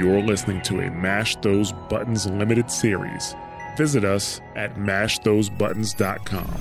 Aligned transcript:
you're 0.00 0.22
listening 0.22 0.62
to 0.62 0.80
a 0.80 0.90
Mash 0.90 1.36
Those 1.36 1.72
Buttons 1.90 2.24
limited 2.26 2.70
series. 2.70 3.34
Visit 3.76 4.02
us 4.02 4.40
at 4.56 4.76
mashthosebuttons.com. 4.76 6.60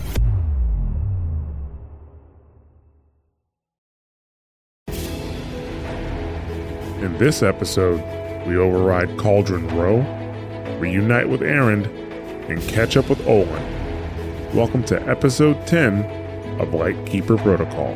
In 7.02 7.18
this 7.18 7.41
episode, 7.41 8.04
we 8.46 8.57
override 8.57 9.18
Cauldron 9.18 9.70
Rho, 9.70 10.00
reunite 10.78 11.30
with 11.30 11.40
Erend, 11.40 11.88
and 12.50 12.62
catch 12.64 12.98
up 12.98 13.08
with 13.08 13.26
Olin. 13.26 14.54
Welcome 14.54 14.84
to 14.84 15.02
episode 15.08 15.66
10 15.66 16.60
of 16.60 16.74
Lightkeeper 16.74 17.38
Protocol. 17.38 17.94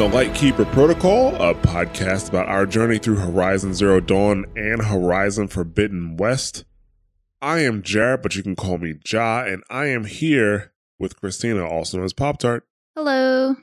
To 0.00 0.06
Lightkeeper 0.06 0.64
Protocol, 0.64 1.34
a 1.34 1.54
podcast 1.54 2.30
about 2.30 2.48
our 2.48 2.64
journey 2.64 2.96
through 2.96 3.16
Horizon 3.16 3.74
Zero 3.74 4.00
Dawn 4.00 4.46
and 4.56 4.82
Horizon 4.82 5.46
Forbidden 5.46 6.16
West. 6.16 6.64
I 7.42 7.58
am 7.58 7.82
Jared, 7.82 8.22
but 8.22 8.34
you 8.34 8.42
can 8.42 8.56
call 8.56 8.78
me 8.78 8.94
Ja, 9.06 9.44
and 9.44 9.62
I 9.68 9.88
am 9.88 10.06
here 10.06 10.72
with 10.98 11.20
Christina, 11.20 11.66
also 11.66 11.98
known 11.98 12.06
as 12.06 12.14
Pop 12.14 12.38
Tart. 12.38 12.66
Hello. 12.96 13.56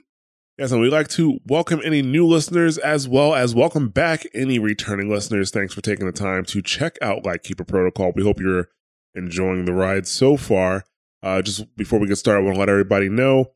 Yes, 0.59 0.71
and 0.71 0.79
we'd 0.79 0.91
like 0.91 1.07
to 1.07 1.39
welcome 1.47 1.81
any 1.83 2.03
new 2.03 2.27
listeners 2.27 2.77
as 2.77 3.07
well 3.07 3.33
as 3.33 3.55
welcome 3.55 3.89
back 3.89 4.27
any 4.35 4.59
returning 4.59 5.09
listeners. 5.09 5.49
Thanks 5.49 5.73
for 5.73 5.81
taking 5.81 6.05
the 6.05 6.11
time 6.11 6.45
to 6.45 6.61
check 6.61 6.99
out 7.01 7.25
Lightkeeper 7.25 7.63
Protocol. 7.63 8.11
We 8.15 8.21
hope 8.21 8.39
you're 8.39 8.69
enjoying 9.15 9.65
the 9.65 9.73
ride 9.73 10.05
so 10.05 10.37
far. 10.37 10.83
Uh, 11.23 11.41
just 11.41 11.75
before 11.75 11.97
we 11.97 12.07
get 12.07 12.17
started, 12.17 12.41
I 12.41 12.43
want 12.43 12.57
to 12.57 12.59
let 12.59 12.69
everybody 12.69 13.09
know 13.09 13.53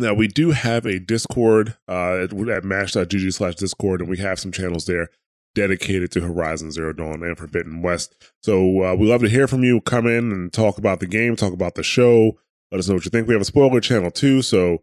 now 0.00 0.14
we 0.14 0.28
do 0.28 0.50
have 0.50 0.86
a 0.86 0.98
Discord 0.98 1.76
uh, 1.88 2.24
at, 2.24 2.64
mash.gg 2.64 3.32
slash 3.32 3.54
Discord, 3.54 4.00
and 4.00 4.10
we 4.10 4.18
have 4.18 4.38
some 4.38 4.52
channels 4.52 4.86
there 4.86 5.08
dedicated 5.54 6.10
to 6.12 6.20
Horizon 6.20 6.70
Zero 6.70 6.92
Dawn 6.92 7.22
and 7.22 7.36
Forbidden 7.36 7.82
West. 7.82 8.14
So 8.42 8.84
uh, 8.84 8.94
we 8.94 9.08
love 9.08 9.20
to 9.22 9.28
hear 9.28 9.48
from 9.48 9.64
you. 9.64 9.80
Come 9.80 10.06
in 10.06 10.32
and 10.32 10.52
talk 10.52 10.78
about 10.78 11.00
the 11.00 11.06
game, 11.06 11.36
talk 11.36 11.52
about 11.52 11.74
the 11.74 11.82
show. 11.82 12.38
Let 12.70 12.78
us 12.78 12.88
know 12.88 12.94
what 12.94 13.04
you 13.04 13.10
think. 13.10 13.26
We 13.26 13.34
have 13.34 13.42
a 13.42 13.46
spoiler 13.46 13.80
channel 13.80 14.10
too, 14.10 14.42
so 14.42 14.82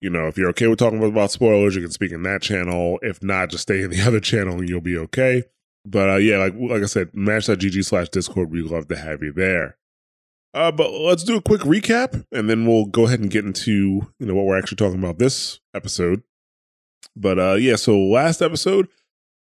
you 0.00 0.10
know 0.10 0.26
if 0.26 0.38
you're 0.38 0.48
okay 0.50 0.66
with 0.66 0.78
talking 0.78 1.02
about 1.02 1.30
spoilers, 1.30 1.76
you 1.76 1.82
can 1.82 1.90
speak 1.90 2.12
in 2.12 2.22
that 2.22 2.42
channel. 2.42 2.98
If 3.02 3.22
not, 3.22 3.50
just 3.50 3.62
stay 3.62 3.82
in 3.82 3.90
the 3.90 4.00
other 4.06 4.20
channel 4.20 4.58
and 4.58 4.68
you'll 4.68 4.80
be 4.80 4.96
okay. 4.96 5.44
But 5.84 6.10
uh, 6.10 6.16
yeah, 6.16 6.38
like 6.38 6.54
like 6.58 6.82
I 6.82 6.86
said, 6.86 7.10
mash.gg 7.14 7.84
slash 7.84 8.08
Discord. 8.08 8.50
We 8.50 8.62
love 8.62 8.88
to 8.88 8.96
have 8.96 9.22
you 9.22 9.32
there. 9.32 9.76
Uh, 10.54 10.72
but 10.72 10.92
let's 10.92 11.24
do 11.24 11.36
a 11.36 11.42
quick 11.42 11.60
recap, 11.62 12.24
and 12.32 12.48
then 12.48 12.66
we'll 12.66 12.86
go 12.86 13.06
ahead 13.06 13.20
and 13.20 13.30
get 13.30 13.44
into 13.44 13.70
you 14.18 14.26
know 14.26 14.34
what 14.34 14.46
we're 14.46 14.58
actually 14.58 14.76
talking 14.76 14.98
about 14.98 15.18
this 15.18 15.60
episode. 15.74 16.22
But 17.14 17.38
uh, 17.38 17.54
yeah, 17.54 17.76
so 17.76 17.98
last 17.98 18.40
episode 18.42 18.88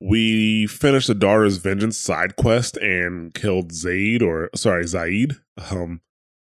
we 0.02 0.68
finished 0.68 1.08
the 1.08 1.16
daughter's 1.16 1.58
vengeance 1.58 1.98
side 1.98 2.36
quest 2.36 2.78
and 2.78 3.34
killed 3.34 3.72
Zaid, 3.72 4.22
or 4.22 4.50
sorry, 4.56 4.86
Zaid. 4.86 5.34
Um, 5.72 6.02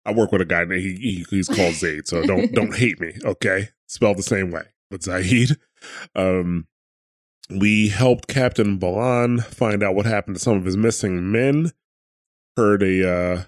I 0.05 0.13
work 0.13 0.31
with 0.31 0.41
a 0.41 0.45
guy 0.45 0.65
named 0.65 0.81
he, 0.81 0.95
he, 0.95 1.25
he's 1.29 1.47
called 1.47 1.73
Zaid, 1.75 2.07
so 2.07 2.23
don't 2.23 2.51
don't 2.53 2.75
hate 2.75 2.99
me, 2.99 3.13
okay? 3.23 3.69
Spelled 3.87 4.17
the 4.17 4.23
same 4.23 4.51
way, 4.51 4.63
but 4.89 5.03
Zaid. 5.03 5.57
Um, 6.15 6.67
we 7.49 7.89
helped 7.89 8.27
Captain 8.27 8.77
Balan 8.77 9.39
find 9.39 9.83
out 9.83 9.93
what 9.93 10.07
happened 10.07 10.37
to 10.37 10.41
some 10.41 10.57
of 10.57 10.65
his 10.65 10.77
missing 10.77 11.31
men. 11.31 11.71
Heard 12.57 12.81
a 12.81 13.09
uh, 13.09 13.43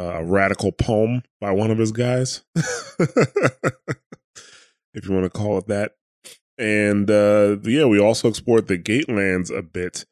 a 0.00 0.24
radical 0.24 0.72
poem 0.72 1.22
by 1.40 1.50
one 1.52 1.70
of 1.70 1.78
his 1.78 1.92
guys, 1.92 2.42
if 2.56 3.08
you 5.04 5.12
want 5.12 5.24
to 5.24 5.30
call 5.30 5.58
it 5.58 5.66
that. 5.66 5.96
And 6.58 7.10
uh, 7.10 7.56
yeah, 7.62 7.86
we 7.86 7.98
also 7.98 8.28
explored 8.28 8.68
the 8.68 8.78
Gatelands 8.78 9.56
a 9.56 9.62
bit. 9.62 10.04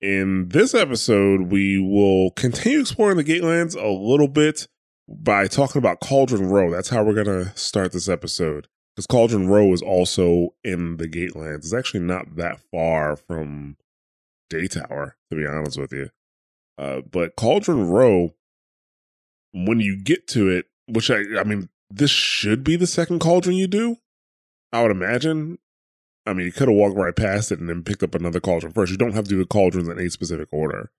In 0.00 0.50
this 0.50 0.74
episode, 0.74 1.50
we 1.50 1.78
will 1.78 2.30
continue 2.32 2.80
exploring 2.80 3.16
the 3.16 3.24
Gatelands 3.24 3.74
a 3.74 3.88
little 3.88 4.28
bit 4.28 4.68
by 5.08 5.46
talking 5.46 5.78
about 5.78 6.00
Cauldron 6.00 6.48
Rho. 6.48 6.70
That's 6.70 6.90
how 6.90 7.02
we're 7.02 7.24
going 7.24 7.44
to 7.44 7.56
start 7.56 7.92
this 7.92 8.08
episode. 8.08 8.68
Because 8.94 9.06
Cauldron 9.06 9.48
Rho 9.48 9.72
is 9.72 9.82
also 9.82 10.54
in 10.64 10.96
the 10.96 11.08
Gatelands. 11.08 11.58
It's 11.58 11.74
actually 11.74 12.00
not 12.00 12.36
that 12.36 12.60
far 12.70 13.16
from 13.16 13.76
Daytower, 14.50 15.12
to 15.30 15.36
be 15.36 15.46
honest 15.46 15.78
with 15.78 15.92
you. 15.92 16.10
Uh, 16.78 17.00
but 17.10 17.36
Cauldron 17.36 17.88
Rho 17.88 18.34
when 19.64 19.80
you 19.80 19.96
get 19.96 20.28
to 20.28 20.48
it, 20.48 20.66
which 20.86 21.10
I, 21.10 21.22
I 21.38 21.44
mean, 21.44 21.68
this 21.88 22.10
should 22.10 22.62
be 22.62 22.76
the 22.76 22.86
second 22.86 23.20
cauldron 23.20 23.56
you 23.56 23.66
do. 23.66 23.96
I 24.72 24.82
would 24.82 24.90
imagine. 24.90 25.58
I 26.26 26.32
mean, 26.32 26.46
you 26.46 26.52
could 26.52 26.68
have 26.68 26.76
walked 26.76 26.96
right 26.96 27.14
past 27.14 27.52
it 27.52 27.60
and 27.60 27.68
then 27.68 27.84
picked 27.84 28.02
up 28.02 28.14
another 28.14 28.40
cauldron 28.40 28.72
first. 28.72 28.90
You 28.90 28.98
don't 28.98 29.14
have 29.14 29.24
to 29.24 29.30
do 29.30 29.38
the 29.38 29.46
cauldrons 29.46 29.88
in 29.88 29.98
a 29.98 30.10
specific 30.10 30.48
order, 30.52 30.90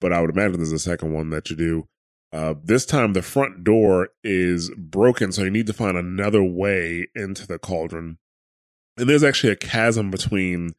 but 0.00 0.12
I 0.12 0.20
would 0.20 0.30
imagine 0.30 0.58
there's 0.58 0.72
a 0.72 0.78
second 0.78 1.14
one 1.14 1.30
that 1.30 1.48
you 1.48 1.56
do. 1.56 1.88
Uh, 2.32 2.54
this 2.62 2.84
time, 2.84 3.12
the 3.12 3.22
front 3.22 3.64
door 3.64 4.10
is 4.22 4.70
broken, 4.76 5.32
so 5.32 5.42
you 5.42 5.50
need 5.50 5.66
to 5.66 5.72
find 5.72 5.96
another 5.96 6.42
way 6.42 7.08
into 7.14 7.46
the 7.46 7.58
cauldron. 7.58 8.18
And 8.96 9.08
there's 9.08 9.24
actually 9.24 9.52
a 9.52 9.56
chasm 9.56 10.10
between 10.10 10.74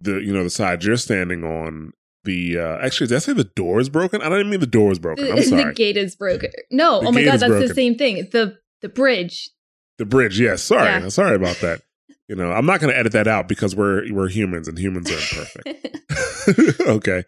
the 0.00 0.18
you 0.18 0.32
know 0.32 0.44
the 0.44 0.50
side 0.50 0.84
you're 0.84 0.96
standing 0.96 1.44
on 1.44 1.92
the 2.24 2.58
uh 2.58 2.78
actually 2.78 3.06
did 3.08 3.16
I 3.16 3.18
say 3.20 3.32
the 3.32 3.44
door 3.44 3.80
is 3.80 3.88
broken? 3.88 4.20
I 4.22 4.28
don't 4.28 4.38
even 4.40 4.50
mean 4.50 4.60
the 4.60 4.66
door 4.66 4.92
is 4.92 4.98
broken. 4.98 5.30
I'm 5.30 5.42
sorry. 5.42 5.64
the 5.64 5.72
gate 5.72 5.96
is 5.96 6.16
broken. 6.16 6.50
No, 6.70 7.00
The 7.00 7.06
oh 7.08 7.12
my 7.12 7.24
god, 7.24 7.40
that's 7.40 7.48
broken. 7.50 7.68
the 7.68 7.74
same 7.74 7.96
thing. 7.96 8.28
The 8.32 8.58
the 8.82 8.88
bridge. 8.88 9.50
The 9.98 10.06
bridge, 10.06 10.40
yes. 10.40 10.62
Sorry. 10.62 10.84
Yeah. 10.84 11.08
Sorry 11.08 11.34
about 11.36 11.56
that. 11.58 11.82
You 12.28 12.36
know, 12.36 12.52
I'm 12.52 12.64
not 12.64 12.78
gonna 12.78 12.92
edit 12.92 13.10
that 13.14 13.26
out 13.26 13.48
because 13.48 13.74
we're 13.74 14.04
we're 14.12 14.28
humans 14.28 14.68
and 14.68 14.78
humans 14.78 15.10
are 15.10 15.14
imperfect. 15.14 16.80
okay. 16.82 17.24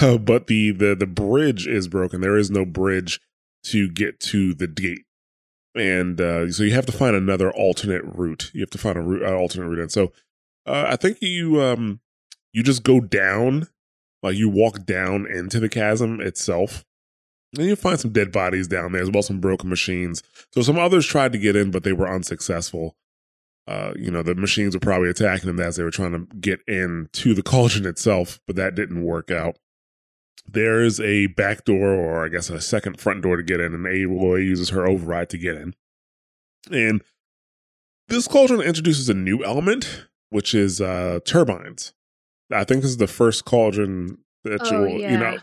Uh, 0.00 0.18
but 0.18 0.46
the, 0.46 0.70
the 0.70 0.94
the 0.94 1.06
bridge 1.06 1.66
is 1.66 1.88
broken. 1.88 2.20
There 2.20 2.36
is 2.36 2.48
no 2.48 2.64
bridge 2.64 3.20
to 3.64 3.88
get 3.90 4.20
to 4.20 4.54
the 4.54 4.68
gate. 4.68 5.00
And 5.74 6.20
uh, 6.20 6.52
so 6.52 6.62
you 6.62 6.74
have 6.74 6.86
to 6.86 6.92
find 6.92 7.16
another 7.16 7.50
alternate 7.50 8.04
route. 8.04 8.52
You 8.54 8.60
have 8.60 8.70
to 8.70 8.78
find 8.78 8.96
a 8.96 9.00
route, 9.00 9.24
uh, 9.24 9.34
alternate 9.34 9.66
route. 9.66 9.80
And 9.80 9.90
so 9.90 10.12
uh, 10.64 10.84
I 10.90 10.94
think 10.94 11.18
you 11.20 11.60
um 11.60 11.98
you 12.52 12.62
just 12.62 12.84
go 12.84 13.00
down, 13.00 13.66
like 14.26 14.36
you 14.36 14.48
walk 14.48 14.84
down 14.84 15.26
into 15.26 15.60
the 15.60 15.68
chasm 15.68 16.20
itself. 16.20 16.84
And 17.56 17.66
you 17.66 17.76
find 17.76 17.98
some 17.98 18.12
dead 18.12 18.32
bodies 18.32 18.66
down 18.66 18.92
there 18.92 19.02
as 19.02 19.10
well, 19.10 19.20
as 19.20 19.26
some 19.26 19.40
broken 19.40 19.70
machines. 19.70 20.22
So 20.52 20.62
some 20.62 20.78
others 20.78 21.06
tried 21.06 21.32
to 21.32 21.38
get 21.38 21.56
in, 21.56 21.70
but 21.70 21.84
they 21.84 21.92
were 21.92 22.08
unsuccessful. 22.08 22.96
Uh, 23.68 23.92
you 23.96 24.10
know, 24.10 24.22
the 24.22 24.34
machines 24.34 24.74
were 24.74 24.80
probably 24.80 25.08
attacking 25.08 25.46
them 25.46 25.60
as 25.60 25.76
they 25.76 25.82
were 25.82 25.90
trying 25.90 26.12
to 26.12 26.36
get 26.36 26.60
in 26.66 27.08
to 27.12 27.34
the 27.34 27.42
cauldron 27.44 27.86
itself, 27.86 28.40
but 28.46 28.56
that 28.56 28.74
didn't 28.74 29.04
work 29.04 29.30
out. 29.30 29.58
There's 30.44 31.00
a 31.00 31.26
back 31.28 31.64
door, 31.64 31.92
or 31.92 32.24
I 32.24 32.28
guess 32.28 32.50
a 32.50 32.60
second 32.60 33.00
front 33.00 33.22
door 33.22 33.36
to 33.36 33.42
get 33.42 33.60
in, 33.60 33.74
and 33.74 33.84
Aloy 33.84 34.44
uses 34.44 34.70
her 34.70 34.86
override 34.86 35.30
to 35.30 35.38
get 35.38 35.56
in. 35.56 35.74
And 36.70 37.02
this 38.08 38.28
cauldron 38.28 38.60
introduces 38.60 39.08
a 39.08 39.14
new 39.14 39.44
element, 39.44 40.06
which 40.30 40.54
is 40.54 40.80
uh 40.80 41.20
turbines. 41.24 41.92
I 42.52 42.64
think 42.64 42.82
this 42.82 42.90
is 42.90 42.96
the 42.98 43.06
first 43.06 43.44
cauldron 43.44 44.18
that 44.44 44.60
Oh, 44.62 44.84
you'll, 44.84 45.00
you 45.00 45.18
know, 45.18 45.38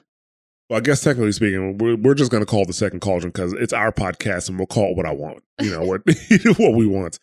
well, 0.70 0.78
I 0.78 0.82
guess 0.82 1.02
technically 1.02 1.34
speaking, 1.34 1.78
we're, 1.78 1.98
we're 1.98 2.14
just 2.14 2.32
going 2.32 2.42
to 2.42 2.50
call 2.50 2.62
it 2.62 2.68
the 2.68 2.74
second 2.74 3.02
cauldron 3.02 3.32
because 3.32 3.54
it's 3.54 3.74
our 3.74 3.92
podcast 3.92 4.50
and 4.50 4.58
we'll 4.58 4.68
call 4.68 4.92
it 4.92 4.98
what 4.98 5.06
I 5.06 5.12
want. 5.12 5.44
You 5.62 5.72
know 5.72 5.84
what 5.84 6.02
what 6.58 6.74
we 6.74 6.88
want. 6.88 7.20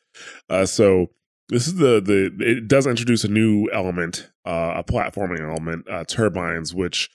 Uh, 0.48 0.66
so 0.66 1.08
this 1.48 1.66
is 1.66 1.76
the 1.76 2.00
the 2.00 2.30
it 2.40 2.68
does 2.68 2.86
introduce 2.86 3.24
a 3.24 3.28
new 3.28 3.68
element, 3.72 4.30
uh, 4.44 4.74
a 4.76 4.84
platforming 4.84 5.40
element, 5.40 5.88
uh, 5.88 6.04
turbines, 6.04 6.74
which 6.74 7.10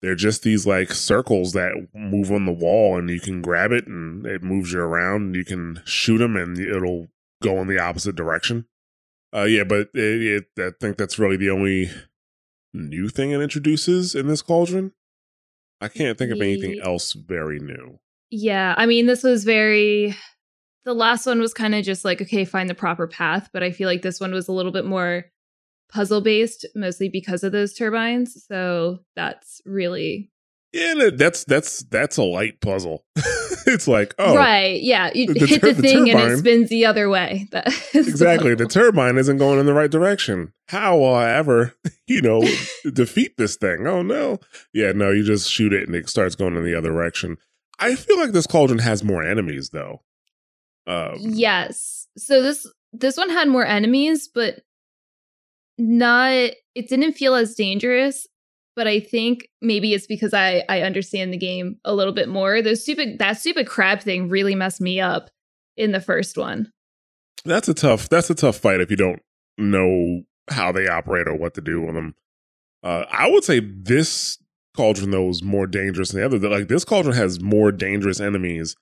they're 0.00 0.14
just 0.14 0.44
these 0.44 0.66
like 0.66 0.92
circles 0.92 1.52
that 1.52 1.88
move 1.94 2.30
on 2.32 2.46
the 2.46 2.52
wall, 2.52 2.96
and 2.96 3.10
you 3.10 3.20
can 3.20 3.42
grab 3.42 3.72
it 3.72 3.86
and 3.86 4.24
it 4.24 4.42
moves 4.42 4.72
you 4.72 4.80
around. 4.80 5.22
And 5.22 5.34
you 5.34 5.44
can 5.44 5.82
shoot 5.84 6.18
them, 6.18 6.36
and 6.36 6.58
it'll 6.58 7.08
go 7.42 7.60
in 7.60 7.68
the 7.68 7.78
opposite 7.78 8.16
direction. 8.16 8.66
Uh, 9.34 9.44
yeah, 9.44 9.64
but 9.64 9.90
it, 9.94 10.44
it, 10.56 10.62
I 10.62 10.70
think 10.80 10.96
that's 10.96 11.18
really 11.18 11.36
the 11.36 11.50
only 11.50 11.90
new 12.72 13.08
thing 13.08 13.30
it 13.30 13.40
introduces 13.40 14.14
in 14.14 14.26
this 14.26 14.42
cauldron. 14.42 14.92
I 15.80 15.88
can't 15.88 16.18
think 16.18 16.32
of 16.32 16.40
anything 16.40 16.78
else 16.82 17.12
very 17.14 17.58
new. 17.58 17.98
yeah, 18.30 18.74
I 18.76 18.86
mean, 18.86 19.06
this 19.06 19.22
was 19.22 19.44
very. 19.44 20.16
The 20.84 20.94
last 20.94 21.26
one 21.26 21.40
was 21.40 21.52
kind 21.52 21.74
of 21.74 21.84
just 21.84 22.04
like, 22.04 22.22
okay, 22.22 22.44
find 22.44 22.68
the 22.68 22.74
proper 22.74 23.06
path, 23.06 23.50
but 23.52 23.62
I 23.62 23.70
feel 23.70 23.86
like 23.86 24.02
this 24.02 24.18
one 24.18 24.32
was 24.32 24.48
a 24.48 24.52
little 24.52 24.72
bit 24.72 24.86
more 24.86 25.26
puzzle 25.92 26.22
based, 26.22 26.66
mostly 26.74 27.08
because 27.08 27.44
of 27.44 27.52
those 27.52 27.74
turbines. 27.74 28.44
So 28.46 29.00
that's 29.14 29.60
really 29.66 30.30
Yeah, 30.72 31.10
that's 31.12 31.44
that's 31.44 31.80
that's 31.84 32.16
a 32.16 32.22
light 32.22 32.60
puzzle. 32.60 33.04
it's 33.66 33.88
like, 33.88 34.14
oh, 34.18 34.36
right, 34.36 34.80
yeah, 34.80 35.10
you 35.12 35.32
the 35.32 35.46
hit 35.46 35.62
the, 35.62 35.72
the 35.72 35.82
thing 35.82 36.10
and 36.10 36.20
it 36.20 36.38
spins 36.38 36.68
the 36.68 36.86
other 36.86 37.08
way. 37.08 37.48
exactly, 37.94 38.54
the, 38.54 38.56
the 38.64 38.70
turbine 38.70 39.18
isn't 39.18 39.38
going 39.38 39.58
in 39.58 39.66
the 39.66 39.74
right 39.74 39.90
direction. 39.90 40.52
How 40.68 40.96
will 40.98 41.14
I 41.14 41.30
ever, 41.30 41.74
you 42.06 42.22
know, 42.22 42.44
defeat 42.92 43.36
this 43.36 43.56
thing? 43.56 43.86
Oh 43.86 44.02
no, 44.02 44.38
yeah, 44.72 44.92
no, 44.92 45.10
you 45.10 45.24
just 45.24 45.50
shoot 45.50 45.72
it 45.72 45.88
and 45.88 45.96
it 45.96 46.08
starts 46.08 46.36
going 46.36 46.54
in 46.54 46.64
the 46.64 46.76
other 46.76 46.90
direction. 46.90 47.38
I 47.80 47.96
feel 47.96 48.18
like 48.18 48.32
this 48.32 48.46
cauldron 48.46 48.78
has 48.78 49.02
more 49.02 49.24
enemies 49.24 49.70
though. 49.70 50.02
Um, 50.86 51.16
yes, 51.18 52.06
so 52.16 52.42
this 52.42 52.66
this 52.92 53.16
one 53.16 53.30
had 53.30 53.48
more 53.48 53.66
enemies, 53.66 54.28
but 54.32 54.60
not. 55.78 56.52
It 56.76 56.88
didn't 56.88 57.14
feel 57.14 57.34
as 57.34 57.56
dangerous 57.56 58.28
but 58.76 58.86
I 58.86 59.00
think 59.00 59.48
maybe 59.60 59.94
it's 59.94 60.06
because 60.06 60.34
I 60.34 60.64
I 60.68 60.82
understand 60.82 61.32
the 61.32 61.38
game 61.38 61.76
a 61.84 61.94
little 61.94 62.12
bit 62.12 62.28
more. 62.28 62.62
Those 62.62 62.82
stupid 62.82 63.18
that 63.18 63.38
stupid 63.38 63.66
crab 63.66 64.00
thing 64.00 64.28
really 64.28 64.54
messed 64.54 64.80
me 64.80 65.00
up 65.00 65.30
in 65.76 65.92
the 65.92 66.00
first 66.00 66.36
one. 66.36 66.72
That's 67.44 67.68
a 67.68 67.74
tough 67.74 68.08
that's 68.08 68.30
a 68.30 68.34
tough 68.34 68.56
fight 68.56 68.80
if 68.80 68.90
you 68.90 68.96
don't 68.96 69.22
know 69.58 70.22
how 70.50 70.72
they 70.72 70.88
operate 70.88 71.28
or 71.28 71.34
what 71.34 71.54
to 71.54 71.60
do 71.60 71.80
with 71.80 71.94
them. 71.94 72.14
Uh, 72.82 73.04
I 73.10 73.30
would 73.30 73.44
say 73.44 73.60
this 73.60 74.38
cauldron 74.76 75.10
though 75.10 75.28
is 75.28 75.42
more 75.42 75.66
dangerous 75.66 76.10
than 76.10 76.20
the 76.20 76.26
other. 76.26 76.48
Like 76.48 76.68
this 76.68 76.84
cauldron 76.84 77.16
has 77.16 77.40
more 77.40 77.72
dangerous 77.72 78.20
enemies 78.20 78.76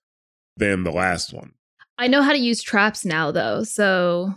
than 0.56 0.84
the 0.84 0.92
last 0.92 1.32
one. 1.32 1.52
I 1.98 2.06
know 2.06 2.22
how 2.22 2.32
to 2.32 2.38
use 2.38 2.62
traps 2.62 3.04
now 3.04 3.30
though, 3.30 3.64
so 3.64 4.34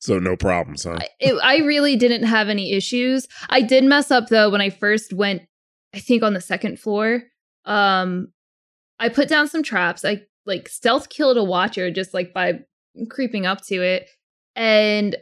so 0.00 0.18
no 0.18 0.34
problems, 0.34 0.84
huh? 0.84 0.98
It, 1.20 1.38
I 1.42 1.58
really 1.58 1.94
didn't 1.94 2.22
have 2.24 2.48
any 2.48 2.72
issues. 2.72 3.28
I 3.50 3.60
did 3.60 3.84
mess 3.84 4.10
up 4.10 4.28
though 4.28 4.50
when 4.50 4.60
I 4.60 4.70
first 4.70 5.12
went. 5.12 5.42
I 5.94 5.98
think 5.98 6.22
on 6.22 6.34
the 6.34 6.40
second 6.40 6.80
floor. 6.80 7.22
Um, 7.66 8.28
I 8.98 9.08
put 9.08 9.28
down 9.28 9.48
some 9.48 9.62
traps. 9.62 10.04
I 10.04 10.22
like 10.46 10.68
stealth 10.68 11.10
killed 11.10 11.36
a 11.36 11.44
watcher 11.44 11.90
just 11.90 12.14
like 12.14 12.32
by 12.32 12.60
creeping 13.10 13.44
up 13.44 13.60
to 13.66 13.82
it, 13.82 14.08
and 14.56 15.16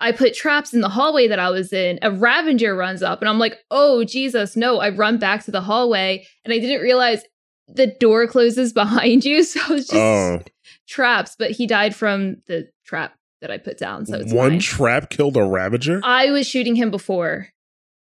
I 0.00 0.10
put 0.10 0.34
traps 0.34 0.74
in 0.74 0.80
the 0.80 0.88
hallway 0.88 1.28
that 1.28 1.38
I 1.38 1.50
was 1.50 1.72
in. 1.72 2.00
A 2.02 2.10
Ravager 2.10 2.74
runs 2.74 3.02
up, 3.02 3.20
and 3.20 3.28
I'm 3.28 3.38
like, 3.38 3.58
"Oh 3.70 4.02
Jesus, 4.02 4.56
no!" 4.56 4.80
I 4.80 4.88
run 4.88 5.18
back 5.18 5.44
to 5.44 5.52
the 5.52 5.60
hallway, 5.60 6.26
and 6.44 6.52
I 6.52 6.58
didn't 6.58 6.82
realize 6.82 7.22
the 7.68 7.86
door 8.00 8.26
closes 8.26 8.72
behind 8.82 9.24
you, 9.24 9.44
so 9.44 9.60
it's 9.74 9.86
just 9.86 9.94
oh. 9.94 10.40
traps. 10.88 11.36
But 11.38 11.52
he 11.52 11.68
died 11.68 11.94
from 11.94 12.38
the 12.48 12.68
trap 12.84 13.14
that 13.44 13.50
I 13.50 13.58
put 13.58 13.76
down. 13.76 14.06
So 14.06 14.24
one 14.24 14.58
trap 14.58 15.10
killed 15.10 15.36
a 15.36 15.44
Ravager. 15.44 16.00
I 16.02 16.30
was 16.30 16.48
shooting 16.48 16.76
him 16.76 16.90
before. 16.90 17.48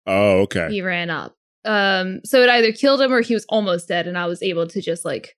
Oh, 0.06 0.40
okay. 0.42 0.68
He 0.70 0.82
ran 0.82 1.08
up. 1.08 1.34
Um, 1.64 2.20
so 2.22 2.42
it 2.42 2.50
either 2.50 2.70
killed 2.70 3.00
him 3.00 3.10
or 3.10 3.22
he 3.22 3.32
was 3.32 3.46
almost 3.48 3.88
dead, 3.88 4.06
and 4.06 4.18
I 4.18 4.26
was 4.26 4.42
able 4.42 4.66
to 4.66 4.82
just 4.82 5.06
like 5.06 5.34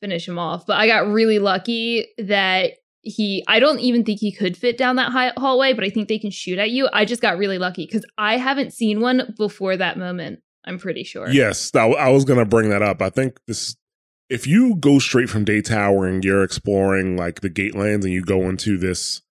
finish 0.00 0.26
him 0.26 0.40
off. 0.40 0.66
But 0.66 0.78
I 0.78 0.88
got 0.88 1.06
really 1.06 1.38
lucky 1.38 2.08
that 2.18 2.72
he. 3.02 3.44
I 3.46 3.60
don't 3.60 3.78
even 3.78 4.04
think 4.04 4.18
he 4.18 4.32
could 4.32 4.56
fit 4.56 4.76
down 4.76 4.96
that 4.96 5.12
high 5.12 5.32
hallway, 5.36 5.72
but 5.72 5.84
I 5.84 5.90
think 5.90 6.08
they 6.08 6.18
can 6.18 6.32
shoot 6.32 6.58
at 6.58 6.70
you. 6.70 6.88
I 6.92 7.04
just 7.04 7.22
got 7.22 7.38
really 7.38 7.58
lucky 7.58 7.86
because 7.86 8.04
I 8.18 8.38
haven't 8.38 8.72
seen 8.72 9.00
one 9.00 9.34
before 9.38 9.76
that 9.76 9.98
moment. 9.98 10.40
I'm 10.64 10.80
pretty 10.80 11.04
sure. 11.04 11.28
Yes, 11.28 11.72
I, 11.76 11.86
I 11.86 12.08
was 12.08 12.24
gonna 12.24 12.44
bring 12.44 12.70
that 12.70 12.82
up. 12.82 13.00
I 13.00 13.10
think 13.10 13.38
this 13.46 13.76
if 14.28 14.46
you 14.46 14.74
go 14.74 14.98
straight 14.98 15.30
from 15.30 15.44
Day 15.44 15.62
Tower 15.62 16.06
and 16.06 16.24
you're 16.24 16.42
exploring 16.42 17.16
like 17.16 17.40
the 17.40 17.50
Gatelands 17.50 18.04
and 18.04 18.12
you 18.12 18.22
go 18.22 18.48
into 18.48 18.76
this 18.76 19.22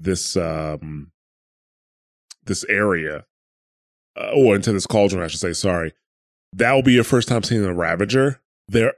this 0.00 0.36
um 0.36 1.12
this 2.44 2.64
area 2.64 3.24
uh, 4.16 4.30
or 4.34 4.56
into 4.56 4.72
this 4.72 4.86
cauldron, 4.86 5.22
I 5.22 5.28
should 5.28 5.40
say. 5.40 5.52
Sorry, 5.52 5.92
that 6.52 6.72
will 6.72 6.82
be 6.82 6.92
your 6.92 7.04
first 7.04 7.28
time 7.28 7.42
seeing 7.42 7.64
a 7.64 7.74
Ravager. 7.74 8.40
There 8.68 8.94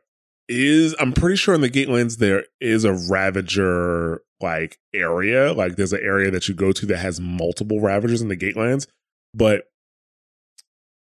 is, 0.48 0.94
I'm 0.98 1.12
pretty 1.12 1.36
sure 1.36 1.54
in 1.54 1.60
the 1.60 1.70
Gatelands 1.70 2.18
there 2.18 2.44
is 2.60 2.84
a 2.84 2.92
Ravager 2.92 4.22
like 4.40 4.78
area. 4.94 5.52
Like 5.52 5.76
there's 5.76 5.92
an 5.92 6.02
area 6.02 6.30
that 6.30 6.48
you 6.48 6.54
go 6.54 6.72
to 6.72 6.86
that 6.86 6.98
has 6.98 7.20
multiple 7.20 7.80
Ravagers 7.80 8.22
in 8.22 8.28
the 8.28 8.36
Gatelands, 8.36 8.86
but 9.34 9.64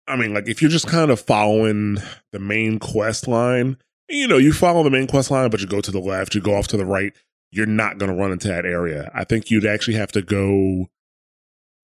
I 0.08 0.16
mean, 0.16 0.32
like 0.32 0.48
if 0.48 0.62
you're 0.62 0.70
just 0.70 0.86
kind 0.86 1.10
of 1.10 1.20
following 1.20 1.98
the 2.32 2.38
main 2.38 2.78
quest 2.78 3.26
line, 3.26 3.76
you 4.08 4.28
know, 4.28 4.38
you 4.38 4.52
follow 4.52 4.84
the 4.84 4.90
main 4.90 5.08
quest 5.08 5.30
line, 5.30 5.50
but 5.50 5.60
you 5.60 5.66
go 5.66 5.80
to 5.80 5.90
the 5.90 5.98
left, 5.98 6.34
you 6.34 6.40
go 6.40 6.54
off 6.54 6.68
to 6.68 6.76
the 6.76 6.86
right, 6.86 7.12
you're 7.56 7.66
not 7.66 7.98
going 7.98 8.10
to 8.10 8.16
run 8.16 8.32
into 8.32 8.48
that 8.48 8.66
area. 8.66 9.10
I 9.14 9.24
think 9.24 9.50
you'd 9.50 9.66
actually 9.66 9.96
have 9.96 10.12
to 10.12 10.22
go. 10.22 10.86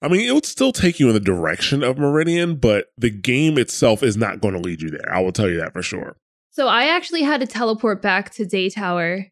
I 0.02 0.08
mean, 0.08 0.28
it 0.28 0.34
would 0.34 0.44
still 0.44 0.72
take 0.72 1.00
you 1.00 1.08
in 1.08 1.14
the 1.14 1.20
direction 1.20 1.82
of 1.82 1.96
Meridian, 1.96 2.56
but 2.56 2.86
the 2.98 3.10
game 3.10 3.56
itself 3.56 4.02
is 4.02 4.16
not 4.16 4.40
going 4.40 4.54
to 4.54 4.60
lead 4.60 4.82
you 4.82 4.90
there. 4.90 5.12
I 5.12 5.20
will 5.20 5.32
tell 5.32 5.48
you 5.48 5.58
that 5.58 5.72
for 5.72 5.82
sure. 5.82 6.16
So 6.50 6.69
I 6.69 6.84
actually 6.84 7.22
had 7.22 7.40
to 7.40 7.46
teleport 7.46 8.02
back 8.02 8.30
to 8.34 8.44
Day 8.44 8.69
Tower. 8.69 9.26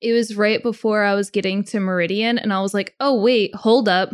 It 0.00 0.12
was 0.12 0.36
right 0.36 0.62
before 0.62 1.04
I 1.04 1.14
was 1.14 1.30
getting 1.30 1.62
to 1.64 1.80
Meridian, 1.80 2.38
and 2.38 2.52
I 2.52 2.60
was 2.60 2.74
like, 2.74 2.94
oh, 2.98 3.20
wait, 3.20 3.54
hold 3.54 3.88
up. 3.88 4.10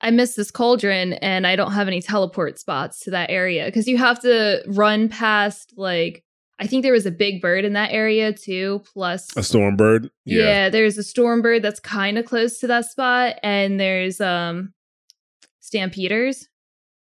I 0.00 0.10
missed 0.10 0.36
this 0.36 0.52
cauldron 0.52 1.14
and 1.14 1.44
I 1.44 1.56
don't 1.56 1.72
have 1.72 1.88
any 1.88 2.00
teleport 2.00 2.60
spots 2.60 3.00
to 3.00 3.10
that 3.10 3.30
area 3.30 3.64
because 3.64 3.88
you 3.88 3.96
have 3.96 4.20
to 4.20 4.62
run 4.68 5.08
past 5.08 5.72
like 5.76 6.22
I 6.60 6.66
think 6.66 6.82
there 6.82 6.92
was 6.92 7.06
a 7.06 7.10
big 7.10 7.40
bird 7.40 7.64
in 7.64 7.74
that 7.74 7.92
area 7.92 8.32
too, 8.32 8.82
plus 8.92 9.28
a 9.36 9.42
storm 9.42 9.76
bird. 9.76 10.10
Yeah, 10.24 10.44
yeah 10.44 10.68
there's 10.70 10.98
a 10.98 11.02
storm 11.02 11.40
bird 11.40 11.62
that's 11.62 11.80
kind 11.80 12.18
of 12.18 12.24
close 12.24 12.58
to 12.60 12.66
that 12.66 12.86
spot, 12.86 13.36
and 13.42 13.78
there's 13.78 14.20
um 14.20 14.72
stampeders. 15.60 16.48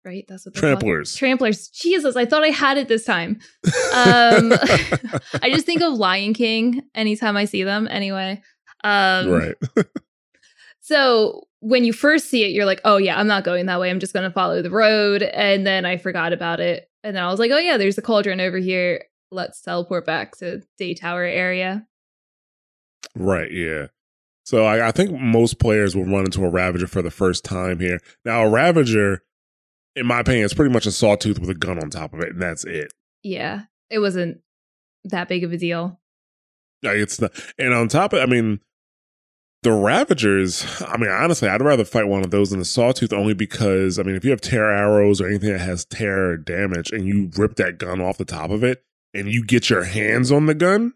Right, 0.04 0.26
that's 0.28 0.46
what 0.46 0.54
tramplers. 0.54 1.20
Called. 1.20 1.40
Tramplers. 1.40 1.72
Jesus, 1.72 2.16
I 2.16 2.26
thought 2.26 2.44
I 2.44 2.50
had 2.50 2.78
it 2.78 2.88
this 2.88 3.06
time. 3.06 3.40
Um, 3.96 4.52
I 5.42 5.50
just 5.52 5.66
think 5.66 5.82
of 5.82 5.94
Lion 5.94 6.34
King 6.34 6.84
anytime 6.94 7.38
I 7.38 7.46
see 7.46 7.64
them. 7.64 7.88
Anyway, 7.90 8.42
um, 8.84 9.30
right. 9.30 9.56
so 10.82 11.48
when 11.62 11.86
you 11.86 11.94
first 11.94 12.30
see 12.30 12.44
it, 12.44 12.52
you're 12.52 12.66
like, 12.66 12.82
"Oh 12.84 12.98
yeah, 12.98 13.18
I'm 13.18 13.28
not 13.28 13.46
going 13.46 13.68
that 13.68 13.80
way. 13.80 13.90
I'm 13.90 14.02
just 14.02 14.14
going 14.14 14.28
to 14.28 14.34
follow 14.34 14.62
the 14.62 14.70
road." 14.70 15.24
And 15.24 15.66
then 15.66 15.86
I 15.86 15.96
forgot 15.96 16.34
about 16.34 16.60
it, 16.60 16.90
and 17.04 17.16
then 17.16 17.24
I 17.24 17.32
was 17.32 17.40
like, 17.40 17.52
"Oh 17.52 17.58
yeah, 17.58 17.78
there's 17.78 17.98
a 17.98 18.02
cauldron 18.02 18.42
over 18.42 18.58
here." 18.58 19.06
Let's 19.32 19.62
teleport 19.62 20.06
back 20.06 20.36
to 20.38 20.62
Day 20.78 20.94
Tower 20.94 21.24
area. 21.24 21.88
Right, 23.16 23.52
yeah. 23.52 23.88
So 24.46 24.66
I, 24.66 24.90
I, 24.90 24.92
think 24.92 25.20
most 25.20 25.60
players 25.60 25.96
will 25.96 26.06
run 26.06 26.26
into 26.26 26.46
a 26.46 26.50
Ravager 26.50 26.88
for 26.88 27.02
the 27.02 27.10
first 27.10 27.44
time 27.44 27.80
here. 27.80 28.00
Now, 28.24 28.44
a 28.44 28.50
Ravager, 28.50 29.24
in 29.96 30.06
my 30.06 30.20
opinion, 30.20 30.46
is 30.46 30.54
pretty 30.54 30.72
much 30.72 30.86
a 30.86 30.92
sawtooth 30.92 31.40
with 31.40 31.50
a 31.50 31.56
gun 31.56 31.80
on 31.82 31.90
top 31.90 32.14
of 32.14 32.20
it, 32.20 32.34
and 32.34 32.42
that's 32.42 32.64
it. 32.64 32.94
Yeah, 33.24 33.64
it 33.90 34.00
wasn't 34.00 34.42
that 35.06 35.28
big 35.28 35.44
of 35.44 35.52
a 35.52 35.58
deal. 35.58 36.00
Like 36.84 36.98
it's 36.98 37.20
not, 37.20 37.32
and 37.58 37.74
on 37.74 37.88
top 37.88 38.14
of, 38.14 38.20
I 38.20 38.28
mean, 38.28 38.60
the 39.64 39.72
Ravagers. 39.72 40.84
I 40.88 40.98
mean, 40.98 41.10
honestly, 41.10 41.50
I'd 41.50 41.62
rather 41.62 41.84
fight 41.84 42.08
one 42.08 42.24
of 42.24 42.30
those 42.30 42.52
than 42.52 42.60
a 42.60 42.66
Sawtooth, 42.66 43.12
only 43.12 43.34
because 43.34 43.98
I 43.98 44.04
mean, 44.04 44.16
if 44.16 44.24
you 44.24 44.30
have 44.30 44.42
tear 44.42 44.72
arrows 44.72 45.20
or 45.20 45.28
anything 45.28 45.52
that 45.52 45.62
has 45.62 45.86
tear 45.86 46.38
damage, 46.38 46.92
and 46.92 47.08
you 47.08 47.32
rip 47.36 47.56
that 47.56 47.80
gun 47.80 48.00
off 48.00 48.20
the 48.20 48.26
top 48.26 48.52
of 48.52 48.64
it, 48.64 48.84
and 49.16 49.32
you 49.32 49.44
get 49.44 49.70
your 49.70 49.84
hands 49.84 50.32
on 50.32 50.46
the 50.46 50.54
gun, 50.54 50.94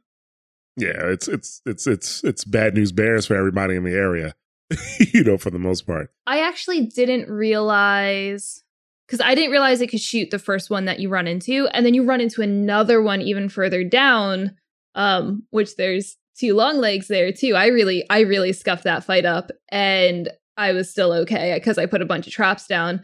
yeah, 0.75 1.07
it's 1.07 1.27
it's 1.27 1.61
it's 1.65 1.87
it's 1.87 2.23
it's 2.23 2.45
bad 2.45 2.75
news 2.75 2.91
bears 2.91 3.25
for 3.25 3.35
everybody 3.35 3.75
in 3.75 3.83
the 3.83 3.93
area. 3.93 4.35
you 5.13 5.23
know, 5.23 5.37
for 5.37 5.49
the 5.49 5.59
most 5.59 5.87
part. 5.87 6.11
I 6.27 6.41
actually 6.41 6.85
didn't 6.85 7.29
realize 7.29 8.63
because 9.07 9.19
I 9.19 9.33
didn't 9.33 9.51
realize 9.51 9.81
it 9.81 9.89
could 9.89 9.99
shoot 9.99 10.29
the 10.29 10.37
first 10.37 10.69
one 10.69 10.85
that 10.85 10.99
you 10.99 11.09
run 11.09 11.27
into, 11.27 11.67
and 11.73 11.85
then 11.85 11.93
you 11.93 12.03
run 12.03 12.21
into 12.21 12.41
another 12.41 13.01
one 13.01 13.21
even 13.21 13.49
further 13.49 13.83
down, 13.83 14.55
um, 14.93 15.43
which 15.49 15.75
there's 15.75 16.17
two 16.37 16.53
long 16.53 16.77
legs 16.77 17.07
there 17.07 17.31
too. 17.31 17.55
I 17.55 17.67
really, 17.67 18.05
I 18.09 18.21
really 18.21 18.53
scuffed 18.53 18.83
that 18.83 19.03
fight 19.03 19.25
up, 19.25 19.49
and 19.69 20.29
I 20.57 20.73
was 20.73 20.89
still 20.89 21.11
okay 21.13 21.55
because 21.55 21.77
I 21.77 21.87
put 21.87 22.01
a 22.01 22.05
bunch 22.05 22.27
of 22.27 22.33
traps 22.33 22.67
down. 22.67 23.01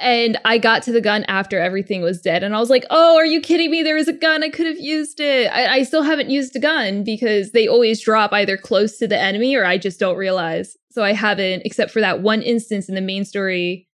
And 0.00 0.38
I 0.44 0.58
got 0.58 0.84
to 0.84 0.92
the 0.92 1.00
gun 1.00 1.24
after 1.24 1.58
everything 1.58 2.02
was 2.02 2.22
dead. 2.22 2.44
And 2.44 2.54
I 2.54 2.60
was 2.60 2.70
like, 2.70 2.84
oh, 2.88 3.16
are 3.16 3.26
you 3.26 3.40
kidding 3.40 3.70
me? 3.70 3.82
There 3.82 3.96
was 3.96 4.06
a 4.06 4.12
gun. 4.12 4.44
I 4.44 4.48
could 4.48 4.66
have 4.66 4.78
used 4.78 5.18
it. 5.18 5.50
I, 5.50 5.78
I, 5.78 5.82
still 5.82 6.04
haven't 6.04 6.30
used 6.30 6.54
a 6.54 6.60
gun 6.60 7.02
because 7.02 7.50
they 7.50 7.66
always 7.66 8.00
drop 8.00 8.32
either 8.32 8.56
close 8.56 8.96
to 8.98 9.08
the 9.08 9.18
enemy 9.18 9.56
or 9.56 9.64
I 9.64 9.76
just 9.76 9.98
don't 9.98 10.16
realize. 10.16 10.76
So 10.92 11.02
I 11.02 11.14
haven't, 11.14 11.62
except 11.64 11.90
for 11.90 12.00
that 12.00 12.22
one 12.22 12.42
instance 12.42 12.88
in 12.88 12.94
the 12.94 13.00
main 13.00 13.24
story 13.24 13.88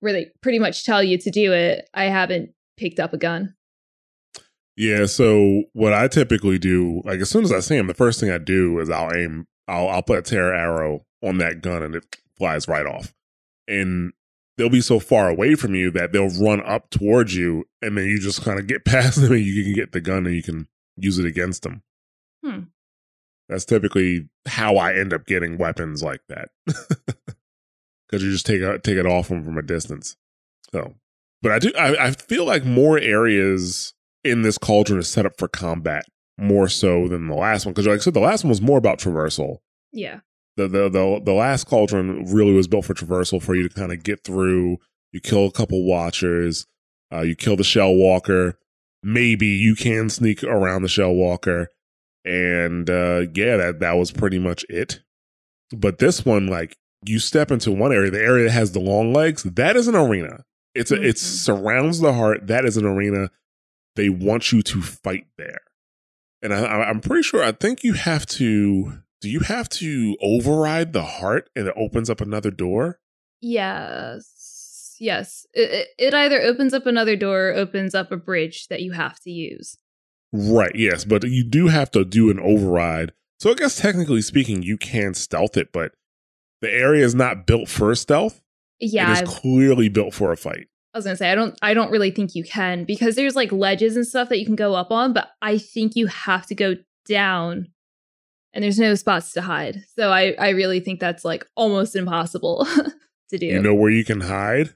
where 0.00 0.14
they 0.14 0.30
pretty 0.40 0.58
much 0.58 0.86
tell 0.86 1.02
you 1.02 1.18
to 1.18 1.30
do 1.30 1.52
it, 1.52 1.86
I 1.92 2.04
haven't 2.04 2.50
picked 2.78 2.98
up 2.98 3.12
a 3.12 3.18
gun. 3.18 3.54
Yeah. 4.76 5.04
So 5.04 5.64
what 5.74 5.92
I 5.92 6.08
typically 6.08 6.58
do, 6.58 7.02
like 7.04 7.20
as 7.20 7.28
soon 7.28 7.44
as 7.44 7.52
I 7.52 7.60
see 7.60 7.76
him, 7.76 7.88
the 7.88 7.94
first 7.94 8.20
thing 8.20 8.30
I 8.30 8.38
do 8.38 8.78
is 8.80 8.88
I'll 8.88 9.14
aim, 9.14 9.46
I'll, 9.68 9.88
I'll 9.88 10.02
put 10.02 10.18
a 10.18 10.22
tear 10.22 10.54
arrow 10.54 11.04
on 11.22 11.36
that 11.38 11.60
gun 11.60 11.82
and 11.82 11.94
it 11.94 12.16
flies 12.38 12.66
right 12.66 12.86
off. 12.86 13.12
And 13.68 14.12
they'll 14.56 14.68
be 14.68 14.80
so 14.80 14.98
far 15.00 15.28
away 15.28 15.54
from 15.54 15.74
you 15.74 15.90
that 15.90 16.12
they'll 16.12 16.28
run 16.28 16.60
up 16.62 16.90
towards 16.90 17.34
you 17.34 17.64
and 17.80 17.96
then 17.96 18.04
you 18.04 18.18
just 18.18 18.44
kind 18.44 18.58
of 18.58 18.66
get 18.66 18.84
past 18.84 19.20
them 19.20 19.32
and 19.32 19.44
you 19.44 19.64
can 19.64 19.74
get 19.74 19.92
the 19.92 20.00
gun 20.00 20.26
and 20.26 20.34
you 20.34 20.42
can 20.42 20.68
use 20.96 21.18
it 21.18 21.26
against 21.26 21.62
them. 21.62 21.82
Hmm. 22.44 22.60
That's 23.48 23.64
typically 23.64 24.28
how 24.46 24.76
I 24.76 24.94
end 24.94 25.12
up 25.12 25.26
getting 25.26 25.58
weapons 25.58 26.02
like 26.02 26.20
that. 26.28 26.50
Because 28.12 28.24
you 28.24 28.30
just 28.30 28.44
take 28.44 28.60
a, 28.60 28.78
take 28.78 28.98
it 28.98 29.06
off 29.06 29.28
them 29.28 29.42
from 29.42 29.56
a 29.56 29.62
distance. 29.62 30.16
So 30.70 30.94
But 31.40 31.52
I 31.52 31.58
do 31.58 31.72
I, 31.78 32.08
I 32.08 32.10
feel 32.10 32.44
like 32.44 32.62
more 32.62 32.98
areas 32.98 33.94
in 34.22 34.42
this 34.42 34.58
cauldron 34.58 34.98
is 34.98 35.08
set 35.08 35.24
up 35.24 35.38
for 35.38 35.48
combat 35.48 36.04
more 36.36 36.68
so 36.68 37.08
than 37.08 37.26
the 37.26 37.34
last 37.34 37.64
one 37.64 37.72
because 37.72 37.86
like 37.86 37.96
I 37.96 38.00
said 38.00 38.12
the 38.12 38.20
last 38.20 38.44
one 38.44 38.50
was 38.50 38.60
more 38.60 38.76
about 38.76 38.98
traversal. 38.98 39.58
Yeah. 39.92 40.20
The 40.56 40.68
the 40.68 40.88
the 40.90 41.20
the 41.24 41.32
last 41.32 41.64
cauldron 41.66 42.24
really 42.32 42.52
was 42.52 42.68
built 42.68 42.84
for 42.84 42.94
traversal 42.94 43.42
for 43.42 43.54
you 43.54 43.66
to 43.68 43.74
kind 43.74 43.92
of 43.92 44.02
get 44.02 44.22
through. 44.24 44.78
You 45.12 45.20
kill 45.20 45.46
a 45.46 45.52
couple 45.52 45.84
watchers, 45.84 46.66
uh, 47.12 47.20
you 47.22 47.34
kill 47.34 47.56
the 47.56 47.64
shell 47.64 47.94
walker. 47.94 48.58
Maybe 49.02 49.46
you 49.46 49.74
can 49.74 50.08
sneak 50.10 50.44
around 50.44 50.82
the 50.82 50.88
shell 50.88 51.12
walker, 51.12 51.68
and 52.24 52.88
uh, 52.88 53.26
yeah, 53.34 53.56
that 53.56 53.80
that 53.80 53.92
was 53.94 54.12
pretty 54.12 54.38
much 54.38 54.64
it. 54.68 55.00
But 55.74 55.98
this 55.98 56.24
one, 56.24 56.46
like 56.46 56.76
you 57.04 57.18
step 57.18 57.50
into 57.50 57.72
one 57.72 57.92
area, 57.92 58.10
the 58.10 58.22
area 58.22 58.44
that 58.44 58.52
has 58.52 58.72
the 58.72 58.78
long 58.80 59.12
legs, 59.12 59.42
that 59.42 59.74
is 59.76 59.88
an 59.88 59.96
arena. 59.96 60.44
It's 60.74 60.90
a, 60.90 60.96
it 61.02 61.16
Mhm. 61.16 61.18
surrounds 61.18 62.00
the 62.00 62.12
heart. 62.12 62.46
That 62.46 62.64
is 62.64 62.76
an 62.76 62.84
arena. 62.86 63.30
They 63.96 64.08
want 64.08 64.52
you 64.52 64.62
to 64.62 64.80
fight 64.82 65.26
there, 65.36 65.60
and 66.42 66.54
I- 66.54 66.84
I'm 66.84 67.00
pretty 67.00 67.22
sure. 67.22 67.42
I 67.42 67.52
think 67.52 67.82
you 67.84 67.94
have 67.94 68.24
to. 68.26 69.01
Do 69.22 69.30
you 69.30 69.40
have 69.40 69.68
to 69.68 70.16
override 70.20 70.92
the 70.92 71.04
heart, 71.04 71.48
and 71.54 71.68
it 71.68 71.74
opens 71.76 72.10
up 72.10 72.20
another 72.20 72.50
door? 72.50 72.98
Yes. 73.40 74.96
Yes. 74.98 75.46
It, 75.54 75.70
it, 75.70 75.88
it 75.96 76.14
either 76.14 76.42
opens 76.42 76.74
up 76.74 76.86
another 76.86 77.14
door 77.14 77.50
or 77.50 77.54
opens 77.54 77.94
up 77.94 78.10
a 78.10 78.16
bridge 78.16 78.66
that 78.66 78.82
you 78.82 78.92
have 78.92 79.20
to 79.20 79.30
use. 79.30 79.76
Right. 80.32 80.74
Yes, 80.74 81.04
but 81.04 81.22
you 81.22 81.44
do 81.44 81.68
have 81.68 81.92
to 81.92 82.04
do 82.04 82.30
an 82.30 82.40
override. 82.40 83.12
So 83.38 83.50
I 83.50 83.54
guess 83.54 83.76
technically 83.76 84.22
speaking, 84.22 84.62
you 84.62 84.76
can 84.76 85.14
stealth 85.14 85.56
it, 85.56 85.72
but 85.72 85.92
the 86.60 86.70
area 86.70 87.04
is 87.04 87.14
not 87.14 87.46
built 87.46 87.68
for 87.68 87.94
stealth. 87.94 88.40
Yeah. 88.80 89.16
it 89.16 89.22
is 89.22 89.28
clearly 89.28 89.88
built 89.88 90.14
for 90.14 90.32
a 90.32 90.36
fight. 90.36 90.66
I 90.94 90.98
was 90.98 91.04
gonna 91.04 91.16
say 91.16 91.30
I 91.30 91.36
don't 91.36 91.56
I 91.62 91.74
don't 91.74 91.92
really 91.92 92.10
think 92.10 92.34
you 92.34 92.42
can 92.42 92.84
because 92.84 93.14
there's 93.14 93.36
like 93.36 93.52
ledges 93.52 93.96
and 93.96 94.06
stuff 94.06 94.28
that 94.28 94.40
you 94.40 94.46
can 94.46 94.56
go 94.56 94.74
up 94.74 94.90
on, 94.90 95.12
but 95.12 95.28
I 95.40 95.58
think 95.58 95.94
you 95.94 96.08
have 96.08 96.46
to 96.46 96.54
go 96.54 96.74
down 97.06 97.68
and 98.54 98.64
there's 98.64 98.78
no 98.78 98.94
spots 98.94 99.32
to 99.32 99.42
hide. 99.42 99.84
So 99.96 100.10
I 100.10 100.34
I 100.38 100.50
really 100.50 100.80
think 100.80 101.00
that's 101.00 101.24
like 101.24 101.46
almost 101.56 101.96
impossible 101.96 102.66
to 103.30 103.38
do. 103.38 103.46
You 103.46 103.62
know 103.62 103.74
where 103.74 103.90
you 103.90 104.04
can 104.04 104.20
hide? 104.20 104.74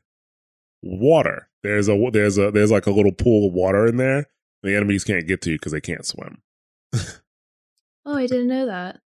Water. 0.83 1.49
There's 1.63 1.89
a 1.89 2.11
there's 2.13 2.39
a 2.39 2.51
there's 2.51 2.71
like 2.71 2.87
a 2.87 2.93
little 2.93 3.13
pool 3.13 3.49
of 3.49 3.55
water 3.55 3.87
in 3.87 3.97
there. 3.97 4.27
The 4.63 4.75
enemies 4.75 5.05
can't 5.05 5.27
get 5.27 5.43
to 5.43 5.51
you 5.51 5.57
because 5.57 5.73
they 5.73 5.81
can't 5.81 6.05
swim. 6.05 6.43
oh, 6.95 8.17
I 8.17 8.27
didn't 8.27 8.49
know 8.49 8.67
that. 8.67 9.01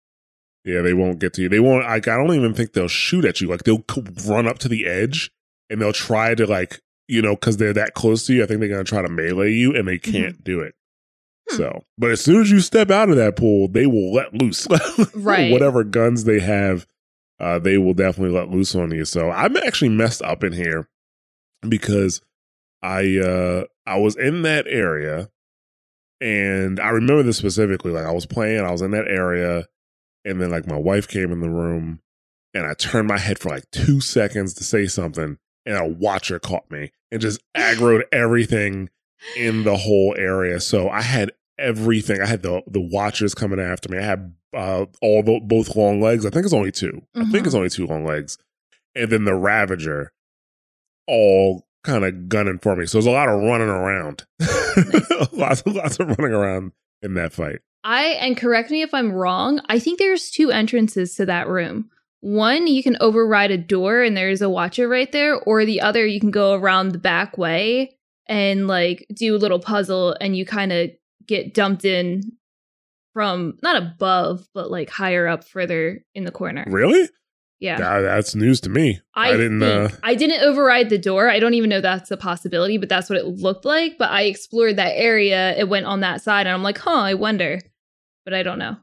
Yeah, 0.66 0.82
they 0.82 0.94
won't 0.94 1.20
get 1.20 1.34
to 1.34 1.42
you. 1.42 1.50
They 1.50 1.60
won't. 1.60 1.86
Like, 1.86 2.08
I 2.08 2.18
don't 2.18 2.34
even 2.36 2.54
think 2.54 2.74
they'll 2.74 2.88
shoot 2.88 3.26
at 3.26 3.42
you. 3.42 3.48
Like, 3.48 3.64
they'll 3.64 3.84
c- 3.90 4.04
run 4.28 4.48
up 4.48 4.60
to 4.60 4.68
the 4.68 4.86
edge 4.86 5.32
and 5.70 5.82
they'll 5.82 5.94
try 5.94 6.36
to 6.36 6.46
like, 6.46 6.82
you 7.08 7.22
know, 7.22 7.36
because 7.36 7.58
they're 7.58 7.74
that 7.74 7.94
close 7.94 8.26
to 8.28 8.34
you. 8.34 8.44
I 8.44 8.46
think 8.46 8.60
they're 8.60 8.70
gonna 8.70 8.84
try 8.84 9.02
to 9.02 9.10
melee 9.10 9.52
you, 9.52 9.76
and 9.76 9.88
they 9.88 9.98
mm-hmm. 9.98 10.12
can't 10.12 10.44
do 10.44 10.60
it. 10.60 10.76
Hmm. 11.50 11.58
So, 11.58 11.84
but 11.98 12.12
as 12.12 12.22
soon 12.22 12.41
as 12.41 12.51
you 12.51 12.60
step 12.60 12.91
out 12.91 13.10
of 13.10 13.15
that 13.18 13.36
pool, 13.36 13.68
they 13.68 13.86
will 13.86 14.13
let 14.13 14.34
loose. 14.34 14.68
Right. 15.15 15.51
Whatever 15.51 15.84
guns 15.84 16.24
they 16.24 16.39
have, 16.39 16.88
uh, 17.39 17.60
they 17.60 17.77
will 17.77 17.94
definitely 17.94 18.36
let 18.36 18.50
loose 18.50 18.75
on 18.75 18.91
you. 18.91 19.06
So 19.06 19.29
I'm 19.29 19.58
actually 19.58 19.89
messed 19.89 20.22
up 20.22 20.44
in 20.44 20.53
here 20.53 20.88
because 21.68 22.22
I 22.82 23.18
uh 23.18 23.63
I 23.86 23.98
was 23.98 24.15
in 24.15 24.44
that 24.44 24.65
area 24.68 25.29
and 26.22 26.79
I 26.79 26.89
remember 26.89 27.24
this 27.24 27.38
specifically. 27.38 27.91
Like 27.91 28.06
I 28.06 28.12
was 28.12 28.25
playing, 28.25 28.62
I 28.62 28.72
was 28.72 28.82
in 28.82 28.91
that 28.91 29.08
area, 29.08 29.68
and 30.25 30.41
then 30.41 30.50
like 30.51 30.68
my 30.68 30.77
wife 30.77 31.08
came 31.08 31.32
in 31.32 31.41
the 31.41 31.50
room 31.50 32.01
and 32.53 32.65
I 32.65 32.74
turned 32.74 33.08
my 33.08 33.18
head 33.18 33.39
for 33.39 33.50
like 33.50 33.70
two 33.72 34.01
seconds 34.01 34.53
to 34.56 34.63
say 34.63 34.88
something, 34.88 35.38
and 35.65 35.77
a 35.77 35.86
watcher 35.86 36.39
caught 36.39 36.70
me 36.70 36.91
and 37.12 37.22
just 37.22 37.41
aggroed 37.56 38.03
everything 38.12 38.89
in 39.38 39.63
the 39.63 39.77
whole 39.77 40.15
area. 40.18 40.60
So 40.60 40.89
I 40.89 41.01
had 41.01 41.32
everything. 41.60 42.22
I 42.22 42.25
had 42.25 42.42
the 42.42 42.62
the 42.68 42.82
watchers 42.82 43.36
coming 43.36 43.60
after 43.60 43.89
me. 43.89 43.98
I 43.98 44.04
had 44.04 44.34
uh, 44.56 44.86
all 45.01 45.24
the 45.24 45.39
both 45.39 45.75
long 45.75 46.01
legs. 46.01 46.25
I 46.25 46.30
think 46.30 46.46
it's 46.46 46.54
only 46.54 46.72
2 46.72 47.01
I 47.16 47.25
think 47.25 47.46
it's 47.46 47.56
only 47.56 47.70
two 47.70 47.86
long 47.86 48.06
legs, 48.06 48.38
and 48.96 49.12
then 49.12 49.25
the 49.25 49.36
Ravager, 49.36 50.12
all 51.08 51.66
kind 51.84 52.04
of 52.04 52.30
gunning 52.30 52.60
for 52.60 52.75
me. 52.75 52.86
So 52.86 52.98
there's 52.98 53.06
a 53.06 53.12
lot 53.12 53.30
of 53.30 53.42
running 53.42 53.70
around, 53.70 54.25
lots 55.32 55.62
of 55.62 55.75
lots 55.75 56.00
of 56.00 56.08
running 56.18 56.36
around 56.36 56.72
in 57.01 57.13
that 57.16 57.34
fight. 57.34 57.60
I 57.84 58.06
and 58.20 58.36
correct 58.36 58.72
me 58.72 58.82
if 58.82 58.94
I'm 58.94 59.12
wrong. 59.12 59.62
I 59.68 59.80
think 59.80 60.00
there's 60.00 60.32
two 60.32 60.51
entrances 60.51 61.16
to 61.16 61.25
that 61.28 61.48
room. 61.48 61.89
One, 62.22 62.68
you 62.68 62.84
can 62.84 62.98
override 63.00 63.51
a 63.51 63.58
door 63.58 64.01
and 64.01 64.18
there's 64.18 64.42
a 64.42 64.50
watcher 64.50 64.89
right 64.89 65.10
there, 65.12 65.36
or 65.36 65.63
the 65.63 65.80
other, 65.80 66.06
you 66.06 66.20
can 66.20 66.32
go 66.32 66.54
around 66.54 66.92
the 66.92 66.98
back 66.98 67.38
way 67.38 67.98
and 68.28 68.68
like 68.68 69.06
do 69.13 69.36
a 69.36 69.38
little 69.38 69.60
puzzle 69.60 70.16
and 70.20 70.36
you 70.36 70.46
kind 70.46 70.72
of 70.72 70.92
get 71.29 71.53
dumped 71.53 71.86
in 71.86 72.24
from 73.13 73.57
not 73.63 73.75
above, 73.81 74.45
but 74.53 74.69
like 74.69 74.89
higher 74.89 75.27
up 75.27 75.48
further 75.48 76.03
in 76.13 76.25
the 76.25 76.31
corner. 76.31 76.65
Really? 76.67 77.07
Yeah. 77.59 77.77
That- 77.77 78.01
that's 78.01 78.36
news 78.36 78.62
to 78.62 78.69
me. 78.69 79.00
I, 79.15 79.31
didn't. 79.31 79.59
think- 79.59 79.93
Uh, 79.93 79.95
I 80.03 80.15
didn't 80.15 80.41
override 80.41 80.89
the 80.89 80.98
door. 80.98 81.29
I 81.29 81.39
don't 81.39 81.53
even 81.53 81.69
know 81.69 81.81
that's 81.81 82.12
a 82.12 82.17
possibility, 82.17 82.77
but 82.77 82.88
that's 82.89 83.09
what 83.09 83.17
it 83.19 83.25
looked 83.25 83.65
like. 83.65 83.98
But 83.98 84.12
I 84.12 84.24
explored 84.24 84.75
that 84.77 84.93
area. 84.95 85.55
It 85.57 85.67
went 85.69 85.86
on 85.86 86.00
that 86.01 86.21
side, 86.21 86.48
and 86.48 86.53
I'm 86.53 86.63
like, 86.63 86.77
huh, 86.77 86.91
I 87.01 87.13
wonder. 87.15 87.59
But 88.25 88.33
I 88.33 88.43
don't 88.43 88.59
know. 88.59 88.77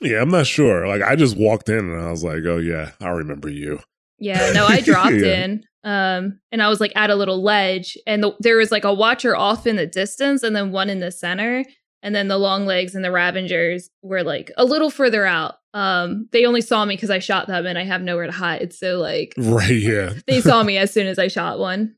yeah, 0.00 0.20
I'm 0.20 0.30
not 0.30 0.46
sure. 0.46 0.86
Like 0.86 1.02
I 1.02 1.16
just 1.16 1.36
walked 1.36 1.68
in 1.68 1.78
and 1.90 2.00
I 2.00 2.10
was 2.10 2.22
like, 2.24 2.44
oh 2.46 2.58
yeah, 2.58 2.90
I 3.00 3.08
remember 3.10 3.48
you. 3.48 3.78
Yeah, 4.18 4.52
no, 4.52 4.66
I 4.66 4.80
dropped 4.90 5.14
Yeah. 5.16 5.44
in. 5.44 5.64
Um, 5.84 6.40
and 6.50 6.62
I 6.62 6.68
was 6.68 6.80
like 6.80 6.92
at 6.96 7.10
a 7.10 7.14
little 7.14 7.42
ledge, 7.42 7.96
and 8.06 8.22
the, 8.22 8.32
there 8.40 8.56
was 8.56 8.72
like 8.72 8.84
a 8.84 8.92
watcher 8.92 9.36
off 9.36 9.66
in 9.68 9.76
the 9.76 9.86
distance, 9.86 10.42
and 10.42 10.56
then 10.56 10.72
one 10.72 10.90
in 10.90 10.98
the 11.00 11.12
center, 11.12 11.64
and 12.06 12.14
then 12.14 12.28
the 12.28 12.38
long 12.38 12.66
legs 12.66 12.94
and 12.94 13.04
the 13.04 13.10
Ravagers 13.10 13.90
were 14.00 14.22
like 14.22 14.52
a 14.56 14.64
little 14.64 14.90
further 14.90 15.26
out. 15.26 15.56
Um, 15.74 16.28
they 16.30 16.46
only 16.46 16.60
saw 16.60 16.84
me 16.84 16.94
because 16.94 17.10
I 17.10 17.18
shot 17.18 17.48
them, 17.48 17.66
and 17.66 17.76
I 17.76 17.82
have 17.82 18.00
nowhere 18.00 18.26
to 18.26 18.32
hide. 18.32 18.72
So 18.72 18.98
like 18.98 19.34
Right? 19.36 19.70
Yeah. 19.70 20.12
they 20.28 20.40
saw 20.40 20.62
me 20.62 20.78
as 20.78 20.92
soon 20.92 21.08
as 21.08 21.18
I 21.18 21.26
shot 21.26 21.58
one. 21.58 21.96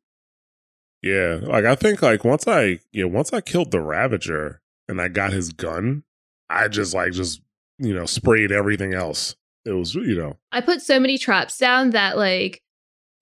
Yeah, 1.03 1.41
like 1.43 1.67
I 1.67 1.75
think 1.75 2.01
like 2.01 2.25
once 2.25 2.49
I 2.49 2.81
yeah 2.91 3.05
once 3.05 3.35
I 3.35 3.43
killed 3.43 3.71
the 3.71 3.83
Ravager 3.83 4.63
and 4.89 4.99
I 4.99 5.09
got 5.09 5.35
his 5.35 5.53
gun, 5.53 6.05
I 6.49 6.69
just 6.69 6.95
like 6.95 7.13
just 7.13 7.43
you 7.79 7.93
know 7.93 8.07
sprayed 8.07 8.51
everything 8.51 8.95
else. 8.95 9.37
It 9.67 9.73
was 9.73 9.95
you 9.95 10.17
know 10.17 10.39
I 10.53 10.63
put 10.63 10.81
so 10.81 10.99
many 10.99 11.19
traps 11.19 11.59
down 11.59 11.91
that 11.91 12.17
like 12.17 12.63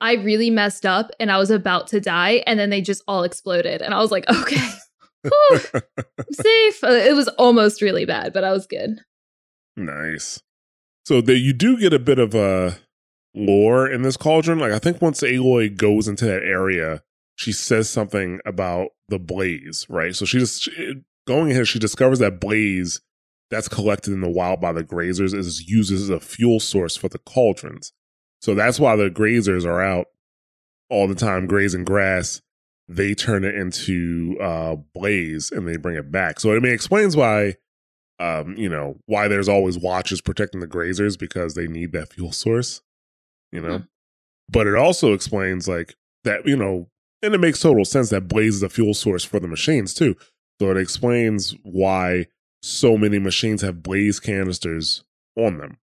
I 0.00 0.12
really 0.12 0.50
messed 0.50 0.86
up, 0.86 1.10
and 1.18 1.32
I 1.32 1.38
was 1.38 1.50
about 1.50 1.88
to 1.88 2.00
die, 2.00 2.44
and 2.46 2.60
then 2.60 2.70
they 2.70 2.80
just 2.80 3.02
all 3.08 3.24
exploded, 3.24 3.82
and 3.82 3.92
I 3.92 3.98
was 3.98 4.12
like, 4.12 4.30
okay. 4.30 4.68
I'm 5.32 6.32
safe. 6.32 6.84
Uh, 6.84 6.88
It 6.90 7.14
was 7.14 7.28
almost 7.38 7.82
really 7.82 8.04
bad, 8.04 8.32
but 8.32 8.44
I 8.44 8.52
was 8.52 8.66
good. 8.66 9.00
nice. 9.76 10.40
So 11.04 11.20
that 11.20 11.38
you 11.38 11.52
do 11.52 11.78
get 11.78 11.92
a 11.92 12.00
bit 12.00 12.18
of 12.18 12.34
a 12.34 12.78
lore 13.34 13.88
in 13.88 14.02
this 14.02 14.16
cauldron. 14.16 14.58
Like 14.58 14.72
I 14.72 14.78
think 14.80 15.00
once 15.00 15.20
Aloy 15.22 15.76
goes 15.76 16.08
into 16.08 16.24
that 16.24 16.42
area, 16.42 17.02
she 17.36 17.52
says 17.52 17.88
something 17.88 18.40
about 18.44 18.88
the 19.08 19.18
blaze, 19.20 19.86
right? 19.88 20.16
So 20.16 20.24
she 20.24 20.38
just 20.40 20.62
she, 20.62 21.02
going 21.26 21.52
ahead, 21.52 21.68
she 21.68 21.78
discovers 21.78 22.18
that 22.18 22.40
blaze 22.40 23.00
that's 23.50 23.68
collected 23.68 24.12
in 24.12 24.20
the 24.20 24.28
wild 24.28 24.60
by 24.60 24.72
the 24.72 24.82
grazers 24.82 25.32
is 25.32 25.68
used 25.68 25.92
as 25.92 26.08
a 26.08 26.18
fuel 26.18 26.58
source 26.58 26.96
for 26.96 27.08
the 27.08 27.18
cauldrons. 27.20 27.92
So 28.40 28.54
that's 28.56 28.80
why 28.80 28.96
the 28.96 29.08
grazers 29.08 29.64
are 29.64 29.80
out 29.80 30.06
all 30.90 31.06
the 31.06 31.14
time 31.14 31.46
grazing 31.46 31.84
grass. 31.84 32.42
They 32.88 33.14
turn 33.14 33.44
it 33.44 33.54
into 33.54 34.36
uh, 34.40 34.76
blaze 34.94 35.50
and 35.50 35.66
they 35.66 35.76
bring 35.76 35.96
it 35.96 36.12
back. 36.12 36.38
So 36.38 36.52
I 36.52 36.54
mean, 36.54 36.72
it 36.72 36.74
explains 36.74 37.16
why, 37.16 37.54
um, 38.20 38.56
you 38.56 38.68
know, 38.68 38.98
why 39.06 39.28
there's 39.28 39.48
always 39.48 39.78
watches 39.78 40.20
protecting 40.20 40.60
the 40.60 40.68
grazers 40.68 41.18
because 41.18 41.54
they 41.54 41.66
need 41.66 41.92
that 41.92 42.12
fuel 42.12 42.32
source, 42.32 42.82
you 43.52 43.60
know. 43.60 43.78
Hmm. 43.78 43.84
But 44.48 44.66
it 44.68 44.76
also 44.76 45.12
explains 45.12 45.66
like 45.66 45.96
that, 46.24 46.46
you 46.46 46.56
know, 46.56 46.88
and 47.22 47.34
it 47.34 47.38
makes 47.38 47.60
total 47.60 47.84
sense 47.84 48.10
that 48.10 48.28
blaze 48.28 48.56
is 48.56 48.62
a 48.62 48.68
fuel 48.68 48.94
source 48.94 49.24
for 49.24 49.40
the 49.40 49.48
machines 49.48 49.92
too. 49.92 50.14
So 50.60 50.70
it 50.70 50.76
explains 50.76 51.54
why 51.64 52.26
so 52.62 52.96
many 52.96 53.18
machines 53.18 53.62
have 53.62 53.82
blaze 53.82 54.20
canisters 54.20 55.04
on 55.36 55.58
them. 55.58 55.78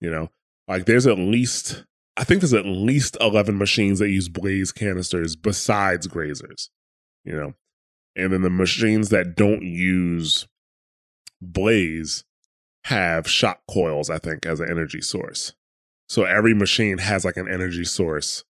You 0.00 0.10
know, 0.10 0.30
like 0.68 0.86
there's 0.86 1.06
at 1.06 1.18
least 1.18 1.84
I 2.20 2.24
think 2.24 2.42
there's 2.42 2.52
at 2.52 2.66
least 2.66 3.16
11 3.18 3.56
machines 3.56 3.98
that 3.98 4.10
use 4.10 4.28
blaze 4.28 4.72
canisters 4.72 5.36
besides 5.36 6.06
grazers, 6.06 6.68
you 7.24 7.32
know. 7.32 7.54
And 8.14 8.30
then 8.30 8.42
the 8.42 8.50
machines 8.50 9.08
that 9.08 9.34
don't 9.34 9.62
use 9.62 10.46
blaze 11.40 12.24
have 12.84 13.26
shock 13.26 13.62
coils, 13.70 14.10
I 14.10 14.18
think, 14.18 14.44
as 14.44 14.60
an 14.60 14.70
energy 14.70 15.00
source. 15.00 15.54
So 16.10 16.24
every 16.24 16.52
machine 16.52 16.98
has 16.98 17.24
like 17.24 17.38
an 17.38 17.48
energy 17.48 17.86
source 17.86 18.44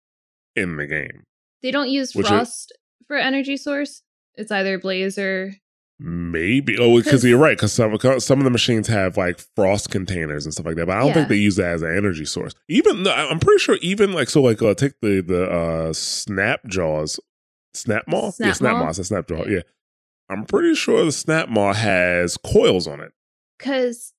in 0.56 0.78
the 0.78 0.88
game. 0.88 1.22
They 1.62 1.70
don't 1.70 1.90
use 1.90 2.16
is- 2.16 2.28
frost 2.28 2.76
for 3.06 3.18
energy 3.18 3.56
source. 3.56 4.02
It's 4.34 4.52
either 4.52 4.80
blaze 4.80 5.20
or 5.20 5.54
Maybe. 6.00 6.78
Oh, 6.78 6.96
because 6.98 7.12
'Cause- 7.12 7.26
you're 7.26 7.38
right. 7.38 7.58
Because 7.58 7.74
some 7.74 7.98
some 8.20 8.40
of 8.40 8.46
the 8.46 8.50
machines 8.50 8.88
have 8.88 9.18
like 9.18 9.40
frost 9.56 9.90
containers 9.92 10.46
and 10.46 10.54
stuff 10.54 10.66
like 10.66 10.76
that. 10.78 10.86
But 10.86 10.96
I 10.96 11.00
don't 11.00 11.08
Yeah. 11.10 11.14
think 11.16 11.30
they 11.30 11.36
use 11.36 11.58
that 11.58 11.74
as 11.74 11.82
an 11.82 11.96
energy 11.96 12.24
source. 12.26 12.54
Even 12.70 13.06
I'm 13.06 13.40
pretty 13.40 13.60
sure. 13.60 13.78
Even 13.82 14.14
like 14.14 14.30
so, 14.30 14.42
like 14.42 14.62
uh, 14.62 14.74
take 14.74 14.94
the 15.02 15.22
the 15.22 15.44
uh, 15.50 15.94
snap 15.94 16.66
jaws 16.68 17.20
Snap 17.74 18.06
Maw? 18.08 18.32
Snap 18.32 18.48
yeah, 18.48 18.54
Snap 18.54 18.78
Maw? 18.78 18.90
It's 18.90 19.00
a 19.00 19.04
Snap 19.04 19.28
Jaw. 19.28 19.44
Yeah. 19.44 19.50
Yeah. 19.58 19.62
I'm 20.30 20.46
pretty 20.46 20.74
sure 20.76 21.04
the 21.06 21.12
Snap 21.12 21.50
Maw 21.50 21.74
has 21.74 22.38
coils 22.38 22.88
on 22.88 23.00
it. 23.02 23.12
because 23.58 24.14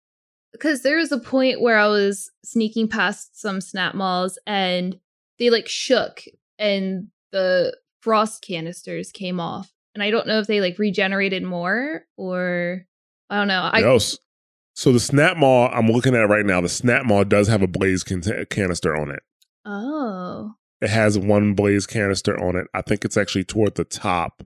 because 0.53 0.83
there 0.83 0.97
was 0.97 1.13
a 1.13 1.19
point 1.19 1.61
where 1.61 1.79
I 1.79 1.87
was 1.87 2.31
sneaking 2.45 2.89
past 2.89 3.41
some 3.41 3.61
snap 3.61 3.95
maws 3.95 4.37
and 4.49 4.99
they 5.39 5.49
like 5.49 5.69
shook 5.69 6.25
and 6.59 7.07
the 7.31 7.77
frost 8.03 8.43
canisters 8.43 9.13
came 9.13 9.39
off. 9.39 9.73
And 9.95 10.03
I 10.03 10.11
don't 10.11 10.27
know 10.27 10.39
if 10.39 10.47
they 10.47 10.61
like 10.61 10.79
regenerated 10.79 11.43
more 11.43 12.03
or 12.17 12.83
I 13.29 13.37
don't 13.39 13.49
know. 13.49 13.69
I 13.73 13.81
no. 13.81 13.97
s- 13.97 14.19
So 14.75 14.93
the 14.93 15.01
Snap 15.01 15.37
Maw, 15.37 15.69
I'm 15.69 15.89
looking 15.89 16.15
at 16.15 16.29
right 16.29 16.47
now. 16.47 16.61
The 16.61 16.69
Snap 16.69 17.05
Maw 17.07 17.25
does 17.25 17.49
have 17.49 17.63
a 17.63 17.67
blaze 17.67 18.05
can- 18.05 18.47
canister 18.51 18.97
on 18.97 19.11
it. 19.11 19.21
oh 19.65 20.55
It 20.81 20.91
has 20.91 21.19
one 21.19 21.55
blaze 21.55 21.87
canister 21.87 22.39
on 22.41 22.57
it. 22.57 22.67
I 22.75 22.83
think 22.83 23.05
it's 23.05 23.17
actually 23.17 23.45
toward 23.45 23.75
the 23.75 23.85
top, 23.85 24.43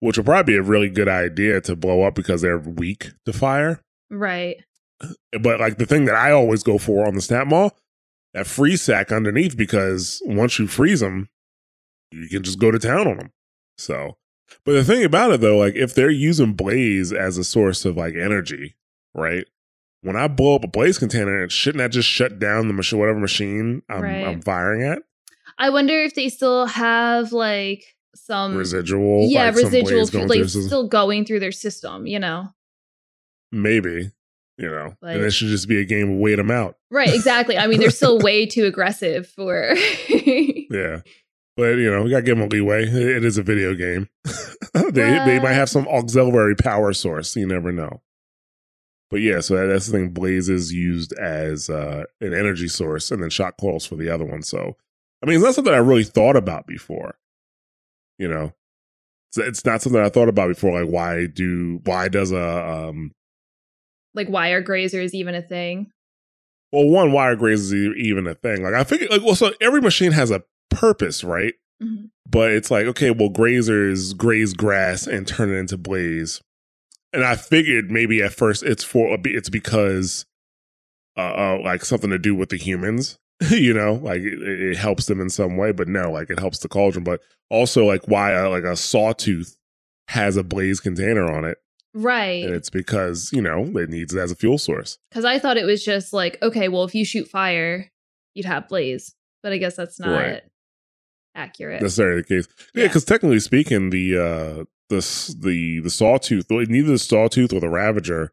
which 0.00 0.16
would 0.16 0.26
probably 0.26 0.54
be 0.54 0.58
a 0.58 0.62
really 0.62 0.90
good 0.90 1.08
idea 1.08 1.60
to 1.62 1.76
blow 1.76 2.02
up 2.02 2.14
because 2.14 2.42
they're 2.42 2.58
weak 2.58 3.12
to 3.26 3.32
fire. 3.32 3.80
right. 4.10 4.56
Uh, 5.00 5.08
but 5.40 5.58
like 5.58 5.78
the 5.78 5.86
thing 5.86 6.04
that 6.04 6.14
I 6.14 6.30
always 6.30 6.62
go 6.62 6.78
for 6.78 7.06
on 7.06 7.14
the 7.14 7.20
Snap 7.22 7.46
Maw, 7.48 7.70
that 8.32 8.46
freeze 8.46 8.82
sack 8.82 9.10
underneath, 9.12 9.56
because 9.56 10.20
once 10.24 10.58
you 10.58 10.66
freeze 10.68 11.00
them, 11.00 11.28
you 12.12 12.28
can 12.28 12.42
just 12.44 12.58
go 12.60 12.70
to 12.70 12.78
town 12.78 13.06
on 13.08 13.16
them. 13.16 13.30
So, 13.76 14.16
but 14.64 14.72
the 14.72 14.84
thing 14.84 15.04
about 15.04 15.32
it 15.32 15.40
though, 15.40 15.56
like 15.58 15.74
if 15.74 15.94
they're 15.94 16.10
using 16.10 16.52
blaze 16.54 17.12
as 17.12 17.38
a 17.38 17.44
source 17.44 17.84
of 17.84 17.96
like 17.96 18.14
energy, 18.14 18.74
right? 19.14 19.46
When 20.02 20.16
I 20.16 20.28
blow 20.28 20.54
up 20.56 20.64
a 20.64 20.68
blaze 20.68 20.98
container, 20.98 21.48
shouldn't 21.48 21.78
that 21.78 21.90
just 21.90 22.08
shut 22.08 22.38
down 22.38 22.68
the 22.68 22.74
machine, 22.74 22.98
whatever 22.98 23.18
machine 23.18 23.82
I'm, 23.88 24.02
Right. 24.02 24.26
I'm 24.26 24.42
firing 24.42 24.82
at? 24.82 24.98
I 25.56 25.70
wonder 25.70 26.02
if 26.02 26.14
they 26.14 26.28
still 26.28 26.66
have 26.66 27.32
like 27.32 27.84
some 28.14 28.54
residual, 28.56 29.26
yeah 29.30 29.46
like 29.46 29.54
some 29.54 29.64
residual 29.64 30.06
going 30.06 30.28
like 30.28 30.36
through 30.36 30.44
the 30.44 30.48
system? 30.50 30.66
still 30.68 30.88
going 30.88 31.24
through 31.24 31.40
their 31.40 31.52
system. 31.52 32.06
You 32.06 32.18
know. 32.18 32.48
maybe, 33.50 34.10
you 34.58 34.68
know, 34.68 34.94
and 35.02 35.22
it 35.22 35.30
should 35.30 35.48
just 35.48 35.68
be 35.68 35.80
a 35.80 35.84
game 35.84 36.12
of 36.12 36.18
wait 36.18 36.36
them 36.36 36.50
out. 36.50 36.76
Right, 36.90 37.12
exactly. 37.14 37.56
I 37.56 37.66
mean, 37.66 37.80
they're 37.80 37.90
still 37.90 38.18
way 38.22 38.46
too 38.46 38.64
aggressive 38.66 39.26
for. 39.28 39.74
Yeah. 40.08 41.00
But 41.56 41.76
you 41.78 41.90
know, 41.90 42.02
we 42.02 42.10
gotta 42.10 42.22
give 42.22 42.36
them 42.36 42.46
a 42.46 42.48
leeway. 42.50 42.84
It 42.84 43.24
is 43.24 43.38
a 43.38 43.42
video 43.42 43.74
game. 43.74 44.08
they 44.74 44.90
they 45.24 45.38
might 45.40 45.52
have 45.52 45.68
some 45.70 45.86
auxiliary 45.88 46.56
power 46.56 46.92
source. 46.92 47.36
You 47.36 47.46
never 47.46 47.70
know. 47.72 48.02
But 49.10 49.20
yeah, 49.20 49.40
so 49.40 49.54
that- 49.56 49.66
that's 49.66 49.86
the 49.86 49.92
thing. 49.92 50.08
Blaze 50.10 50.48
is 50.48 50.72
used 50.72 51.12
as 51.12 51.70
uh, 51.70 52.04
an 52.20 52.34
energy 52.34 52.66
source, 52.68 53.10
and 53.12 53.22
then 53.22 53.30
shock 53.30 53.56
coils 53.60 53.86
for 53.86 53.94
the 53.94 54.08
other 54.08 54.24
one. 54.24 54.42
So, 54.42 54.76
I 55.22 55.26
mean, 55.26 55.36
it's 55.36 55.44
not 55.44 55.54
something 55.54 55.72
I 55.74 55.76
really 55.78 56.02
thought 56.04 56.34
about 56.36 56.66
before. 56.66 57.14
You 58.18 58.26
know, 58.28 58.52
it's, 59.30 59.38
it's 59.38 59.64
not 59.64 59.82
something 59.82 60.00
I 60.00 60.08
thought 60.08 60.28
about 60.28 60.48
before. 60.48 60.80
Like, 60.82 60.90
why 60.90 61.26
do 61.26 61.80
why 61.84 62.08
does 62.08 62.32
a 62.32 62.40
um 62.88 63.12
like 64.14 64.28
are 64.50 64.62
grazers 64.62 65.10
even 65.12 65.34
a 65.36 65.42
thing? 65.42 65.90
well 66.72 66.88
one 66.88 67.12
why 67.12 67.32
graze 67.36 67.60
is 67.60 67.74
e- 67.74 67.94
even 67.98 68.26
a 68.26 68.34
thing? 68.34 68.64
Like, 68.64 68.74
I 68.74 68.82
figure 68.82 69.06
like 69.08 69.22
well, 69.22 69.36
so 69.36 69.52
every 69.60 69.80
machine 69.80 70.10
has 70.10 70.32
a 70.32 70.42
purpose, 70.70 71.22
right? 71.24 71.54
Mhm. 71.82 72.10
but 72.30 72.52
it's 72.52 72.70
like 72.70 72.86
okay 72.86 73.10
well 73.10 73.28
grazers 73.28 74.16
graze 74.16 74.54
grass 74.54 75.08
and 75.08 75.26
turn 75.26 75.50
it 75.50 75.56
into 75.56 75.76
blaze 75.76 76.40
and 77.12 77.24
i 77.24 77.34
figured 77.34 77.90
maybe 77.90 78.22
at 78.22 78.32
first 78.32 78.62
it's 78.62 78.84
for 78.84 79.18
it's 79.24 79.48
because 79.50 80.24
uh, 81.16 81.20
uh 81.20 81.58
like 81.64 81.84
something 81.84 82.10
to 82.10 82.18
do 82.18 82.32
with 82.32 82.50
the 82.50 82.56
humans 82.56 83.18
you 83.50 83.74
know 83.74 83.94
like 83.94 84.20
it, 84.20 84.40
it 84.40 84.76
helps 84.76 85.06
them 85.06 85.20
in 85.20 85.28
some 85.28 85.56
way 85.56 85.72
but 85.72 85.88
no 85.88 86.12
like 86.12 86.30
it 86.30 86.38
helps 86.38 86.60
the 86.60 86.68
cauldron 86.68 87.02
but 87.02 87.20
also 87.50 87.84
like 87.84 88.06
why 88.06 88.32
uh, 88.34 88.48
like 88.48 88.62
a 88.64 88.76
sawtooth 88.76 89.56
has 90.08 90.36
a 90.36 90.44
blaze 90.44 90.78
container 90.78 91.30
on 91.30 91.44
it 91.44 91.58
Right. 91.92 92.44
and 92.44 92.54
it's 92.54 92.70
because 92.70 93.30
you 93.32 93.42
know 93.42 93.64
it 93.78 93.90
needs 93.90 94.14
it 94.14 94.20
as 94.20 94.30
a 94.30 94.36
fuel 94.36 94.58
source 94.58 94.96
Because 95.10 95.24
I 95.24 95.40
thought 95.40 95.56
it 95.56 95.66
was 95.66 95.84
just 95.84 96.12
like, 96.12 96.40
okay, 96.40 96.68
well, 96.68 96.84
if 96.84 96.94
you 96.94 97.04
shoot 97.04 97.28
fire, 97.28 97.90
you'd 98.34 98.46
have 98.46 98.68
blaze. 98.68 99.14
But 99.42 99.52
I 99.52 99.58
guess 99.58 99.76
that's 99.76 100.00
not 100.00 100.10
Right. 100.20 100.42
Accurate. 101.34 101.82
necessarily 101.82 102.22
the 102.22 102.26
case 102.28 102.48
yeah 102.74 102.82
Yeah. 102.82 102.88
because 102.88 103.04
technically 103.04 103.40
speaking 103.40 103.90
the 103.90 104.16
uh 104.18 104.64
the 104.88 105.36
the 105.40 105.80
the 105.80 105.90
sawtooth 105.90 106.46
neither 106.50 106.92
the 106.92 106.98
sawtooth 106.98 107.52
or 107.52 107.60
the 107.60 107.68
ravager 107.68 108.32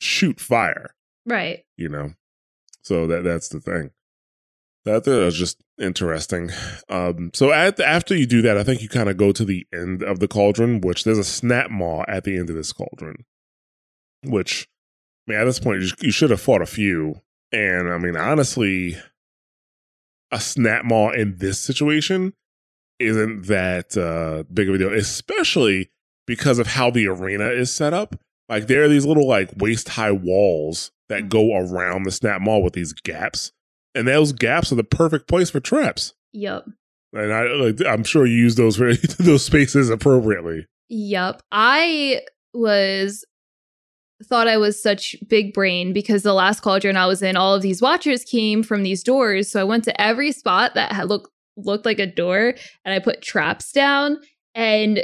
shoot 0.00 0.38
fire 0.40 0.94
right. 1.24 1.64
you 1.76 1.88
know 1.88 2.12
so 2.82 3.06
that 3.06 3.24
that's 3.24 3.48
the 3.48 3.60
thing 3.60 3.90
that 4.84 5.04
that 5.04 5.10
was 5.24 5.36
just 5.36 5.62
interesting 5.80 6.50
um 6.88 7.30
so 7.34 7.52
at 7.52 7.80
after 7.80 8.14
you 8.14 8.26
do 8.26 8.42
that 8.42 8.56
i 8.56 8.62
think 8.62 8.80
you 8.82 8.88
kind 8.88 9.08
of 9.08 9.16
go 9.16 9.32
to 9.32 9.44
the 9.44 9.66
end 9.72 10.02
of 10.02 10.20
the 10.20 10.28
cauldron 10.28 10.80
which 10.80 11.04
there's 11.04 11.18
a 11.18 11.24
snap 11.24 11.70
maw 11.70 12.04
at 12.08 12.24
the 12.24 12.36
end 12.36 12.48
of 12.50 12.56
this 12.56 12.72
cauldron 12.72 13.24
which 14.22 14.68
I 15.28 15.32
mean, 15.32 15.40
at 15.40 15.44
this 15.44 15.58
point 15.58 15.82
you, 15.82 15.88
you 16.00 16.10
should 16.12 16.30
have 16.30 16.40
fought 16.40 16.62
a 16.62 16.66
few 16.66 17.20
and 17.52 17.88
i 17.90 17.98
mean 17.98 18.16
honestly 18.16 18.96
a 20.30 20.40
snap 20.40 20.84
maw 20.84 21.10
in 21.10 21.36
this 21.38 21.58
situation 21.58 22.32
isn't 22.98 23.46
that 23.46 23.96
uh 23.96 24.42
big 24.52 24.68
of 24.68 24.74
a 24.74 24.78
deal 24.78 24.92
especially 24.92 25.90
because 26.26 26.58
of 26.58 26.66
how 26.66 26.90
the 26.90 27.06
arena 27.06 27.48
is 27.48 27.72
set 27.72 27.92
up 27.92 28.16
like 28.48 28.66
there 28.66 28.84
are 28.84 28.88
these 28.88 29.06
little 29.06 29.26
like 29.26 29.50
waist 29.56 29.90
high 29.90 30.12
walls 30.12 30.90
that 31.08 31.28
go 31.28 31.56
around 31.56 32.04
the 32.04 32.10
snap 32.10 32.40
maw 32.40 32.58
with 32.58 32.74
these 32.74 32.92
gaps, 32.92 33.52
and 33.94 34.06
those 34.06 34.32
gaps 34.32 34.72
are 34.72 34.76
the 34.76 34.84
perfect 34.84 35.28
place 35.28 35.50
for 35.50 35.60
traps. 35.60 36.14
Yep. 36.32 36.66
And 37.12 37.32
I, 37.32 37.44
like, 37.54 37.80
I'm 37.86 38.04
sure 38.04 38.26
you 38.26 38.36
use 38.36 38.56
those 38.56 38.76
for 38.76 38.94
those 39.18 39.44
spaces 39.44 39.90
appropriately. 39.90 40.66
Yep. 40.88 41.42
I 41.50 42.22
was 42.52 43.24
thought 44.24 44.48
I 44.48 44.56
was 44.56 44.82
such 44.82 45.16
big 45.28 45.52
brain 45.52 45.92
because 45.92 46.22
the 46.22 46.32
last 46.32 46.60
cauldron 46.60 46.96
I 46.96 47.06
was 47.06 47.22
in, 47.22 47.36
all 47.36 47.54
of 47.54 47.62
these 47.62 47.82
watchers 47.82 48.24
came 48.24 48.62
from 48.62 48.82
these 48.82 49.02
doors. 49.02 49.50
So 49.50 49.60
I 49.60 49.64
went 49.64 49.84
to 49.84 50.00
every 50.00 50.32
spot 50.32 50.74
that 50.74 50.92
had 50.92 51.08
looked 51.08 51.30
looked 51.58 51.86
like 51.86 51.98
a 51.98 52.06
door 52.06 52.54
and 52.84 52.94
I 52.94 52.98
put 52.98 53.22
traps 53.22 53.72
down 53.72 54.18
and 54.54 55.02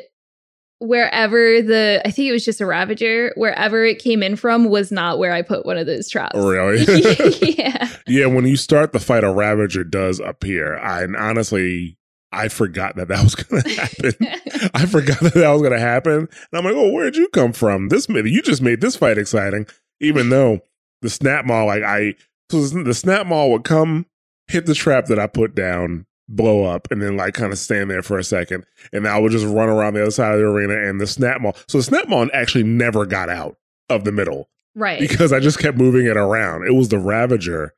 wherever 0.83 1.62
the 1.62 2.03
I 2.05 2.11
think 2.11 2.29
it 2.29 2.33
was 2.33 2.44
just 2.44 2.61
a 2.61 2.66
ravager, 2.66 3.33
wherever 3.37 3.85
it 3.85 4.01
came 4.01 4.22
in 4.22 4.37
from 4.37 4.68
was 4.68 4.90
not 4.90 5.18
where 5.18 5.33
I 5.33 5.42
put 5.42 5.64
one 5.64 5.79
of 5.79 5.87
those 5.87 6.09
traps. 6.09 6.33
Oh, 6.35 6.48
really? 6.48 6.85
yeah. 7.57 7.88
yeah. 8.07 8.27
When 8.27 8.46
you 8.46 8.57
start 8.57 8.92
the 8.92 9.01
fight, 9.01 9.25
a 9.25 9.33
Ravager 9.33 9.85
does 9.85 10.20
appear. 10.20 10.77
I 10.79 11.03
and 11.03 11.16
honestly, 11.16 11.96
I 12.33 12.49
forgot 12.49 12.97
that 12.97 13.09
that 13.09 13.23
was 13.23 13.35
going 13.35 13.62
to 13.62 13.68
happen. 13.71 14.71
I 14.75 14.87
forgot 14.87 15.21
that 15.21 15.35
that 15.35 15.51
was 15.51 15.62
going 15.62 15.73
to 15.73 15.81
happen. 15.81 16.12
And 16.18 16.29
I'm 16.53 16.64
like, 16.64 16.75
oh, 16.75 16.90
where'd 16.90 17.16
you 17.16 17.29
come 17.29 17.53
from? 17.53 17.88
This 17.88 18.09
made 18.09 18.27
you 18.27 18.42
just 18.42 18.62
made 18.62 18.81
this 18.81 18.97
fight 18.97 19.18
exciting, 19.18 19.66
even 20.01 20.31
though 20.31 20.61
the 21.03 21.11
snap 21.11 21.45
maw, 21.45 21.64
like 21.64 21.83
I, 21.83 22.14
so 22.51 22.62
the 22.66 22.95
snap 22.95 23.27
maw 23.27 23.47
would 23.49 23.64
come, 23.64 24.07
hit 24.49 24.66
the 24.66 24.75
trap 24.75 25.07
that 25.07 25.18
I 25.18 25.27
put 25.27 25.55
down, 25.55 26.07
blow 26.29 26.64
up, 26.64 26.88
and 26.90 27.03
then 27.03 27.16
like 27.16 27.35
kind 27.35 27.53
of 27.53 27.59
stand 27.59 27.90
there 27.90 28.03
for 28.03 28.18
a 28.18 28.25
second, 28.25 28.64
and 28.92 29.07
I 29.07 29.18
would 29.18 29.33
just 29.33 29.47
run 29.47 29.68
around 29.68 29.95
the 29.95 30.03
other 30.03 30.11
side 30.11 30.35
of 30.35 30.40
the 30.40 30.47
arena, 30.47 30.88
and 30.88 31.01
the 31.01 31.07
snap 31.07 31.40
maw. 31.40 31.53
So 31.68 31.79
the 31.79 31.85
snap 31.85 32.09
maw 32.09 32.27
actually 32.33 32.64
never 32.64 33.05
got 33.07 33.29
out 33.29 33.57
of 33.88 34.05
the 34.05 34.12
middle 34.12 34.49
right. 34.75 35.01
because 35.01 35.33
I 35.33 35.40
just 35.40 35.59
kept 35.59 35.77
moving 35.77 36.07
it 36.07 36.16
around. 36.16 36.66
It 36.66 36.75
was 36.75 36.88
the 36.88 36.99
Ravager 36.99 37.75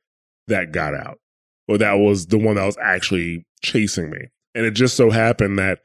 that 0.49 0.73
got 0.73 0.95
out, 0.95 1.19
or 1.69 1.79
that 1.79 1.95
was 1.95 2.27
the 2.27 2.39
one 2.39 2.57
that 2.57 2.67
was 2.67 2.79
actually 2.81 3.45
chasing 3.63 4.11
me. 4.11 4.29
And 4.55 4.65
it 4.65 4.73
just 4.73 4.97
so 4.97 5.11
happened 5.11 5.59
that 5.59 5.81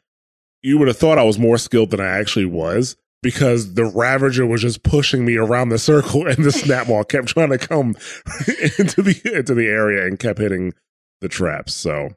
you 0.62 0.78
would 0.78 0.88
have 0.88 0.98
thought 0.98 1.18
I 1.18 1.24
was 1.24 1.40
more 1.40 1.58
skilled 1.58 1.92
than 1.92 2.02
I 2.02 2.20
actually 2.20 2.46
was 2.46 2.98
because 3.22 3.74
the 3.74 3.86
Ravager 3.86 4.46
was 4.46 4.62
just 4.62 4.84
pushing 4.84 5.26
me 5.26 5.38
around 5.38 5.70
the 5.70 5.80
circle, 5.80 6.28
and 6.28 6.44
the 6.44 6.50
Snapmaw 6.50 7.08
kept 7.08 7.30
trying 7.30 7.50
to 7.50 7.58
come 7.58 7.96
into 8.78 9.02
the 9.02 9.20
into 9.36 9.54
the 9.54 9.68
area 9.68 10.06
and 10.06 10.20
kept 10.20 10.40
hitting 10.40 10.74
the 11.22 11.30
traps. 11.30 11.74
So, 11.74 12.10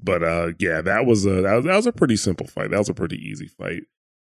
but 0.00 0.22
uh, 0.22 0.52
yeah, 0.58 0.80
that 0.82 1.06
was 1.06 1.26
a 1.26 1.42
that 1.42 1.54
was, 1.54 1.64
that 1.64 1.76
was 1.76 1.86
a 1.86 1.92
pretty 1.92 2.16
simple 2.16 2.46
fight. 2.46 2.70
That 2.70 2.78
was 2.78 2.88
a 2.88 2.94
pretty 2.94 3.16
easy 3.16 3.48
fight. 3.48 3.82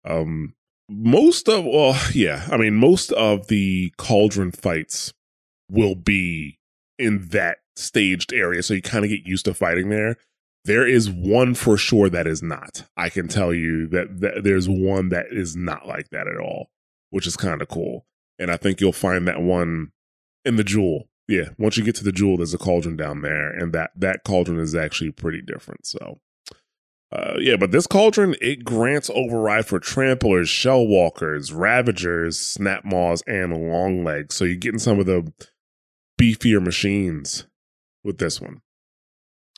Um, 0.03 0.55
most 0.91 1.47
of 1.47 1.63
well 1.63 1.97
yeah 2.13 2.45
i 2.51 2.57
mean 2.57 2.75
most 2.75 3.13
of 3.13 3.47
the 3.47 3.93
cauldron 3.97 4.51
fights 4.51 5.13
will 5.69 5.95
be 5.95 6.59
in 6.99 7.29
that 7.29 7.59
staged 7.77 8.33
area 8.33 8.61
so 8.61 8.73
you 8.73 8.81
kind 8.81 9.05
of 9.05 9.09
get 9.09 9.25
used 9.25 9.45
to 9.45 9.53
fighting 9.53 9.89
there 9.89 10.17
there 10.65 10.87
is 10.87 11.09
one 11.09 11.53
for 11.53 11.77
sure 11.77 12.09
that 12.09 12.27
is 12.27 12.41
not 12.41 12.83
i 12.97 13.09
can 13.09 13.27
tell 13.27 13.53
you 13.53 13.87
that, 13.87 14.19
that 14.21 14.43
there's 14.43 14.69
one 14.69 15.09
that 15.09 15.27
is 15.31 15.55
not 15.55 15.87
like 15.87 16.09
that 16.09 16.27
at 16.27 16.37
all 16.37 16.69
which 17.09 17.27
is 17.27 17.35
kind 17.37 17.61
of 17.61 17.67
cool 17.67 18.05
and 18.39 18.51
i 18.51 18.57
think 18.57 18.79
you'll 18.79 18.91
find 18.91 19.27
that 19.27 19.41
one 19.41 19.91
in 20.45 20.55
the 20.55 20.63
jewel 20.63 21.09
yeah 21.27 21.49
once 21.57 21.77
you 21.77 21.83
get 21.83 21.95
to 21.95 22.03
the 22.03 22.11
jewel 22.11 22.37
there's 22.37 22.53
a 22.53 22.57
cauldron 22.57 22.95
down 22.95 23.21
there 23.21 23.49
and 23.49 23.73
that 23.73 23.91
that 23.95 24.23
cauldron 24.23 24.59
is 24.59 24.75
actually 24.75 25.11
pretty 25.11 25.41
different 25.41 25.85
so 25.85 26.19
uh, 27.13 27.35
yeah, 27.39 27.57
but 27.57 27.71
this 27.71 27.87
cauldron 27.87 28.35
it 28.39 28.63
grants 28.63 29.09
override 29.13 29.65
for 29.65 29.79
tramplers, 29.79 30.47
shell 30.47 30.87
walkers, 30.87 31.51
ravagers, 31.51 32.39
snap 32.39 32.85
maws, 32.85 33.21
and 33.27 33.69
long 33.69 34.03
legs. 34.03 34.35
So 34.35 34.45
you're 34.45 34.55
getting 34.55 34.79
some 34.79 34.99
of 34.99 35.05
the 35.05 35.31
beefier 36.19 36.63
machines 36.63 37.47
with 38.03 38.17
this 38.17 38.39
one. 38.39 38.61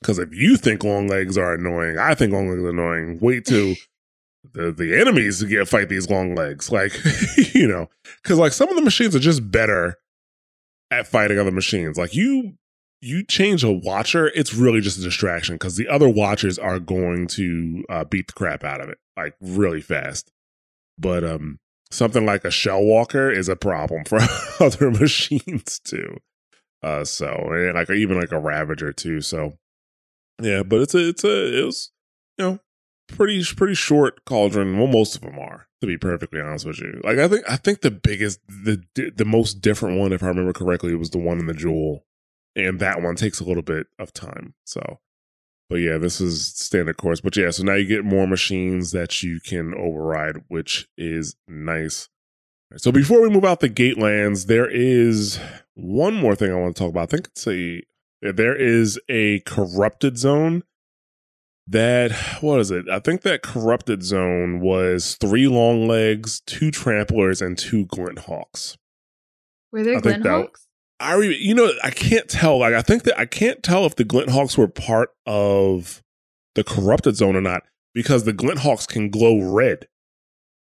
Because 0.04 0.20
if 0.20 0.34
you 0.34 0.58
think 0.58 0.84
long 0.84 1.08
legs 1.08 1.38
are 1.38 1.54
annoying, 1.54 1.98
I 1.98 2.14
think 2.14 2.34
long 2.34 2.50
legs 2.50 2.62
are 2.62 2.70
annoying. 2.70 3.20
Wait 3.22 3.46
till 3.46 3.76
the 4.54 4.72
the 4.72 5.00
enemies 5.00 5.40
to 5.40 5.48
get 5.48 5.68
fight 5.68 5.90
these 5.90 6.10
long 6.10 6.36
legs. 6.36 6.72
Like 6.72 6.94
you 7.56 7.68
know, 7.68 7.90
because 8.22 8.38
like 8.38 8.52
some 8.52 8.70
of 8.70 8.76
the 8.76 8.82
machines 8.82 9.16
are 9.16 9.20
just 9.20 9.50
better 9.50 9.98
at 10.92 11.08
fighting 11.08 11.40
other 11.40 11.52
machines. 11.52 11.98
Like 11.98 12.14
you 12.14 12.58
you 13.02 13.24
change 13.24 13.64
a 13.64 13.72
watcher, 13.72 14.28
it's 14.28 14.54
really 14.54 14.82
just 14.82 15.00
a 15.00 15.02
distraction 15.02 15.56
because 15.56 15.76
the 15.76 15.88
other 15.88 16.08
watchers 16.08 16.60
are 16.60 16.80
going 16.80 17.28
to 17.28 17.84
uh, 17.90 18.04
beat 18.04 18.28
the 18.28 18.34
crap 18.34 18.64
out 18.64 18.82
of 18.82 18.90
it 18.90 18.98
like 19.18 19.36
really 19.42 19.82
fast. 19.82 20.32
But 20.98 21.24
um, 21.24 21.60
something 21.92 22.26
like 22.26 22.46
a 22.46 22.52
shell 22.52 22.84
walker 22.84 23.32
is 23.32 23.50
a 23.50 23.56
problem 23.56 24.04
for 24.06 24.20
other 24.60 24.92
machines 24.92 25.80
too. 25.80 26.18
Uh, 26.82 27.06
so 27.06 27.28
and 27.52 27.76
like 27.76 27.90
even 27.90 28.20
like 28.20 28.32
a 28.32 28.40
ravager 28.40 28.92
too. 28.92 29.22
So 29.22 29.54
yeah, 30.44 30.64
but 30.64 30.82
it's 30.82 30.96
a 30.96 31.10
it's 31.10 31.24
a 31.24 31.60
it 31.60 31.66
was 31.66 31.92
you 32.38 32.46
know 32.46 32.60
pretty 33.08 33.44
pretty 33.56 33.76
short 33.76 34.26
cauldron. 34.26 34.78
Well, 34.78 34.88
most 34.88 35.16
of 35.16 35.22
them 35.22 35.40
are 35.40 35.68
to 35.82 35.88
be 35.88 35.98
perfectly 35.98 36.40
honest 36.40 36.66
with 36.66 36.80
you. 36.80 37.02
Like 37.04 37.18
I 37.18 37.28
think 37.28 37.50
I 37.50 37.58
think 37.58 37.82
the 37.82 37.92
biggest 37.92 38.40
the 38.48 38.84
the 38.96 39.26
most 39.26 39.56
different 39.62 40.00
one, 40.00 40.14
if 40.14 40.24
I 40.24 40.28
remember 40.28 40.54
correctly, 40.54 40.96
was 40.96 41.12
the 41.12 41.18
one 41.18 41.40
in 41.40 41.46
the 41.46 41.54
jewel, 41.54 42.06
and 42.56 42.80
that 42.80 43.02
one 43.02 43.16
takes 43.16 43.40
a 43.40 43.44
little 43.44 43.64
bit 43.64 43.88
of 44.00 44.14
time. 44.14 44.54
So, 44.66 45.00
but 45.70 45.78
yeah, 45.78 45.98
this 45.98 46.22
is 46.22 46.48
standard 46.48 46.98
course. 46.98 47.22
But 47.22 47.36
yeah, 47.36 47.52
so 47.52 47.64
now 47.64 47.74
you 47.74 47.86
get 47.86 48.06
more 48.06 48.28
machines 48.28 48.92
that 48.92 49.24
you 49.24 49.40
can 49.40 49.74
override, 49.74 50.44
which 50.48 50.88
is 50.98 51.36
nice. 51.48 52.10
So 52.78 52.92
before 52.92 53.22
we 53.22 53.30
move 53.30 53.46
out 53.46 53.60
the 53.60 53.70
gate 53.70 54.00
lands, 54.00 54.48
there 54.48 54.68
is 54.68 55.40
one 55.76 56.16
more 56.16 56.36
thing 56.36 56.52
I 56.52 56.56
want 56.56 56.76
to 56.76 56.80
talk 56.80 56.90
about. 56.90 57.04
I 57.04 57.18
think 57.18 57.28
it's 57.28 57.48
a 57.48 57.84
there 58.32 58.56
is 58.56 59.00
a 59.10 59.40
corrupted 59.42 60.18
zone 60.18 60.64
that 61.68 62.12
what 62.42 62.60
is 62.60 62.72
it? 62.72 62.90
I 62.90 63.00
think 63.00 63.22
that 63.22 63.42
corrupted 63.42 64.04
zone 64.04 64.60
was 64.60 65.16
three 65.16 65.48
long 65.48 65.88
legs, 65.88 66.42
two 66.46 66.72
tramplers, 66.72 67.42
and 67.46 67.58
two 67.58 67.86
glint 67.86 68.20
hawks. 68.20 68.78
Were 69.72 69.84
there 69.84 70.00
glint 70.02 70.26
hawks? 70.26 70.68
I 71.00 71.16
re- 71.16 71.38
you 71.38 71.54
know 71.54 71.72
I 71.84 71.90
can't 71.90 72.30
tell. 72.30 72.60
Like 72.60 72.74
I 72.74 72.82
think 72.82 73.04
that 73.04 73.20
I 73.20 73.26
can't 73.26 73.64
tell 73.64 73.86
if 73.86 73.96
the 73.96 74.04
glint 74.04 74.30
hawks 74.30 74.58
were 74.58 74.68
part 74.68 75.12
of 75.26 76.02
the 76.56 76.64
corrupted 76.64 77.16
zone 77.16 77.36
or 77.36 77.42
not 77.42 77.64
because 77.94 78.24
the 78.24 78.34
glint 78.34 78.60
hawks 78.60 78.86
can 78.86 79.10
glow 79.10 79.40
red. 79.42 79.88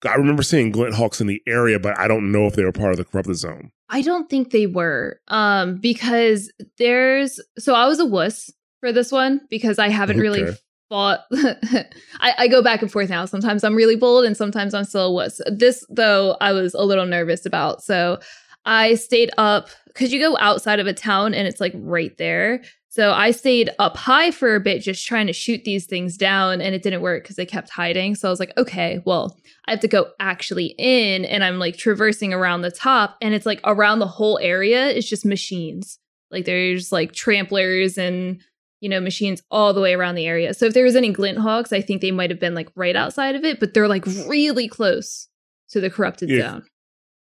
I 0.06 0.14
remember 0.14 0.42
seeing 0.42 0.70
glint 0.70 0.94
hawks 0.94 1.20
in 1.20 1.26
the 1.26 1.42
area, 1.46 1.78
but 1.78 1.98
I 1.98 2.08
don't 2.08 2.32
know 2.32 2.46
if 2.46 2.54
they 2.54 2.64
were 2.64 2.72
part 2.72 2.92
of 2.92 2.96
the 2.96 3.04
corrupted 3.04 3.36
zone. 3.36 3.70
I 3.88 4.02
don't 4.02 4.28
think 4.28 4.50
they 4.50 4.66
were, 4.66 5.20
um, 5.28 5.76
because 5.76 6.52
there's 6.78 7.40
so 7.58 7.74
I 7.74 7.86
was 7.86 8.00
a 8.00 8.06
wuss 8.06 8.50
for 8.80 8.92
this 8.92 9.12
one 9.12 9.40
because 9.50 9.78
I 9.78 9.88
haven't 9.88 10.16
okay. 10.16 10.22
really 10.22 10.56
fought. 10.88 11.20
I, 11.32 12.34
I, 12.38 12.48
go 12.48 12.62
back 12.62 12.82
and 12.82 12.90
forth 12.90 13.08
now. 13.08 13.24
Sometimes 13.24 13.64
I'm 13.64 13.74
really 13.74 13.96
bold, 13.96 14.24
and 14.24 14.36
sometimes 14.36 14.74
I'm 14.74 14.84
still 14.84 15.06
a 15.06 15.12
wuss. 15.12 15.40
This 15.46 15.84
though, 15.90 16.36
I 16.40 16.52
was 16.52 16.74
a 16.74 16.84
little 16.84 17.06
nervous 17.06 17.46
about, 17.46 17.82
so 17.82 18.18
I 18.64 18.94
stayed 18.94 19.30
up 19.38 19.68
because 19.86 20.12
you 20.12 20.20
go 20.20 20.36
outside 20.38 20.80
of 20.80 20.86
a 20.86 20.94
town 20.94 21.34
and 21.34 21.46
it's 21.46 21.60
like 21.60 21.72
right 21.76 22.16
there. 22.18 22.62
So 22.94 23.10
I 23.12 23.32
stayed 23.32 23.70
up 23.80 23.96
high 23.96 24.30
for 24.30 24.54
a 24.54 24.60
bit, 24.60 24.80
just 24.80 25.04
trying 25.04 25.26
to 25.26 25.32
shoot 25.32 25.64
these 25.64 25.84
things 25.84 26.16
down, 26.16 26.60
and 26.60 26.76
it 26.76 26.82
didn't 26.84 27.00
work 27.00 27.24
because 27.24 27.34
they 27.34 27.44
kept 27.44 27.70
hiding. 27.70 28.14
So 28.14 28.28
I 28.28 28.30
was 28.30 28.38
like, 28.38 28.52
okay, 28.56 29.02
well, 29.04 29.36
I 29.66 29.72
have 29.72 29.80
to 29.80 29.88
go 29.88 30.12
actually 30.20 30.76
in, 30.78 31.24
and 31.24 31.42
I'm 31.42 31.58
like 31.58 31.76
traversing 31.76 32.32
around 32.32 32.62
the 32.62 32.70
top, 32.70 33.16
and 33.20 33.34
it's 33.34 33.46
like 33.46 33.58
around 33.64 33.98
the 33.98 34.06
whole 34.06 34.38
area 34.40 34.86
is 34.86 35.10
just 35.10 35.26
machines. 35.26 35.98
Like 36.30 36.44
there's 36.44 36.92
like 36.92 37.10
tramplers 37.10 37.98
and 37.98 38.40
you 38.80 38.88
know 38.88 39.00
machines 39.00 39.42
all 39.50 39.74
the 39.74 39.80
way 39.80 39.94
around 39.94 40.14
the 40.14 40.28
area. 40.28 40.54
So 40.54 40.66
if 40.66 40.72
there 40.72 40.84
was 40.84 40.94
any 40.94 41.12
glint 41.12 41.38
hawks, 41.38 41.72
I 41.72 41.80
think 41.80 42.00
they 42.00 42.12
might 42.12 42.30
have 42.30 42.38
been 42.38 42.54
like 42.54 42.68
right 42.76 42.94
outside 42.94 43.34
of 43.34 43.42
it, 43.42 43.58
but 43.58 43.74
they're 43.74 43.88
like 43.88 44.06
really 44.06 44.68
close 44.68 45.26
to 45.70 45.80
the 45.80 45.90
corrupted 45.90 46.30
yeah. 46.30 46.42
zone. 46.42 46.66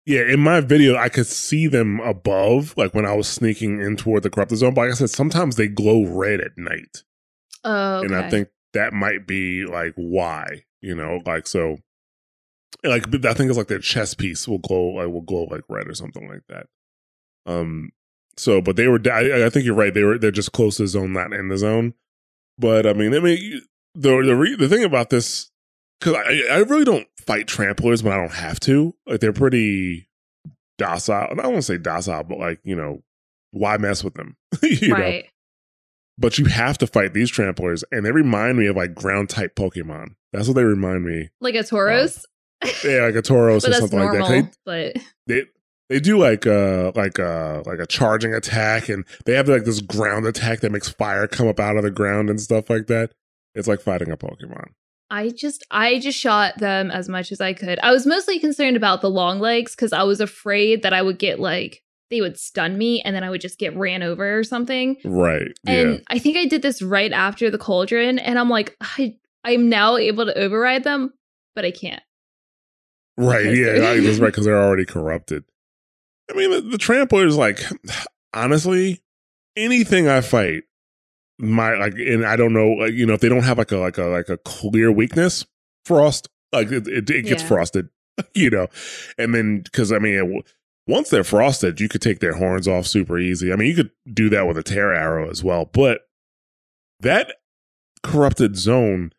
Yeah, 0.04 0.22
in 0.22 0.40
my 0.40 0.60
video, 0.60 0.96
I 0.96 1.08
could 1.08 1.26
see 1.26 1.68
them 1.68 2.00
above, 2.00 2.74
like 2.76 2.92
when 2.92 3.06
I 3.06 3.14
was 3.14 3.28
sneaking 3.28 3.80
in 3.80 3.96
toward 3.96 4.24
the 4.24 4.30
corrupted 4.30 4.58
zone. 4.58 4.74
But 4.74 4.82
like 4.82 4.90
I 4.90 4.94
said, 4.94 5.10
sometimes 5.10 5.56
they 5.56 5.68
glow 5.68 6.04
red 6.04 6.40
at 6.40 6.58
night. 6.58 7.04
Oh, 7.62 7.98
okay. 7.98 8.06
and 8.06 8.16
I 8.16 8.28
think 8.28 8.48
that 8.72 8.92
might 8.92 9.26
be 9.26 9.64
like 9.64 9.92
why, 9.94 10.64
you 10.80 10.94
know, 10.94 11.20
like 11.24 11.46
so. 11.46 11.78
Like 12.82 13.06
I 13.24 13.34
think 13.34 13.48
it's 13.48 13.58
like 13.58 13.68
their 13.68 13.78
chest 13.78 14.18
piece 14.18 14.48
will 14.48 14.58
glow, 14.58 14.94
like 14.94 15.06
will 15.06 15.20
glow 15.20 15.44
like 15.44 15.62
red 15.68 15.86
or 15.86 15.94
something 15.94 16.28
like 16.28 16.42
that. 16.48 16.66
Um. 17.46 17.90
So, 18.36 18.60
but 18.60 18.76
they 18.76 18.88
were. 18.88 19.00
I, 19.12 19.44
I 19.46 19.50
think 19.50 19.64
you're 19.64 19.74
right. 19.74 19.94
They 19.94 20.02
were. 20.02 20.18
They're 20.18 20.32
just 20.32 20.52
close 20.52 20.78
to 20.78 20.82
the 20.82 20.88
zone, 20.88 21.12
not 21.12 21.32
in 21.32 21.48
the 21.48 21.58
zone. 21.58 21.94
But 22.58 22.86
I 22.86 22.92
mean, 22.92 23.14
I 23.14 23.20
mean, 23.20 23.62
the 23.94 24.22
the 24.24 24.34
re, 24.34 24.56
the 24.56 24.68
thing 24.68 24.82
about 24.82 25.10
this 25.10 25.50
because 26.00 26.16
I, 26.16 26.54
I 26.54 26.58
really 26.58 26.84
don't 26.84 27.06
fight 27.26 27.46
tramplers 27.46 28.02
when 28.02 28.12
I 28.12 28.16
don't 28.16 28.32
have 28.32 28.60
to. 28.60 28.94
Like 29.06 29.20
they're 29.20 29.32
pretty 29.32 30.08
docile. 30.78 31.28
I 31.30 31.34
don't 31.34 31.52
want 31.52 31.56
to 31.56 31.62
say 31.62 31.78
docile, 31.78 32.24
but 32.24 32.38
like 32.38 32.60
you 32.64 32.76
know, 32.76 33.02
why 33.50 33.76
mess 33.76 34.02
with 34.04 34.14
them? 34.14 34.36
you 34.62 34.92
right. 34.92 35.24
know. 35.24 35.28
But 36.18 36.38
you 36.38 36.44
have 36.44 36.78
to 36.78 36.86
fight 36.86 37.14
these 37.14 37.32
tramplers, 37.32 37.84
and 37.90 38.04
they 38.04 38.12
remind 38.12 38.58
me 38.58 38.66
of 38.66 38.76
like 38.76 38.94
ground 38.94 39.30
type 39.30 39.56
Pokemon. 39.56 40.14
That's 40.32 40.46
what 40.46 40.54
they 40.54 40.64
remind 40.64 41.04
me. 41.04 41.30
Like 41.40 41.54
a 41.54 41.60
Tauros. 41.60 42.24
yeah, 42.84 43.02
like 43.06 43.14
a 43.14 43.22
Tauros 43.22 43.64
or 43.68 43.72
something 43.72 43.98
normal, 43.98 44.28
like 44.28 44.44
that. 44.44 44.52
They, 44.66 44.92
but 44.94 45.02
they 45.26 45.42
they 45.88 46.00
do 46.00 46.18
like 46.18 46.46
a 46.46 46.92
like 46.94 47.18
a 47.18 47.62
like 47.66 47.78
a 47.78 47.86
charging 47.86 48.34
attack, 48.34 48.88
and 48.88 49.04
they 49.24 49.34
have 49.34 49.48
like 49.48 49.64
this 49.64 49.80
ground 49.80 50.26
attack 50.26 50.60
that 50.60 50.72
makes 50.72 50.88
fire 50.88 51.26
come 51.26 51.48
up 51.48 51.60
out 51.60 51.76
of 51.76 51.82
the 51.82 51.90
ground 51.90 52.30
and 52.30 52.40
stuff 52.40 52.70
like 52.70 52.86
that. 52.86 53.12
It's 53.54 53.68
like 53.68 53.80
fighting 53.80 54.10
a 54.10 54.16
Pokemon. 54.16 54.68
I 55.12 55.28
just 55.28 55.62
I 55.70 55.98
just 55.98 56.18
shot 56.18 56.56
them 56.58 56.90
as 56.90 57.06
much 57.06 57.32
as 57.32 57.40
I 57.40 57.52
could. 57.52 57.78
I 57.80 57.92
was 57.92 58.06
mostly 58.06 58.38
concerned 58.38 58.78
about 58.78 59.02
the 59.02 59.10
long 59.10 59.40
legs 59.40 59.76
because 59.76 59.92
I 59.92 60.04
was 60.04 60.22
afraid 60.22 60.82
that 60.82 60.94
I 60.94 61.02
would 61.02 61.18
get 61.18 61.38
like 61.38 61.82
they 62.10 62.22
would 62.22 62.38
stun 62.38 62.78
me 62.78 63.02
and 63.02 63.14
then 63.14 63.22
I 63.22 63.28
would 63.28 63.42
just 63.42 63.58
get 63.58 63.76
ran 63.76 64.02
over 64.02 64.38
or 64.38 64.42
something. 64.42 64.96
Right. 65.04 65.52
And 65.66 65.92
yeah. 65.92 65.98
I 66.08 66.18
think 66.18 66.38
I 66.38 66.46
did 66.46 66.62
this 66.62 66.80
right 66.80 67.12
after 67.12 67.50
the 67.50 67.58
cauldron 67.58 68.18
and 68.18 68.38
I'm 68.38 68.48
like, 68.48 68.74
I 68.80 69.16
I'm 69.44 69.68
now 69.68 69.98
able 69.98 70.24
to 70.24 70.38
override 70.38 70.82
them, 70.82 71.12
but 71.54 71.66
I 71.66 71.72
can't. 71.72 72.02
Right. 73.18 73.54
Yeah, 73.54 73.72
that's 74.00 74.18
right, 74.18 74.28
because 74.28 74.46
they're 74.46 74.62
already 74.62 74.86
corrupted. 74.86 75.44
I 76.30 76.34
mean, 76.34 76.50
the, 76.50 76.60
the 76.62 76.78
trampler 76.78 77.26
is 77.26 77.36
like, 77.36 77.60
honestly, 78.32 79.02
anything 79.56 80.08
I 80.08 80.22
fight, 80.22 80.62
my 81.42 81.74
like 81.74 81.94
and 81.94 82.24
i 82.24 82.36
don't 82.36 82.52
know 82.52 82.68
like 82.68 82.92
you 82.92 83.04
know 83.04 83.14
if 83.14 83.20
they 83.20 83.28
don't 83.28 83.42
have 83.42 83.58
like 83.58 83.72
a 83.72 83.76
like 83.76 83.98
a 83.98 84.04
like 84.04 84.28
a 84.28 84.38
clear 84.38 84.92
weakness 84.92 85.44
frost 85.84 86.28
like 86.52 86.70
it, 86.70 86.86
it, 86.86 87.10
it 87.10 87.22
gets 87.22 87.42
yeah. 87.42 87.48
frosted 87.48 87.88
you 88.34 88.50
know? 88.50 88.68
And 89.18 89.34
then 89.34 89.60
because 89.60 89.92
i 89.92 89.98
mean 89.98 90.14
it, 90.14 90.46
once 90.86 91.10
they're 91.10 91.24
frosted 91.24 91.80
you 91.80 91.88
could 91.88 92.02
take 92.02 92.20
their 92.20 92.34
horns 92.34 92.68
off 92.68 92.86
super 92.86 93.18
easy. 93.18 93.52
I 93.52 93.56
mean 93.56 93.68
you 93.68 93.74
could 93.74 93.90
do 94.12 94.28
that 94.30 94.46
with 94.46 94.56
a 94.56 94.62
tear 94.62 94.92
arrow 94.92 95.28
as 95.28 95.42
well 95.42 95.64
but 95.64 96.02
that 97.00 97.34
corrupted 98.02 98.56
zone 98.56 99.12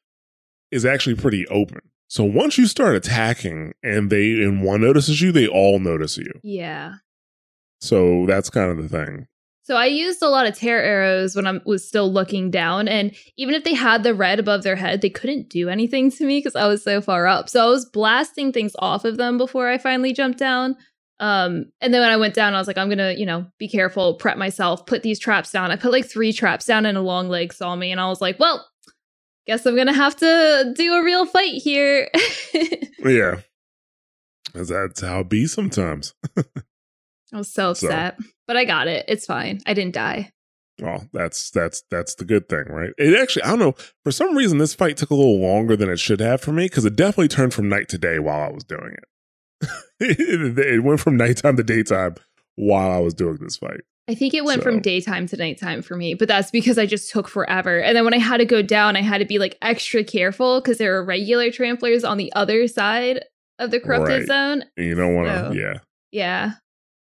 is 0.71 0.85
actually 0.85 1.15
pretty 1.15 1.45
open. 1.47 1.81
So 2.07 2.23
once 2.23 2.57
you 2.57 2.67
start 2.67 2.95
attacking 2.95 3.73
and 3.83 4.09
they 4.09 4.31
and 4.43 4.63
one 4.63 4.81
notices 4.81 5.21
you 5.21 5.31
they 5.31 5.47
all 5.47 5.79
notice 5.79 6.17
you. 6.17 6.39
Yeah. 6.43 6.95
So 7.81 8.25
that's 8.27 8.49
kind 8.49 8.71
of 8.71 8.77
the 8.77 8.87
thing 8.87 9.27
so 9.63 9.77
I 9.77 9.85
used 9.85 10.21
a 10.21 10.27
lot 10.27 10.45
of 10.45 10.55
tear 10.55 10.83
arrows 10.83 11.35
when 11.35 11.47
I 11.47 11.59
was 11.65 11.87
still 11.87 12.11
looking 12.11 12.51
down, 12.51 12.89
and 12.89 13.15
even 13.37 13.55
if 13.55 13.63
they 13.63 13.73
had 13.73 14.03
the 14.03 14.13
red 14.13 14.37
above 14.37 14.63
their 14.63 14.75
head, 14.75 15.01
they 15.01 15.09
couldn't 15.09 15.49
do 15.49 15.69
anything 15.69 16.11
to 16.11 16.25
me 16.25 16.39
because 16.39 16.55
I 16.55 16.67
was 16.67 16.83
so 16.83 17.01
far 17.01 17.27
up. 17.27 17.47
So 17.47 17.63
I 17.65 17.69
was 17.69 17.85
blasting 17.85 18.51
things 18.51 18.73
off 18.79 19.05
of 19.05 19.15
them 19.15 19.37
before 19.37 19.69
I 19.69 19.77
finally 19.77 20.11
jumped 20.11 20.37
down. 20.37 20.75
Um, 21.21 21.67
and 21.79 21.93
then 21.93 22.01
when 22.01 22.11
I 22.11 22.17
went 22.17 22.33
down, 22.33 22.53
I 22.53 22.57
was 22.57 22.67
like, 22.67 22.77
I'm 22.77 22.89
gonna, 22.89 23.13
you 23.13 23.25
know, 23.25 23.45
be 23.57 23.69
careful, 23.69 24.15
prep 24.15 24.37
myself, 24.37 24.85
put 24.85 25.03
these 25.03 25.19
traps 25.19 25.51
down. 25.51 25.71
I 25.71 25.77
put 25.77 25.93
like 25.93 26.05
three 26.05 26.33
traps 26.33 26.65
down, 26.65 26.85
and 26.85 26.97
a 26.97 27.01
long 27.01 27.29
leg 27.29 27.53
saw 27.53 27.73
me, 27.77 27.91
and 27.91 28.01
I 28.01 28.09
was 28.09 28.19
like, 28.19 28.39
well, 28.39 28.67
guess 29.47 29.65
I'm 29.65 29.77
gonna 29.77 29.93
have 29.93 30.17
to 30.17 30.73
do 30.75 30.93
a 30.93 31.03
real 31.03 31.25
fight 31.25 31.53
here. 31.53 32.09
yeah, 32.99 33.39
that's 34.53 34.99
how 34.99 35.21
it 35.21 35.29
be 35.29 35.45
sometimes. 35.45 36.13
I 36.37 37.37
was 37.37 37.51
so 37.51 37.71
upset, 37.71 38.17
so, 38.19 38.25
but 38.47 38.57
I 38.57 38.65
got 38.65 38.87
it. 38.87 39.05
It's 39.07 39.25
fine. 39.25 39.59
I 39.65 39.73
didn't 39.73 39.95
die. 39.95 40.31
Well, 40.81 41.07
that's 41.13 41.51
that's 41.51 41.83
that's 41.91 42.15
the 42.15 42.25
good 42.25 42.49
thing, 42.49 42.65
right? 42.67 42.89
It 42.97 43.19
actually, 43.19 43.43
I 43.43 43.49
don't 43.49 43.59
know. 43.59 43.75
For 44.03 44.11
some 44.11 44.35
reason, 44.35 44.57
this 44.57 44.73
fight 44.73 44.97
took 44.97 45.11
a 45.11 45.15
little 45.15 45.39
longer 45.39 45.75
than 45.75 45.89
it 45.89 45.99
should 45.99 46.19
have 46.19 46.41
for 46.41 46.51
me 46.51 46.65
because 46.65 46.85
it 46.85 46.95
definitely 46.95 47.27
turned 47.27 47.53
from 47.53 47.69
night 47.69 47.89
to 47.89 47.97
day 47.97 48.17
while 48.17 48.41
I 48.41 48.51
was 48.51 48.63
doing 48.63 48.93
it. 48.93 49.69
it, 49.99 50.57
it 50.59 50.83
went 50.83 50.99
from 50.99 51.15
nighttime 51.15 51.57
to 51.57 51.63
daytime 51.63 52.15
while 52.55 52.91
I 52.91 52.99
was 52.99 53.13
doing 53.13 53.37
this 53.39 53.57
fight. 53.57 53.81
I 54.07 54.15
think 54.15 54.33
it 54.33 54.43
went 54.43 54.61
so. 54.61 54.63
from 54.63 54.81
daytime 54.81 55.27
to 55.27 55.37
nighttime 55.37 55.81
for 55.81 55.95
me, 55.95 56.13
but 56.13 56.27
that's 56.27 56.51
because 56.51 56.77
I 56.77 56.85
just 56.85 57.11
took 57.11 57.29
forever. 57.29 57.79
And 57.79 57.95
then 57.95 58.03
when 58.03 58.13
I 58.13 58.19
had 58.19 58.37
to 58.37 58.45
go 58.45 58.61
down, 58.61 58.97
I 58.97 59.01
had 59.01 59.19
to 59.19 59.25
be 59.25 59.39
like 59.39 59.57
extra 59.61 60.03
careful 60.03 60.59
because 60.59 60.77
there 60.77 60.97
are 60.97 61.05
regular 61.05 61.49
tramplers 61.51 62.07
on 62.07 62.17
the 62.17 62.33
other 62.33 62.67
side 62.67 63.23
of 63.59 63.71
the 63.71 63.79
corrupted 63.79 64.21
right. 64.21 64.27
zone. 64.27 64.65
And 64.75 64.85
you 64.87 64.95
don't 64.95 65.15
want 65.15 65.27
to, 65.29 65.35
so, 65.35 65.51
yeah. 65.53 65.79
Yeah. 66.11 66.51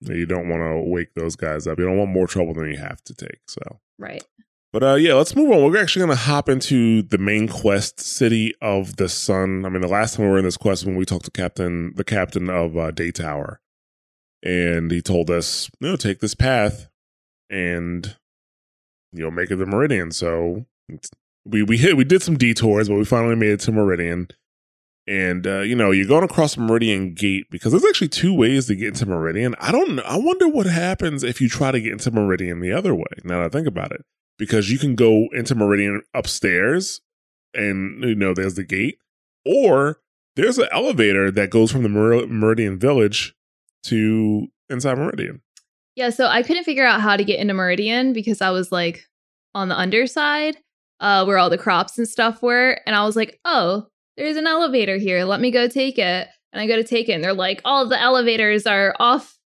You 0.01 0.25
don't 0.25 0.49
want 0.49 0.62
to 0.62 0.89
wake 0.89 1.13
those 1.15 1.35
guys 1.35 1.67
up. 1.67 1.77
You 1.79 1.85
don't 1.85 1.97
want 1.97 2.12
more 2.12 2.27
trouble 2.27 2.53
than 2.53 2.69
you 2.71 2.77
have 2.77 3.03
to 3.03 3.13
take. 3.13 3.39
So 3.47 3.62
right. 3.97 4.23
But 4.71 4.83
uh, 4.83 4.95
yeah, 4.95 5.15
let's 5.15 5.35
move 5.35 5.51
on. 5.51 5.63
We're 5.63 5.81
actually 5.81 6.05
going 6.05 6.15
to 6.17 6.23
hop 6.23 6.47
into 6.47 7.01
the 7.01 7.17
main 7.17 7.47
quest, 7.47 7.99
City 7.99 8.53
of 8.62 8.97
the 8.97 9.09
Sun. 9.09 9.65
I 9.65 9.69
mean, 9.69 9.81
the 9.81 9.88
last 9.88 10.15
time 10.15 10.25
we 10.25 10.31
were 10.31 10.38
in 10.38 10.45
this 10.45 10.57
quest 10.57 10.85
when 10.85 10.95
we 10.95 11.05
talked 11.05 11.25
to 11.25 11.31
Captain, 11.31 11.91
the 11.95 12.03
captain 12.03 12.49
of 12.51 12.77
uh, 12.77 12.91
Day 12.91 13.09
Tower, 13.09 13.62
and 14.43 14.91
he 14.91 15.01
told 15.01 15.31
us, 15.31 15.71
you 15.79 15.89
know, 15.89 15.95
take 15.95 16.19
this 16.19 16.35
path 16.35 16.88
and 17.49 18.15
you 19.12 19.23
know 19.23 19.31
make 19.31 19.49
it 19.49 19.55
the 19.55 19.65
Meridian. 19.65 20.12
So 20.12 20.65
we 21.45 21.63
we 21.63 21.77
hit 21.77 21.97
we 21.97 22.03
did 22.03 22.21
some 22.21 22.38
detours, 22.38 22.89
but 22.89 22.95
we 22.95 23.05
finally 23.05 23.35
made 23.35 23.51
it 23.51 23.59
to 23.62 23.71
Meridian. 23.71 24.27
And 25.07 25.47
uh, 25.47 25.62
you 25.62 25.75
know, 25.75 25.91
you're 25.91 26.07
going 26.07 26.23
across 26.23 26.57
Meridian 26.57 27.13
Gate 27.13 27.45
because 27.49 27.71
there's 27.71 27.85
actually 27.85 28.09
two 28.09 28.33
ways 28.33 28.67
to 28.67 28.75
get 28.75 28.89
into 28.89 29.05
Meridian. 29.05 29.55
I 29.59 29.71
don't 29.71 29.95
know. 29.95 30.03
I 30.03 30.17
wonder 30.17 30.47
what 30.47 30.67
happens 30.67 31.23
if 31.23 31.41
you 31.41 31.49
try 31.49 31.71
to 31.71 31.81
get 31.81 31.93
into 31.93 32.12
Meridian 32.12 32.59
the 32.59 32.73
other 32.73 32.93
way. 32.93 33.05
Now 33.23 33.39
that 33.39 33.45
I 33.45 33.49
think 33.49 33.67
about 33.67 33.91
it, 33.91 34.05
because 34.38 34.71
you 34.71 34.77
can 34.77 34.95
go 34.95 35.27
into 35.33 35.55
Meridian 35.55 36.03
upstairs, 36.13 37.01
and 37.53 38.03
you 38.03 38.15
know 38.15 38.33
there's 38.33 38.55
the 38.55 38.63
gate, 38.63 38.99
or 39.45 39.99
there's 40.35 40.59
an 40.59 40.69
elevator 40.71 41.31
that 41.31 41.49
goes 41.49 41.71
from 41.71 41.83
the 41.83 41.89
Mer- 41.89 42.27
Meridian 42.27 42.77
Village 42.77 43.35
to 43.83 44.47
inside 44.69 44.97
Meridian. 44.97 45.41
Yeah, 45.95 46.12
so 46.12 46.27
I 46.27 46.43
couldn't 46.43 46.63
figure 46.63 46.85
out 46.85 47.01
how 47.01 47.17
to 47.17 47.23
get 47.23 47.39
into 47.39 47.53
Meridian 47.53 48.13
because 48.13 48.41
I 48.41 48.51
was 48.51 48.71
like 48.71 49.05
on 49.55 49.69
the 49.69 49.77
underside, 49.77 50.57
uh, 50.99 51.25
where 51.25 51.38
all 51.38 51.49
the 51.49 51.57
crops 51.57 51.97
and 51.97 52.07
stuff 52.07 52.41
were, 52.41 52.79
and 52.85 52.95
I 52.95 53.03
was 53.05 53.15
like, 53.15 53.39
oh, 53.43 53.88
there's 54.19 54.38
an 54.38 54.47
elevator 54.47 54.97
here. 54.97 55.23
Let 55.23 55.39
me 55.39 55.49
go 55.49 55.67
take 55.67 55.97
it. 55.97 56.27
And 56.51 56.62
I 56.62 56.67
go 56.67 56.75
to 56.75 56.84
take 56.84 57.10
it, 57.10 57.13
and 57.13 57.23
they're 57.23 57.34
like, 57.34 57.62
all 57.63 57.88
the 57.88 57.99
elevators 57.99 58.65
are 58.65 58.95
off, 58.99 59.38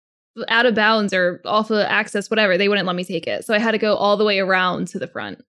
out 0.48 0.66
of 0.66 0.74
bounds, 0.74 1.12
or 1.12 1.40
off 1.44 1.70
of 1.70 1.80
access, 1.80 2.30
whatever. 2.30 2.56
They 2.56 2.68
wouldn't 2.68 2.86
let 2.86 2.96
me 2.96 3.04
take 3.04 3.26
it, 3.26 3.44
so 3.44 3.54
I 3.54 3.58
had 3.58 3.72
to 3.72 3.78
go 3.78 3.96
all 3.96 4.16
the 4.16 4.24
way 4.24 4.38
around 4.38 4.86
to 4.88 4.98
the 5.00 5.08
front. 5.08 5.42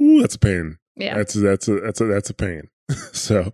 Ooh, 0.00 0.20
that's 0.20 0.34
a 0.34 0.38
pain. 0.38 0.78
Yeah, 0.96 1.16
That's 1.16 1.34
that's 1.34 1.68
a 1.68 1.80
that's 1.80 2.00
a 2.00 2.04
that's 2.04 2.30
a 2.30 2.34
pain. 2.34 2.68
so 3.12 3.52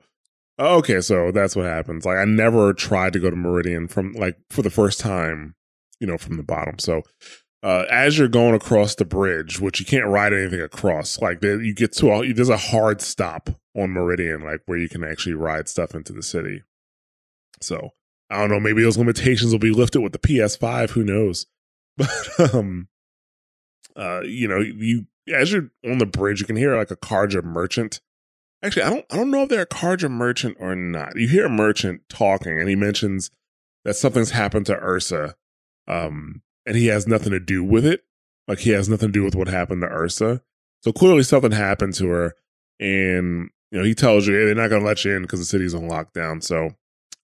okay, 0.58 1.00
so 1.00 1.30
that's 1.30 1.54
what 1.54 1.66
happens. 1.66 2.04
Like 2.04 2.18
I 2.18 2.24
never 2.24 2.72
tried 2.72 3.12
to 3.12 3.20
go 3.20 3.30
to 3.30 3.36
Meridian 3.36 3.86
from 3.86 4.14
like 4.14 4.36
for 4.50 4.62
the 4.62 4.70
first 4.70 4.98
time, 4.98 5.54
you 6.00 6.06
know, 6.08 6.18
from 6.18 6.36
the 6.36 6.42
bottom. 6.42 6.80
So 6.80 7.02
uh, 7.62 7.84
as 7.90 8.18
you're 8.18 8.28
going 8.28 8.54
across 8.54 8.94
the 8.94 9.04
bridge, 9.04 9.60
which 9.60 9.80
you 9.80 9.86
can't 9.86 10.06
ride 10.06 10.32
anything 10.32 10.60
across, 10.60 11.20
like 11.20 11.40
there, 11.40 11.60
you 11.60 11.74
get 11.74 11.92
to 11.92 12.12
a, 12.12 12.32
there's 12.32 12.48
a 12.48 12.56
hard 12.56 13.00
stop 13.00 13.50
on 13.76 13.90
Meridian, 13.90 14.42
like 14.42 14.62
where 14.66 14.78
you 14.78 14.88
can 14.88 15.02
actually 15.02 15.34
ride 15.34 15.68
stuff 15.68 15.94
into 15.94 16.12
the 16.12 16.22
city. 16.22 16.62
So 17.60 17.90
I 18.30 18.38
don't 18.38 18.50
know, 18.50 18.60
maybe 18.60 18.82
those 18.82 18.98
limitations 18.98 19.52
will 19.52 19.58
be 19.58 19.72
lifted 19.72 20.00
with 20.00 20.12
the 20.12 20.18
PS5. 20.18 20.90
Who 20.90 21.04
knows? 21.04 21.46
But 21.96 22.54
um, 22.54 22.86
uh, 23.96 24.20
you 24.20 24.46
know, 24.46 24.60
you 24.60 25.06
as 25.34 25.50
you're 25.52 25.70
on 25.84 25.98
the 25.98 26.06
bridge, 26.06 26.40
you 26.40 26.46
can 26.46 26.54
hear 26.54 26.76
like 26.76 26.92
a 26.92 26.96
Carja 26.96 27.42
merchant. 27.42 28.00
Actually, 28.62 28.82
I 28.82 28.90
don't 28.90 29.06
I 29.10 29.16
don't 29.16 29.32
know 29.32 29.42
if 29.42 29.48
they're 29.48 29.62
a 29.62 29.66
Carja 29.66 30.08
merchant 30.08 30.56
or 30.60 30.76
not. 30.76 31.16
You 31.16 31.26
hear 31.26 31.46
a 31.46 31.50
merchant 31.50 32.02
talking, 32.08 32.60
and 32.60 32.68
he 32.68 32.76
mentions 32.76 33.32
that 33.84 33.94
something's 33.94 34.30
happened 34.30 34.66
to 34.66 34.80
Ursa, 34.80 35.34
um, 35.88 36.42
and 36.68 36.76
he 36.76 36.86
has 36.88 37.08
nothing 37.08 37.32
to 37.32 37.40
do 37.40 37.64
with 37.64 37.86
it. 37.86 38.04
Like 38.46 38.58
he 38.58 38.70
has 38.70 38.88
nothing 38.88 39.08
to 39.08 39.12
do 39.12 39.24
with 39.24 39.34
what 39.34 39.48
happened 39.48 39.80
to 39.80 39.88
Ursa. 39.88 40.42
So 40.82 40.92
clearly 40.92 41.22
something 41.22 41.50
happened 41.50 41.94
to 41.94 42.06
her, 42.08 42.34
and 42.78 43.50
you 43.72 43.78
know 43.78 43.84
he 43.84 43.94
tells 43.94 44.28
you 44.28 44.34
hey, 44.34 44.44
they're 44.44 44.54
not 44.54 44.68
going 44.68 44.82
to 44.82 44.86
let 44.86 45.04
you 45.04 45.16
in 45.16 45.22
because 45.22 45.40
the 45.40 45.46
city's 45.46 45.74
on 45.74 45.88
lockdown. 45.88 46.42
So 46.42 46.70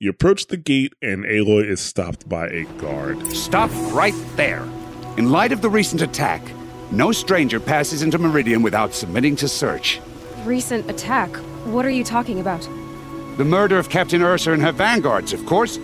you 0.01 0.11
approach 0.11 0.47
the 0.47 0.57
gate, 0.57 0.95
and 1.01 1.25
Aloy 1.25 1.69
is 1.69 1.81
stopped 1.81 2.29
by 2.29 2.49
a 2.49 2.65
guard. 2.79 3.25
Stop 3.29 3.71
right 3.93 4.15
there. 4.37 4.65
In 5.17 5.31
light 5.31 5.53
of 5.53 5.63
the 5.63 5.71
recent 5.71 6.03
attack, 6.03 6.43
no 6.91 7.13
stranger 7.13 7.61
passes 7.61 8.03
into 8.03 8.19
Meridian 8.19 8.63
without 8.63 8.93
submitting 8.93 9.37
to 9.37 9.49
search. 9.49 10.01
Recent 10.45 10.91
attack? 10.91 11.31
What 11.67 11.87
are 11.87 11.91
you 11.91 12.03
talking 12.03 12.41
about? 12.41 12.69
The 13.37 13.45
murder 13.45 13.79
of 13.79 13.89
Captain 13.89 14.23
Ursa 14.23 14.53
and 14.53 14.63
her 14.63 14.73
vanguards, 14.73 15.33
of 15.33 15.45
course. 15.47 15.79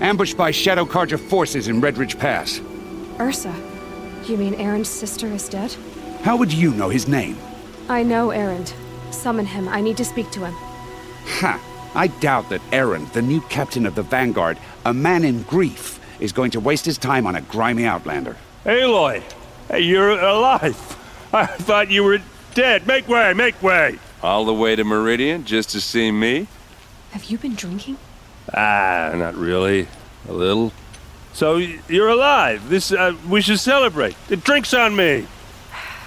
Ambushed 0.00 0.36
by 0.36 0.50
Shadow 0.50 0.84
Carja 0.84 1.18
forces 1.18 1.68
in 1.68 1.80
Redridge 1.80 2.18
Pass. 2.18 2.60
Ursa? 3.20 3.54
You 4.24 4.36
mean 4.36 4.54
Erend's 4.54 4.88
sister 4.88 5.26
is 5.28 5.48
dead? 5.48 5.74
How 6.22 6.36
would 6.36 6.52
you 6.52 6.72
know 6.72 6.88
his 6.88 7.06
name? 7.08 7.38
I 7.88 8.02
know 8.02 8.28
Erend. 8.28 8.72
Summon 9.12 9.46
him. 9.46 9.68
I 9.68 9.80
need 9.80 9.96
to 9.98 10.04
speak 10.04 10.30
to 10.32 10.44
him. 10.44 10.54
Ha! 10.54 11.60
I 11.94 12.08
doubt 12.08 12.50
that 12.50 12.60
Erend, 12.72 13.12
the 13.12 13.22
new 13.22 13.40
captain 13.42 13.86
of 13.86 13.94
the 13.94 14.02
Vanguard, 14.02 14.58
a 14.84 14.92
man 14.92 15.24
in 15.24 15.42
grief, 15.42 15.98
is 16.20 16.32
going 16.32 16.50
to 16.50 16.60
waste 16.60 16.84
his 16.84 16.98
time 16.98 17.26
on 17.26 17.36
a 17.36 17.40
grimy 17.42 17.84
outlander. 17.86 18.36
Aloy, 18.64 19.22
hey, 19.68 19.80
you're 19.80 20.10
alive. 20.10 20.76
I 21.32 21.46
thought 21.46 21.90
you 21.90 22.04
were 22.04 22.18
dead. 22.54 22.86
Make 22.86 23.08
way, 23.08 23.32
make 23.32 23.62
way. 23.62 23.98
All 24.22 24.44
the 24.44 24.54
way 24.54 24.76
to 24.76 24.84
Meridian 24.84 25.44
just 25.44 25.70
to 25.70 25.80
see 25.80 26.10
me? 26.10 26.48
Have 27.12 27.24
you 27.24 27.38
been 27.38 27.54
drinking? 27.54 27.98
Ah, 28.52 29.12
not 29.14 29.34
really. 29.34 29.88
A 30.28 30.32
little. 30.32 30.72
So 31.36 31.58
you're 31.58 32.08
alive. 32.08 32.70
This 32.70 32.90
uh, 32.90 33.14
we 33.28 33.42
should 33.42 33.60
celebrate. 33.60 34.16
The 34.28 34.36
drinks 34.36 34.72
on 34.72 34.96
me. 34.96 35.26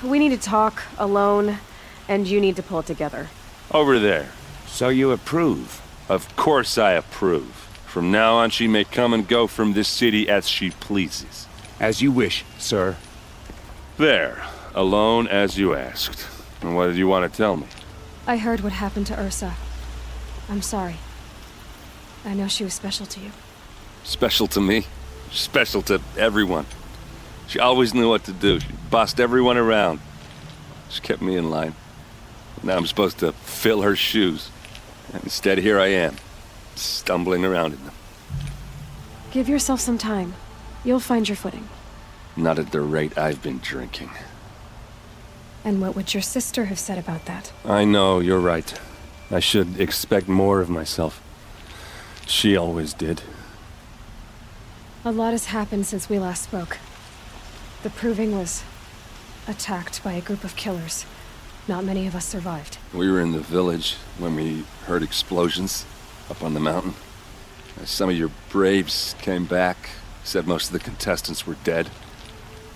We 0.03 0.17
need 0.17 0.29
to 0.29 0.39
talk 0.39 0.81
alone, 0.97 1.59
and 2.07 2.27
you 2.27 2.41
need 2.41 2.55
to 2.55 2.63
pull 2.63 2.79
it 2.79 2.87
together. 2.87 3.27
Over 3.69 3.99
there. 3.99 4.29
So 4.65 4.89
you 4.89 5.11
approve? 5.11 5.83
Of 6.09 6.35
course 6.35 6.79
I 6.79 6.93
approve. 6.93 7.51
From 7.85 8.09
now 8.09 8.37
on, 8.37 8.49
she 8.49 8.67
may 8.67 8.83
come 8.83 9.13
and 9.13 9.27
go 9.27 9.45
from 9.45 9.73
this 9.73 9.87
city 9.87 10.27
as 10.27 10.49
she 10.49 10.71
pleases. 10.71 11.45
As 11.79 12.01
you 12.01 12.11
wish, 12.11 12.43
sir. 12.57 12.97
There, 13.97 14.41
alone 14.73 15.27
as 15.27 15.59
you 15.59 15.75
asked. 15.75 16.25
And 16.63 16.75
what 16.75 16.87
did 16.87 16.97
you 16.97 17.07
want 17.07 17.31
to 17.31 17.37
tell 17.37 17.55
me? 17.55 17.67
I 18.25 18.37
heard 18.37 18.61
what 18.61 18.73
happened 18.73 19.05
to 19.07 19.19
Ursa. 19.19 19.53
I'm 20.49 20.63
sorry. 20.63 20.95
I 22.25 22.33
know 22.33 22.47
she 22.47 22.63
was 22.63 22.73
special 22.73 23.05
to 23.05 23.19
you. 23.19 23.31
Special 24.03 24.47
to 24.47 24.59
me, 24.59 24.85
special 25.31 25.81
to 25.83 26.01
everyone. 26.17 26.65
She 27.47 27.59
always 27.59 27.93
knew 27.93 28.09
what 28.09 28.23
to 28.25 28.31
do. 28.31 28.59
She 28.59 28.67
bossed 28.89 29.19
everyone 29.19 29.57
around. 29.57 29.99
She 30.89 31.01
kept 31.01 31.21
me 31.21 31.35
in 31.35 31.49
line. 31.49 31.75
Now 32.63 32.77
I'm 32.77 32.85
supposed 32.85 33.19
to 33.19 33.31
fill 33.31 33.81
her 33.81 33.95
shoes. 33.95 34.49
And 35.13 35.23
instead, 35.23 35.57
here 35.59 35.79
I 35.79 35.87
am, 35.87 36.17
stumbling 36.75 37.45
around 37.45 37.73
in 37.73 37.83
them. 37.85 37.93
Give 39.31 39.49
yourself 39.49 39.79
some 39.79 39.97
time. 39.97 40.35
You'll 40.83 40.99
find 40.99 41.27
your 41.27 41.35
footing. 41.35 41.67
Not 42.35 42.59
at 42.59 42.71
the 42.71 42.81
rate 42.81 43.17
I've 43.17 43.41
been 43.41 43.59
drinking. 43.59 44.11
And 45.63 45.81
what 45.81 45.95
would 45.95 46.13
your 46.13 46.23
sister 46.23 46.65
have 46.65 46.79
said 46.79 46.97
about 46.97 47.25
that? 47.25 47.51
I 47.65 47.83
know, 47.85 48.19
you're 48.19 48.39
right. 48.39 48.73
I 49.29 49.39
should 49.39 49.79
expect 49.79 50.27
more 50.27 50.61
of 50.61 50.69
myself. 50.69 51.21
She 52.25 52.55
always 52.55 52.93
did. 52.93 53.21
A 55.05 55.13
lot 55.13 55.31
has 55.31 55.45
happened 55.45 55.85
since 55.85 56.09
we 56.09 56.19
last 56.19 56.43
spoke. 56.43 56.77
The 57.83 57.89
Proving 57.89 58.37
was 58.37 58.65
attacked 59.47 60.03
by 60.03 60.11
a 60.11 60.21
group 60.21 60.43
of 60.43 60.57
killers. 60.57 61.05
Not 61.69 61.85
many 61.85 62.05
of 62.05 62.15
us 62.15 62.25
survived. 62.25 62.77
We 62.93 63.09
were 63.09 63.21
in 63.21 63.31
the 63.31 63.39
village 63.39 63.95
when 64.17 64.35
we 64.35 64.65
heard 64.87 65.01
explosions 65.01 65.85
up 66.29 66.43
on 66.43 66.53
the 66.53 66.59
mountain. 66.59 66.95
Some 67.85 68.09
of 68.09 68.17
your 68.17 68.31
braves 68.49 69.15
came 69.21 69.45
back, 69.45 69.89
said 70.25 70.45
most 70.45 70.67
of 70.67 70.73
the 70.73 70.79
contestants 70.79 71.47
were 71.47 71.55
dead. 71.63 71.89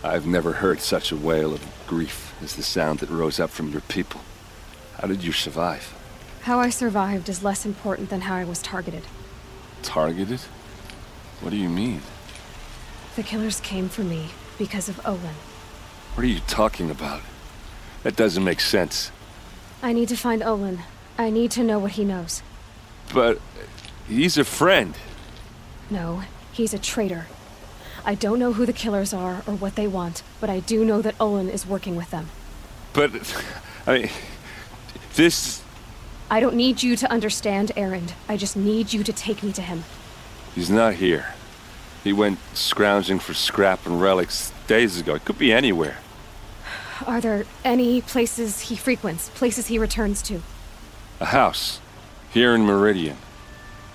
I've 0.01 0.25
never 0.25 0.53
heard 0.53 0.79
such 0.79 1.11
a 1.11 1.17
wail 1.17 1.53
of 1.53 1.65
grief 1.87 2.33
as 2.41 2.55
the 2.55 2.63
sound 2.63 2.99
that 2.99 3.09
rose 3.09 3.37
up 3.37 3.49
from 3.49 3.69
your 3.69 3.81
people. 3.81 4.21
How 4.97 5.09
did 5.09 5.25
you 5.25 5.33
survive? 5.33 5.93
How 6.43 6.59
I 6.59 6.69
survived 6.69 7.27
is 7.27 7.43
less 7.43 7.65
important 7.65 8.09
than 8.09 8.21
how 8.21 8.35
I 8.35 8.45
was 8.45 8.61
targeted. 8.61 9.03
Targeted? 9.81 10.39
What 11.41 11.49
do 11.49 11.57
you 11.57 11.67
mean? 11.67 12.01
The 13.15 13.23
killers 13.23 13.59
came 13.59 13.89
for 13.89 14.01
me 14.01 14.29
because 14.57 14.89
of 14.89 14.99
Olin. 15.05 15.35
What 16.15 16.23
are 16.23 16.27
you 16.27 16.39
talking 16.47 16.89
about? 16.89 17.21
That 18.01 18.15
doesn't 18.15 18.43
make 18.43 18.59
sense. 18.59 19.11
I 19.83 19.93
need 19.93 20.09
to 20.09 20.15
find 20.15 20.41
Olin. 20.41 20.79
I 21.17 21.29
need 21.29 21.51
to 21.51 21.63
know 21.63 21.77
what 21.77 21.91
he 21.91 22.05
knows. 22.05 22.41
But 23.13 23.39
he's 24.07 24.37
a 24.37 24.43
friend. 24.43 24.95
No, 25.91 26.23
he's 26.51 26.73
a 26.73 26.79
traitor. 26.79 27.27
I 28.03 28.15
don't 28.15 28.39
know 28.39 28.53
who 28.53 28.65
the 28.65 28.73
killers 28.73 29.13
are 29.13 29.43
or 29.45 29.53
what 29.53 29.75
they 29.75 29.87
want, 29.87 30.23
but 30.41 30.49
I 30.49 30.59
do 30.59 30.83
know 30.83 31.01
that 31.03 31.15
Olin 31.19 31.49
is 31.49 31.67
working 31.67 31.95
with 31.95 32.09
them. 32.09 32.29
But, 32.93 33.11
I 33.85 33.97
mean, 33.97 34.09
this. 35.15 35.61
I 36.31 36.39
don't 36.39 36.55
need 36.55 36.81
you 36.81 36.95
to 36.95 37.11
understand, 37.11 37.71
Erend. 37.77 38.13
I 38.27 38.37
just 38.37 38.57
need 38.57 38.91
you 38.91 39.03
to 39.03 39.13
take 39.13 39.43
me 39.43 39.51
to 39.53 39.61
him. 39.61 39.83
He's 40.55 40.71
not 40.71 40.95
here. 40.95 41.35
He 42.03 42.13
went 42.13 42.39
scrounging 42.53 43.19
for 43.19 43.33
scrap 43.33 43.85
and 43.85 44.01
relics 44.01 44.51
days 44.67 44.99
ago. 44.99 45.15
It 45.15 45.25
could 45.25 45.37
be 45.37 45.53
anywhere. 45.53 45.97
Are 47.07 47.21
there 47.21 47.45
any 47.63 48.01
places 48.01 48.61
he 48.61 48.75
frequents, 48.75 49.29
places 49.29 49.67
he 49.67 49.79
returns 49.79 50.21
to? 50.23 50.41
A 51.19 51.25
house. 51.25 51.79
Here 52.31 52.53
in 52.53 52.65
Meridian. 52.65 53.17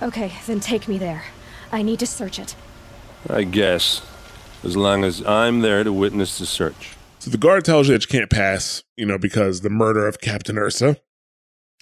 Okay, 0.01 0.33
then 0.47 0.61
take 0.61 0.89
me 0.89 0.99
there. 0.99 1.25
I 1.71 1.83
need 1.83 1.99
to 2.01 2.07
search 2.07 2.39
it. 2.39 2.55
I 3.29 3.45
guess. 3.45 4.03
As 4.65 4.77
long 4.77 5.05
as 5.05 5.25
I'm 5.27 5.61
there 5.61 5.85
to 5.85 5.93
witness 5.93 6.39
the 6.39 6.47
search. 6.47 6.97
So 7.19 7.29
So 7.29 7.33
the 7.33 7.37
guard 7.37 7.67
tells 7.67 7.89
you 7.89 7.93
that 7.93 8.05
you 8.05 8.09
can't 8.09 8.31
pass, 8.31 8.83
you 8.97 9.05
know, 9.05 9.19
because 9.19 9.61
the 9.61 9.69
murder 9.69 10.09
of 10.09 10.19
Captain 10.19 10.57
Ursa 10.57 10.97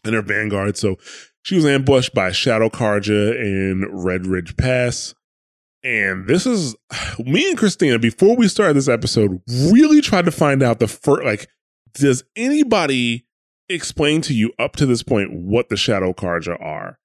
and 0.04 0.12
her 0.12 0.20
vanguard. 0.20 0.76
So 0.76 0.96
she 1.44 1.54
was 1.54 1.64
ambushed 1.64 2.12
by 2.14 2.32
Shadow 2.32 2.68
Carja 2.68 3.32
in 3.40 3.86
Red 3.88 4.26
Ridge 4.26 4.56
Pass. 4.56 5.14
And 5.82 6.26
this 6.26 6.46
is 6.46 6.76
me 7.18 7.48
and 7.50 7.58
Christina, 7.58 7.98
before 7.98 8.36
we 8.36 8.48
started 8.48 8.74
this 8.74 8.88
episode, 8.88 9.40
really 9.48 10.00
tried 10.00 10.24
to 10.26 10.30
find 10.30 10.62
out 10.62 10.78
the 10.78 10.88
first, 10.88 11.24
like, 11.24 11.48
does 11.94 12.24
anybody 12.34 13.26
explain 13.68 14.20
to 14.22 14.34
you 14.34 14.52
up 14.58 14.76
to 14.76 14.86
this 14.86 15.02
point 15.02 15.32
what 15.32 15.68
the 15.68 15.76
Shadow 15.76 16.12
Carja 16.12 16.60
are? 16.60 16.98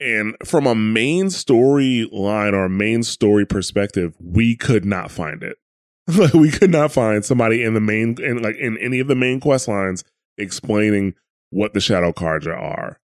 And 0.00 0.36
from 0.44 0.66
a 0.66 0.74
main 0.74 1.30
story 1.30 2.08
line 2.12 2.54
or 2.54 2.68
main 2.68 3.02
story 3.02 3.44
perspective, 3.44 4.14
we 4.20 4.54
could 4.54 4.84
not 4.84 5.10
find 5.10 5.42
it. 5.42 5.56
like 6.16 6.32
we 6.32 6.50
could 6.50 6.70
not 6.70 6.90
find 6.92 7.24
somebody 7.24 7.62
in 7.62 7.74
the 7.74 7.80
main 7.80 8.16
in 8.22 8.40
like 8.42 8.56
in 8.56 8.78
any 8.78 8.98
of 8.98 9.08
the 9.08 9.14
main 9.14 9.40
quest 9.40 9.68
lines 9.68 10.04
explaining 10.38 11.14
what 11.50 11.74
the 11.74 11.80
Shadow 11.80 12.12
Carja 12.12 12.56
are. 12.56 12.98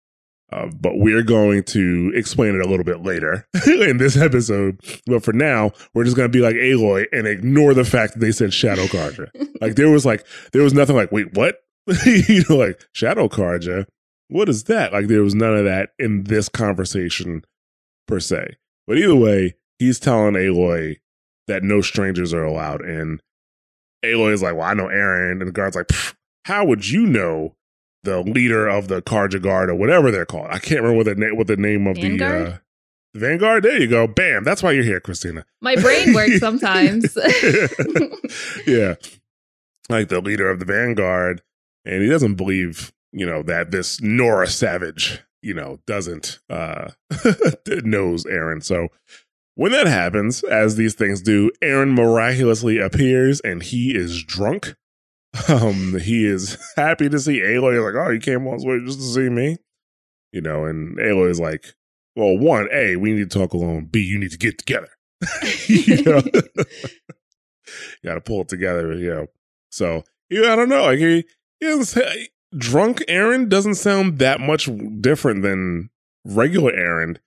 Uh, 0.52 0.68
but 0.80 0.98
we're 0.98 1.24
going 1.24 1.64
to 1.64 2.12
explain 2.14 2.56
it 2.56 2.62
a 2.62 2.68
little 2.68 2.84
bit 2.84 3.04
later 3.04 3.48
in 3.68 3.98
this 3.98 4.18
episode. 4.18 4.80
But 5.06 5.24
for 5.24 5.32
now, 5.34 5.72
we're 5.94 6.04
just 6.04 6.18
going 6.18 6.30
to 6.30 6.38
be 6.38 6.44
like 6.44 6.56
Aloy 6.56 7.06
and 7.14 7.26
ignore 7.26 7.74
the 7.74 7.86
fact 7.86 8.14
that 8.14 8.20
they 8.20 8.32
said 8.32 8.54
Shadow 8.54 8.86
Carja. 8.86 9.30
like 9.62 9.76
there 9.76 9.90
was 9.90 10.06
like 10.06 10.26
there 10.52 10.64
was 10.64 10.74
nothing 10.74 10.96
like 10.96 11.12
wait 11.12 11.34
what 11.34 11.58
you 12.06 12.44
know 12.50 12.58
like 12.58 12.84
Shadow 12.94 13.30
Carja. 13.30 13.86
What 14.28 14.50
is 14.50 14.66
that? 14.66 14.94
Like 14.94 15.08
there 15.08 15.24
was 15.24 15.36
none 15.36 15.56
of 15.56 15.66
that 15.66 15.92
in 16.00 16.24
this 16.24 16.50
conversation 16.50 17.44
per 18.08 18.20
se. 18.20 18.58
But 18.88 18.98
either 18.98 19.16
way, 19.16 19.56
he's 19.80 20.00
telling 20.00 20.34
Aloy 20.34 20.98
that 21.48 21.64
no 21.64 21.82
strangers 21.82 22.34
are 22.34 22.44
allowed. 22.44 22.82
And 22.82 23.22
Aloy 24.04 24.34
is 24.34 24.42
like, 24.42 24.56
well, 24.56 24.68
I 24.68 24.74
know 24.74 24.88
Erend, 24.88 25.40
And 25.40 25.48
the 25.48 25.52
guard's 25.52 25.76
like, 25.76 25.90
how 26.46 26.66
would 26.66 26.90
you 26.90 27.06
know 27.06 27.56
the 28.04 28.22
leader 28.22 28.68
of 28.68 28.88
the 28.88 29.02
Carja 29.02 29.42
Guard 29.42 29.70
or 29.70 29.76
whatever 29.76 30.12
they're 30.12 30.26
called? 30.26 30.48
I 30.50 30.60
can't 30.60 30.82
remember 30.82 30.98
what 30.98 31.06
the, 31.06 31.16
na- 31.16 31.36
what 31.36 31.48
the 31.48 31.58
name 31.58 31.88
of 31.88 31.98
Vanguard? 31.98 32.48
the 32.48 32.54
uh, 32.54 32.58
Vanguard. 33.16 33.64
There 33.64 33.80
you 33.80 33.88
go. 33.88 34.08
Bam. 34.08 34.44
That's 34.44 34.64
why 34.64 34.72
you're 34.72 34.84
here, 34.84 35.00
Christina. 35.00 35.46
My 35.62 35.76
brain 35.76 36.14
works 36.16 36.40
sometimes. 36.40 37.16
yeah. 38.68 38.96
Like 39.90 40.08
the 40.10 40.22
leader 40.24 40.50
of 40.50 40.60
the 40.60 40.66
Vanguard. 40.66 41.42
And 41.86 42.02
he 42.04 42.10
doesn't 42.10 42.36
believe, 42.36 42.94
you 43.12 43.26
know, 43.26 43.44
that 43.44 43.72
this 43.72 44.02
Nora 44.02 44.48
Savage, 44.48 45.20
you 45.42 45.54
know, 45.54 45.80
doesn't 45.88 46.40
uh 46.50 46.92
knows 47.68 48.24
Erend. 48.26 48.64
So 48.64 48.90
when 49.56 49.72
that 49.74 49.88
happens, 49.88 50.44
as 50.44 50.76
these 50.76 50.94
things 50.94 51.22
do, 51.22 51.52
Erend 51.62 51.94
miraculously 51.94 52.78
appears 52.78 53.42
and 53.42 53.62
he 53.62 53.96
is 53.96 54.24
drunk. 54.24 54.76
Um, 55.48 56.00
he 56.00 56.26
is 56.26 56.58
happy 56.76 57.10
to 57.10 57.20
see 57.20 57.40
Aloy. 57.40 57.74
He's 57.74 57.84
like, 57.84 58.06
oh, 58.08 58.12
you 58.12 58.20
came 58.20 58.46
all 58.48 58.54
this 58.54 58.66
way 58.66 58.80
just 58.86 59.00
to 59.00 59.06
see 59.06 59.30
me, 59.30 59.58
you 60.32 60.42
know. 60.42 60.66
And 60.66 60.98
Aloy 60.98 61.30
is 61.30 61.40
like, 61.40 61.74
well, 62.16 62.38
one, 62.38 62.68
a, 62.72 62.98
we 62.98 63.14
need 63.14 63.30
to 63.30 63.40
talk 63.40 63.54
alone. 63.54 63.86
B, 63.86 64.02
you 64.02 64.20
need 64.20 64.32
to 64.32 64.38
get 64.38 64.58
together. 64.58 64.90
you 65.68 66.04
know, 66.04 66.22
got 68.04 68.16
to 68.16 68.22
pull 68.22 68.42
it 68.42 68.50
together. 68.50 68.94
You 68.94 69.14
know, 69.14 69.28
so 69.70 70.04
yeah, 70.30 70.54
I 70.54 70.56
don't 70.56 70.70
know. 70.70 70.84
Like 70.84 71.00
he, 71.00 71.26
he 71.60 72.30
drunk 72.56 73.00
Erend 73.08 73.50
doesn't 73.50 73.76
sound 73.76 74.20
that 74.20 74.40
much 74.40 74.70
different 75.00 75.42
than 75.44 75.90
regular 76.26 76.72
Erend. 76.72 77.18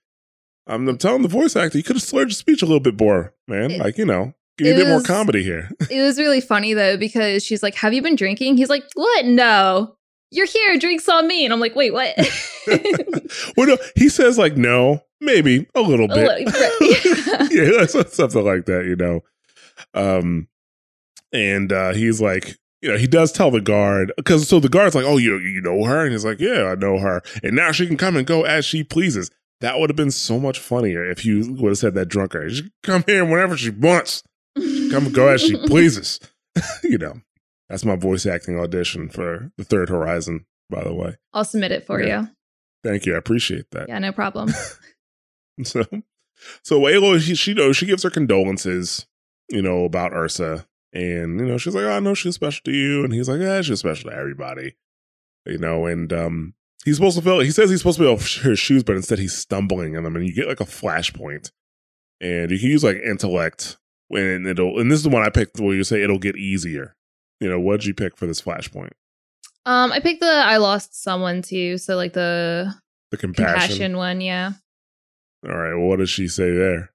I'm, 0.67 0.87
I'm 0.87 0.97
telling 0.97 1.21
the 1.21 1.27
voice 1.27 1.55
actor, 1.55 1.77
you 1.77 1.83
could 1.83 1.95
have 1.95 2.03
slurred 2.03 2.29
your 2.29 2.35
speech 2.35 2.61
a 2.61 2.65
little 2.65 2.79
bit 2.79 2.99
more, 2.99 3.33
man. 3.47 3.77
Like, 3.77 3.97
you 3.97 4.05
know, 4.05 4.33
give 4.57 4.65
me 4.65 4.71
a 4.71 4.75
it 4.75 4.83
bit 4.83 4.89
more 4.89 5.01
comedy 5.01 5.43
here. 5.43 5.69
it 5.89 6.01
was 6.01 6.17
really 6.17 6.41
funny 6.41 6.73
though 6.73 6.97
because 6.97 7.43
she's 7.43 7.63
like, 7.63 7.75
"Have 7.75 7.93
you 7.93 8.01
been 8.01 8.15
drinking?" 8.15 8.57
He's 8.57 8.69
like, 8.69 8.83
"What? 8.93 9.25
No." 9.25 9.95
You're 10.31 10.47
here. 10.47 10.77
Drinks 10.77 11.07
on 11.07 11.27
me, 11.27 11.45
and 11.45 11.53
I'm 11.53 11.59
like, 11.59 11.75
"Wait, 11.75 11.93
what?" 11.93 12.13
well, 13.57 13.67
no, 13.67 13.77
he 13.95 14.09
says 14.09 14.37
like 14.37 14.57
no, 14.57 15.01
maybe 15.21 15.67
a 15.75 15.81
little 15.81 16.07
bit. 16.07 16.17
li- 16.17 16.45
right, 16.45 17.51
yeah. 17.51 17.79
yeah, 17.79 17.85
something 17.85 18.43
like 18.43 18.65
that, 18.65 18.85
you 18.85 18.95
know. 18.95 19.21
Um, 19.93 20.47
and 21.31 21.71
uh, 21.71 21.93
he's 21.93 22.21
like, 22.21 22.57
you 22.81 22.91
know, 22.91 22.97
he 22.97 23.07
does 23.07 23.31
tell 23.31 23.51
the 23.51 23.61
guard 23.61 24.11
because 24.17 24.47
so 24.47 24.59
the 24.59 24.69
guard's 24.69 24.95
like, 24.95 25.05
oh, 25.05 25.17
you 25.17 25.37
you 25.37 25.61
know 25.61 25.83
her, 25.83 26.03
and 26.03 26.11
he's 26.11 26.25
like, 26.25 26.39
yeah, 26.39 26.65
I 26.65 26.75
know 26.75 26.97
her, 26.99 27.21
and 27.43 27.55
now 27.55 27.71
she 27.71 27.87
can 27.87 27.97
come 27.97 28.15
and 28.15 28.27
go 28.27 28.43
as 28.43 28.65
she 28.65 28.83
pleases. 28.83 29.29
That 29.61 29.79
would 29.79 29.89
have 29.89 29.97
been 29.97 30.11
so 30.11 30.39
much 30.39 30.59
funnier 30.59 31.09
if 31.09 31.25
you 31.25 31.53
would 31.53 31.69
have 31.69 31.77
said 31.77 31.95
that 31.95 32.09
drunker. 32.09 32.49
She 32.49 32.63
can 32.63 32.71
come 32.83 33.03
here 33.07 33.23
whenever 33.23 33.55
she 33.55 33.69
wants, 33.69 34.21
come 34.91 35.11
go 35.11 35.27
as 35.27 35.41
she 35.41 35.55
pleases. 35.67 36.19
you 36.83 36.97
know, 36.97 37.21
that's 37.69 37.85
my 37.85 37.95
voice 37.95 38.25
acting 38.25 38.59
audition 38.59 39.09
for 39.09 39.51
the 39.57 39.63
Third 39.63 39.89
Horizon. 39.89 40.45
By 40.69 40.83
the 40.83 40.93
way, 40.93 41.15
I'll 41.33 41.45
submit 41.45 41.71
it 41.71 41.85
for 41.85 42.01
Yeah. 42.01 42.21
you. 42.23 42.29
thank 42.83 43.05
you, 43.05 43.13
I 43.15 43.17
appreciate 43.17 43.69
that. 43.71 43.87
Yeah, 43.89 43.99
no 43.99 44.11
problem. 44.11 44.49
So, 45.63 45.85
so 46.63 46.81
Aloy, 46.81 47.21
she, 47.21 47.33
she 47.35 47.53
knows 47.53 47.77
she 47.77 47.85
gives 47.85 48.03
her 48.03 48.09
condolences, 48.09 49.05
you 49.49 49.61
know, 49.61 49.85
about 49.85 50.11
Ursa, 50.13 50.67
and 50.91 51.39
you 51.39 51.45
know, 51.45 51.57
she's 51.57 51.73
like, 51.73 51.85
oh, 51.85 51.91
"I 51.91 51.99
know 52.01 52.13
she's 52.13 52.35
special 52.35 52.61
to 52.65 52.71
you," 52.73 53.05
and 53.05 53.13
he's 53.13 53.29
like, 53.29 53.39
"Yeah, 53.39 53.61
she's 53.61 53.79
special 53.79 54.09
to 54.09 54.15
everybody," 54.17 54.75
you 55.45 55.57
know. 55.57 55.85
And 55.85 56.11
um, 56.11 56.53
he's 56.83 56.97
supposed 56.97 57.17
to 57.17 57.23
feel. 57.23 57.39
He 57.39 57.51
says 57.51 57.69
he's 57.69 57.79
supposed 57.79 57.99
to 57.99 58.03
be 58.17 58.21
to 58.23 58.39
her 58.49 58.55
shoes, 58.57 58.83
but 58.83 58.97
instead 58.97 59.19
he's 59.19 59.37
stumbling 59.37 59.93
in 59.95 60.03
them, 60.03 60.17
and 60.17 60.27
you 60.27 60.33
get 60.35 60.49
like 60.49 60.59
a 60.59 60.65
flashpoint, 60.65 61.51
and 62.19 62.51
you 62.51 62.59
can 62.59 62.69
use 62.69 62.83
like 62.83 62.97
intellect 62.97 63.77
when 64.07 64.45
it'll. 64.45 64.79
And 64.79 64.91
this 64.91 64.97
is 64.97 65.03
the 65.03 65.09
one 65.09 65.23
I 65.23 65.29
picked 65.29 65.59
where 65.59 65.73
you 65.75 65.83
say 65.83 66.01
it'll 66.03 66.19
get 66.19 66.35
easier. 66.37 66.95
You 67.39 67.49
know, 67.49 67.59
what'd 67.59 67.85
you 67.85 67.93
pick 67.93 68.17
for 68.17 68.25
this 68.27 68.41
flashpoint? 68.41 68.91
um, 69.65 69.91
I 69.91 69.99
picked 69.99 70.21
the 70.21 70.27
I 70.27 70.57
lost 70.57 71.01
someone 71.01 71.41
too, 71.41 71.77
so 71.77 71.95
like 71.95 72.13
the 72.13 72.73
The 73.11 73.17
compassion. 73.17 73.53
compassion 73.53 73.97
one, 73.97 74.21
yeah. 74.21 74.51
All 75.47 75.55
right. 75.55 75.73
Well, 75.75 75.87
what 75.87 75.99
does 75.99 76.09
she 76.09 76.27
say 76.27 76.51
there? 76.55 76.91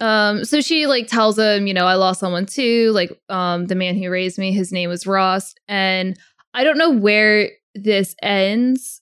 Um, 0.00 0.44
so 0.44 0.60
she 0.60 0.86
like 0.86 1.08
tells 1.08 1.38
him, 1.38 1.66
you 1.66 1.74
know, 1.74 1.86
I 1.86 1.94
lost 1.94 2.20
someone 2.20 2.46
too. 2.46 2.92
Like, 2.92 3.10
um, 3.28 3.66
the 3.66 3.74
man 3.74 3.96
who 3.96 4.10
raised 4.10 4.38
me, 4.38 4.52
his 4.52 4.70
name 4.72 4.88
was 4.88 5.06
Ross, 5.06 5.54
and 5.66 6.16
I 6.54 6.62
don't 6.64 6.78
know 6.78 6.90
where 6.90 7.50
this 7.74 8.14
ends 8.22 9.00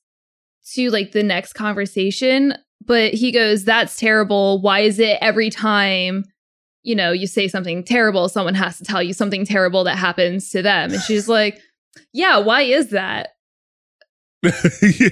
to 0.72 0.88
like 0.90 1.12
the 1.12 1.22
next 1.22 1.52
conversation, 1.52 2.54
but 2.84 3.12
he 3.12 3.30
goes, 3.32 3.64
"That's 3.64 3.96
terrible. 3.98 4.60
Why 4.62 4.80
is 4.80 4.98
it 4.98 5.18
every 5.20 5.50
time?" 5.50 6.24
You 6.86 6.94
know, 6.94 7.10
you 7.12 7.26
say 7.26 7.48
something 7.48 7.82
terrible, 7.84 8.28
someone 8.28 8.54
has 8.54 8.78
to 8.78 8.84
tell 8.84 9.02
you 9.02 9.12
something 9.12 9.44
terrible 9.44 9.82
that 9.84 9.96
happens 9.98 10.50
to 10.50 10.62
them. 10.62 10.92
And 10.92 11.02
she's 11.02 11.28
like, 11.28 11.60
Yeah, 12.12 12.38
why 12.38 12.62
is 12.62 12.90
that? 12.90 13.30
yeah. 14.42 15.08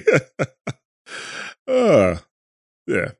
Uh, 1.67 2.17
yeah. 2.87 3.11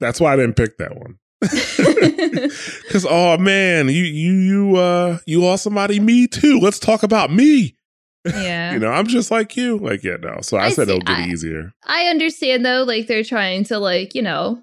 That's 0.00 0.20
why 0.20 0.32
I 0.32 0.36
didn't 0.36 0.56
pick 0.56 0.78
that 0.78 0.96
one. 0.96 1.18
Cause 2.90 3.06
oh 3.08 3.36
man, 3.38 3.88
you 3.88 4.02
you 4.04 4.32
you 4.32 4.76
uh 4.76 5.18
you 5.26 5.40
lost 5.42 5.62
somebody. 5.64 6.00
Me 6.00 6.26
too. 6.26 6.58
Let's 6.60 6.78
talk 6.78 7.02
about 7.02 7.32
me. 7.32 7.76
yeah. 8.24 8.72
You 8.72 8.78
know, 8.78 8.90
I'm 8.90 9.06
just 9.06 9.30
like 9.30 9.56
you. 9.56 9.78
Like 9.78 10.02
yeah, 10.02 10.16
no. 10.20 10.38
So 10.42 10.56
I, 10.56 10.66
I 10.66 10.70
said 10.70 10.86
see- 10.88 10.94
it'll 10.94 11.00
get 11.04 11.18
I- 11.18 11.26
easier. 11.28 11.72
I 11.84 12.06
understand 12.06 12.64
though, 12.64 12.82
like 12.84 13.06
they're 13.06 13.24
trying 13.24 13.64
to 13.64 13.78
like, 13.78 14.14
you 14.14 14.22
know, 14.22 14.62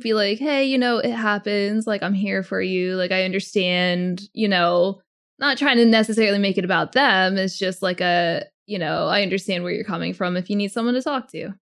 be 0.00 0.14
like, 0.14 0.38
hey, 0.38 0.64
you 0.64 0.78
know, 0.78 0.98
it 0.98 1.12
happens. 1.12 1.86
Like 1.86 2.02
I'm 2.02 2.14
here 2.14 2.42
for 2.42 2.60
you. 2.60 2.96
Like 2.96 3.12
I 3.12 3.24
understand, 3.24 4.28
you 4.32 4.48
know, 4.48 5.00
not 5.38 5.58
trying 5.58 5.76
to 5.78 5.86
necessarily 5.86 6.38
make 6.38 6.58
it 6.58 6.64
about 6.64 6.92
them. 6.92 7.36
It's 7.36 7.58
just 7.58 7.82
like 7.82 8.00
a, 8.00 8.44
you 8.66 8.78
know, 8.78 9.08
I 9.08 9.22
understand 9.22 9.64
where 9.64 9.72
you're 9.72 9.84
coming 9.84 10.14
from 10.14 10.36
if 10.36 10.48
you 10.48 10.56
need 10.56 10.72
someone 10.72 10.94
to 10.94 11.02
talk 11.02 11.30
to. 11.32 11.52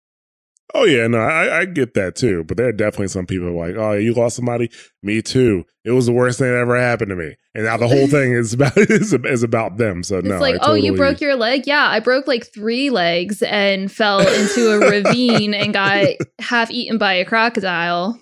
Oh 0.73 0.85
yeah, 0.85 1.05
no, 1.07 1.17
I, 1.19 1.59
I 1.59 1.65
get 1.65 1.93
that 1.95 2.15
too. 2.15 2.43
But 2.45 2.57
there 2.57 2.67
are 2.67 2.71
definitely 2.71 3.09
some 3.09 3.25
people 3.25 3.51
like, 3.57 3.75
oh, 3.75 3.91
you 3.93 4.13
lost 4.13 4.37
somebody. 4.37 4.69
Me 5.03 5.21
too. 5.21 5.65
It 5.83 5.91
was 5.91 6.05
the 6.05 6.13
worst 6.13 6.39
thing 6.39 6.47
that 6.47 6.57
ever 6.57 6.79
happened 6.79 7.09
to 7.09 7.15
me. 7.15 7.35
And 7.53 7.65
now 7.65 7.75
the 7.77 7.87
whole 7.87 8.07
thing 8.07 8.31
is 8.33 8.53
about 8.53 8.73
is, 8.77 9.13
is 9.13 9.43
about 9.43 9.77
them. 9.77 10.03
So 10.03 10.19
It's 10.19 10.27
no, 10.27 10.39
like, 10.39 10.55
I 10.55 10.59
oh, 10.61 10.73
you 10.75 10.95
broke 10.95 11.19
your 11.19 11.35
leg? 11.35 11.67
Yeah, 11.67 11.85
I 11.87 11.99
broke 11.99 12.25
like 12.27 12.45
three 12.53 12.89
legs 12.89 13.41
and 13.41 13.91
fell 13.91 14.19
into 14.21 14.71
a 14.71 14.79
ravine 14.89 15.53
and 15.53 15.73
got 15.73 16.07
half 16.39 16.71
eaten 16.71 16.97
by 16.97 17.13
a 17.13 17.25
crocodile. 17.25 18.17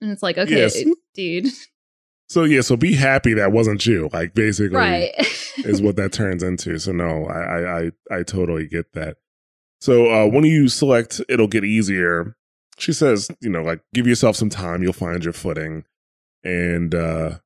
And 0.00 0.12
it's 0.12 0.22
like, 0.22 0.38
okay, 0.38 0.56
Yes. 0.56 0.84
dude. 1.14 1.48
So 2.28 2.44
yeah, 2.44 2.60
so 2.60 2.76
be 2.76 2.94
happy 2.94 3.32
that 3.34 3.52
wasn't 3.52 3.84
you. 3.86 4.10
Like 4.12 4.34
basically, 4.34 4.76
Right. 4.76 5.12
is 5.64 5.80
what 5.80 5.96
that 5.96 6.12
turns 6.12 6.42
into. 6.42 6.78
So 6.78 6.92
no, 6.92 7.24
I 7.26 7.40
I 7.40 7.78
I, 7.80 7.90
I 8.18 8.22
totally 8.22 8.68
get 8.68 8.92
that. 8.92 9.16
So 9.80 10.10
uh, 10.10 10.26
when 10.26 10.44
you 10.44 10.68
select, 10.68 11.20
it'll 11.28 11.46
get 11.48 11.64
easier. 11.64 12.34
She 12.78 12.92
says, 12.92 13.28
you 13.40 13.50
know, 13.50 13.62
like 13.62 13.80
give 13.94 14.06
yourself 14.06 14.36
some 14.36 14.50
time, 14.50 14.82
you'll 14.82 14.92
find 14.92 15.22
your 15.24 15.32
footing. 15.32 15.84
And 16.44 16.94
uh 16.94 17.38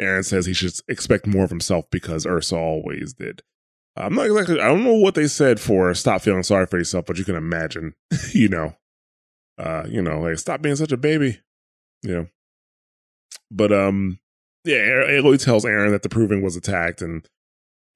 Erend 0.00 0.26
says 0.26 0.44
he 0.44 0.52
should 0.52 0.74
expect 0.88 1.26
more 1.26 1.44
of 1.44 1.50
himself 1.50 1.86
because 1.90 2.26
Ursa 2.26 2.56
always 2.56 3.14
did. 3.14 3.42
I'm 3.96 4.14
not 4.14 4.26
exactly. 4.26 4.60
I 4.60 4.68
don't 4.68 4.84
know 4.84 4.94
what 4.94 5.14
they 5.14 5.26
said 5.26 5.58
for 5.58 5.92
stop 5.94 6.20
feeling 6.20 6.42
sorry 6.42 6.66
for 6.66 6.76
yourself, 6.76 7.06
but 7.06 7.16
you 7.16 7.24
can 7.24 7.36
imagine, 7.36 7.94
you 8.32 8.48
know, 8.48 8.76
uh, 9.58 9.84
you 9.88 10.02
know, 10.02 10.20
like 10.20 10.38
stop 10.38 10.60
being 10.60 10.76
such 10.76 10.92
a 10.92 10.98
baby, 10.98 11.40
you 12.02 12.14
know. 12.14 12.26
But 13.50 13.72
um, 13.72 14.18
yeah, 14.64 14.76
Aloy 14.76 15.42
tells 15.42 15.64
Erend 15.64 15.92
that 15.92 16.02
the 16.02 16.10
Proving 16.10 16.42
was 16.42 16.56
attacked, 16.56 17.00
and 17.00 17.26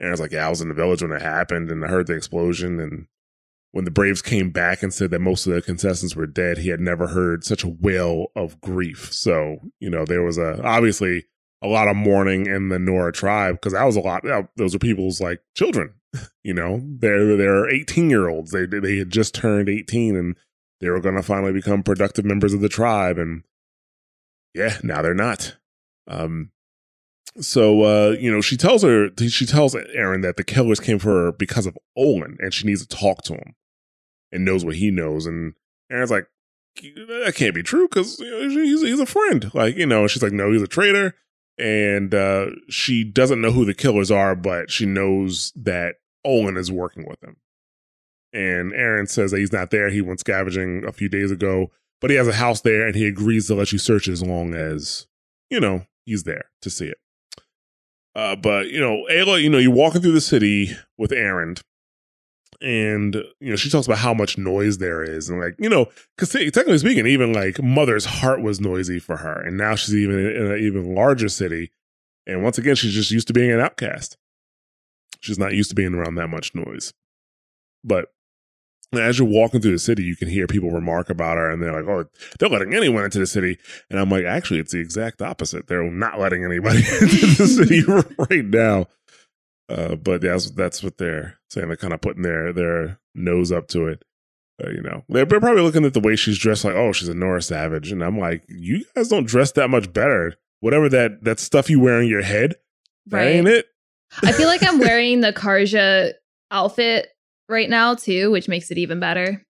Erend's 0.00 0.20
like, 0.20 0.32
yeah, 0.32 0.46
I 0.46 0.50
was 0.50 0.62
in 0.62 0.68
the 0.68 0.74
village 0.74 1.02
when 1.02 1.12
it 1.12 1.20
happened 1.20 1.70
and 1.70 1.84
I 1.84 1.88
heard 1.88 2.06
the 2.06 2.14
explosion. 2.14 2.80
And 2.80 3.06
when 3.72 3.84
the 3.84 3.90
Braves 3.90 4.22
came 4.22 4.50
back 4.50 4.82
and 4.82 4.92
said 4.92 5.10
that 5.10 5.20
most 5.20 5.46
of 5.46 5.54
the 5.54 5.62
contestants 5.62 6.16
were 6.16 6.26
dead, 6.26 6.58
he 6.58 6.70
had 6.70 6.80
never 6.80 7.08
heard 7.08 7.44
such 7.44 7.62
a 7.62 7.68
wail 7.68 8.26
of 8.34 8.60
grief. 8.60 9.12
So, 9.12 9.58
you 9.78 9.88
know, 9.88 10.04
there 10.04 10.22
was 10.22 10.38
a 10.38 10.62
obviously 10.64 11.26
a 11.62 11.68
lot 11.68 11.88
of 11.88 11.96
mourning 11.96 12.46
in 12.46 12.68
the 12.68 12.78
Nora 12.78 13.12
tribe 13.12 13.56
because 13.56 13.72
that 13.72 13.84
was 13.84 13.96
a 13.96 14.00
lot. 14.00 14.24
Those 14.56 14.74
are 14.74 14.80
people's 14.80 15.20
like 15.20 15.40
children, 15.54 15.94
you 16.42 16.54
know, 16.54 16.80
they're, 16.84 17.36
they're 17.36 17.68
18 17.68 18.10
year 18.10 18.28
olds. 18.28 18.50
They, 18.50 18.66
they 18.66 18.98
had 18.98 19.10
just 19.10 19.34
turned 19.34 19.68
18 19.68 20.16
and 20.16 20.36
they 20.80 20.88
were 20.88 21.00
going 21.00 21.16
to 21.16 21.22
finally 21.22 21.52
become 21.52 21.82
productive 21.82 22.24
members 22.24 22.54
of 22.54 22.62
the 22.62 22.68
tribe. 22.68 23.18
And 23.18 23.44
yeah, 24.52 24.78
now 24.82 25.00
they're 25.02 25.14
not. 25.14 25.56
Um, 26.08 26.50
so 27.38 27.82
uh, 27.82 28.16
you 28.18 28.32
know, 28.32 28.40
she 28.40 28.56
tells 28.56 28.82
her 28.82 29.10
she 29.28 29.46
tells 29.46 29.76
Erend 29.76 30.22
that 30.22 30.36
the 30.36 30.42
killers 30.42 30.80
came 30.80 30.98
for 30.98 31.26
her 31.26 31.32
because 31.32 31.64
of 31.64 31.78
Olin, 31.96 32.36
and 32.40 32.52
she 32.52 32.66
needs 32.66 32.84
to 32.84 32.96
talk 32.96 33.22
to 33.22 33.34
him 33.34 33.54
and 34.32 34.44
knows 34.44 34.64
what 34.64 34.76
he 34.76 34.90
knows. 34.90 35.26
And 35.26 35.54
Erend's 35.90 36.10
like, 36.10 36.26
that 36.76 37.34
can't 37.34 37.54
be 37.54 37.62
true 37.62 37.88
because 37.88 38.18
you 38.20 38.30
know, 38.30 38.48
he's 38.48 38.82
he's 38.82 39.00
a 39.00 39.06
friend. 39.06 39.52
Like 39.54 39.76
you 39.76 39.86
know, 39.86 40.06
she's 40.06 40.22
like, 40.22 40.32
no, 40.32 40.52
he's 40.52 40.62
a 40.62 40.68
traitor, 40.68 41.14
and 41.58 42.14
uh, 42.14 42.46
she 42.68 43.04
doesn't 43.04 43.40
know 43.40 43.50
who 43.50 43.64
the 43.64 43.74
killers 43.74 44.10
are, 44.10 44.34
but 44.34 44.70
she 44.70 44.86
knows 44.86 45.52
that 45.56 45.96
Olin 46.24 46.56
is 46.56 46.70
working 46.70 47.06
with 47.06 47.20
them. 47.20 47.36
And 48.32 48.72
Erend 48.72 49.08
says 49.08 49.32
that 49.32 49.40
he's 49.40 49.52
not 49.52 49.70
there. 49.70 49.90
He 49.90 50.00
went 50.00 50.20
scavenging 50.20 50.84
a 50.86 50.92
few 50.92 51.08
days 51.08 51.30
ago, 51.30 51.70
but 52.00 52.10
he 52.10 52.16
has 52.16 52.28
a 52.28 52.34
house 52.34 52.60
there, 52.60 52.86
and 52.86 52.94
he 52.94 53.06
agrees 53.06 53.48
to 53.48 53.54
let 53.54 53.72
you 53.72 53.78
search 53.78 54.08
as 54.08 54.22
long 54.22 54.54
as 54.54 55.06
you 55.50 55.60
know 55.60 55.86
he's 56.04 56.22
there 56.22 56.46
to 56.62 56.70
see 56.70 56.86
it. 56.86 56.98
Uh, 58.14 58.36
but 58.36 58.68
you 58.68 58.80
know, 58.80 59.06
Ayla, 59.10 59.42
you 59.42 59.50
know, 59.50 59.58
you're 59.58 59.72
walking 59.72 60.00
through 60.00 60.12
the 60.12 60.20
city 60.20 60.70
with 60.96 61.10
Erend, 61.10 61.62
and 62.60 63.14
you 63.40 63.50
know, 63.50 63.56
she 63.56 63.70
talks 63.70 63.86
about 63.86 63.98
how 63.98 64.14
much 64.14 64.38
noise 64.38 64.78
there 64.78 65.02
is, 65.02 65.28
and 65.28 65.40
like, 65.40 65.54
you 65.58 65.68
know, 65.68 65.86
because 66.16 66.30
technically 66.30 66.78
speaking, 66.78 67.06
even 67.06 67.32
like 67.32 67.62
Mother's 67.62 68.04
heart 68.04 68.42
was 68.42 68.60
noisy 68.60 68.98
for 68.98 69.16
her, 69.18 69.40
and 69.40 69.56
now 69.56 69.74
she's 69.74 69.94
even 69.94 70.18
in 70.18 70.52
an 70.52 70.58
even 70.58 70.94
larger 70.94 71.28
city, 71.28 71.70
and 72.26 72.42
once 72.42 72.58
again, 72.58 72.74
she's 72.74 72.92
just 72.94 73.10
used 73.10 73.26
to 73.28 73.32
being 73.32 73.50
an 73.50 73.60
outcast. 73.60 74.16
She's 75.20 75.38
not 75.38 75.52
used 75.52 75.70
to 75.70 75.74
being 75.76 75.94
around 75.94 76.14
that 76.16 76.28
much 76.28 76.54
noise. 76.54 76.92
But 77.84 78.06
as 78.92 79.18
you're 79.18 79.28
walking 79.28 79.60
through 79.60 79.72
the 79.72 79.78
city, 79.78 80.02
you 80.02 80.16
can 80.16 80.28
hear 80.28 80.46
people 80.46 80.70
remark 80.70 81.10
about 81.10 81.36
her, 81.36 81.50
and 81.50 81.62
they're 81.62 81.72
like, 81.72 81.88
"Oh, 81.88 82.08
they're 82.38 82.48
letting 82.48 82.74
anyone 82.74 83.04
into 83.04 83.18
the 83.18 83.26
city." 83.26 83.58
And 83.88 83.98
I'm 84.00 84.10
like, 84.10 84.24
"Actually, 84.24 84.60
it's 84.60 84.72
the 84.72 84.80
exact 84.80 85.22
opposite. 85.22 85.66
They're 85.66 85.88
not 85.90 86.18
letting 86.18 86.44
anybody 86.44 86.78
into 87.00 87.26
the 87.36 87.46
city 87.46 87.82
right 88.30 88.44
now." 88.44 88.86
Uh, 89.70 89.94
but 89.94 90.20
that's 90.20 90.50
that's 90.50 90.82
what 90.82 90.98
they're 90.98 91.38
saying. 91.48 91.68
They're 91.68 91.76
kind 91.76 91.92
of 91.92 92.00
putting 92.00 92.22
their 92.22 92.52
their 92.52 92.98
nose 93.14 93.52
up 93.52 93.68
to 93.68 93.86
it. 93.86 94.02
Uh, 94.62 94.70
you 94.70 94.82
know, 94.82 95.04
they're 95.08 95.26
probably 95.26 95.62
looking 95.62 95.84
at 95.84 95.94
the 95.94 96.00
way 96.00 96.16
she's 96.16 96.38
dressed, 96.38 96.64
like, 96.64 96.74
"Oh, 96.74 96.92
she's 96.92 97.08
a 97.08 97.14
Nora 97.14 97.40
Savage," 97.40 97.92
and 97.92 98.02
I'm 98.02 98.18
like, 98.18 98.42
"You 98.48 98.84
guys 98.94 99.08
don't 99.08 99.26
dress 99.26 99.52
that 99.52 99.70
much 99.70 99.92
better. 99.92 100.34
Whatever 100.58 100.88
that 100.88 101.22
that 101.24 101.38
stuff 101.38 101.70
you 101.70 101.78
wear 101.78 101.98
on 101.98 102.08
your 102.08 102.22
head, 102.22 102.56
right? 103.08 103.28
Ain't 103.28 103.48
it." 103.48 103.66
I 104.22 104.32
feel 104.32 104.48
like 104.48 104.62
I'm 104.64 104.78
wearing 104.80 105.20
the 105.20 105.32
Carja 105.32 106.14
outfit 106.50 107.08
right 107.48 107.70
now 107.70 107.94
too, 107.94 108.32
which 108.32 108.48
makes 108.48 108.72
it 108.72 108.78
even 108.78 108.98
better. 108.98 109.46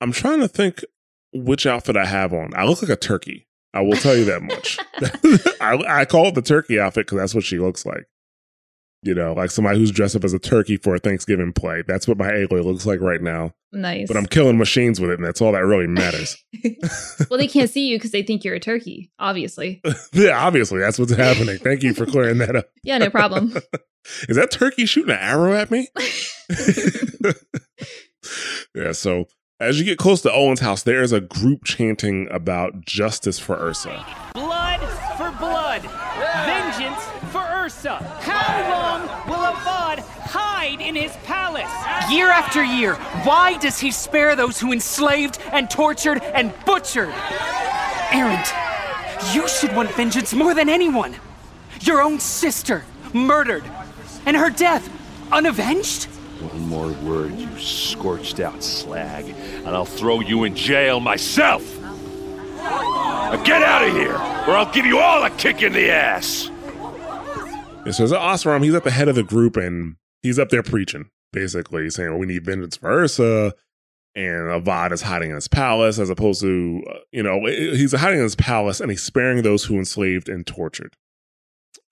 I'm 0.00 0.12
trying 0.12 0.40
to 0.40 0.48
think 0.48 0.84
which 1.32 1.66
outfit 1.66 1.96
I 1.96 2.04
have 2.04 2.34
on. 2.34 2.52
I 2.54 2.64
look 2.64 2.82
like 2.82 2.90
a 2.90 2.96
turkey. 2.96 3.48
I 3.72 3.80
will 3.80 3.96
tell 3.96 4.14
you 4.14 4.26
that 4.26 4.42
much. 4.42 4.78
I, 5.60 6.00
I, 6.00 6.04
call 6.04 6.26
it 6.26 6.34
the 6.34 6.42
turkey 6.42 6.78
outfit 6.78 7.06
because 7.06 7.18
that's 7.18 7.34
what 7.34 7.42
she 7.42 7.58
looks 7.58 7.84
like. 7.84 8.06
You 9.04 9.14
know, 9.14 9.34
like 9.34 9.50
somebody 9.50 9.78
who's 9.78 9.90
dressed 9.90 10.16
up 10.16 10.24
as 10.24 10.32
a 10.32 10.38
turkey 10.38 10.78
for 10.78 10.94
a 10.94 10.98
Thanksgiving 10.98 11.52
play. 11.52 11.82
That's 11.86 12.08
what 12.08 12.16
my 12.16 12.30
Aloy 12.30 12.64
looks 12.64 12.86
like 12.86 13.00
right 13.00 13.20
now. 13.20 13.52
Nice. 13.70 14.08
But 14.08 14.16
I'm 14.16 14.24
killing 14.24 14.56
machines 14.56 14.98
with 14.98 15.10
it, 15.10 15.18
and 15.18 15.24
that's 15.26 15.42
all 15.42 15.52
that 15.52 15.66
really 15.66 15.86
matters. 15.86 16.42
well, 17.30 17.38
they 17.38 17.48
can't 17.48 17.68
see 17.68 17.88
you 17.88 17.98
because 17.98 18.12
they 18.12 18.22
think 18.22 18.44
you're 18.44 18.54
a 18.54 18.60
turkey, 18.60 19.12
obviously. 19.18 19.82
yeah, 20.12 20.42
obviously. 20.42 20.80
That's 20.80 20.98
what's 20.98 21.12
happening. 21.12 21.58
Thank 21.58 21.82
you 21.82 21.92
for 21.92 22.06
clearing 22.06 22.38
that 22.38 22.56
up. 22.56 22.66
yeah, 22.82 22.96
no 22.98 23.10
problem. 23.10 23.54
Is 24.28 24.36
that 24.36 24.50
turkey 24.50 24.86
shooting 24.86 25.14
an 25.14 25.20
arrow 25.20 25.54
at 25.54 25.70
me? 25.70 25.88
yeah, 28.74 28.92
so 28.92 29.26
as 29.60 29.78
you 29.78 29.84
get 29.84 29.98
close 29.98 30.20
to 30.22 30.32
Olin's 30.32 30.60
house, 30.60 30.82
there 30.82 31.02
is 31.02 31.12
a 31.12 31.20
group 31.20 31.64
chanting 31.64 32.28
about 32.30 32.84
justice 32.84 33.38
for 33.38 33.56
Ursa. 33.56 34.04
Blood 34.34 34.80
for 35.16 35.30
blood, 35.38 35.82
vengeance 36.44 37.23
Ursa. 37.64 37.96
How 38.20 38.70
long 38.70 39.00
will 39.26 39.42
Avad 39.42 40.00
hide 40.20 40.82
in 40.82 40.94
his 40.94 41.16
palace? 41.24 41.70
Year 42.12 42.28
after 42.28 42.62
year, 42.62 42.96
why 43.24 43.56
does 43.56 43.80
he 43.80 43.90
spare 43.90 44.36
those 44.36 44.60
who 44.60 44.70
enslaved 44.70 45.38
and 45.50 45.70
tortured 45.70 46.22
and 46.22 46.52
butchered? 46.66 47.08
Erend, 48.10 48.52
you 49.34 49.48
should 49.48 49.74
want 49.74 49.90
vengeance 49.92 50.34
more 50.34 50.52
than 50.52 50.68
anyone. 50.68 51.16
Your 51.80 52.02
own 52.02 52.20
sister, 52.20 52.84
murdered, 53.14 53.64
and 54.26 54.36
her 54.36 54.50
death 54.50 54.86
unavenged? 55.32 56.04
One 56.04 56.68
more 56.68 56.92
word, 56.92 57.32
you 57.32 57.48
scorched 57.58 58.40
out 58.40 58.62
slag, 58.62 59.24
and 59.28 59.68
I'll 59.68 59.86
throw 59.86 60.20
you 60.20 60.44
in 60.44 60.54
jail 60.54 61.00
myself! 61.00 61.64
Now 61.80 63.42
get 63.42 63.62
out 63.62 63.88
of 63.88 63.94
here, 63.94 64.12
or 64.12 64.54
I'll 64.54 64.70
give 64.70 64.84
you 64.84 64.98
all 64.98 65.24
a 65.24 65.30
kick 65.30 65.62
in 65.62 65.72
the 65.72 65.90
ass! 65.90 66.50
Yeah, 67.84 67.92
so 67.92 68.06
Oseram, 68.06 68.64
he's 68.64 68.74
at 68.74 68.84
the 68.84 68.90
head 68.90 69.08
of 69.08 69.14
the 69.14 69.22
group, 69.22 69.56
and 69.56 69.96
he's 70.22 70.38
up 70.38 70.48
there 70.48 70.62
preaching, 70.62 71.10
basically, 71.32 71.90
saying, 71.90 72.10
well, 72.10 72.18
we 72.18 72.26
need 72.26 72.44
vengeance 72.44 72.76
for 72.76 72.90
Ursa, 72.90 73.54
and 74.14 74.64
Avad 74.64 74.92
is 74.92 75.02
hiding 75.02 75.30
in 75.30 75.34
his 75.34 75.48
palace, 75.48 75.98
as 75.98 76.08
opposed 76.08 76.40
to, 76.40 76.82
uh, 76.90 76.98
you 77.12 77.22
know, 77.22 77.44
he's 77.46 77.92
hiding 77.92 78.18
in 78.18 78.24
his 78.24 78.36
palace, 78.36 78.80
and 78.80 78.90
he's 78.90 79.02
sparing 79.02 79.42
those 79.42 79.64
who 79.64 79.76
enslaved 79.76 80.28
and 80.28 80.46
tortured 80.46 80.96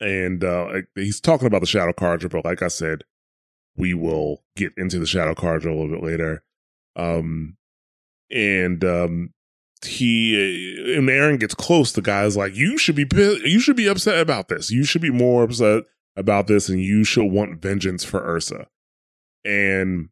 and 0.03 0.43
uh, 0.43 0.83
he's 0.97 1.21
talking 1.21 1.47
about 1.47 1.61
the 1.61 1.67
Shadow 1.67 1.93
Carja, 1.93 2.29
but 2.29 2.45
like 2.45 2.61
I 2.61 2.69
said, 2.69 3.05
we 3.77 3.95
will 3.95 4.43
get 4.57 4.73
into 4.77 4.99
the 4.99 5.07
Shadow 5.07 5.35
Carja 5.35 5.67
a 5.67 5.75
little 5.75 5.89
bit 5.89 6.03
later. 6.03 6.43
Um, 6.97 7.57
and 8.31 8.85
um, 8.85 9.33
he 9.85 10.95
and 10.97 11.09
Erend 11.09 11.41
gets 11.41 11.55
close. 11.55 11.93
The 11.93 12.03
guy's 12.03 12.37
like, 12.37 12.55
"You 12.55 12.79
should 12.79 12.95
be 12.95 13.07
you 13.45 13.61
should 13.61 13.77
be 13.77 13.87
upset 13.87 14.19
about 14.21 14.49
this. 14.49 14.71
You 14.71 14.85
should 14.85 15.03
be 15.03 15.11
more 15.11 15.43
upset 15.45 15.85
about 16.17 16.47
this, 16.47 16.69
and 16.69 16.81
you 16.81 17.05
should 17.05 17.31
want 17.31 17.61
vengeance 17.61 18.05
for 18.05 18.21
Ursa." 18.25 18.67
And 19.45 20.11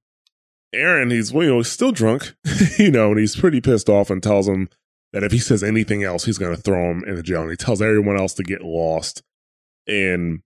Erend, 0.74 1.12
he's 1.12 1.32
well, 1.32 1.44
you 1.44 1.50
know, 1.50 1.62
still 1.62 1.92
drunk, 1.92 2.34
you 2.78 2.90
know, 2.90 3.10
and 3.10 3.18
he's 3.18 3.36
pretty 3.36 3.60
pissed 3.60 3.88
off 3.88 4.10
and 4.10 4.22
tells 4.22 4.48
him 4.48 4.68
that 5.12 5.24
if 5.24 5.32
he 5.32 5.38
says 5.38 5.62
anything 5.62 6.04
else, 6.04 6.24
he's 6.24 6.38
going 6.38 6.54
to 6.54 6.60
throw 6.60 6.90
him 6.90 7.04
in 7.04 7.16
the 7.16 7.22
jail. 7.22 7.42
And 7.42 7.50
he 7.50 7.56
tells 7.56 7.82
everyone 7.82 8.18
else 8.18 8.34
to 8.34 8.42
get 8.42 8.62
lost. 8.62 9.22
And 9.86 10.42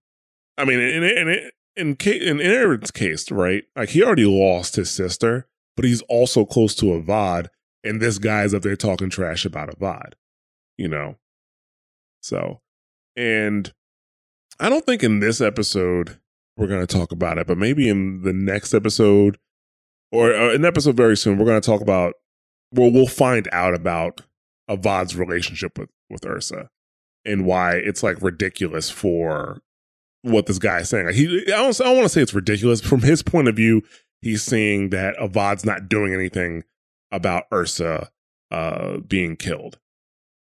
I 0.56 0.64
mean, 0.64 0.80
in 0.80 1.02
in 1.02 1.28
in, 1.28 1.50
in, 1.76 1.96
in 2.00 2.38
Erend's 2.38 2.90
case, 2.90 3.30
right? 3.30 3.64
Like 3.76 3.90
he 3.90 4.02
already 4.02 4.26
lost 4.26 4.76
his 4.76 4.90
sister, 4.90 5.48
but 5.76 5.84
he's 5.84 6.02
also 6.02 6.44
close 6.44 6.74
to 6.76 6.86
Avad, 6.86 7.48
and 7.84 8.00
this 8.00 8.18
guy's 8.18 8.54
up 8.54 8.62
there 8.62 8.76
talking 8.76 9.10
trash 9.10 9.44
about 9.44 9.78
Avad, 9.78 10.14
you 10.76 10.88
know. 10.88 11.16
So, 12.22 12.60
and 13.16 13.72
I 14.58 14.70
don't 14.70 14.86
think 14.86 15.02
in 15.02 15.20
this 15.20 15.40
episode 15.40 16.18
we're 16.56 16.66
going 16.66 16.84
to 16.84 16.98
talk 16.98 17.12
about 17.12 17.38
it, 17.38 17.46
but 17.46 17.58
maybe 17.58 17.88
in 17.88 18.22
the 18.22 18.32
next 18.32 18.72
episode 18.72 19.38
or, 20.10 20.30
or 20.30 20.50
an 20.50 20.64
episode 20.64 20.96
very 20.96 21.16
soon, 21.16 21.38
we're 21.38 21.44
going 21.44 21.60
to 21.60 21.66
talk 21.66 21.80
about. 21.80 22.14
Well, 22.72 22.90
we'll 22.90 23.06
find 23.06 23.48
out 23.52 23.74
about 23.74 24.22
Avad's 24.68 25.14
relationship 25.14 25.78
with 25.78 25.90
with 26.10 26.26
Ursa 26.26 26.70
and 27.24 27.46
why 27.46 27.74
it's 27.74 28.02
like 28.02 28.20
ridiculous 28.22 28.90
for 28.90 29.60
what 30.22 30.46
this 30.46 30.58
guy 30.58 30.80
is 30.80 30.88
saying. 30.88 31.06
Like 31.06 31.14
he, 31.14 31.44
I 31.48 31.56
don't, 31.56 31.80
I 31.80 31.84
don't 31.84 31.96
want 31.96 32.04
to 32.04 32.08
say 32.08 32.22
it's 32.22 32.34
ridiculous 32.34 32.80
from 32.80 33.02
his 33.02 33.22
point 33.22 33.48
of 33.48 33.56
view. 33.56 33.82
He's 34.22 34.42
saying 34.42 34.90
that 34.90 35.16
Avad's 35.18 35.64
not 35.64 35.88
doing 35.88 36.14
anything 36.14 36.64
about 37.14 37.44
Ursa 37.52 38.10
uh, 38.50 38.98
being 38.98 39.36
killed, 39.36 39.78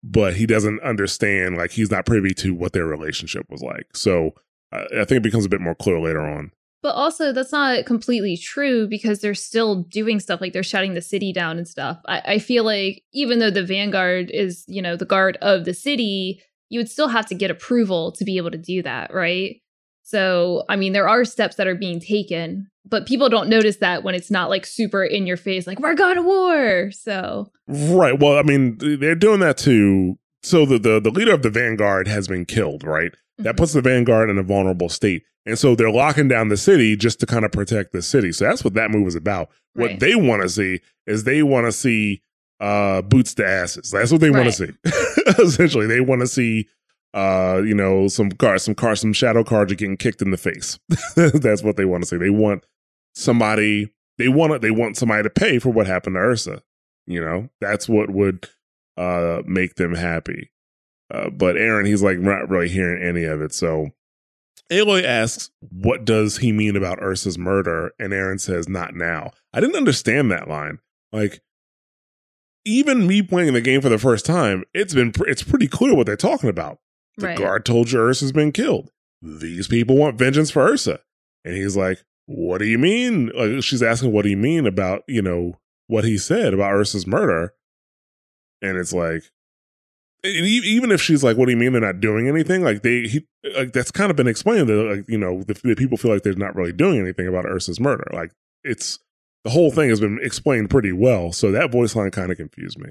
but 0.03 0.35
he 0.35 0.47
doesn't 0.47 0.81
understand. 0.83 1.57
Like 1.57 1.73
he's 1.73 1.91
not 1.91 2.07
privy 2.07 2.35
to 2.35 2.55
what 2.55 2.73
their 2.73 2.87
relationship 2.87 3.47
was 3.51 3.63
like. 3.63 3.95
So 3.95 4.35
uh, 4.73 4.85
I 4.93 5.05
think 5.05 5.19
it 5.19 5.23
becomes 5.23 5.45
a 5.45 5.51
bit 5.51 5.61
more 5.61 5.75
clear 5.75 6.01
later 6.01 6.23
on. 6.23 6.53
But 6.83 6.97
also, 6.97 7.33
that's 7.33 7.53
not 7.53 7.87
completely 7.87 8.37
true 8.37 8.89
because 8.89 9.21
they're 9.21 9.35
still 9.35 9.85
doing 9.85 10.19
stuff 10.19 10.41
like 10.41 10.53
they're 10.53 10.65
shutting 10.65 10.95
the 10.95 11.01
city 11.01 11.33
down 11.33 11.57
and 11.57 11.69
stuff. 11.69 12.01
I, 12.09 12.23
I 12.25 12.39
feel 12.41 12.65
like 12.65 13.05
even 13.13 13.39
though 13.39 13.51
the 13.51 13.65
Vanguard 13.65 14.31
is, 14.33 14.65
you 14.67 14.83
know, 14.83 14.97
the 14.97 15.05
guard 15.05 15.39
of 15.41 15.65
the 15.65 15.75
city, 15.75 16.43
you 16.71 16.81
would 16.81 16.91
still 16.91 17.07
have 17.07 17.27
to 17.27 17.37
get 17.37 17.53
approval 17.53 18.11
to 18.13 18.25
be 18.25 18.37
able 18.37 18.51
to 18.51 18.59
do 18.59 18.83
that, 18.83 19.15
right? 19.15 19.61
So, 20.03 20.65
I 20.69 20.75
mean, 20.75 20.93
there 20.93 21.09
are 21.09 21.25
steps 21.25 21.55
that 21.57 21.69
are 21.69 21.77
being 21.77 22.01
taken, 22.01 22.69
but 22.85 23.07
people 23.07 23.29
don't 23.29 23.49
notice 23.49 23.77
that 23.77 24.03
when 24.03 24.15
it's 24.15 24.31
not 24.31 24.51
like 24.51 24.67
super 24.67 25.05
in 25.05 25.27
your 25.27 25.37
face, 25.37 25.67
like, 25.67 25.79
we're 25.79 25.95
going 25.95 26.17
to 26.17 26.23
war. 26.23 26.91
So, 26.91 27.51
right. 27.67 28.19
Well, 28.19 28.39
I 28.39 28.43
mean, 28.43 28.79
they're 28.79 29.15
doing 29.15 29.41
that 29.41 29.59
too. 29.59 30.19
So, 30.43 30.67
the, 30.67 30.79
the, 30.79 31.01
the 31.01 31.11
leader 31.11 31.33
of 31.33 31.43
the 31.43 31.51
Vanguard 31.51 32.09
has 32.09 32.29
been 32.29 32.45
killed, 32.45 32.85
right? 32.85 33.13
That 33.39 33.57
puts 33.57 33.73
the 33.73 33.81
Vanguard 33.81 34.31
in 34.31 34.39
a 34.39 34.43
vulnerable 34.43 34.89
state. 34.89 35.23
And 35.45 35.59
so 35.59 35.75
they're 35.75 35.91
locking 35.91 36.29
down 36.29 36.49
the 36.49 36.57
city 36.57 36.97
just 36.97 37.19
to 37.21 37.27
kind 37.27 37.45
of 37.45 37.51
protect 37.51 37.93
the 37.93 38.03
city. 38.03 38.31
So 38.33 38.45
that's 38.45 38.63
what 38.63 38.75
that 38.75 38.91
move 38.91 39.09
is 39.09 39.17
about. 39.17 39.49
What 39.75 39.99
they 39.99 40.15
want 40.15 40.43
to 40.43 40.49
see 40.49 40.81
is 41.07 41.25
they 41.25 41.43
want 41.43 41.67
to 41.67 41.73
see 41.73 42.23
uh 42.61 43.03
boots 43.03 43.35
to 43.35 43.47
asses. 43.47 43.91
That's 43.91 44.13
what 44.13 44.21
they 44.21 44.31
want 44.31 44.45
to 44.45 44.53
see. 44.53 44.71
Essentially, 45.43 45.87
they 45.87 46.01
want 46.01 46.21
to 46.21 46.29
see 46.29 46.69
uh, 47.15 47.61
you 47.65 47.75
know, 47.75 48.09
some 48.09 48.31
cards, 48.31 48.63
some 48.63 48.75
cards, 48.75 49.01
some 49.01 49.13
shadow 49.13 49.45
cards 49.45 49.71
are 49.71 49.77
getting 49.77 49.97
kicked 49.97 50.23
in 50.23 50.31
the 50.31 50.37
face. 50.37 50.79
That's 51.17 51.63
what 51.63 51.77
they 51.77 51.85
want 51.85 52.03
to 52.03 52.09
see. 52.09 52.17
They 52.17 52.31
want 52.31 52.65
somebody. 53.15 53.93
They 54.19 54.29
want 54.29 54.53
it. 54.53 54.63
They 54.63 54.71
want 54.71 54.97
somebody 54.97 55.23
to 55.23 55.31
pay 55.31 55.59
for 55.59 55.71
what 55.71 55.87
happened 55.87 56.15
to 56.15 56.21
Ursa. 56.21 56.63
You 57.07 57.21
know, 57.21 57.49
that's 57.61 57.89
what 57.89 58.11
would 58.11 58.49
uh 58.97 59.43
make 59.47 59.77
them 59.77 59.95
happy. 59.95 60.51
Uh, 61.13 61.31
but 61.31 61.57
Erend, 61.57 61.87
he's 61.87 62.03
like 62.03 62.19
not 62.19 62.49
really 62.49 62.69
hearing 62.69 63.03
any 63.03 63.25
of 63.25 63.41
it. 63.43 63.53
So 63.53 63.89
Aloy 64.71 65.03
asks, 65.05 65.51
"What 65.61 66.05
does 66.05 66.39
he 66.39 66.53
mean 66.53 66.77
about 66.77 67.03
Ursa's 67.03 67.37
murder?" 67.39 67.93
And 67.99 68.13
Erend 68.13 68.41
says, 68.41 68.69
"Not 68.69 68.95
now." 68.95 69.33
I 69.53 69.61
didn't 69.61 69.77
understand 69.77 70.31
that 70.31 70.49
line. 70.49 70.79
Like, 71.13 71.43
even 72.65 73.07
me 73.07 73.23
playing 73.23 73.53
the 73.55 73.61
game 73.61 73.81
for 73.81 73.89
the 73.89 73.99
first 73.99 74.25
time, 74.25 74.65
it's 74.73 74.95
been 74.95 75.13
pr- 75.13 75.27
it's 75.29 75.43
pretty 75.43 75.67
clear 75.67 75.95
what 75.95 76.07
they're 76.07 76.17
talking 76.17 76.49
about. 76.49 76.79
The 77.19 77.27
Right. 77.29 77.39
guard 77.39 77.65
told 77.67 77.91
you 77.91 77.99
Ursa's 78.01 78.33
been 78.33 78.53
killed. 78.53 78.91
These 79.21 79.69
people 79.69 79.97
want 79.97 80.19
vengeance 80.19 80.51
for 80.51 80.63
Ursa. 80.63 81.01
And 81.45 81.55
he's 81.55 81.77
like, 81.77 82.03
What 82.35 82.59
do 82.59 82.67
you 82.67 82.79
mean? 82.79 83.31
Like 83.35 83.63
she's 83.63 83.83
asking, 83.83 84.13
What 84.13 84.23
do 84.23 84.31
you 84.31 84.37
mean 84.37 84.67
about, 84.67 85.03
you 85.07 85.23
know, 85.23 85.59
what 85.87 86.05
he 86.05 86.19
said 86.19 86.55
about 86.55 86.73
Ursa's 86.73 87.07
murder? 87.07 87.55
And 88.61 88.77
it's 88.77 88.93
like, 88.93 89.25
and 90.25 90.47
even 90.47 90.93
if 90.93 91.01
she's 91.01 91.25
like, 91.25 91.37
What 91.37 91.47
do 91.47 91.53
you 91.53 91.57
mean 91.57 91.73
they're 91.73 91.81
not 91.81 92.01
doing 92.01 92.29
anything? 92.29 92.63
Like 92.63 92.83
they, 92.83 93.03
he, 93.03 93.27
like 93.57 93.73
that's 93.73 93.91
kind 93.91 94.11
of 94.11 94.17
been 94.17 94.29
explained 94.29 94.69
that, 94.69 94.75
like, 94.75 95.05
you 95.09 95.19
know, 95.19 95.43
the, 95.43 95.55
the 95.63 95.75
people 95.75 95.99
feel 95.99 96.13
like 96.13 96.23
they're 96.23 96.35
not 96.35 96.57
really 96.57 96.73
doing 96.73 97.01
anything 97.01 97.29
about 97.29 97.45
Ursa's 97.45 97.81
murder. 97.81 98.07
Like 98.13 98.33
it's, 98.65 98.99
the 99.45 99.51
whole 99.51 99.71
thing 99.71 99.89
has 99.89 100.01
been 100.01 100.21
explained 100.23 100.71
pretty 100.71 100.93
well. 100.93 101.33
So 101.33 101.51
that 101.51 101.73
voice 101.73 101.97
line 101.97 102.11
kind 102.13 102.31
of 102.31 102.37
confused 102.37 102.79
me. 102.79 102.91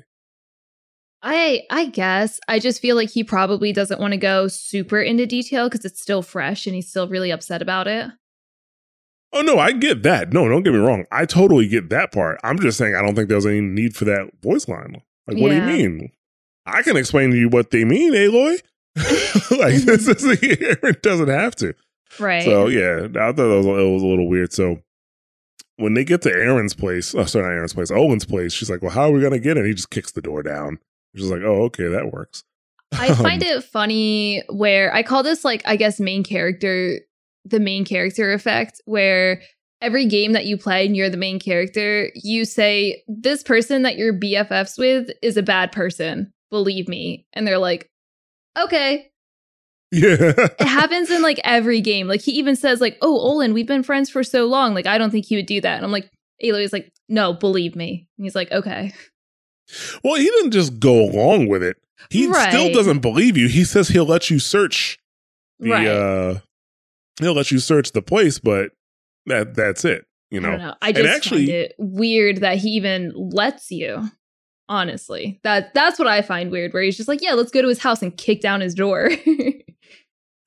I 1.24 1.64
I 1.70 1.86
guess 1.86 2.40
I 2.48 2.60
just 2.60 2.82
feel 2.82 2.96
like 2.96 3.12
he 3.12 3.24
probably 3.24 3.72
doesn't 3.72 4.02
want 4.02 4.14
to 4.14 4.18
go 4.18 4.48
super 4.48 5.00
into 5.00 5.26
detail 5.26 5.70
because 5.70 5.86
it's 5.86 6.02
still 6.02 6.22
fresh 6.22 6.66
and 6.66 6.76
he's 6.76 6.90
still 6.90 7.08
really 7.08 7.32
upset 7.32 7.62
about 7.62 7.88
it. 7.88 8.10
Oh 9.34 9.42
no, 9.42 9.58
I 9.60 9.72
get 9.72 10.04
that. 10.04 10.34
No, 10.34 10.48
don't 10.50 10.64
get 10.64 10.74
me 10.74 10.80
wrong. 10.80 11.06
I 11.12 11.26
totally 11.26 11.68
get 11.68 11.90
that 11.90 12.12
part. 12.12 12.40
I'm 12.44 12.60
just 12.60 12.78
saying 12.78 12.96
I 12.96 13.02
don't 13.02 13.16
think 13.16 13.30
there's 13.30 13.46
any 13.46 13.62
need 13.62 13.96
for 13.96 14.06
that 14.06 14.30
voice 14.42 14.68
line. 14.68 15.02
Like, 15.28 15.38
what 15.38 15.50
do 15.50 15.56
you 15.56 15.62
mean? 15.62 16.12
I 16.66 16.82
can 16.84 16.98
explain 16.98 17.32
to 17.32 17.38
you 17.38 17.48
what 17.50 17.72
they 17.72 17.86
mean, 17.86 18.14
Aloy. 18.14 18.62
like 19.58 19.76
this 19.84 20.08
is 20.08 20.26
it 20.42 21.02
doesn't 21.02 21.30
have 21.30 21.56
to. 21.58 21.74
Right. 22.20 22.44
So 22.44 22.68
yeah, 22.68 23.06
I 23.06 23.32
thought 23.32 23.40
it 23.40 23.58
was, 23.58 23.66
it 23.66 23.70
was 23.94 24.04
a 24.04 24.08
little 24.08 24.28
weird. 24.28 24.52
So 24.52 24.82
when 25.78 25.94
they 25.94 26.04
get 26.04 26.22
to 26.24 26.30
Erend's 26.30 26.74
place, 26.74 27.16
oh 27.16 27.24
sorry, 27.26 27.46
not 27.46 27.62
Erend's 27.62 27.74
place, 27.74 27.90
Olin's 27.90 28.26
place, 28.26 28.52
she's 28.54 28.70
like, 28.70 28.82
"Well, 28.82 28.92
how 28.92 29.04
are 29.10 29.12
we 29.12 29.22
gonna 29.22 29.40
get 29.40 29.58
in?" 29.58 29.66
He 29.66 29.74
just 29.74 29.90
kicks 29.92 30.12
the 30.12 30.22
door 30.22 30.44
down. 30.44 30.80
She's 31.16 31.32
like, 31.32 31.42
"Oh, 31.42 31.64
okay, 31.64 31.88
that 31.88 32.12
works." 32.12 32.44
I 32.92 33.14
find 33.16 33.42
Um, 33.42 33.50
it 33.50 33.64
funny 33.64 34.44
where 34.50 34.94
I 34.94 35.04
call 35.04 35.24
this 35.24 35.46
like 35.46 35.62
I 35.66 35.78
guess 35.78 36.00
main 36.02 36.24
character 36.26 37.00
the 37.46 37.60
main 37.60 37.86
character 37.86 38.34
effect 38.34 38.82
where 38.86 39.42
every 39.82 40.06
game 40.06 40.34
that 40.34 40.46
you 40.46 40.58
play 40.58 40.86
and 40.86 40.96
you're 40.96 41.10
the 41.10 41.18
main 41.18 41.40
character, 41.40 42.12
you 42.16 42.46
say 42.46 43.04
this 43.08 43.42
person 43.44 43.82
that 43.82 43.98
you're 43.98 44.14
BFFs 44.14 44.78
with 44.78 45.10
is 45.22 45.38
a 45.38 45.44
bad 45.44 45.72
person, 45.72 46.32
believe 46.52 46.88
me. 46.88 47.26
And 47.34 47.48
they're 47.48 47.58
like, 47.58 47.90
"Okay." 48.58 49.08
Yeah, 49.92 50.16
It 50.38 50.62
happens 50.68 51.10
in 51.10 51.22
like 51.22 51.40
every 51.44 51.82
game. 51.82 52.08
Like 52.08 52.22
he 52.22 52.32
even 52.34 52.56
says 52.56 52.80
like, 52.80 52.98
"Oh, 53.02 53.18
Olin, 53.20 53.54
we've 53.54 53.68
been 53.68 53.84
friends 53.84 54.10
for 54.10 54.24
so 54.24 54.46
long. 54.46 54.74
Like 54.74 54.86
I 54.88 54.98
don't 54.98 55.10
think 55.12 55.26
he 55.26 55.36
would 55.36 55.48
do 55.48 55.60
that." 55.62 55.76
And 55.76 55.84
I'm 55.86 55.92
like, 55.92 56.10
Aloy's 56.44 56.72
like, 56.72 56.92
"No, 57.10 57.34
believe 57.34 57.76
me." 57.76 58.08
And 58.18 58.26
he's 58.26 58.36
like, 58.36 58.52
"Okay." 58.52 58.94
Well, 60.04 60.16
he 60.16 60.26
didn't 60.26 60.52
just 60.52 60.80
go 60.80 61.00
along 61.10 61.48
with 61.48 61.64
it. 61.64 61.78
He 62.10 62.32
still 62.34 62.72
doesn't 62.74 63.00
believe 63.00 63.38
you. 63.38 63.48
He 63.48 63.64
says 63.64 63.88
he'll 63.90 64.06
let 64.06 64.30
you 64.30 64.38
search 64.40 64.98
the 65.60 65.70
Right. 65.72 65.88
uh 65.88 66.40
he'll 67.22 67.34
let 67.36 67.52
you 67.52 67.60
search 67.60 67.92
the 67.92 68.02
place, 68.02 68.40
but 68.40 68.72
that 69.28 69.56
that's 69.56 69.86
it. 69.86 70.06
You 70.30 70.40
I 70.40 70.44
know. 70.44 70.52
don't 70.52 70.60
know. 70.62 70.76
I 70.82 70.92
just 70.92 71.08
actually- 71.08 71.46
find 71.46 71.50
it 71.50 71.76
weird 71.78 72.38
that 72.38 72.58
he 72.58 72.70
even 72.72 73.12
lets 73.16 73.72
you. 73.72 74.10
Honestly, 74.70 75.38
that 75.44 75.74
that's 75.74 76.00
what 76.00 76.08
I 76.08 76.22
find 76.22 76.50
weird. 76.50 76.72
Where 76.74 76.82
he's 76.82 76.96
just 76.96 77.10
like, 77.10 77.22
"Yeah, 77.22 77.34
let's 77.34 77.52
go 77.52 77.62
to 77.62 77.68
his 77.68 77.80
house 77.80 78.02
and 78.02 78.16
kick 78.16 78.40
down 78.40 78.62
his 78.62 78.74
door." 78.74 79.10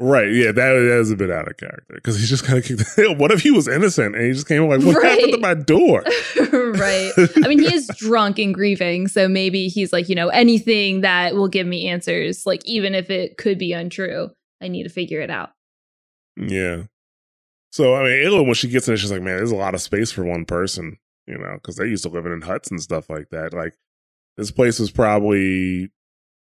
Right. 0.00 0.32
Yeah, 0.32 0.46
that, 0.46 0.54
that 0.54 0.98
is 1.00 1.12
a 1.12 1.16
bit 1.16 1.30
out 1.30 1.48
of 1.48 1.56
character. 1.56 1.94
Because 1.94 2.18
he's 2.18 2.28
just 2.28 2.44
kind 2.44 2.58
of 2.58 2.64
kicked 2.64 2.82
what 3.18 3.30
if 3.30 3.40
he 3.42 3.52
was 3.52 3.68
innocent 3.68 4.16
and 4.16 4.24
he 4.24 4.32
just 4.32 4.48
came 4.48 4.68
like, 4.68 4.82
What 4.82 5.02
happened 5.02 5.32
to 5.34 5.38
my 5.38 5.54
door? 5.54 6.02
right. 6.52 7.12
I 7.44 7.48
mean, 7.48 7.60
he 7.60 7.72
is 7.72 7.88
drunk 7.96 8.38
and 8.40 8.52
grieving, 8.52 9.06
so 9.06 9.28
maybe 9.28 9.68
he's 9.68 9.92
like, 9.92 10.08
you 10.08 10.16
know, 10.16 10.28
anything 10.28 11.02
that 11.02 11.36
will 11.36 11.48
give 11.48 11.66
me 11.66 11.86
answers, 11.88 12.44
like 12.44 12.64
even 12.64 12.94
if 12.94 13.08
it 13.08 13.38
could 13.38 13.56
be 13.56 13.72
untrue, 13.72 14.30
I 14.60 14.66
need 14.68 14.82
to 14.82 14.88
figure 14.88 15.20
it 15.20 15.30
out. 15.30 15.50
Yeah. 16.36 16.84
So 17.70 17.94
I 17.94 18.04
mean, 18.04 18.24
Ayla, 18.24 18.44
when 18.44 18.54
she 18.54 18.68
gets 18.68 18.88
in, 18.88 18.96
she's 18.96 19.12
like, 19.12 19.22
"Man, 19.22 19.36
there's 19.36 19.50
a 19.50 19.56
lot 19.56 19.74
of 19.74 19.82
space 19.82 20.12
for 20.12 20.24
one 20.24 20.44
person," 20.44 20.98
you 21.26 21.36
know, 21.36 21.54
because 21.54 21.76
they 21.76 21.86
used 21.86 22.04
to 22.04 22.08
live 22.08 22.26
in 22.26 22.40
huts 22.42 22.70
and 22.70 22.80
stuff 22.80 23.10
like 23.10 23.30
that. 23.30 23.52
Like 23.52 23.74
this 24.36 24.50
place 24.50 24.80
is 24.80 24.90
probably 24.90 25.90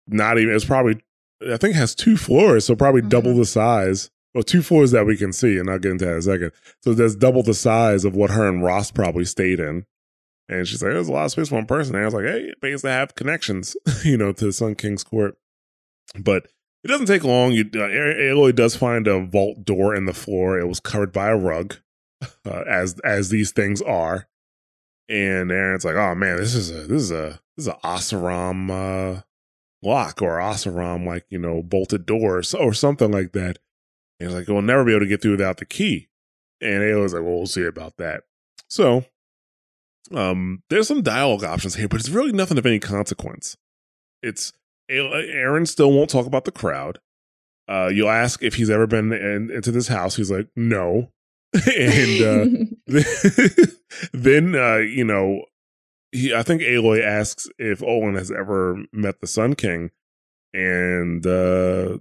not 0.06 0.38
even. 0.38 0.54
It's 0.54 0.64
probably 0.64 1.00
I 1.42 1.56
think 1.56 1.74
it 1.74 1.78
has 1.78 1.94
two 1.94 2.16
floors, 2.16 2.66
so 2.66 2.74
probably 2.74 3.02
double 3.02 3.30
mm-hmm. 3.30 3.40
the 3.40 3.46
size. 3.46 4.10
Well, 4.34 4.42
two 4.42 4.62
floors 4.62 4.90
that 4.90 5.06
we 5.06 5.16
can 5.16 5.32
see, 5.32 5.58
and 5.58 5.70
I'll 5.70 5.78
get 5.78 5.92
into 5.92 6.04
that 6.04 6.12
in 6.12 6.18
a 6.18 6.22
second. 6.22 6.52
So 6.84 6.94
there's 6.94 7.16
double 7.16 7.42
the 7.42 7.54
size 7.54 8.04
of 8.04 8.14
what 8.14 8.30
her 8.30 8.46
and 8.46 8.62
Ross 8.62 8.90
probably 8.90 9.24
stayed 9.24 9.58
in. 9.58 9.86
And 10.48 10.66
she's 10.66 10.82
like, 10.82 10.92
"There's 10.92 11.08
a 11.08 11.12
lot 11.12 11.26
of 11.26 11.30
space 11.32 11.48
for 11.48 11.56
one 11.56 11.66
person." 11.66 11.94
And 11.94 12.02
I 12.02 12.06
was 12.06 12.14
like, 12.14 12.24
"Hey, 12.24 12.44
it 12.44 12.60
pays 12.60 12.82
to 12.82 12.90
have 12.90 13.14
connections, 13.14 13.76
you 14.04 14.16
know, 14.16 14.32
to 14.32 14.52
Sun 14.52 14.76
King's 14.76 15.04
court." 15.04 15.36
But 16.18 16.48
it 16.84 16.88
doesn't 16.88 17.06
take 17.06 17.24
long. 17.24 17.52
You, 17.52 17.64
uh, 17.74 17.78
Aloy 17.78 18.54
does 18.54 18.76
find 18.76 19.06
a 19.06 19.24
vault 19.24 19.64
door 19.64 19.94
in 19.94 20.06
the 20.06 20.12
floor. 20.12 20.58
It 20.58 20.66
was 20.66 20.80
covered 20.80 21.12
by 21.12 21.28
a 21.28 21.36
rug, 21.36 21.76
uh, 22.46 22.64
as 22.68 22.98
as 23.00 23.30
these 23.30 23.52
things 23.52 23.82
are. 23.82 24.28
And 25.08 25.50
Erend's 25.50 25.84
like, 25.84 25.96
"Oh 25.96 26.14
man, 26.14 26.36
this 26.36 26.54
is 26.54 26.70
a 26.70 26.86
this 26.86 27.02
is 27.02 27.10
a 27.10 27.40
this 27.56 27.66
is 27.66 27.68
a 27.68 27.78
Oseram 27.84 28.70
uh, 28.70 29.22
lock 29.82 30.22
or 30.22 30.38
Oseram 30.38 31.06
like 31.06 31.24
you 31.30 31.38
know 31.38 31.62
bolted 31.62 32.06
door 32.06 32.38
or, 32.38 32.42
so, 32.42 32.58
or 32.58 32.74
something 32.74 33.10
like 33.10 33.32
that." 33.32 33.58
And 34.20 34.28
he's 34.28 34.38
like, 34.38 34.48
"We'll 34.48 34.62
never 34.62 34.84
be 34.84 34.92
able 34.92 35.00
to 35.00 35.06
get 35.06 35.22
through 35.22 35.32
without 35.32 35.56
the 35.56 35.64
key." 35.64 36.08
And 36.60 36.82
Aloy's 36.82 37.14
like, 37.14 37.22
"Well, 37.22 37.38
we'll 37.38 37.46
see 37.46 37.64
about 37.64 37.96
that." 37.96 38.24
So, 38.68 39.04
um, 40.12 40.62
there's 40.70 40.88
some 40.88 41.02
dialogue 41.02 41.44
options 41.44 41.74
here, 41.74 41.88
but 41.88 42.00
it's 42.00 42.08
really 42.10 42.32
nothing 42.32 42.58
of 42.58 42.66
any 42.66 42.78
consequence. 42.78 43.56
It's 44.22 44.52
Erend 44.90 45.68
still 45.68 45.92
won't 45.92 46.10
talk 46.10 46.26
about 46.26 46.44
the 46.44 46.52
crowd. 46.52 46.98
Uh, 47.68 47.90
you'll 47.92 48.08
ask 48.08 48.42
if 48.42 48.54
he's 48.54 48.70
ever 48.70 48.86
been 48.86 49.12
in, 49.12 49.50
into 49.50 49.70
this 49.70 49.88
house. 49.88 50.16
He's 50.16 50.30
like, 50.30 50.48
no. 50.56 51.10
and 51.76 52.22
uh, 52.22 52.46
then, 54.12 54.54
uh, 54.54 54.76
you 54.76 55.04
know, 55.04 55.44
he, 56.12 56.34
I 56.34 56.42
think 56.42 56.62
Aloy 56.62 57.02
asks 57.02 57.46
if 57.58 57.82
Olin 57.82 58.14
has 58.14 58.30
ever 58.30 58.82
met 58.92 59.20
the 59.20 59.26
Sun 59.26 59.56
King. 59.56 59.90
And 60.54 61.26
uh, 61.26 61.98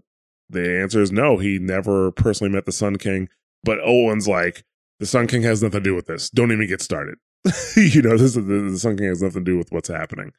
the 0.49 0.79
answer 0.81 1.01
is 1.01 1.11
no. 1.11 1.37
He 1.37 1.59
never 1.59 2.11
personally 2.11 2.53
met 2.53 2.65
the 2.65 2.71
Sun 2.71 2.97
King. 2.97 3.27
But 3.63 3.79
Owen's 3.79 4.27
like, 4.27 4.63
the 4.99 5.05
Sun 5.05 5.27
King 5.27 5.43
has 5.43 5.61
nothing 5.61 5.83
to 5.83 5.89
do 5.89 5.95
with 5.95 6.07
this. 6.07 6.29
Don't 6.29 6.51
even 6.51 6.67
get 6.67 6.81
started. 6.81 7.17
you 7.75 8.01
know, 8.01 8.17
this 8.17 8.35
is 8.35 8.35
the, 8.35 8.41
the 8.41 8.79
Sun 8.79 8.97
King 8.97 9.07
has 9.07 9.21
nothing 9.21 9.43
to 9.43 9.51
do 9.51 9.57
with 9.57 9.71
what's 9.71 9.89
happening. 9.89 10.31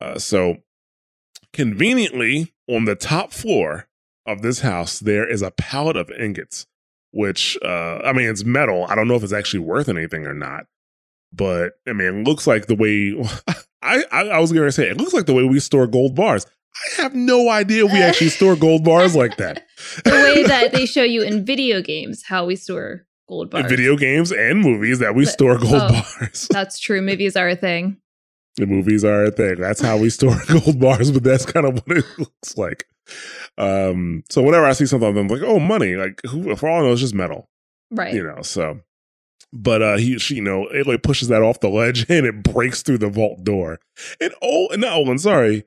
Uh, 0.00 0.18
so 0.18 0.56
conveniently, 1.52 2.52
on 2.68 2.84
the 2.84 2.94
top 2.94 3.32
floor 3.32 3.88
of 4.26 4.42
this 4.42 4.60
house, 4.60 5.00
there 5.00 5.28
is 5.28 5.42
a 5.42 5.50
pallet 5.50 5.96
of 5.96 6.10
ingots, 6.10 6.66
which 7.12 7.58
uh, 7.62 7.98
I 8.04 8.12
mean, 8.12 8.28
it's 8.28 8.44
metal. 8.44 8.86
I 8.88 8.94
don't 8.94 9.08
know 9.08 9.14
if 9.14 9.22
it's 9.22 9.32
actually 9.32 9.60
worth 9.60 9.88
anything 9.88 10.26
or 10.26 10.34
not, 10.34 10.66
but 11.32 11.72
I 11.86 11.92
mean, 11.92 12.20
it 12.20 12.24
looks 12.24 12.46
like 12.46 12.66
the 12.66 12.74
way 12.76 13.14
I 13.82 14.04
I, 14.12 14.20
I 14.28 14.38
was 14.38 14.52
going 14.52 14.66
to 14.66 14.72
say 14.72 14.88
it 14.88 14.96
looks 14.96 15.12
like 15.12 15.26
the 15.26 15.34
way 15.34 15.44
we 15.44 15.60
store 15.60 15.86
gold 15.86 16.14
bars. 16.14 16.46
I 16.98 17.02
have 17.02 17.14
no 17.14 17.50
idea 17.50 17.84
we 17.84 18.00
actually 18.00 18.30
store 18.30 18.56
gold 18.56 18.82
bars 18.82 19.14
like 19.14 19.36
that. 19.36 19.66
the 20.04 20.10
way 20.10 20.42
that 20.44 20.72
they 20.72 20.86
show 20.94 21.02
you 21.02 21.22
in 21.22 21.44
video 21.44 21.82
games 21.82 22.22
how 22.26 22.46
we 22.46 22.56
store 22.56 23.06
gold 23.28 23.52
In 23.54 23.60
bars. 23.62 23.70
video 23.70 23.94
games 23.96 24.32
and 24.32 24.60
movies 24.60 24.98
that 25.00 25.14
we 25.14 25.24
But- 25.24 25.32
store 25.32 25.58
gold 25.58 25.74
oh. 25.74 26.06
bars. 26.18 26.48
That's 26.50 26.78
true. 26.80 27.02
Movies 27.02 27.36
are 27.36 27.48
a 27.48 27.56
thing. 27.56 27.98
The 28.56 28.66
movies 28.66 29.04
are 29.04 29.24
a 29.24 29.30
thing. 29.30 29.56
That's 29.56 29.80
how 29.80 29.96
we 29.96 30.10
store 30.10 30.36
gold 30.48 30.78
bars, 30.78 31.10
but 31.10 31.22
that's 31.22 31.46
kind 31.46 31.66
of 31.66 31.74
what 31.86 31.96
it 31.98 32.04
looks 32.18 32.56
like. 32.58 32.86
Um, 33.58 34.24
so 34.30 34.42
whenever 34.42 34.64
I 34.66 34.72
see 34.72 34.86
something, 34.86 35.16
I'm 35.16 35.28
like, 35.28 35.42
oh, 35.42 35.58
money. 35.58 35.96
Like, 35.96 36.20
who, 36.28 36.54
for 36.56 36.68
all 36.68 36.80
I 36.80 36.82
know, 36.86 36.92
it's 36.92 37.00
just 37.00 37.14
metal, 37.14 37.48
Right. 37.90 38.12
you 38.14 38.22
know. 38.22 38.42
So, 38.42 38.80
but 39.52 39.82
uh, 39.82 39.96
he, 39.96 40.18
she, 40.18 40.36
you 40.36 40.42
know, 40.42 40.68
Aloy 40.74 41.02
pushes 41.02 41.28
that 41.28 41.42
off 41.42 41.60
the 41.60 41.68
ledge 41.68 42.06
and 42.10 42.26
it 42.26 42.42
breaks 42.42 42.82
through 42.82 42.98
the 42.98 43.08
vault 43.08 43.42
door. 43.44 43.80
And 44.20 44.34
oh, 44.42 44.68
not 44.76 44.92
Olin, 44.98 45.18
sorry, 45.18 45.64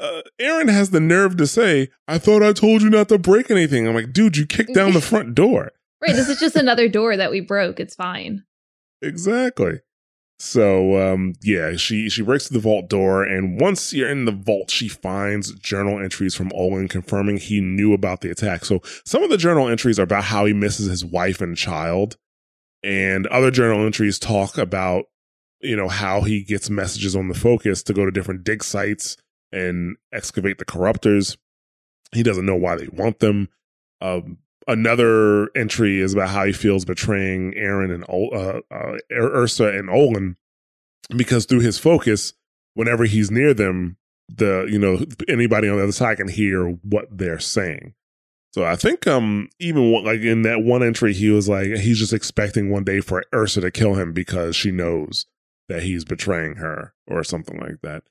uh, 0.00 0.22
Erend 0.40 0.70
has 0.70 0.90
the 0.90 1.00
nerve 1.00 1.36
to 1.38 1.46
say, 1.46 1.88
I 2.08 2.18
thought 2.18 2.42
I 2.42 2.52
told 2.52 2.82
you 2.82 2.90
not 2.90 3.08
to 3.08 3.18
break 3.18 3.50
anything. 3.50 3.86
I'm 3.86 3.94
like, 3.94 4.12
dude, 4.12 4.36
you 4.36 4.46
kicked 4.46 4.74
down 4.74 4.92
the 4.92 5.00
front 5.00 5.34
door. 5.34 5.72
Right. 6.00 6.14
This 6.16 6.28
is 6.28 6.40
just 6.40 6.56
another 6.56 6.88
door 6.88 7.16
that 7.16 7.30
we 7.30 7.40
broke. 7.40 7.78
It's 7.78 7.94
fine. 7.94 8.44
Exactly. 9.02 9.80
So 10.44 11.00
um 11.00 11.34
yeah, 11.40 11.76
she 11.76 12.10
she 12.10 12.20
breaks 12.20 12.48
through 12.48 12.58
the 12.58 12.62
vault 12.62 12.88
door 12.88 13.22
and 13.22 13.60
once 13.60 13.92
you're 13.92 14.10
in 14.10 14.24
the 14.24 14.32
vault, 14.32 14.72
she 14.72 14.88
finds 14.88 15.52
journal 15.52 16.00
entries 16.00 16.34
from 16.34 16.50
Olin 16.52 16.88
confirming 16.88 17.36
he 17.36 17.60
knew 17.60 17.94
about 17.94 18.22
the 18.22 18.30
attack. 18.32 18.64
So 18.64 18.80
some 19.04 19.22
of 19.22 19.30
the 19.30 19.36
journal 19.36 19.68
entries 19.68 20.00
are 20.00 20.02
about 20.02 20.24
how 20.24 20.44
he 20.44 20.52
misses 20.52 20.90
his 20.90 21.04
wife 21.04 21.40
and 21.40 21.56
child. 21.56 22.16
And 22.82 23.28
other 23.28 23.52
journal 23.52 23.86
entries 23.86 24.18
talk 24.18 24.58
about, 24.58 25.04
you 25.60 25.76
know, 25.76 25.88
how 25.88 26.22
he 26.22 26.42
gets 26.42 26.68
messages 26.68 27.14
on 27.14 27.28
the 27.28 27.38
focus 27.38 27.84
to 27.84 27.92
go 27.92 28.04
to 28.04 28.10
different 28.10 28.42
dig 28.42 28.64
sites 28.64 29.16
and 29.52 29.96
excavate 30.12 30.58
the 30.58 30.64
corruptors. 30.64 31.36
He 32.10 32.24
doesn't 32.24 32.46
know 32.46 32.56
why 32.56 32.74
they 32.74 32.88
want 32.88 33.20
them. 33.20 33.48
Um, 34.00 34.38
another 34.66 35.48
entry 35.56 36.00
is 36.00 36.14
about 36.14 36.30
how 36.30 36.44
he 36.44 36.52
feels 36.52 36.84
betraying 36.84 37.52
Erend 37.52 37.94
and 37.94 38.04
uh, 38.08 38.60
uh, 38.74 38.98
Ursa 39.10 39.68
and 39.68 39.90
Olin 39.90 40.36
because 41.16 41.46
through 41.46 41.60
his 41.60 41.78
focus, 41.78 42.32
whenever 42.74 43.04
he's 43.04 43.30
near 43.30 43.54
them, 43.54 43.96
the 44.28 44.66
you 44.70 44.78
know 44.78 45.04
anybody 45.28 45.68
on 45.68 45.76
the 45.76 45.82
other 45.82 45.92
side 45.92 46.16
can 46.16 46.28
hear 46.28 46.66
what 46.66 47.06
they're 47.10 47.40
saying. 47.40 47.94
So 48.52 48.64
I 48.64 48.76
think 48.76 49.06
um 49.06 49.48
even 49.58 50.04
like 50.04 50.20
in 50.20 50.42
that 50.42 50.62
one 50.62 50.82
entry, 50.82 51.12
he 51.12 51.30
was 51.30 51.48
like 51.48 51.66
he's 51.66 51.98
just 51.98 52.12
expecting 52.12 52.70
one 52.70 52.84
day 52.84 53.00
for 53.00 53.24
Ursa 53.34 53.60
to 53.62 53.70
kill 53.70 53.94
him 53.94 54.12
because 54.12 54.56
she 54.56 54.70
knows 54.70 55.26
that 55.68 55.82
he's 55.82 56.04
betraying 56.04 56.56
her 56.56 56.94
or 57.06 57.24
something 57.24 57.58
like 57.58 57.80
that. 57.82 58.04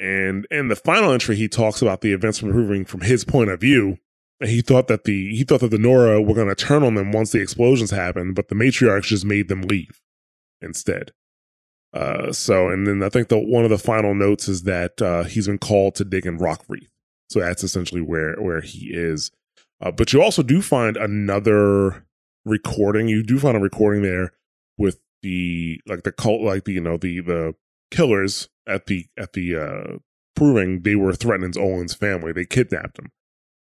And 0.00 0.46
in 0.50 0.68
the 0.68 0.76
final 0.76 1.12
entry, 1.12 1.36
he 1.36 1.48
talks 1.48 1.82
about 1.82 2.00
the 2.00 2.12
events 2.12 2.42
moving 2.42 2.84
from 2.84 3.00
his 3.00 3.24
point 3.24 3.50
of 3.50 3.60
view. 3.60 3.98
He 4.44 4.60
thought 4.60 4.86
that 4.88 5.04
the 5.04 5.34
he 5.34 5.42
thought 5.42 5.60
that 5.60 5.70
the 5.70 5.78
Nora 5.78 6.22
were 6.22 6.34
going 6.34 6.48
to 6.48 6.54
turn 6.54 6.84
on 6.84 6.94
them 6.94 7.10
once 7.10 7.32
the 7.32 7.40
explosions 7.40 7.90
happened, 7.90 8.34
but 8.36 8.48
the 8.48 8.54
matriarchs 8.54 9.04
just 9.04 9.24
made 9.24 9.48
them 9.48 9.62
leave 9.62 10.00
instead. 10.60 11.12
Uh, 11.92 12.32
so, 12.32 12.68
and 12.68 12.86
then 12.86 13.02
I 13.02 13.08
think 13.08 13.28
the 13.28 13.38
one 13.38 13.64
of 13.64 13.70
the 13.70 13.78
final 13.78 14.14
notes 14.14 14.46
is 14.46 14.62
that 14.64 15.00
uh, 15.02 15.24
he's 15.24 15.46
been 15.46 15.58
called 15.58 15.94
to 15.96 16.04
dig 16.04 16.26
in 16.26 16.38
Rockreath. 16.38 16.90
So 17.30 17.40
that's 17.40 17.64
essentially 17.64 18.00
where 18.00 18.36
where 18.36 18.60
he 18.60 18.90
is. 18.92 19.30
Uh, 19.80 19.90
but 19.90 20.12
you 20.12 20.22
also 20.22 20.42
do 20.42 20.60
find 20.60 20.96
another 20.96 22.06
recording. 22.44 23.08
You 23.08 23.22
do 23.22 23.38
find 23.38 23.56
a 23.56 23.60
recording 23.60 24.02
there 24.02 24.32
with 24.76 25.00
the 25.22 25.80
like 25.86 26.02
the 26.02 26.12
cult, 26.12 26.42
like 26.42 26.64
the 26.64 26.74
you 26.74 26.80
know 26.80 26.96
the 26.96 27.20
the 27.20 27.54
killers 27.90 28.48
at 28.66 28.86
the 28.86 29.06
at 29.16 29.32
the 29.32 29.56
uh 29.56 29.98
proving 30.36 30.82
they 30.82 30.94
were 30.94 31.14
threatening 31.14 31.52
Olin's 31.58 31.94
family. 31.94 32.32
They 32.32 32.44
kidnapped 32.44 32.98
him. 32.98 33.10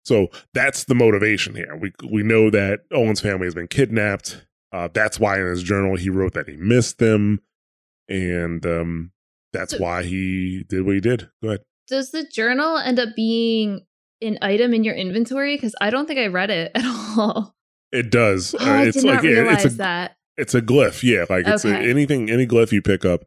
So 0.07 0.27
that's 0.53 0.85
the 0.85 0.95
motivation 0.95 1.53
here. 1.53 1.75
We 1.75 1.91
we 2.09 2.23
know 2.23 2.49
that 2.49 2.81
Olin's 2.93 3.19
family 3.19 3.45
has 3.45 3.53
been 3.53 3.67
kidnapped. 3.67 4.45
Uh, 4.71 4.87
that's 4.93 5.19
why 5.19 5.37
in 5.39 5.45
his 5.47 5.63
journal 5.63 5.97
he 5.97 6.09
wrote 6.09 6.33
that 6.33 6.47
he 6.47 6.55
missed 6.55 6.99
them, 6.99 7.41
and 8.07 8.65
um, 8.65 9.11
that's 9.53 9.73
So- 9.73 9.79
why 9.79 10.03
he 10.03 10.63
did 10.69 10.85
what 10.85 10.95
he 10.95 11.01
did. 11.01 11.29
Go 11.43 11.49
ahead. 11.49 11.61
Does 11.89 12.11
the 12.11 12.23
journal 12.25 12.77
end 12.77 12.99
up 12.99 13.09
being 13.15 13.85
an 14.21 14.37
item 14.41 14.73
in 14.73 14.83
your 14.83 14.95
inventory? 14.95 15.55
Because 15.55 15.75
I 15.79 15.89
don't 15.89 16.05
think 16.05 16.19
I 16.19 16.27
read 16.27 16.49
it 16.51 16.71
at 16.75 16.83
all. 17.17 17.55
It 17.91 18.09
does. 18.11 18.55
Oh, 18.57 18.65
I 18.65 18.83
it's 18.87 18.97
did 18.97 19.05
like 19.05 19.15
not 19.15 19.23
realize 19.23 19.65
it's 19.65 19.75
a 19.75 19.77
that. 19.77 20.17
it's 20.37 20.53
a 20.55 20.61
glyph. 20.61 21.03
Yeah, 21.03 21.25
like 21.29 21.47
it's 21.47 21.63
a, 21.65 21.75
anything 21.77 22.29
any 22.29 22.45
glyph 22.47 22.71
you 22.71 22.81
pick 22.81 23.03
up, 23.05 23.23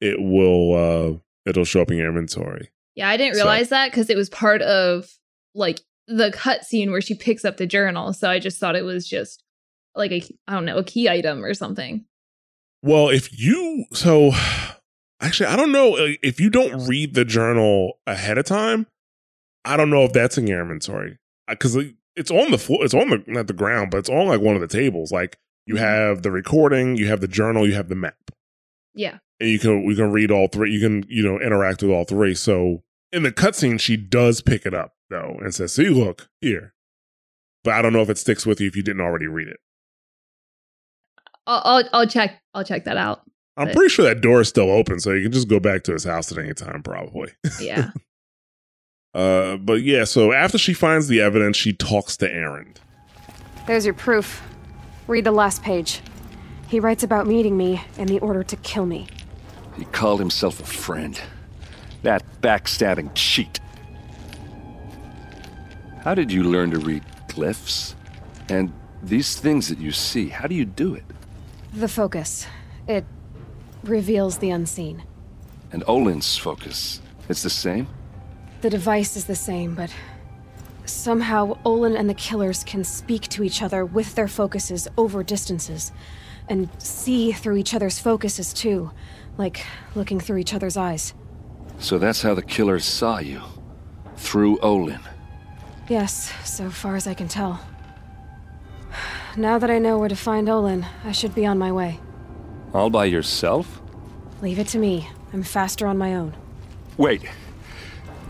it 0.00 0.20
will 0.20 0.74
uh 0.74 1.18
it'll 1.48 1.64
show 1.64 1.80
up 1.82 1.90
in 1.90 1.96
your 1.98 2.08
inventory. 2.08 2.70
Yeah, 2.94 3.08
I 3.08 3.16
didn't 3.16 3.34
So- 3.36 3.40
realize 3.42 3.68
that 3.70 3.90
because 3.90 4.08
it 4.10 4.16
was 4.16 4.28
part 4.30 4.60
of 4.62 5.06
like 5.54 5.80
the 6.08 6.30
cutscene 6.30 6.90
where 6.90 7.00
she 7.00 7.14
picks 7.14 7.44
up 7.44 7.56
the 7.58 7.66
journal. 7.66 8.12
So 8.12 8.28
I 8.30 8.38
just 8.38 8.58
thought 8.58 8.76
it 8.76 8.82
was 8.84 9.06
just 9.06 9.42
like 9.94 10.10
a 10.10 10.22
I 10.46 10.54
don't 10.54 10.64
know 10.64 10.78
a 10.78 10.84
key 10.84 11.08
item 11.08 11.44
or 11.44 11.54
something. 11.54 12.04
Well, 12.82 13.08
if 13.08 13.38
you 13.38 13.84
so 13.92 14.32
actually 15.20 15.46
I 15.46 15.56
don't 15.56 15.72
know 15.72 15.96
if 15.98 16.40
you 16.40 16.50
don't 16.50 16.86
read 16.86 17.14
the 17.14 17.24
journal 17.24 17.94
ahead 18.06 18.38
of 18.38 18.46
time, 18.46 18.86
I 19.64 19.76
don't 19.76 19.90
know 19.90 20.02
if 20.04 20.12
that's 20.12 20.38
in 20.38 20.46
your 20.46 20.60
inventory 20.60 21.18
because 21.48 21.76
it's 22.16 22.30
on 22.30 22.50
the 22.50 22.58
floor. 22.58 22.84
It's 22.84 22.94
on 22.94 23.10
the 23.10 23.22
not 23.26 23.46
the 23.46 23.52
ground, 23.52 23.90
but 23.90 23.98
it's 23.98 24.08
on 24.10 24.26
like 24.28 24.40
one 24.40 24.54
of 24.54 24.60
the 24.60 24.68
tables. 24.68 25.12
Like 25.12 25.36
you 25.66 25.74
Mhm. 25.74 25.78
have 25.80 26.22
the 26.22 26.30
recording, 26.30 26.96
you 26.96 27.06
have 27.08 27.20
the 27.20 27.28
journal, 27.28 27.66
you 27.66 27.74
have 27.74 27.88
the 27.88 27.94
map, 27.94 28.30
Yeah. 28.94 29.18
and 29.40 29.50
you 29.50 29.58
can 29.58 29.84
we 29.84 29.94
can 29.94 30.10
read 30.12 30.30
all 30.30 30.48
three. 30.48 30.72
You 30.72 30.80
can 30.80 31.04
you 31.08 31.22
know 31.22 31.40
interact 31.40 31.82
with 31.82 31.90
all 31.90 32.04
three. 32.04 32.34
So 32.34 32.82
in 33.12 33.22
the 33.24 33.32
cutscene, 33.32 33.78
she 33.80 33.96
does 33.96 34.40
pick 34.40 34.64
it 34.64 34.74
up 34.74 34.94
though 35.10 35.38
and 35.42 35.54
says, 35.54 35.72
"See, 35.72 35.88
look 35.88 36.28
here." 36.40 36.74
But 37.64 37.74
I 37.74 37.82
don't 37.82 37.92
know 37.92 38.02
if 38.02 38.10
it 38.10 38.18
sticks 38.18 38.46
with 38.46 38.60
you 38.60 38.68
if 38.68 38.76
you 38.76 38.82
didn't 38.82 39.02
already 39.02 39.26
read 39.26 39.48
it. 39.48 39.58
I'll, 41.46 41.62
I'll 41.64 41.84
I'll 41.92 42.06
check 42.06 42.40
I'll 42.54 42.64
check 42.64 42.84
that 42.84 42.96
out. 42.96 43.22
I'm 43.56 43.68
But- 43.68 43.76
pretty 43.76 43.88
sure 43.90 44.04
that 44.04 44.20
door 44.20 44.40
is 44.40 44.48
still 44.48 44.70
open, 44.70 45.00
so 45.00 45.12
you 45.12 45.24
can 45.24 45.32
just 45.32 45.48
go 45.48 45.58
back 45.60 45.82
to 45.84 45.92
his 45.92 46.04
house 46.04 46.30
at 46.30 46.38
any 46.38 46.54
time, 46.54 46.82
probably. 46.82 47.30
Yeah. 47.60 47.90
Uh, 49.14 49.56
but 49.56 49.82
yeah, 49.82 50.04
so 50.04 50.32
after 50.32 50.58
she 50.58 50.74
finds 50.74 51.08
the 51.08 51.20
evidence, 51.20 51.56
she 51.56 51.72
talks 51.72 52.16
to 52.18 52.28
Erend. 52.30 52.76
There's 53.66 53.84
your 53.86 53.94
proof. 53.94 54.42
Read 55.08 55.24
the 55.24 55.32
last 55.32 55.62
page. 55.62 56.02
He 56.68 56.78
writes 56.78 57.02
about 57.02 57.26
meeting 57.26 57.56
me 57.56 57.80
and 57.96 58.06
the 58.08 58.20
order 58.20 58.44
to 58.44 58.56
kill 58.56 58.84
me. 58.84 59.06
He 59.76 59.86
called 59.86 60.20
himself 60.20 60.60
a 60.60 60.64
friend. 60.66 61.18
That 62.02 62.22
backstabbing 62.42 63.12
cheat. 63.14 63.58
How 66.08 66.14
did 66.14 66.32
you 66.32 66.42
learn 66.42 66.70
to 66.70 66.78
read 66.78 67.04
glyphs? 67.26 67.94
And 68.48 68.72
these 69.02 69.38
things 69.38 69.68
that 69.68 69.78
you 69.78 69.92
see, 69.92 70.30
how 70.30 70.46
do 70.46 70.54
you 70.54 70.64
do 70.64 70.94
it? 70.94 71.04
The 71.74 71.86
focus. 71.86 72.46
It 72.86 73.04
reveals 73.84 74.38
the 74.38 74.48
unseen. 74.48 75.02
And 75.70 75.84
Olin's 75.86 76.34
focus, 76.38 77.02
it's 77.28 77.42
the 77.42 77.50
same? 77.50 77.88
The 78.62 78.70
device 78.70 79.18
is 79.18 79.26
the 79.26 79.34
same, 79.34 79.74
but 79.74 79.94
somehow 80.86 81.58
Olin 81.66 81.94
and 81.94 82.08
the 82.08 82.14
killers 82.14 82.64
can 82.64 82.84
speak 82.84 83.28
to 83.28 83.44
each 83.44 83.60
other 83.60 83.84
with 83.84 84.14
their 84.14 84.28
focuses 84.28 84.88
over 84.96 85.22
distances, 85.22 85.92
and 86.48 86.70
see 86.78 87.32
through 87.32 87.58
each 87.58 87.74
other's 87.74 87.98
focuses 87.98 88.54
too, 88.54 88.90
like 89.36 89.62
looking 89.94 90.20
through 90.20 90.38
each 90.38 90.54
other's 90.54 90.78
eyes. 90.78 91.12
So 91.80 91.98
that's 91.98 92.22
how 92.22 92.32
the 92.32 92.40
killers 92.40 92.86
saw 92.86 93.18
you. 93.18 93.42
Through 94.16 94.58
Olin. 94.60 95.00
Yes, 95.88 96.32
so 96.44 96.68
far 96.70 96.96
as 96.96 97.06
I 97.06 97.14
can 97.14 97.28
tell. 97.28 97.60
Now 99.36 99.58
that 99.58 99.70
I 99.70 99.78
know 99.78 99.98
where 99.98 100.08
to 100.08 100.16
find 100.16 100.48
Olin, 100.48 100.84
I 101.04 101.12
should 101.12 101.34
be 101.34 101.46
on 101.46 101.58
my 101.58 101.72
way. 101.72 102.00
All 102.74 102.90
by 102.90 103.06
yourself? 103.06 103.80
Leave 104.42 104.58
it 104.58 104.68
to 104.68 104.78
me. 104.78 105.08
I'm 105.32 105.42
faster 105.42 105.86
on 105.86 105.96
my 105.96 106.14
own. 106.14 106.34
Wait. 106.96 107.22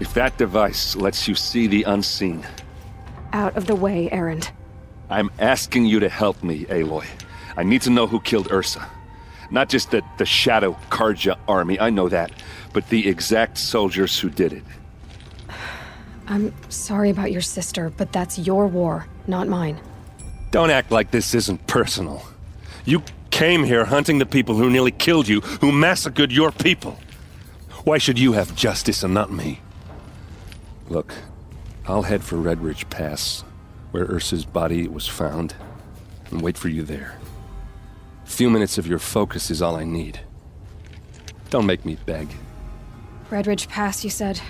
If 0.01 0.15
that 0.15 0.39
device 0.39 0.95
lets 0.95 1.27
you 1.27 1.35
see 1.35 1.67
the 1.67 1.83
unseen, 1.85 2.47
Out 3.33 3.57
of 3.57 3.67
the 3.67 3.75
way, 3.75 4.09
Erend. 4.11 4.51
I'm 5.11 5.31
asking 5.39 5.87
you 5.87 6.01
to 6.01 6.09
help 6.09 6.43
me, 6.45 6.65
Aloy. 6.67 7.07
I 7.57 7.63
need 7.65 7.83
to 7.83 7.91
know 7.91 8.07
who 8.07 8.21
killed 8.21 8.53
Ursa. 8.53 8.89
Not 9.51 9.69
just 9.69 9.91
the, 9.91 10.03
the 10.19 10.27
Shadow 10.27 10.77
Carja 10.91 11.39
army, 11.49 11.81
I 11.81 11.91
know 11.91 12.09
that, 12.09 12.31
but 12.73 12.89
the 12.89 13.09
exact 13.09 13.59
soldiers 13.59 14.19
who 14.21 14.31
did 14.31 14.53
it. 14.53 14.63
I'm 16.31 16.53
sorry 16.71 17.09
about 17.09 17.33
your 17.33 17.41
sister, 17.41 17.91
but 17.97 18.13
that's 18.13 18.39
your 18.39 18.67
war, 18.67 19.07
not 19.27 19.49
mine. 19.49 19.81
Don't 20.51 20.71
act 20.71 20.91
like 20.91 21.11
this 21.11 21.35
isn't 21.35 21.67
personal. 21.67 22.23
You 22.85 23.03
came 23.31 23.65
here 23.65 23.87
hunting 23.87 24.19
the 24.19 24.27
people 24.27 24.55
who 24.55 24.69
nearly 24.69 24.91
killed 24.91 25.27
you, 25.27 25.41
who 25.41 25.73
massacred 25.73 26.31
your 26.31 26.53
people. 26.53 26.99
Why 27.85 27.97
should 27.97 28.19
you 28.19 28.33
have 28.33 28.55
justice 28.55 29.03
and 29.03 29.15
not 29.15 29.33
me? 29.33 29.61
Look, 30.91 31.15
I'll 31.87 32.03
head 32.03 32.23
for 32.23 32.37
Red 32.37 32.61
Ridge 32.63 32.89
Pass, 32.91 33.43
where 33.93 34.07
Ursa's 34.07 34.45
body 34.45 34.87
was 34.87 35.07
found, 35.07 35.55
and 36.31 36.43
wait 36.43 36.59
for 36.59 36.69
you 36.69 36.83
there. 36.83 37.19
A 38.27 38.29
few 38.29 38.51
minutes 38.51 38.77
of 38.77 38.87
your 38.87 38.99
focus 38.99 39.51
is 39.51 39.63
all 39.63 39.77
I 39.77 39.85
need. 39.85 40.21
Don't 41.49 41.65
make 41.65 41.87
me 41.87 41.97
beg. 42.05 42.29
Red 43.31 43.47
Ridge 43.47 43.69
Pass, 43.69 44.05
you 44.05 44.11
said? 44.11 44.41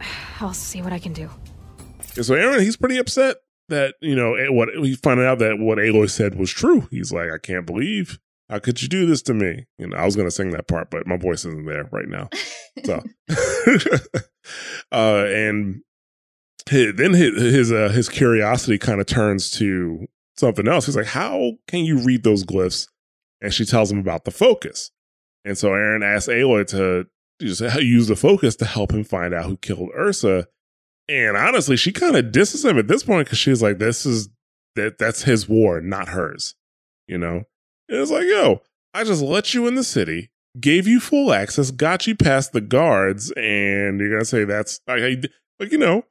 I'll 0.40 0.54
see 0.54 0.82
what 0.82 0.92
I 0.92 0.98
can 0.98 1.12
do. 1.12 1.28
And 2.16 2.26
so 2.26 2.34
Erend, 2.34 2.62
he's 2.62 2.76
pretty 2.76 2.98
upset 2.98 3.36
that 3.68 3.94
you 4.00 4.16
know 4.16 4.34
eh, 4.34 4.48
what 4.48 4.68
he 4.74 4.96
found 4.96 5.20
out 5.20 5.38
that 5.38 5.58
what 5.58 5.78
Aloy 5.78 6.10
said 6.10 6.34
was 6.36 6.50
true. 6.50 6.88
He's 6.90 7.12
like, 7.12 7.30
I 7.30 7.38
can't 7.38 7.66
believe 7.66 8.18
how 8.50 8.58
could 8.58 8.82
you 8.82 8.88
do 8.88 9.06
this 9.06 9.22
to 9.22 9.32
me? 9.32 9.66
You 9.78 9.86
know, 9.86 9.96
I 9.96 10.04
was 10.04 10.16
gonna 10.16 10.30
sing 10.30 10.50
that 10.50 10.66
part, 10.66 10.90
but 10.90 11.06
my 11.06 11.16
voice 11.16 11.44
isn't 11.44 11.66
there 11.66 11.88
right 11.92 12.08
now. 12.08 12.28
So, 12.84 13.00
uh, 14.92 15.24
and 15.28 15.82
his, 16.68 16.94
then 16.96 17.14
his 17.14 17.40
his, 17.40 17.72
uh, 17.72 17.90
his 17.90 18.08
curiosity 18.08 18.76
kind 18.76 19.00
of 19.00 19.06
turns 19.06 19.52
to 19.52 20.06
something 20.36 20.66
else. 20.66 20.86
He's 20.86 20.96
like, 20.96 21.06
"How 21.06 21.52
can 21.68 21.84
you 21.84 21.98
read 21.98 22.24
those 22.24 22.44
glyphs?" 22.44 22.88
And 23.40 23.54
she 23.54 23.64
tells 23.64 23.90
him 23.90 24.00
about 24.00 24.24
the 24.24 24.32
focus. 24.32 24.90
And 25.44 25.56
so 25.56 25.70
Erend 25.70 26.04
asks 26.04 26.28
Aloy 26.28 26.66
to 26.68 27.06
just 27.46 27.60
use 27.82 28.08
the 28.08 28.16
focus 28.16 28.56
to 28.56 28.64
help 28.64 28.92
him 28.92 29.04
find 29.04 29.34
out 29.34 29.46
who 29.46 29.56
killed 29.56 29.90
Ursa. 29.96 30.46
And 31.08 31.36
honestly, 31.36 31.76
she 31.76 31.92
kind 31.92 32.16
of 32.16 32.32
disses 32.32 32.64
him 32.64 32.78
at 32.78 32.88
this 32.88 33.02
point 33.02 33.26
because 33.26 33.38
she's 33.38 33.62
like, 33.62 33.78
"This 33.78 34.06
is 34.06 34.28
that 34.76 34.98
that's 34.98 35.22
his 35.22 35.48
war, 35.48 35.80
not 35.80 36.08
hers." 36.08 36.54
You 37.08 37.18
know, 37.18 37.44
and 37.88 37.98
it's 37.98 38.10
like, 38.10 38.26
"Yo, 38.26 38.62
I 38.94 39.04
just 39.04 39.22
let 39.22 39.52
you 39.52 39.66
in 39.66 39.74
the 39.74 39.82
city, 39.82 40.30
gave 40.60 40.86
you 40.86 41.00
full 41.00 41.32
access, 41.32 41.70
got 41.70 42.06
you 42.06 42.14
past 42.14 42.52
the 42.52 42.60
guards, 42.60 43.32
and 43.32 43.98
you're 43.98 44.10
gonna 44.10 44.24
say 44.24 44.44
that's 44.44 44.80
like, 44.86 45.24
like 45.58 45.72
you 45.72 45.78
know, 45.78 46.04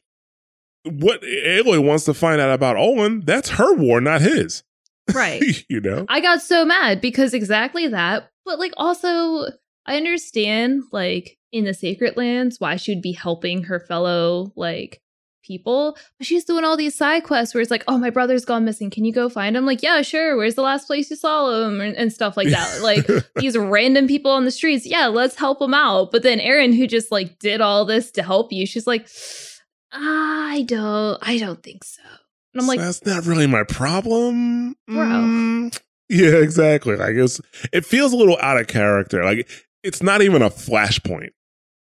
what 0.84 1.22
Aloy 1.22 1.84
wants 1.84 2.06
to 2.06 2.14
find 2.14 2.40
out 2.42 2.52
about 2.52 2.78
Olin, 2.78 3.22
that's 3.22 3.50
her 3.52 3.74
war, 3.76 4.02
not 4.02 4.22
his. 4.22 4.64
Right. 5.14 5.66
you 5.70 5.82
know? 5.82 6.06
I 6.10 6.22
got 6.22 6.42
so 6.42 6.66
mad 6.66 7.02
because 7.02 7.34
exactly 7.34 7.88
that. 7.88 8.32
But 8.46 8.60
like 8.60 8.74
also 8.78 9.48
I 9.90 9.98
understand 9.98 10.84
like 10.92 11.38
in 11.52 11.66
the 11.66 11.74
sacred 11.74 12.16
lands 12.16 12.60
why 12.60 12.76
she'd 12.76 13.02
be 13.02 13.12
helping 13.12 13.64
her 13.64 13.80
fellow 13.80 14.54
like 14.56 15.02
people. 15.44 15.98
But 16.18 16.28
she's 16.28 16.46
doing 16.46 16.64
all 16.64 16.78
these 16.78 16.96
side 16.96 17.24
quests 17.24 17.54
where 17.56 17.62
it's 17.62 17.72
like, 17.72 17.84
oh, 17.88 17.98
my 17.98 18.12
brother's 18.12 18.46
gone 18.46 18.66
missing. 18.66 18.92
Can 18.92 19.04
you 19.04 19.12
go 19.12 19.30
find 19.30 19.58
him? 19.58 19.66
Like, 19.66 19.82
yeah, 19.82 20.04
sure. 20.04 20.38
Where's 20.38 20.54
the 20.54 20.62
last 20.62 20.86
place 20.86 21.10
you 21.10 21.16
saw 21.16 21.66
him? 21.66 21.82
And, 21.82 21.96
and 21.98 22.14
stuff 22.14 22.38
like 22.38 22.50
that. 22.50 22.82
like 22.84 23.08
these 23.36 23.58
random 23.58 24.08
people 24.08 24.32
on 24.32 24.46
the 24.46 24.52
streets. 24.52 24.86
Yeah, 24.86 25.08
let's 25.08 25.36
help 25.36 25.58
them 25.58 25.74
out. 25.74 26.12
But 26.12 26.22
then 26.22 26.40
Erend, 26.40 26.78
who 26.78 26.86
just 26.86 27.12
like 27.12 27.40
did 27.40 27.60
all 27.60 27.84
this 27.84 28.12
to 28.12 28.24
help 28.24 28.54
you, 28.54 28.68
she's 28.68 28.86
like, 28.86 29.10
I 29.92 30.66
don't, 30.68 31.18
I 31.22 31.40
don't 31.40 31.64
think 31.64 31.84
so. 31.84 32.04
And 32.54 32.62
I'm 32.62 32.68
like, 32.68 32.80
that's 32.80 33.06
not 33.06 33.26
really 33.26 33.48
my 33.48 33.64
problem, 33.64 34.76
bro. 34.88 34.96
Mm, 34.96 35.80
yeah, 36.10 36.36
exactly. 36.36 36.96
Like 36.96 37.16
it's, 37.16 37.42
it 37.74 37.86
feels 37.86 38.14
a 38.14 38.18
little 38.18 38.38
out 38.40 38.60
of 38.60 38.68
character. 38.68 39.24
Like 39.24 39.50
it's 39.84 40.02
not 40.02 40.22
even 40.22 40.42
a 40.42 40.50
flashpoint, 40.50 41.30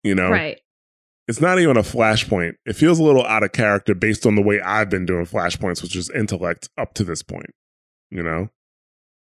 you 0.02 0.14
know? 0.14 0.30
Right. 0.30 0.60
It's 1.28 1.40
not 1.40 1.58
even 1.58 1.76
a 1.76 1.82
flashpoint. 1.82 2.54
It 2.66 2.74
feels 2.74 2.98
a 2.98 3.02
little 3.02 3.24
out 3.24 3.42
of 3.42 3.52
character 3.52 3.94
based 3.94 4.26
on 4.26 4.36
the 4.36 4.42
way 4.42 4.60
I've 4.60 4.88
been 4.88 5.06
doing 5.06 5.26
flashpoints, 5.26 5.82
which 5.82 5.96
is 5.96 6.08
intellect 6.10 6.68
up 6.78 6.94
to 6.94 7.04
this 7.04 7.22
point. 7.22 7.50
You 8.10 8.22
know, 8.22 8.48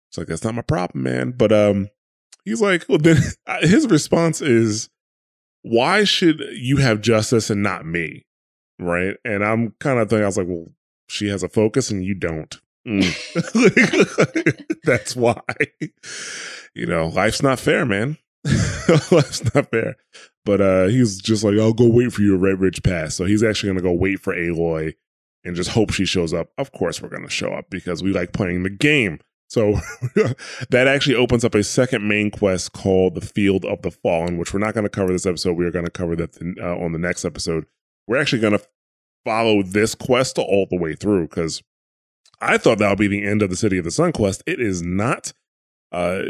it's 0.10 0.18
like 0.18 0.28
that's 0.28 0.44
not 0.44 0.54
my 0.54 0.62
problem, 0.62 1.04
man. 1.04 1.32
But 1.32 1.52
um, 1.52 1.90
he's 2.46 2.62
like, 2.62 2.86
well, 2.88 3.00
then 3.00 3.18
his 3.62 3.88
response 3.88 4.40
is, 4.40 4.90
"Why 5.64 6.04
should 6.04 6.44
you 6.52 6.78
have 6.78 7.02
justice 7.02 7.50
and 7.50 7.64
not 7.64 7.88
me?" 7.88 8.28
Right? 8.78 9.16
And 9.26 9.44
I'm 9.44 9.74
kind 9.80 9.98
of 9.98 10.10
thinking, 10.10 10.24
I 10.24 10.28
was 10.28 10.38
like, 10.38 10.48
well, 10.48 10.68
she 11.08 11.28
has 11.30 11.42
a 11.42 11.50
focus 11.50 11.90
and 11.90 12.06
you 12.06 12.14
don't. 12.14 12.56
Mm. 12.88 13.04
that's 14.84 15.16
why. 15.16 15.42
You 16.76 16.86
know, 16.86 17.08
life's 17.08 17.42
not 17.42 17.60
fair, 17.60 17.86
man. 17.86 18.18
life's 19.12 19.54
not 19.54 19.70
fair. 19.70 19.96
But 20.46 20.62
uh 20.62 20.86
he's 20.88 21.20
just 21.20 21.44
like, 21.44 21.58
I'll 21.58 21.74
go 21.74 21.90
wait 21.90 22.14
for 22.14 22.22
you 22.22 22.36
at 22.36 22.42
Red 22.42 22.60
Ridge 22.60 22.82
Pass. 22.84 23.16
So 23.16 23.26
he's 23.26 23.44
actually 23.44 23.70
gonna 23.70 23.82
go 23.82 23.92
wait 23.92 24.20
for 24.20 24.34
Aloy 24.34 24.96
and 25.44 25.56
just 25.56 25.72
hope 25.72 25.92
she 25.92 26.06
shows 26.06 26.34
up. 26.34 26.50
Of 26.58 26.72
course 26.72 27.02
we're 27.02 27.10
gonna 27.10 27.30
show 27.30 27.52
up 27.52 27.70
because 27.70 28.02
we 28.02 28.14
like 28.14 28.34
playing 28.34 28.64
the 28.64 28.70
game. 28.70 29.20
So 29.50 29.74
that 30.70 30.88
actually 30.88 31.16
opens 31.16 31.44
up 31.44 31.56
a 31.56 31.64
second 31.64 32.08
main 32.08 32.30
quest 32.30 32.72
called 32.72 33.16
the 33.16 33.22
Field 33.22 33.66
of 33.66 33.82
the 33.82 33.90
Fallen, 33.90 34.38
which 34.38 34.54
we're 34.54 34.60
not 34.60 34.76
going 34.76 34.84
to 34.84 34.90
cover 34.90 35.12
this 35.12 35.26
episode. 35.26 35.58
We 35.58 35.66
are 35.66 35.72
going 35.72 35.86
to 35.86 35.92
cover 35.92 36.16
that 36.16 36.38
uh, 36.62 36.78
on 36.78 36.92
the 36.92 37.00
next 37.00 37.26
episode. 37.26 37.66
We're 38.08 38.22
actually 38.22 38.42
going 38.42 38.58
to 38.58 38.64
follow 39.26 39.64
this 39.64 39.96
quest 39.96 40.38
all 40.38 40.68
the 40.70 40.78
way 40.78 40.94
through 40.94 41.30
because 41.30 41.64
I 42.40 42.60
thought 42.60 42.78
that 42.78 42.90
would 42.90 43.00
be 43.00 43.08
the 43.08 43.26
end 43.26 43.42
of 43.42 43.50
the 43.50 43.56
City 43.56 43.80
of 43.80 43.86
the 43.86 43.92
Sun 43.92 44.14
quest. 44.14 44.44
It 44.46 44.62
is 44.62 44.84
not. 44.84 45.34
Uh, 45.92 46.22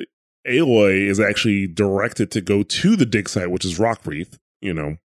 Aloy 0.50 1.08
is 1.08 1.20
actually 1.20 1.68
directed 1.68 2.32
to 2.32 2.42
go 2.42 2.64
to 2.64 2.96
the 2.96 3.06
dig 3.06 3.30
site, 3.30 3.52
which 3.52 3.66
is 3.66 3.80
Rockreath, 3.80 4.38
you 4.62 4.74
know, 4.74 4.98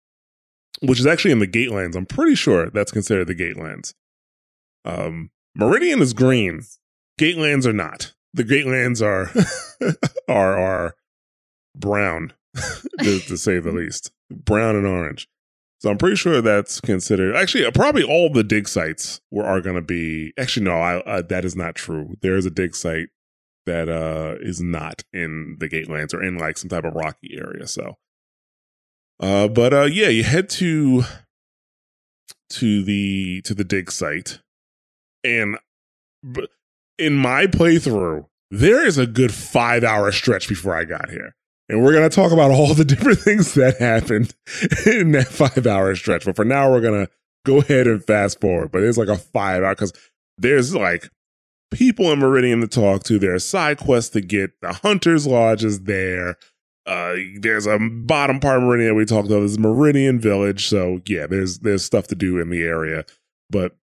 which 0.80 1.00
is 1.00 1.06
actually 1.06 1.32
in 1.32 1.38
the 1.38 1.46
Gatelands. 1.46 1.96
I'm 1.96 2.06
pretty 2.06 2.34
sure 2.34 2.70
that's 2.70 2.92
considered 2.92 3.26
the 3.26 3.34
Gatelands. 3.34 3.94
Um, 4.84 5.30
Meridian 5.54 6.00
is 6.00 6.12
green. 6.12 6.62
Gatelands 7.18 7.66
are 7.66 7.72
not. 7.72 8.12
The 8.32 8.44
Gatelands 8.44 9.00
are 9.00 9.30
are 10.28 10.58
are 10.58 10.94
brown, 11.76 12.32
to, 13.02 13.20
to 13.20 13.36
say 13.36 13.60
the 13.60 13.72
least, 13.72 14.10
brown 14.30 14.76
and 14.76 14.86
orange. 14.86 15.28
So 15.80 15.90
I'm 15.90 15.98
pretty 15.98 16.16
sure 16.16 16.40
that's 16.40 16.80
considered. 16.80 17.36
Actually, 17.36 17.70
probably 17.72 18.02
all 18.02 18.30
the 18.30 18.42
dig 18.42 18.68
sites 18.68 19.20
were 19.30 19.44
are 19.44 19.60
going 19.60 19.76
to 19.76 19.82
be. 19.82 20.32
Actually, 20.38 20.64
no, 20.64 20.78
I, 20.78 20.96
uh, 21.00 21.22
that 21.22 21.44
is 21.44 21.54
not 21.54 21.74
true. 21.74 22.16
There 22.22 22.36
is 22.36 22.46
a 22.46 22.50
dig 22.50 22.74
site 22.74 23.08
that 23.66 23.88
uh 23.88 24.36
is 24.40 24.60
not 24.60 25.02
in 25.12 25.56
the 25.58 25.68
Gatelands 25.68 26.14
or 26.14 26.22
in 26.22 26.38
like 26.38 26.58
some 26.58 26.68
type 26.68 26.84
of 26.84 26.94
rocky 26.94 27.38
area. 27.38 27.66
So, 27.66 27.96
uh, 29.20 29.48
but 29.48 29.72
uh, 29.72 29.84
yeah, 29.84 30.08
you 30.08 30.24
head 30.24 30.48
to 30.50 31.04
to 32.50 32.82
the 32.82 33.42
to 33.42 33.54
the 33.54 33.64
dig 33.64 33.90
site, 33.90 34.40
and 35.22 35.56
in 36.98 37.16
my 37.16 37.46
playthrough, 37.46 38.26
there 38.50 38.86
is 38.86 38.98
a 38.98 39.06
good 39.06 39.32
five 39.32 39.84
hour 39.84 40.12
stretch 40.12 40.48
before 40.48 40.76
I 40.76 40.84
got 40.84 41.10
here. 41.10 41.34
And 41.68 41.82
we're 41.82 41.92
going 41.92 42.08
to 42.08 42.14
talk 42.14 42.32
about 42.32 42.50
all 42.50 42.74
the 42.74 42.84
different 42.84 43.18
things 43.18 43.54
that 43.54 43.78
happened 43.78 44.34
in 44.86 45.12
that 45.12 45.28
five 45.28 45.66
hour 45.66 45.94
stretch. 45.94 46.24
But 46.24 46.36
for 46.36 46.44
now, 46.44 46.70
we're 46.70 46.80
going 46.80 47.06
to 47.06 47.12
go 47.44 47.58
ahead 47.58 47.86
and 47.86 48.04
fast 48.04 48.40
forward. 48.40 48.70
But 48.70 48.82
it's 48.82 48.98
like 48.98 49.08
a 49.08 49.16
five 49.16 49.62
hour 49.62 49.74
because 49.74 49.92
there's 50.38 50.74
like 50.74 51.08
people 51.70 52.10
in 52.12 52.18
Meridian 52.18 52.60
to 52.60 52.68
talk 52.68 53.04
to. 53.04 53.18
There's 53.18 53.44
side 53.44 53.78
quests 53.78 54.10
to 54.10 54.20
get. 54.20 54.60
The 54.60 54.72
Hunter's 54.72 55.26
Lodge 55.26 55.64
is 55.64 55.82
there. 55.82 56.36
Uh, 56.86 57.14
there's 57.38 57.66
a 57.66 57.78
bottom 57.78 58.40
part 58.40 58.58
of 58.58 58.64
Meridian 58.64 58.94
we 58.94 59.04
talked 59.04 59.26
about. 59.26 59.40
There's 59.40 59.58
Meridian 59.58 60.20
Village. 60.20 60.68
So 60.68 61.00
yeah, 61.06 61.26
there's 61.26 61.60
there's 61.60 61.84
stuff 61.84 62.06
to 62.08 62.14
do 62.14 62.38
in 62.40 62.50
the 62.50 62.62
area. 62.62 63.04
But 63.50 63.76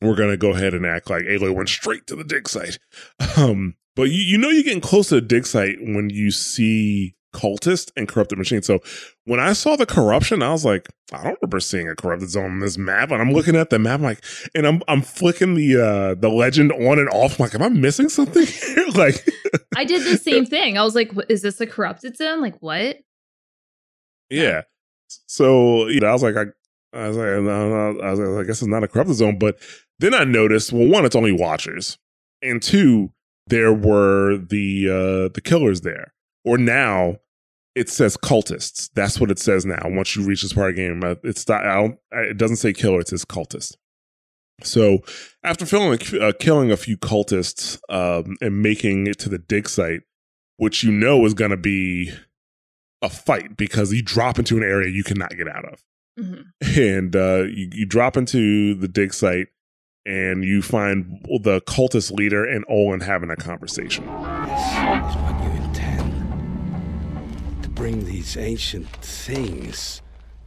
we're 0.00 0.16
gonna 0.16 0.36
go 0.36 0.50
ahead 0.50 0.74
and 0.74 0.84
act 0.84 1.08
like 1.08 1.24
Aloy 1.24 1.54
went 1.54 1.68
straight 1.68 2.06
to 2.08 2.16
the 2.16 2.24
dig 2.24 2.48
site. 2.48 2.78
Um, 3.36 3.76
but 3.94 4.04
you, 4.04 4.22
you 4.22 4.38
know 4.38 4.48
you're 4.48 4.62
getting 4.62 4.80
close 4.80 5.08
to 5.08 5.16
the 5.16 5.20
dig 5.20 5.46
site 5.46 5.78
when 5.80 6.10
you 6.10 6.30
see 6.30 7.15
cultist 7.36 7.92
and 7.96 8.08
corrupted 8.08 8.38
machine. 8.38 8.62
So 8.62 8.80
when 9.24 9.38
I 9.38 9.52
saw 9.52 9.76
the 9.76 9.86
corruption, 9.86 10.42
I 10.42 10.50
was 10.52 10.64
like, 10.64 10.88
I 11.12 11.22
don't 11.22 11.38
remember 11.42 11.60
seeing 11.60 11.88
a 11.88 11.94
corrupted 11.94 12.30
zone 12.30 12.52
on 12.52 12.60
this 12.60 12.78
map. 12.78 13.10
And 13.10 13.20
I'm 13.20 13.32
looking 13.32 13.54
at 13.54 13.70
the 13.70 13.78
map, 13.78 14.00
like, 14.00 14.24
and 14.54 14.66
I'm 14.66 14.82
I'm 14.88 15.02
flicking 15.02 15.54
the 15.54 15.76
uh 15.76 16.14
the 16.14 16.30
legend 16.30 16.72
on 16.72 16.98
and 16.98 17.08
off. 17.10 17.38
I'm 17.38 17.44
like, 17.44 17.54
am 17.54 17.62
I 17.62 17.68
missing 17.68 18.08
something 18.08 18.46
here? 18.46 18.86
like 18.94 19.28
I 19.76 19.84
did 19.84 20.02
the 20.02 20.16
same 20.16 20.46
thing. 20.54 20.78
I 20.78 20.82
was 20.82 20.94
like, 20.94 21.12
is 21.28 21.42
this 21.42 21.60
a 21.60 21.66
corrupted 21.66 22.16
zone? 22.16 22.40
Like 22.40 22.56
what? 22.60 22.98
Yeah. 24.30 24.62
So 25.26 25.86
you 25.88 26.00
know, 26.00 26.08
I 26.08 26.12
was 26.12 26.22
like, 26.22 26.36
I, 26.36 26.46
I 26.98 27.08
was 27.08 27.16
like, 27.16 27.26
I 27.28 28.10
was 28.10 28.18
like, 28.18 28.44
I 28.44 28.46
guess 28.46 28.62
it's 28.62 28.66
not 28.66 28.82
a 28.82 28.88
corrupted 28.88 29.16
zone. 29.16 29.38
But 29.38 29.58
then 29.98 30.14
I 30.14 30.24
noticed, 30.24 30.72
well, 30.72 30.88
one, 30.88 31.04
it's 31.04 31.16
only 31.16 31.32
watchers, 31.32 31.98
and 32.42 32.62
two, 32.62 33.12
there 33.46 33.72
were 33.72 34.38
the 34.38 34.88
uh 34.88 35.34
the 35.34 35.42
killers 35.44 35.82
there. 35.82 36.12
Or 36.44 36.58
now 36.58 37.16
it 37.76 37.90
says 37.90 38.16
cultists. 38.16 38.90
That's 38.94 39.20
what 39.20 39.30
it 39.30 39.38
says 39.38 39.66
now. 39.66 39.78
Once 39.84 40.16
you 40.16 40.24
reach 40.24 40.40
this 40.40 40.54
part 40.54 40.70
of 40.70 40.76
the 40.76 40.82
game, 40.82 41.04
uh, 41.04 41.16
it's 41.22 41.46
not, 41.46 41.64
I 41.64 41.74
don't, 41.74 41.98
it 42.10 42.38
doesn't 42.38 42.56
say 42.56 42.72
killer. 42.72 43.00
It 43.00 43.08
says 43.08 43.26
cultist. 43.26 43.76
So 44.62 45.00
after 45.44 45.66
filling, 45.66 45.98
uh, 46.18 46.32
killing 46.40 46.72
a 46.72 46.78
few 46.78 46.96
cultists 46.96 47.78
um, 47.90 48.36
and 48.40 48.62
making 48.62 49.06
it 49.06 49.18
to 49.20 49.28
the 49.28 49.36
dig 49.36 49.68
site, 49.68 50.00
which 50.56 50.82
you 50.82 50.90
know 50.90 51.26
is 51.26 51.34
going 51.34 51.50
to 51.50 51.58
be 51.58 52.10
a 53.02 53.10
fight 53.10 53.58
because 53.58 53.92
you 53.92 54.02
drop 54.02 54.38
into 54.38 54.56
an 54.56 54.62
area 54.62 54.88
you 54.88 55.04
cannot 55.04 55.36
get 55.36 55.46
out 55.46 55.66
of, 55.66 55.84
mm-hmm. 56.18 56.80
and 56.80 57.14
uh, 57.14 57.42
you, 57.42 57.68
you 57.72 57.84
drop 57.84 58.16
into 58.16 58.74
the 58.74 58.88
dig 58.88 59.12
site 59.12 59.48
and 60.06 60.44
you 60.44 60.62
find 60.62 61.20
the 61.42 61.60
cultist 61.68 62.10
leader 62.10 62.42
and 62.42 62.64
Olin 62.70 63.00
having 63.00 63.28
a 63.28 63.36
conversation 63.36 64.08
bring 67.76 68.04
these 68.06 68.38
ancient 68.38 68.88
things 68.88 70.00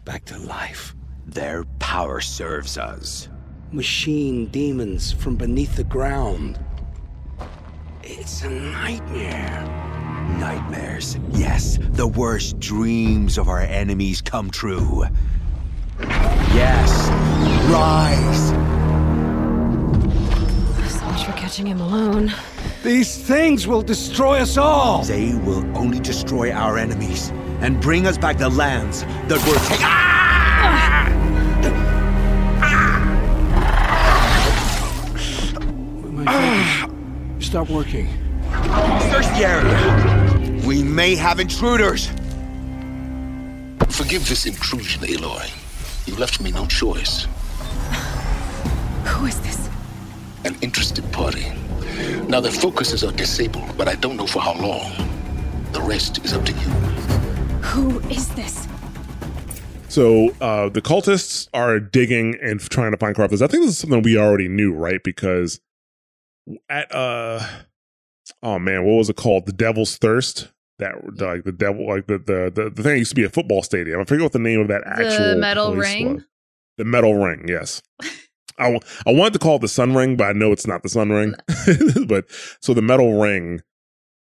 back 0.03 0.25
to 0.25 0.37
life. 0.39 0.95
Their 1.27 1.63
power 1.77 2.19
serves 2.21 2.75
us. 2.75 3.29
Machine 3.71 4.47
demons 4.47 5.11
from 5.11 5.35
beneath 5.35 5.75
the 5.75 5.83
ground. 5.83 6.59
It's 8.01 8.41
a 8.41 8.49
nightmare. 8.49 9.63
Nightmares. 10.39 11.19
Yes, 11.31 11.77
the 11.91 12.07
worst 12.07 12.59
dreams 12.59 13.37
of 13.37 13.47
our 13.47 13.61
enemies 13.61 14.21
come 14.21 14.49
true. 14.49 15.03
Yes, 15.99 17.09
rise! 17.69 18.49
So 20.91 21.05
much 21.05 21.25
for 21.25 21.33
catching 21.33 21.67
him 21.67 21.79
alone. 21.79 22.33
These 22.83 23.17
things 23.17 23.67
will 23.67 23.81
destroy 23.81 24.37
us 24.37 24.55
all! 24.55 25.03
They 25.03 25.33
will 25.39 25.65
only 25.77 25.99
destroy 25.99 26.53
our 26.53 26.77
enemies 26.77 27.29
and 27.59 27.81
bring 27.81 28.07
us 28.07 28.17
back 28.17 28.37
the 28.37 28.47
lands 28.47 29.03
that 29.03 29.45
were 29.45 29.59
taken. 29.67 29.85
Ah! 29.85 31.09
Ah! 36.25 36.89
Stop 37.39 37.69
working. 37.69 38.07
Search 39.11 39.27
the 39.35 39.43
area. 39.45 40.65
We 40.65 40.81
may 40.81 41.15
have 41.15 41.41
intruders. 41.41 42.07
Forgive 43.89 44.25
this 44.29 44.45
intrusion, 44.45 45.01
Aloy. 45.03 45.49
You 46.07 46.15
left 46.15 46.39
me 46.39 46.51
no 46.51 46.65
choice. 46.65 47.27
Who 49.03 49.25
is 49.25 49.37
this? 49.41 49.69
An 50.45 50.55
interested 50.61 51.11
party. 51.11 51.51
Now 52.27 52.39
the 52.39 52.51
focuses 52.51 53.03
are 53.03 53.11
disabled, 53.11 53.77
but 53.77 53.87
I 53.87 53.95
don't 53.95 54.17
know 54.17 54.27
for 54.27 54.41
how 54.41 54.53
long. 54.53 54.91
The 55.71 55.81
rest 55.81 56.23
is 56.25 56.33
up 56.33 56.45
to 56.45 56.51
you. 56.51 56.69
Who 57.61 57.99
is 58.09 58.27
this? 58.35 58.67
So 59.89 60.29
uh, 60.39 60.69
the 60.69 60.81
cultists 60.81 61.49
are 61.53 61.79
digging 61.79 62.35
and 62.41 62.59
trying 62.59 62.91
to 62.91 62.97
find 62.97 63.15
corruptors. 63.15 63.41
I 63.41 63.47
think 63.47 63.63
this 63.63 63.71
is 63.71 63.77
something 63.79 64.03
we 64.03 64.17
already 64.17 64.47
knew, 64.47 64.73
right? 64.73 65.03
Because 65.03 65.59
at 66.69 66.93
uh, 66.93 67.45
oh 68.43 68.59
man, 68.59 68.85
what 68.85 68.93
was 68.93 69.09
it 69.09 69.15
called? 69.15 69.45
The 69.45 69.53
Devil's 69.53 69.97
Thirst. 69.97 70.51
That 70.77 71.19
like 71.19 71.43
the 71.43 71.51
devil, 71.51 71.87
like 71.87 72.07
the 72.07 72.17
the 72.19 72.51
the, 72.53 72.69
the 72.69 72.83
thing 72.83 72.99
used 72.99 73.11
to 73.11 73.15
be 73.15 73.25
a 73.25 73.29
football 73.29 73.63
stadium. 73.63 73.99
I 73.99 74.05
forget 74.05 74.23
what 74.23 74.31
the 74.31 74.39
name 74.39 74.61
of 74.61 74.69
that 74.69 74.83
actual 74.85 75.31
the 75.31 75.35
metal 75.35 75.75
ring. 75.75 76.15
was. 76.15 76.23
The 76.77 76.85
metal 76.85 77.15
ring, 77.15 77.45
yes. 77.47 77.81
I, 78.59 78.63
w- 78.71 78.81
I 79.07 79.11
wanted 79.13 79.33
to 79.33 79.39
call 79.39 79.55
it 79.55 79.61
the 79.61 79.67
sun 79.67 79.95
ring, 79.95 80.15
but 80.17 80.25
I 80.25 80.33
know 80.33 80.51
it's 80.51 80.67
not 80.67 80.83
the 80.83 80.89
sun 80.89 81.09
ring. 81.09 81.33
but 82.07 82.25
so 82.61 82.73
the 82.73 82.81
metal 82.81 83.19
ring, 83.19 83.61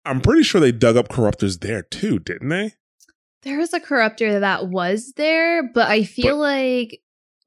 I'm 0.05 0.21
pretty 0.21 0.43
sure 0.43 0.59
they 0.61 0.71
dug 0.71 0.97
up 0.97 1.09
corruptors 1.09 1.59
there 1.59 1.83
too, 1.83 2.19
didn't 2.19 2.49
they? 2.49 2.73
There 3.43 3.57
was 3.57 3.73
a 3.73 3.79
corruptor 3.79 4.39
that 4.39 4.67
was 4.69 5.13
there, 5.17 5.63
but 5.73 5.87
I 5.89 6.03
feel 6.03 6.37
like 6.37 6.93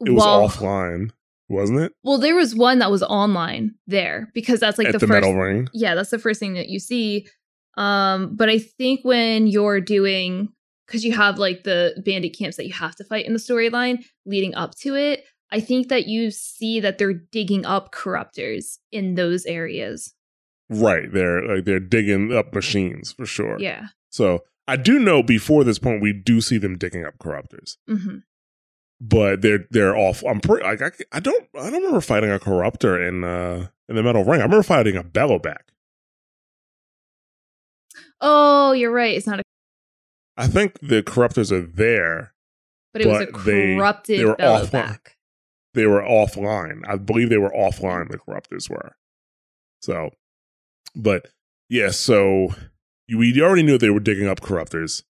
It 0.01 0.11
was 0.11 0.22
well, 0.24 0.49
offline, 0.49 1.11
wasn't 1.49 1.80
it? 1.80 1.93
well, 2.03 2.18
there 2.18 2.35
was 2.37 2.55
one 2.55 2.80
that 2.80 2.91
was 2.91 3.03
online 3.03 3.74
there 3.87 4.28
because 4.35 4.61
that's 4.61 4.76
like 4.78 4.89
At 4.89 4.93
the, 4.93 4.99
the 4.99 5.07
first. 5.07 5.22
metal 5.22 5.35
ring. 5.35 5.68
Yeah, 5.72 5.95
that's 5.95 6.11
the 6.11 6.18
first 6.18 6.41
thing 6.41 6.55
that 6.55 6.68
you 6.68 6.80
see. 6.80 7.26
Um, 7.76 8.35
but 8.37 8.49
I 8.49 8.59
think 8.59 9.01
when 9.05 9.47
you're 9.47 9.80
doing 9.80 10.49
because 10.87 11.05
you 11.05 11.12
have 11.12 11.39
like 11.39 11.62
the 11.64 11.95
bandit 12.05 12.37
camps 12.39 12.57
that 12.59 12.66
you 12.66 12.72
have 12.74 12.95
to 12.97 13.05
fight 13.05 13.24
in 13.26 13.32
the 13.32 13.39
storyline 13.39 14.05
leading 14.26 14.55
up 14.55 14.74
to 14.76 14.95
it, 14.97 15.24
I 15.51 15.61
think 15.61 15.88
that 15.88 16.07
you 16.07 16.30
see 16.30 16.80
that 16.80 16.99
they're 16.99 17.12
digging 17.12 17.64
up 17.64 17.92
corruptors 17.92 18.78
in 18.90 19.14
those 19.14 19.47
areas. 19.47 20.14
Right. 20.68 21.12
They're 21.12 21.57
like 21.57 21.64
they're 21.64 21.78
digging 21.80 22.32
up 22.32 22.53
machines 22.55 23.12
for 23.12 23.26
sure. 23.26 23.59
Yeah. 23.61 23.88
So 24.11 24.40
I 24.66 24.76
do 24.76 24.99
know 24.99 25.22
before 25.22 25.62
this 25.64 25.78
point 25.78 26.03
we 26.03 26.12
do 26.12 26.40
see 26.40 26.59
them 26.59 26.78
digging 26.78 27.05
up 27.05 27.18
corruptors, 27.18 27.76
hmm 27.88 28.18
but 29.01 29.42
they're 29.42 29.66
they're 29.70 29.97
off. 29.97 30.22
I'm 30.24 30.40
pretty 30.40 30.64
like 30.64 30.80
I, 30.80 30.90
I 31.12 31.20
don't 31.20 31.47
I 31.55 31.64
don't 31.64 31.74
remember 31.74 32.01
fighting 32.01 32.30
a 32.30 32.38
corruptor 32.38 33.07
in 33.07 33.22
uh 33.24 33.66
in 33.88 33.97
the 33.97 34.03
metal 34.03 34.24
ring. 34.24 34.40
I 34.40 34.45
remember 34.45 34.62
fighting 34.62 34.97
a 34.97 35.03
bellowback. 35.05 35.72
Oh, 38.20 38.72
you're 38.72 38.90
right. 38.92 39.14
It's 39.16 39.26
not 39.26 39.40
a, 39.40 39.42
I 40.36 40.47
think 40.47 40.78
the 40.80 41.03
corruptors 41.03 41.53
are 41.53 41.61
there. 41.66 42.32
but 42.92 43.03
it 43.03 43.09
was 43.09 43.22
a 43.22 43.26
But 43.32 43.45
they- 43.45 43.76
corrupted 43.76 44.20
they 44.20 44.24
were. 44.24 44.36
Bellowback. 44.36 45.13
They 45.75 45.87
were 45.87 46.03
offline. 46.03 46.83
I 46.89 46.97
believe 46.97 47.29
they 47.29 47.39
were 47.39 47.51
offline. 47.51 48.11
The 48.11 48.18
corruptors 48.18 48.70
were. 48.70 48.97
So, 49.83 50.11
but 50.95 51.27
yeah. 51.68 51.91
So 51.91 52.55
we 53.09 53.41
already 53.43 53.62
knew 53.62 53.77
they 53.77 53.91
were 53.91 54.01
digging 54.01 54.29
up 54.29 54.41
corruptors. 54.41 55.03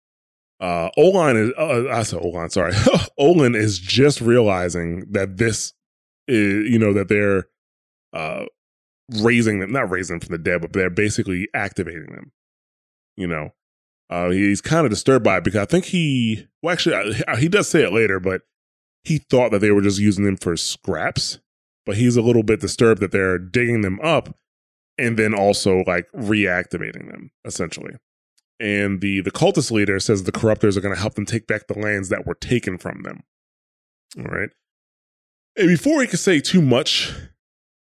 Uh, 0.60 0.88
Olin 0.96 1.36
is. 1.36 1.50
Uh, 1.58 1.88
I 1.90 2.02
said 2.02 2.20
Olin. 2.22 2.50
Sorry, 2.50 2.72
Olin 3.18 3.54
is 3.54 3.78
just 3.78 4.20
realizing 4.20 5.04
that 5.10 5.36
this 5.36 5.72
is, 6.26 6.70
you 6.70 6.78
know, 6.78 6.92
that 6.94 7.08
they're 7.08 7.44
uh 8.12 8.46
raising 9.20 9.60
them, 9.60 9.72
not 9.72 9.90
raising 9.90 10.18
them 10.18 10.26
from 10.26 10.32
the 10.32 10.42
dead, 10.42 10.62
but 10.62 10.72
they're 10.72 10.90
basically 10.90 11.48
activating 11.54 12.12
them. 12.12 12.32
You 13.16 13.26
know, 13.26 13.50
uh, 14.10 14.30
he's 14.30 14.60
kind 14.60 14.86
of 14.86 14.90
disturbed 14.90 15.24
by 15.24 15.38
it 15.38 15.44
because 15.44 15.60
I 15.60 15.66
think 15.66 15.84
he, 15.86 16.46
well, 16.62 16.72
actually, 16.72 17.22
uh, 17.28 17.36
he 17.36 17.48
does 17.48 17.68
say 17.68 17.82
it 17.82 17.92
later, 17.92 18.18
but 18.20 18.42
he 19.04 19.18
thought 19.18 19.50
that 19.52 19.60
they 19.60 19.70
were 19.70 19.82
just 19.82 19.98
using 19.98 20.24
them 20.24 20.36
for 20.36 20.56
scraps. 20.56 21.38
But 21.86 21.96
he's 21.96 22.16
a 22.16 22.22
little 22.22 22.42
bit 22.42 22.60
disturbed 22.60 23.02
that 23.02 23.12
they're 23.12 23.38
digging 23.38 23.82
them 23.82 24.00
up 24.02 24.34
and 24.96 25.18
then 25.18 25.34
also 25.34 25.82
like 25.86 26.06
reactivating 26.12 27.10
them, 27.10 27.30
essentially. 27.44 27.94
And 28.58 29.00
the 29.00 29.20
the 29.20 29.30
cultist 29.30 29.70
leader 29.70 30.00
says 30.00 30.22
the 30.22 30.32
corruptors 30.32 30.76
are 30.76 30.80
going 30.80 30.94
to 30.94 31.00
help 31.00 31.14
them 31.14 31.26
take 31.26 31.46
back 31.46 31.66
the 31.66 31.78
lands 31.78 32.08
that 32.08 32.26
were 32.26 32.36
taken 32.36 32.78
from 32.78 33.02
them. 33.02 33.22
All 34.18 34.24
right. 34.24 34.50
And 35.56 35.68
before 35.68 36.00
he 36.00 36.06
can 36.06 36.18
say 36.18 36.40
too 36.40 36.62
much 36.62 37.12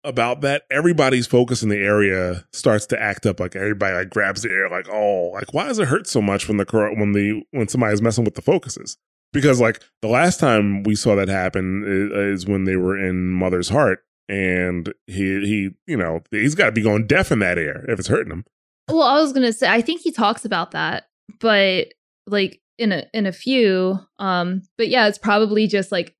about 0.02 0.40
that, 0.40 0.62
everybody's 0.70 1.26
focus 1.26 1.62
in 1.62 1.68
the 1.68 1.76
area 1.76 2.46
starts 2.52 2.86
to 2.86 3.00
act 3.00 3.26
up. 3.26 3.40
Like 3.40 3.54
everybody 3.54 3.94
like 3.94 4.10
grabs 4.10 4.42
the 4.42 4.50
air, 4.50 4.70
like 4.70 4.88
oh, 4.88 5.30
like 5.34 5.52
why 5.52 5.66
does 5.66 5.78
it 5.78 5.88
hurt 5.88 6.06
so 6.06 6.22
much 6.22 6.48
when 6.48 6.56
the 6.56 6.64
when 6.96 7.12
the 7.12 7.42
when 7.50 7.68
somebody's 7.68 8.00
messing 8.00 8.24
with 8.24 8.34
the 8.34 8.42
focuses? 8.42 8.96
Because 9.32 9.60
like 9.60 9.80
the 10.02 10.08
last 10.08 10.40
time 10.40 10.82
we 10.82 10.94
saw 10.94 11.14
that 11.14 11.28
happen 11.28 11.84
is, 11.86 12.42
is 12.42 12.46
when 12.46 12.64
they 12.64 12.76
were 12.76 12.98
in 12.98 13.28
Mother's 13.28 13.68
Heart, 13.68 14.04
and 14.28 14.92
he 15.06 15.40
he 15.40 15.70
you 15.86 15.96
know 15.96 16.20
he's 16.30 16.54
got 16.54 16.66
to 16.66 16.72
be 16.72 16.82
going 16.82 17.06
deaf 17.06 17.30
in 17.30 17.38
that 17.40 17.58
air 17.58 17.84
if 17.88 17.98
it's 17.98 18.08
hurting 18.08 18.32
him. 18.32 18.44
Well, 18.88 19.02
I 19.02 19.20
was 19.20 19.32
gonna 19.32 19.52
say 19.52 19.68
I 19.68 19.82
think 19.82 20.00
he 20.00 20.10
talks 20.10 20.44
about 20.44 20.72
that, 20.72 21.04
but 21.40 21.88
like 22.26 22.60
in 22.78 22.92
a 22.92 23.04
in 23.12 23.26
a 23.26 23.32
few. 23.32 23.98
Um, 24.18 24.62
but 24.76 24.88
yeah, 24.88 25.06
it's 25.06 25.18
probably 25.18 25.66
just 25.68 25.92
like 25.92 26.16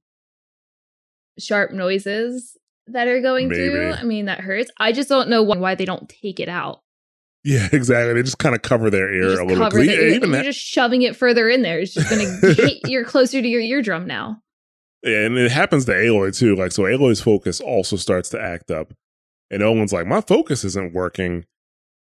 sharp 1.38 1.72
noises 1.72 2.56
that 2.88 3.08
are 3.08 3.20
going 3.20 3.48
through. 3.48 3.92
I 3.92 4.02
mean, 4.04 4.26
that 4.26 4.40
hurts. 4.40 4.70
I 4.78 4.92
just 4.92 5.08
don't 5.08 5.28
know 5.28 5.42
why 5.42 5.74
they 5.74 5.84
don't 5.84 6.08
take 6.08 6.38
it 6.38 6.48
out. 6.48 6.82
Yeah, 7.44 7.68
exactly. 7.72 8.14
They 8.14 8.22
just 8.22 8.38
kind 8.38 8.54
of 8.54 8.62
cover 8.62 8.90
their 8.90 9.12
ear 9.12 9.40
a 9.40 9.44
little 9.44 9.68
bit. 9.70 9.86
Yeah, 9.86 9.92
ear, 9.92 10.08
even 10.08 10.30
that, 10.32 10.44
you're 10.44 10.52
just 10.52 10.64
shoving 10.64 11.02
it 11.02 11.16
further 11.16 11.48
in 11.48 11.62
there. 11.62 11.80
It's 11.80 11.94
just 11.94 12.10
gonna 12.10 12.54
hit 12.54 12.88
you're 12.88 13.04
closer 13.04 13.40
to 13.40 13.48
your 13.48 13.60
eardrum 13.60 14.06
now. 14.06 14.42
Yeah, 15.02 15.24
and 15.24 15.38
it 15.38 15.50
happens 15.50 15.86
to 15.86 15.92
Aloy 15.92 16.36
too. 16.36 16.54
Like, 16.54 16.72
so 16.72 16.82
Aloy's 16.82 17.20
focus 17.20 17.60
also 17.60 17.96
starts 17.96 18.28
to 18.30 18.40
act 18.40 18.70
up. 18.70 18.92
And 19.50 19.62
Olin's 19.62 19.92
like, 19.92 20.06
my 20.06 20.20
focus 20.20 20.64
isn't 20.64 20.92
working. 20.92 21.46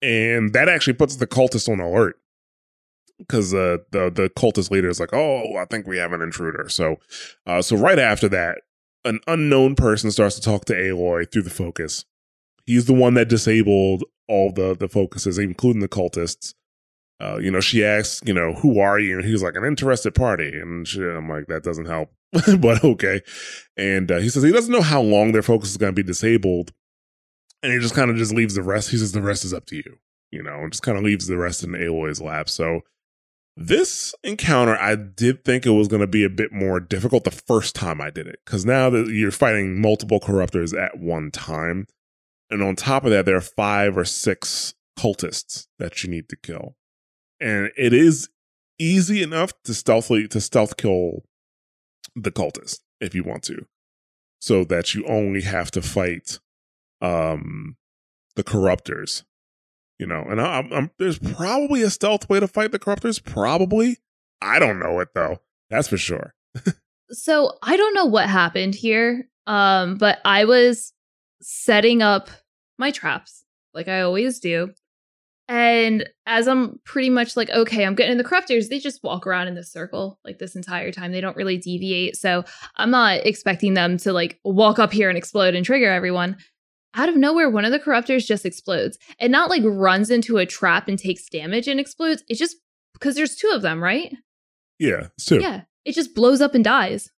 And 0.01 0.53
that 0.53 0.67
actually 0.67 0.93
puts 0.93 1.15
the 1.15 1.27
cultist 1.27 1.69
on 1.69 1.79
alert. 1.79 2.17
Because 3.17 3.53
uh, 3.53 3.77
the 3.91 4.09
the 4.09 4.31
cultist 4.35 4.71
leader 4.71 4.89
is 4.89 4.99
like, 4.99 5.13
oh, 5.13 5.55
I 5.55 5.65
think 5.65 5.85
we 5.85 5.97
have 5.97 6.11
an 6.11 6.21
intruder. 6.21 6.67
So, 6.69 6.97
uh, 7.45 7.61
so 7.61 7.77
right 7.77 7.99
after 7.99 8.27
that, 8.29 8.61
an 9.05 9.19
unknown 9.27 9.75
person 9.75 10.09
starts 10.11 10.35
to 10.35 10.41
talk 10.41 10.65
to 10.65 10.73
Aloy 10.73 11.31
through 11.31 11.43
the 11.43 11.51
focus. 11.51 12.05
He's 12.65 12.85
the 12.85 12.93
one 12.93 13.13
that 13.13 13.29
disabled 13.29 14.03
all 14.31 14.51
the 14.51 14.75
the 14.75 14.87
focuses, 14.87 15.37
including 15.37 15.81
the 15.81 15.89
cultists. 15.89 16.53
Uh, 17.19 17.37
you 17.37 17.51
know, 17.51 17.59
she 17.59 17.85
asks, 17.85 18.19
you 18.25 18.33
know, 18.33 18.53
who 18.53 18.79
are 18.79 18.97
you? 18.97 19.19
And 19.19 19.27
he's 19.27 19.43
like, 19.43 19.55
an 19.55 19.63
interested 19.63 20.15
party. 20.15 20.59
And 20.59 20.87
she, 20.87 21.03
I'm 21.03 21.29
like, 21.29 21.45
that 21.47 21.61
doesn't 21.61 21.85
help, 21.85 22.09
but 22.59 22.83
okay. 22.83 23.21
And 23.77 24.11
uh, 24.11 24.17
he 24.17 24.29
says 24.29 24.41
he 24.41 24.51
doesn't 24.51 24.71
know 24.71 24.81
how 24.81 25.01
long 25.01 25.31
their 25.31 25.43
focus 25.43 25.69
is 25.69 25.77
going 25.77 25.93
to 25.93 26.03
be 26.03 26.07
disabled. 26.07 26.71
And 27.61 27.71
he 27.71 27.77
just 27.77 27.93
kind 27.93 28.09
of 28.09 28.17
just 28.17 28.33
leaves 28.33 28.55
the 28.55 28.63
rest. 28.63 28.89
He 28.89 28.97
says 28.97 29.11
the 29.11 29.21
rest 29.21 29.45
is 29.45 29.53
up 29.53 29.67
to 29.67 29.75
you, 29.75 29.99
you 30.31 30.41
know, 30.41 30.55
and 30.61 30.71
just 30.71 30.81
kind 30.81 30.97
of 30.97 31.03
leaves 31.03 31.27
the 31.27 31.37
rest 31.37 31.63
in 31.63 31.75
Aloy's 31.75 32.19
lap. 32.19 32.49
So 32.49 32.81
this 33.55 34.15
encounter, 34.23 34.75
I 34.75 34.95
did 34.95 35.43
think 35.43 35.65
it 35.65 35.71
was 35.71 35.87
going 35.87 36.01
to 36.01 36.07
be 36.07 36.23
a 36.23 36.29
bit 36.29 36.51
more 36.51 36.79
difficult 36.79 37.23
the 37.23 37.31
first 37.31 37.75
time 37.75 38.01
I 38.01 38.09
did 38.09 38.25
it. 38.25 38.39
Because 38.45 38.65
now 38.65 38.89
that 38.89 39.09
you're 39.09 39.29
fighting 39.29 39.79
multiple 39.79 40.19
corruptors 40.19 40.75
at 40.75 40.99
one 40.99 41.29
time. 41.31 41.85
And 42.51 42.61
on 42.61 42.75
top 42.75 43.05
of 43.05 43.11
that, 43.11 43.25
there 43.25 43.37
are 43.37 43.41
five 43.41 43.97
or 43.97 44.05
six 44.05 44.75
cultists 44.99 45.67
that 45.79 46.03
you 46.03 46.09
need 46.09 46.29
to 46.29 46.35
kill. 46.35 46.75
And 47.39 47.71
it 47.77 47.93
is 47.93 48.29
easy 48.77 49.23
enough 49.23 49.53
to 49.63 49.73
stealthily 49.73 50.27
to 50.27 50.41
stealth 50.41 50.77
kill 50.77 51.23
the 52.15 52.31
cultist 52.31 52.79
if 52.99 53.15
you 53.15 53.23
want 53.23 53.43
to. 53.43 53.65
So 54.39 54.63
that 54.65 54.93
you 54.93 55.05
only 55.05 55.41
have 55.41 55.71
to 55.71 55.81
fight 55.81 56.39
um 57.01 57.77
the 58.35 58.43
corruptors. 58.43 59.23
You 59.97 60.07
know, 60.07 60.23
and 60.27 60.41
I'm, 60.41 60.71
I'm 60.73 60.91
there's 60.97 61.19
probably 61.19 61.83
a 61.83 61.89
stealth 61.89 62.27
way 62.27 62.39
to 62.39 62.47
fight 62.47 62.71
the 62.71 62.79
corruptors. 62.79 63.23
Probably, 63.23 63.97
I 64.41 64.59
don't 64.59 64.79
know 64.79 64.99
it 64.99 65.09
though. 65.13 65.39
That's 65.69 65.87
for 65.87 65.97
sure. 65.97 66.33
So 67.13 67.57
I 67.61 67.75
don't 67.75 67.93
know 67.93 68.05
what 68.05 68.29
happened 68.29 68.73
here. 68.73 69.27
Um, 69.47 69.97
but 69.97 70.19
I 70.23 70.45
was 70.45 70.93
setting 71.41 72.01
up 72.01 72.29
my 72.81 72.91
traps 72.91 73.45
like 73.73 73.87
I 73.87 74.01
always 74.01 74.39
do. 74.39 74.73
And 75.47 76.07
as 76.25 76.47
I'm 76.47 76.79
pretty 76.85 77.09
much 77.09 77.35
like, 77.35 77.49
okay, 77.49 77.85
I'm 77.85 77.95
getting 77.95 78.13
in 78.13 78.17
the 78.17 78.23
corruptors, 78.23 78.69
they 78.69 78.79
just 78.79 79.03
walk 79.03 79.27
around 79.27 79.49
in 79.49 79.55
the 79.55 79.63
circle 79.63 80.17
like 80.23 80.39
this 80.39 80.55
entire 80.55 80.91
time. 80.91 81.11
They 81.11 81.19
don't 81.19 81.35
really 81.35 81.57
deviate. 81.57 82.15
So 82.15 82.45
I'm 82.77 82.91
not 82.91 83.25
expecting 83.25 83.73
them 83.73 83.97
to 83.97 84.13
like 84.13 84.39
walk 84.45 84.79
up 84.79 84.93
here 84.93 85.09
and 85.09 85.17
explode 85.17 85.55
and 85.55 85.65
trigger 85.65 85.91
everyone. 85.91 86.37
Out 86.93 87.09
of 87.09 87.17
nowhere, 87.17 87.49
one 87.49 87.65
of 87.65 87.71
the 87.71 87.79
corruptors 87.79 88.25
just 88.25 88.45
explodes 88.45 88.97
and 89.19 89.31
not 89.31 89.49
like 89.49 89.63
runs 89.65 90.09
into 90.09 90.37
a 90.37 90.45
trap 90.45 90.87
and 90.87 90.97
takes 90.97 91.27
damage 91.29 91.67
and 91.67 91.79
explodes. 91.79 92.23
It 92.29 92.35
just 92.35 92.57
because 92.93 93.15
there's 93.15 93.35
two 93.35 93.51
of 93.53 93.61
them, 93.61 93.83
right? 93.83 94.13
Yeah, 94.79 95.07
it's 95.17 95.25
two. 95.25 95.39
Yeah. 95.39 95.61
It 95.83 95.95
just 95.95 96.13
blows 96.15 96.41
up 96.41 96.55
and 96.55 96.63
dies. 96.63 97.09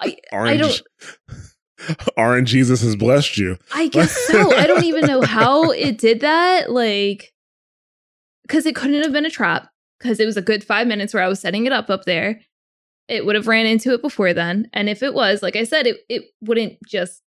I, 0.00 0.16
I 0.32 0.56
don't 0.56 0.82
Orange 2.16 2.50
Jesus 2.50 2.82
has 2.82 2.96
blessed 2.96 3.38
you. 3.38 3.58
I 3.74 3.88
guess 3.88 4.16
so. 4.26 4.54
I 4.54 4.66
don't 4.66 4.84
even 4.84 5.06
know 5.06 5.22
how 5.22 5.70
it 5.70 5.98
did 5.98 6.20
that. 6.20 6.70
Like, 6.70 7.32
because 8.42 8.66
it 8.66 8.74
couldn't 8.74 9.02
have 9.02 9.12
been 9.12 9.26
a 9.26 9.30
trap. 9.30 9.68
because 9.98 10.18
it 10.20 10.26
was 10.26 10.36
a 10.36 10.42
good 10.42 10.64
five 10.64 10.86
minutes 10.86 11.14
where 11.14 11.22
I 11.22 11.28
was 11.28 11.40
setting 11.40 11.66
it 11.66 11.72
up 11.72 11.90
up 11.90 12.04
there. 12.04 12.40
It 13.08 13.26
would 13.26 13.34
have 13.34 13.48
ran 13.48 13.66
into 13.66 13.92
it 13.92 14.02
before 14.02 14.32
then. 14.32 14.68
And 14.72 14.88
if 14.88 15.02
it 15.02 15.14
was, 15.14 15.42
like 15.42 15.56
I 15.56 15.64
said, 15.64 15.86
it, 15.86 15.98
it 16.08 16.22
wouldn't 16.40 16.78
just 16.86 17.22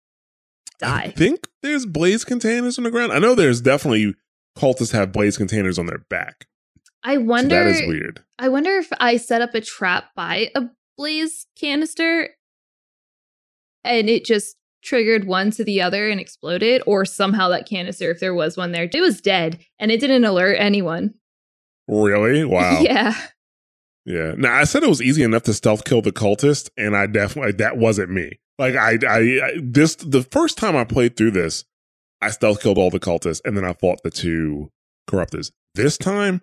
die. 0.79 1.03
I 1.03 1.11
think 1.11 1.47
there's 1.63 1.85
blaze 1.85 2.23
containers 2.25 2.77
on 2.77 2.83
the 2.83 2.91
ground. 2.91 3.11
I 3.13 3.19
know 3.19 3.33
there's 3.33 3.61
definitely 3.61 4.13
cultists 4.57 4.91
have 4.91 5.11
blaze 5.11 5.37
containers 5.37 5.79
on 5.79 5.85
their 5.85 5.99
back. 6.09 6.47
I 7.03 7.17
wonder. 7.17 7.55
So 7.55 7.63
that 7.73 7.83
is 7.83 7.87
weird. 7.87 8.23
I 8.37 8.49
wonder 8.49 8.71
if 8.71 8.89
I 8.99 9.17
set 9.17 9.41
up 9.41 9.55
a 9.55 9.61
trap 9.61 10.09
by 10.15 10.51
a 10.53 10.63
blaze 10.97 11.47
canister 11.57 12.29
and 13.83 14.09
it 14.09 14.25
just 14.25 14.55
triggered 14.81 15.25
one 15.25 15.51
to 15.51 15.63
the 15.63 15.81
other 15.81 16.09
and 16.09 16.19
exploded, 16.19 16.81
or 16.85 17.05
somehow 17.05 17.49
that 17.49 17.67
canister, 17.67 18.11
if 18.11 18.19
there 18.19 18.33
was 18.33 18.57
one 18.57 18.71
there, 18.71 18.89
it 18.91 19.01
was 19.01 19.21
dead 19.21 19.59
and 19.77 19.91
it 19.91 19.99
didn't 19.99 20.23
alert 20.23 20.55
anyone. 20.59 21.13
Really? 21.87 22.45
Wow. 22.49 22.79
yeah. 22.81 23.13
Yeah. 24.05 24.33
Now 24.37 24.53
I 24.53 24.63
said 24.63 24.83
it 24.83 24.89
was 24.89 25.01
easy 25.01 25.23
enough 25.23 25.43
to 25.43 25.53
stealth 25.53 25.85
kill 25.85 26.01
the 26.01 26.11
cultist, 26.11 26.69
and 26.77 26.95
I 26.95 27.05
definitely 27.05 27.51
that 27.53 27.77
wasn't 27.77 28.09
me. 28.11 28.39
Like 28.57 28.75
I, 28.75 28.97
I, 29.07 29.17
I 29.17 29.59
this 29.61 29.95
the 29.95 30.23
first 30.23 30.57
time 30.57 30.75
I 30.75 30.83
played 30.83 31.15
through 31.15 31.31
this, 31.31 31.65
I 32.21 32.29
stealth 32.31 32.61
killed 32.61 32.77
all 32.77 32.89
the 32.89 32.99
cultists, 32.99 33.41
and 33.45 33.55
then 33.55 33.65
I 33.65 33.73
fought 33.73 34.01
the 34.03 34.09
two 34.09 34.71
corruptors. 35.07 35.51
This 35.75 35.97
time, 35.97 36.41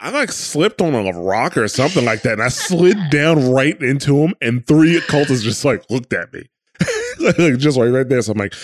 I 0.00 0.10
like 0.10 0.32
slipped 0.32 0.82
on 0.82 0.94
a 0.94 1.12
rock 1.12 1.56
or 1.56 1.68
something 1.68 2.04
like 2.04 2.22
that, 2.22 2.34
and 2.34 2.42
I 2.42 2.48
slid 2.48 2.98
down 3.10 3.50
right 3.52 3.80
into 3.80 4.22
him, 4.24 4.34
and 4.40 4.66
three 4.66 4.98
cultists 5.00 5.42
just 5.42 5.64
like 5.64 5.88
looked 5.90 6.12
at 6.12 6.32
me, 6.32 6.48
just 7.58 7.78
right 7.78 7.88
right 7.88 8.08
there. 8.08 8.22
So 8.22 8.32
I'm 8.32 8.38
like, 8.38 8.54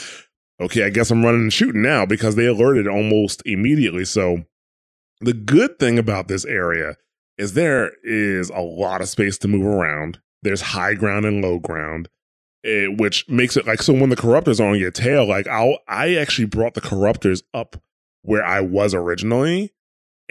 okay, 0.60 0.84
I 0.84 0.90
guess 0.90 1.10
I'm 1.10 1.24
running 1.24 1.42
and 1.42 1.52
shooting 1.52 1.82
now 1.82 2.06
because 2.06 2.36
they 2.36 2.46
alerted 2.46 2.86
almost 2.86 3.42
immediately. 3.44 4.04
So 4.04 4.44
the 5.20 5.32
good 5.32 5.78
thing 5.78 5.98
about 5.98 6.28
this 6.28 6.44
area 6.44 6.96
is 7.38 7.54
there 7.54 7.92
is 8.02 8.50
a 8.50 8.60
lot 8.60 9.00
of 9.00 9.08
space 9.08 9.38
to 9.38 9.48
move 9.48 9.66
around. 9.66 10.18
There's 10.42 10.60
high 10.60 10.94
ground 10.94 11.24
and 11.24 11.42
low 11.42 11.58
ground. 11.58 12.08
It, 12.64 12.90
eh, 12.90 12.94
which 12.96 13.28
makes 13.28 13.56
it 13.56 13.66
like 13.66 13.82
so 13.82 13.92
when 13.92 14.10
the 14.10 14.16
corruptors 14.16 14.60
are 14.60 14.68
on 14.68 14.78
your 14.78 14.92
tail, 14.92 15.26
like 15.26 15.48
I 15.48 15.76
I 15.88 16.14
actually 16.14 16.44
brought 16.44 16.74
the 16.74 16.80
corruptors 16.80 17.42
up 17.52 17.76
where 18.22 18.44
I 18.44 18.60
was 18.60 18.94
originally, 18.94 19.72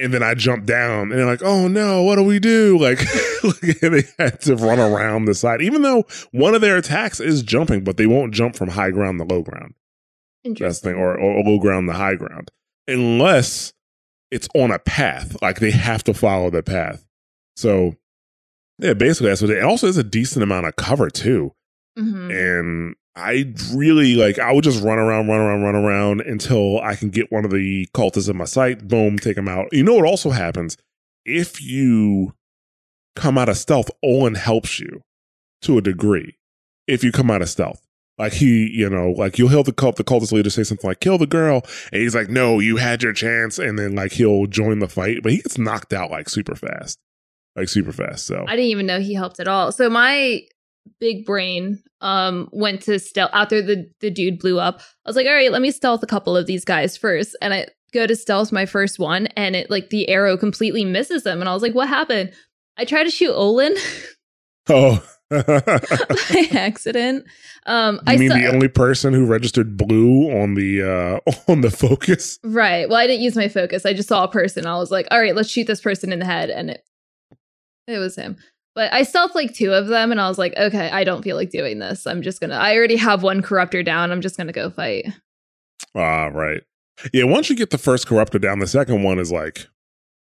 and 0.01 0.13
then 0.13 0.23
I 0.23 0.33
jumped 0.33 0.65
down, 0.65 1.11
and 1.11 1.13
they're 1.13 1.25
like, 1.25 1.43
"Oh 1.43 1.67
no, 1.67 2.03
what 2.03 2.15
do 2.15 2.23
we 2.23 2.39
do?" 2.39 2.77
Like, 3.41 3.79
they 3.79 4.03
had 4.19 4.39
to 4.41 4.55
run 4.55 4.79
around 4.79 5.25
the 5.25 5.33
side, 5.33 5.63
even 5.63 5.81
though 5.81 6.05
one 6.31 6.53
of 6.53 6.61
their 6.61 6.77
attacks 6.77 7.19
is 7.19 7.41
jumping, 7.41 7.83
but 7.83 7.97
they 7.97 8.05
won't 8.05 8.35
jump 8.35 8.55
from 8.55 8.69
high 8.69 8.91
ground 8.91 9.17
to 9.17 9.25
low 9.25 9.41
ground. 9.41 9.73
That's 10.43 10.79
the 10.79 10.89
thing, 10.89 10.99
or, 10.99 11.17
or 11.17 11.43
low 11.43 11.57
ground 11.57 11.87
to 11.89 11.93
high 11.93 12.13
ground, 12.13 12.51
unless 12.87 13.73
it's 14.29 14.47
on 14.53 14.69
a 14.69 14.77
path. 14.77 15.41
Like 15.41 15.59
they 15.59 15.71
have 15.71 16.03
to 16.03 16.13
follow 16.13 16.51
the 16.51 16.61
path. 16.61 17.05
So 17.55 17.95
yeah, 18.77 18.93
basically 18.93 19.29
that's 19.29 19.41
what 19.41 19.51
it. 19.51 19.63
Also, 19.63 19.87
there's 19.87 19.97
a 19.97 20.03
decent 20.03 20.43
amount 20.43 20.67
of 20.67 20.75
cover 20.75 21.09
too. 21.09 21.53
Mm-hmm. 21.97 22.31
And 22.31 22.95
I 23.15 23.53
really 23.73 24.15
like. 24.15 24.39
I 24.39 24.53
would 24.53 24.63
just 24.63 24.83
run 24.83 24.97
around, 24.97 25.27
run 25.27 25.39
around, 25.39 25.63
run 25.63 25.75
around 25.75 26.21
until 26.21 26.79
I 26.79 26.95
can 26.95 27.09
get 27.09 27.31
one 27.31 27.43
of 27.43 27.51
the 27.51 27.87
cultists 27.93 28.29
in 28.29 28.37
my 28.37 28.45
sight. 28.45 28.87
Boom, 28.87 29.19
take 29.19 29.35
them 29.35 29.49
out. 29.49 29.67
You 29.71 29.83
know 29.83 29.95
what 29.95 30.05
also 30.05 30.29
happens 30.29 30.77
if 31.25 31.61
you 31.61 32.33
come 33.15 33.37
out 33.37 33.49
of 33.49 33.57
stealth? 33.57 33.91
Olin 34.01 34.35
helps 34.35 34.79
you 34.79 35.01
to 35.63 35.77
a 35.77 35.81
degree. 35.81 36.37
If 36.87 37.03
you 37.03 37.11
come 37.11 37.29
out 37.29 37.41
of 37.41 37.49
stealth, 37.49 37.81
like 38.17 38.33
he, 38.33 38.69
you 38.69 38.89
know, 38.89 39.11
like 39.11 39.37
you'll 39.37 39.49
hear 39.49 39.63
the 39.63 39.73
cult, 39.73 39.97
the 39.97 40.03
cultist 40.03 40.31
leader 40.31 40.49
say 40.49 40.63
something 40.63 40.87
like 40.87 40.99
"kill 40.99 41.17
the 41.17 41.27
girl," 41.27 41.63
and 41.91 42.01
he's 42.01 42.15
like, 42.15 42.29
"No, 42.29 42.59
you 42.59 42.77
had 42.77 43.03
your 43.03 43.13
chance," 43.13 43.59
and 43.59 43.77
then 43.77 43.95
like 43.95 44.13
he'll 44.13 44.45
join 44.45 44.79
the 44.79 44.87
fight, 44.87 45.23
but 45.23 45.31
he 45.31 45.37
gets 45.39 45.57
knocked 45.57 45.93
out 45.93 46.11
like 46.11 46.29
super 46.29 46.55
fast, 46.55 46.97
like 47.55 47.69
super 47.69 47.91
fast. 47.91 48.25
So 48.25 48.45
I 48.47 48.55
didn't 48.55 48.71
even 48.71 48.85
know 48.85 48.99
he 48.99 49.13
helped 49.13 49.39
at 49.39 49.47
all. 49.47 49.71
So 49.71 49.89
my 49.89 50.43
big 50.99 51.25
brain 51.25 51.81
um 52.01 52.49
went 52.51 52.81
to 52.83 52.99
stealth 52.99 53.31
after 53.33 53.61
the 53.61 53.89
the 53.99 54.09
dude 54.09 54.39
blew 54.39 54.59
up. 54.59 54.81
I 55.05 55.09
was 55.09 55.15
like, 55.15 55.27
all 55.27 55.33
right, 55.33 55.51
let 55.51 55.61
me 55.61 55.71
stealth 55.71 56.03
a 56.03 56.07
couple 56.07 56.35
of 56.35 56.45
these 56.45 56.65
guys 56.65 56.97
first, 56.97 57.35
and 57.41 57.53
I 57.53 57.67
go 57.93 58.07
to 58.07 58.15
stealth 58.15 58.51
my 58.51 58.65
first 58.65 58.99
one, 58.99 59.27
and 59.27 59.55
it 59.55 59.69
like 59.69 59.89
the 59.89 60.09
arrow 60.09 60.37
completely 60.37 60.85
misses 60.85 61.23
them, 61.23 61.39
and 61.39 61.49
I 61.49 61.53
was 61.53 61.63
like, 61.63 61.75
what 61.75 61.89
happened? 61.89 62.33
I 62.77 62.85
try 62.85 63.03
to 63.03 63.11
shoot 63.11 63.33
Olin. 63.33 63.75
Oh. 64.69 65.03
by 65.31 66.47
accident. 66.51 67.25
Um, 67.65 67.95
you 67.95 68.01
I 68.05 68.17
mean 68.17 68.29
saw, 68.31 68.35
the 68.35 68.47
only 68.47 68.67
person 68.67 69.13
who 69.13 69.25
registered 69.25 69.77
blue 69.77 70.29
on 70.29 70.55
the 70.55 70.81
uh, 70.83 71.31
on 71.51 71.61
the 71.61 71.71
focus? 71.71 72.37
Right. 72.43 72.89
Well, 72.89 72.97
I 72.97 73.07
didn't 73.07 73.23
use 73.23 73.37
my 73.37 73.47
focus. 73.47 73.85
I 73.85 73.93
just 73.93 74.09
saw 74.09 74.25
a 74.25 74.27
person. 74.27 74.65
I 74.65 74.75
was 74.75 74.91
like, 74.91 75.07
all 75.09 75.21
right, 75.21 75.33
let's 75.33 75.49
shoot 75.49 75.67
this 75.67 75.79
person 75.79 76.11
in 76.11 76.19
the 76.19 76.25
head, 76.25 76.49
and 76.49 76.71
it 76.71 76.83
it 77.87 77.97
was 77.97 78.17
him. 78.17 78.35
But 78.73 78.93
I 78.93 79.03
stealth 79.03 79.35
like 79.35 79.53
two 79.53 79.73
of 79.73 79.87
them, 79.87 80.11
and 80.11 80.21
I 80.21 80.29
was 80.29 80.37
like, 80.37 80.55
okay, 80.57 80.89
I 80.89 81.03
don't 81.03 81.23
feel 81.23 81.35
like 81.35 81.49
doing 81.49 81.79
this. 81.79 82.07
I'm 82.07 82.21
just 82.21 82.39
gonna. 82.39 82.55
I 82.55 82.75
already 82.75 82.95
have 82.95 83.21
one 83.23 83.41
corruptor 83.41 83.83
down. 83.83 84.11
I'm 84.11 84.21
just 84.21 84.37
gonna 84.37 84.53
go 84.53 84.69
fight. 84.69 85.07
Ah, 85.95 86.27
right. 86.27 86.63
Yeah. 87.11 87.25
Once 87.25 87.49
you 87.49 87.55
get 87.55 87.71
the 87.71 87.77
first 87.77 88.07
corruptor 88.07 88.39
down, 88.39 88.59
the 88.59 88.67
second 88.67 89.03
one 89.03 89.19
is 89.19 89.31
like 89.31 89.67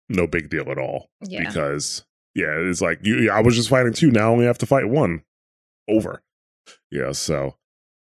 no 0.08 0.26
big 0.26 0.50
deal 0.50 0.68
at 0.70 0.78
all. 0.78 1.08
Yeah. 1.22 1.46
Because 1.46 2.04
yeah, 2.34 2.56
it's 2.58 2.80
like 2.80 2.98
you. 3.02 3.30
I 3.30 3.40
was 3.40 3.54
just 3.54 3.68
fighting 3.68 3.92
two. 3.92 4.10
Now 4.10 4.28
I 4.28 4.32
only 4.32 4.46
have 4.46 4.58
to 4.58 4.66
fight 4.66 4.88
one. 4.88 5.22
Over. 5.88 6.22
Yeah. 6.90 7.12
So, 7.12 7.56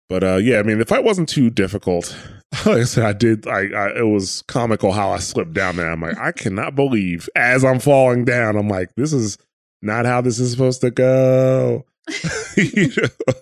but 0.10 0.24
uh, 0.24 0.36
yeah. 0.36 0.60
I 0.60 0.64
mean, 0.64 0.78
the 0.78 0.86
fight 0.86 1.04
wasn't 1.04 1.30
too 1.30 1.50
difficult. 1.50 2.16
Like 2.68 2.78
I 2.78 2.84
said, 2.84 3.04
I 3.04 3.14
did. 3.14 3.48
I, 3.48 3.62
I 3.76 3.98
it 3.98 4.08
was 4.08 4.44
comical 4.48 4.92
how 4.92 5.10
I 5.10 5.18
slipped 5.18 5.54
down 5.54 5.76
there. 5.76 5.90
I'm 5.90 6.02
like, 6.02 6.18
I 6.22 6.32
cannot 6.32 6.76
believe 6.76 7.28
as 7.36 7.66
I'm 7.66 7.80
falling 7.80 8.26
down. 8.26 8.56
I'm 8.56 8.70
like, 8.70 8.94
this 8.96 9.12
is 9.12 9.40
not 9.84 10.06
how 10.06 10.22
this 10.22 10.40
is 10.40 10.52
supposed 10.52 10.82
to 10.82 10.92
go. 10.92 11.86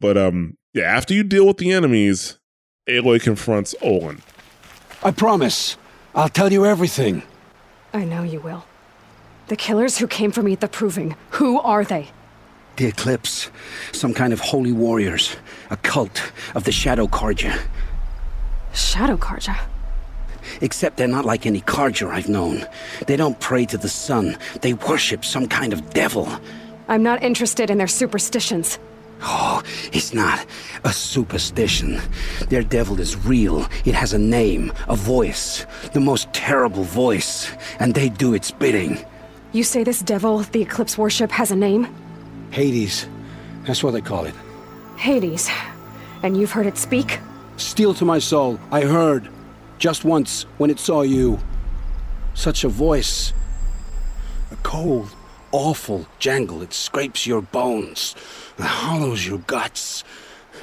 But 0.00 0.16
um, 0.16 0.56
yeah. 0.74 0.84
After 0.84 1.14
you 1.14 1.22
deal 1.22 1.46
with 1.46 1.58
the 1.58 1.72
enemies, 1.72 2.38
Aloy 2.88 3.20
confronts 3.20 3.74
Olin. 3.80 4.22
I 5.02 5.10
promise. 5.10 5.76
I'll 6.14 6.28
tell 6.28 6.52
you 6.52 6.64
everything. 6.64 7.22
I 7.92 8.04
know 8.04 8.22
you 8.22 8.40
will. 8.40 8.64
The 9.48 9.56
killers 9.56 9.98
who 9.98 10.06
came 10.06 10.32
for 10.32 10.42
me 10.42 10.52
at 10.52 10.60
the 10.60 10.68
Proving, 10.68 11.14
who 11.30 11.60
are 11.60 11.84
they? 11.84 12.10
The 12.76 12.86
Eclipse. 12.86 13.50
Some 13.92 14.12
kind 14.12 14.32
of 14.32 14.40
holy 14.40 14.72
warriors. 14.72 15.36
A 15.70 15.76
cult 15.76 16.32
of 16.54 16.64
the 16.64 16.72
Shadow 16.72 17.06
Carja. 17.06 17.58
Shadow 18.74 19.16
Carja? 19.16 19.56
Except 20.60 20.96
they're 20.96 21.08
not 21.08 21.24
like 21.24 21.46
any 21.46 21.60
Carja 21.60 22.08
I've 22.08 22.28
known. 22.28 22.66
They 23.06 23.16
don't 23.16 23.38
pray 23.40 23.66
to 23.66 23.78
the 23.78 23.88
sun. 23.88 24.36
They 24.62 24.74
worship 24.74 25.24
some 25.24 25.46
kind 25.46 25.72
of 25.72 25.90
devil. 25.90 26.28
I'm 26.88 27.02
not 27.02 27.22
interested 27.22 27.70
in 27.70 27.78
their 27.78 27.86
superstitions. 27.86 28.78
Oh, 29.22 29.62
it's 29.92 30.12
not 30.12 30.44
a 30.84 30.92
superstition. 30.92 32.00
Their 32.48 32.62
devil 32.62 33.00
is 33.00 33.16
real. 33.24 33.66
It 33.84 33.94
has 33.94 34.12
a 34.12 34.18
name, 34.18 34.72
a 34.88 34.96
voice, 34.96 35.64
the 35.94 36.00
most 36.00 36.32
terrible 36.32 36.84
voice, 36.84 37.50
and 37.78 37.94
they 37.94 38.08
do 38.08 38.34
its 38.34 38.50
bidding. 38.50 39.04
You 39.52 39.64
say 39.64 39.84
this 39.84 40.02
devil 40.02 40.40
the 40.40 40.62
Eclipse 40.62 40.98
worship 40.98 41.30
has 41.30 41.50
a 41.50 41.56
name? 41.56 41.88
Hades. 42.50 43.08
That's 43.64 43.82
what 43.82 43.92
they 43.92 44.02
call 44.02 44.26
it. 44.26 44.34
Hades. 44.96 45.50
And 46.22 46.36
you've 46.36 46.52
heard 46.52 46.66
it 46.66 46.76
speak? 46.76 47.18
Steel 47.56 47.94
to 47.94 48.04
my 48.04 48.18
soul. 48.18 48.60
I 48.70 48.82
heard. 48.82 49.28
Just 49.78 50.04
once, 50.04 50.44
when 50.58 50.70
it 50.70 50.78
saw 50.78 51.02
you. 51.02 51.38
Such 52.34 52.64
a 52.64 52.68
voice. 52.68 53.32
A 54.50 54.56
cold, 54.56 55.14
awful 55.52 56.06
jangle. 56.18 56.62
It 56.62 56.72
scrapes 56.72 57.26
your 57.26 57.42
bones. 57.42 58.14
It 58.58 58.64
hollows 58.64 59.26
your 59.26 59.38
guts. 59.38 60.04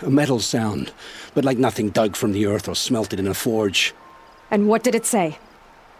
A 0.01 0.09
metal 0.09 0.39
sound, 0.39 0.91
but 1.34 1.45
like 1.45 1.57
nothing 1.57 1.89
dug 1.89 2.16
from 2.16 2.32
the 2.32 2.47
earth 2.47 2.68
or 2.68 2.76
smelted 2.76 3.20
in 3.20 3.28
a 3.28 3.34
forge. 3.34 3.93
And 4.49 4.68
what 4.68 4.84
did 4.84 4.95
it 4.95 5.05
say? 5.05 5.38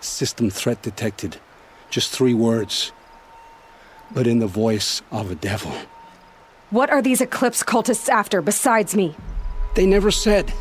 System 0.02 0.50
threat 0.50 0.82
detected. 0.82 1.38
Just 1.90 2.12
three 2.12 2.34
words. 2.34 2.92
But 4.12 4.28
in 4.28 4.40
the 4.40 4.48
voice 4.48 5.02
of 5.12 5.32
a 5.32 5.36
devil. 5.36 5.72
What 6.72 6.90
are 6.90 7.02
these 7.02 7.22
Eclipse 7.22 7.64
cultists 7.64 8.10
after 8.10 8.42
besides 8.42 8.96
me? 8.96 9.16
They 9.76 9.86
never 9.86 10.12
said. 10.12 10.52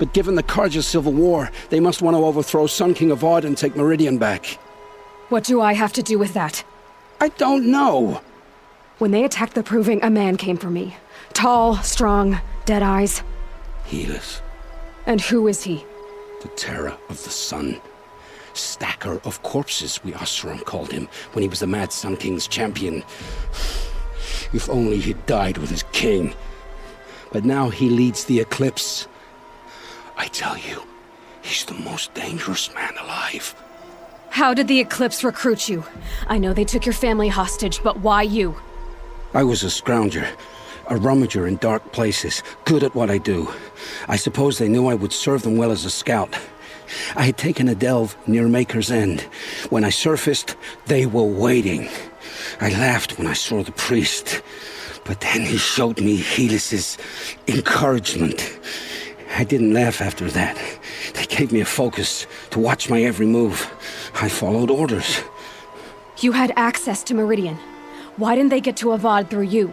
But 0.00 0.14
given 0.14 0.34
the 0.34 0.42
Carja 0.42 0.82
civil 0.82 1.12
war, 1.12 1.50
they 1.68 1.78
must 1.78 2.00
want 2.00 2.16
to 2.16 2.24
overthrow 2.24 2.66
Sun 2.66 2.94
King 2.94 3.10
Avad 3.10 3.44
and 3.44 3.56
take 3.56 3.76
Meridian 3.76 4.16
back. 4.16 4.46
What 5.28 5.44
do 5.44 5.60
I 5.60 5.74
have 5.74 5.92
to 5.92 6.02
do 6.02 6.18
with 6.18 6.32
that? 6.32 6.64
I 7.20 7.28
don't 7.28 7.66
know. 7.66 8.22
When 8.96 9.10
they 9.10 9.24
attacked 9.24 9.54
the 9.54 9.62
Proving, 9.62 10.02
a 10.02 10.08
man 10.08 10.38
came 10.38 10.56
for 10.56 10.70
me. 10.70 10.96
Tall, 11.34 11.76
strong, 11.82 12.40
dead 12.64 12.82
eyes. 12.82 13.22
Helis. 13.84 14.40
And 15.04 15.20
who 15.20 15.46
is 15.46 15.62
he? 15.64 15.84
The 16.40 16.48
terror 16.48 16.96
of 17.10 17.22
the 17.22 17.30
sun. 17.30 17.78
Stacker 18.54 19.20
of 19.24 19.42
corpses, 19.42 20.02
we 20.02 20.12
Oseram 20.12 20.64
called 20.64 20.92
him, 20.92 21.10
when 21.32 21.42
he 21.42 21.48
was 21.48 21.60
the 21.60 21.66
Mad 21.66 21.92
Sun 21.92 22.16
King's 22.16 22.48
champion. 22.48 23.04
If 24.54 24.70
only 24.70 24.98
he'd 24.98 25.26
died 25.26 25.58
with 25.58 25.68
his 25.68 25.82
king. 25.92 26.34
But 27.32 27.44
now 27.44 27.68
he 27.68 27.90
leads 27.90 28.24
the 28.24 28.40
Eclipse. 28.40 29.06
I 30.20 30.26
tell 30.26 30.58
you, 30.58 30.82
he's 31.40 31.64
the 31.64 31.72
most 31.72 32.12
dangerous 32.12 32.74
man 32.74 32.92
alive. 33.02 33.54
How 34.28 34.52
did 34.52 34.68
the 34.68 34.78
Eclipse 34.78 35.24
recruit 35.24 35.66
you? 35.66 35.82
I 36.26 36.36
know 36.36 36.52
they 36.52 36.66
took 36.66 36.84
your 36.84 36.92
family 36.92 37.28
hostage, 37.28 37.82
but 37.82 38.00
why 38.00 38.20
you? 38.20 38.54
I 39.32 39.44
was 39.44 39.62
a 39.62 39.68
scrounger, 39.68 40.28
a 40.88 40.96
rummager 40.96 41.48
in 41.48 41.56
dark 41.56 41.92
places, 41.92 42.42
good 42.66 42.84
at 42.84 42.94
what 42.94 43.10
I 43.10 43.16
do. 43.16 43.48
I 44.08 44.16
suppose 44.16 44.58
they 44.58 44.68
knew 44.68 44.88
I 44.88 44.94
would 44.94 45.14
serve 45.14 45.40
them 45.40 45.56
well 45.56 45.70
as 45.70 45.86
a 45.86 45.90
scout. 45.90 46.36
I 47.16 47.22
had 47.22 47.38
taken 47.38 47.66
a 47.66 47.74
delve 47.74 48.14
near 48.28 48.46
Maker's 48.46 48.90
End. 48.90 49.22
When 49.70 49.84
I 49.84 49.90
surfaced, 49.90 50.54
they 50.84 51.06
were 51.06 51.24
waiting. 51.24 51.88
I 52.60 52.68
laughed 52.68 53.16
when 53.16 53.26
I 53.26 53.32
saw 53.32 53.62
the 53.62 53.72
priest, 53.72 54.42
but 55.06 55.22
then 55.22 55.40
he 55.46 55.56
showed 55.56 55.98
me 55.98 56.18
Helis's 56.18 56.98
encouragement. 57.48 58.58
I 59.36 59.44
didn't 59.44 59.72
laugh 59.72 60.00
after 60.00 60.28
that. 60.30 60.58
They 61.14 61.26
gave 61.26 61.52
me 61.52 61.60
a 61.60 61.64
focus 61.64 62.26
to 62.50 62.58
watch 62.58 62.90
my 62.90 63.02
every 63.02 63.26
move. 63.26 63.70
I 64.14 64.28
followed 64.28 64.70
orders. 64.70 65.20
You 66.18 66.32
had 66.32 66.52
access 66.56 67.02
to 67.04 67.14
Meridian. 67.14 67.56
Why 68.16 68.34
didn't 68.34 68.50
they 68.50 68.60
get 68.60 68.76
to 68.78 68.88
Avad 68.88 69.30
through 69.30 69.44
you? 69.44 69.72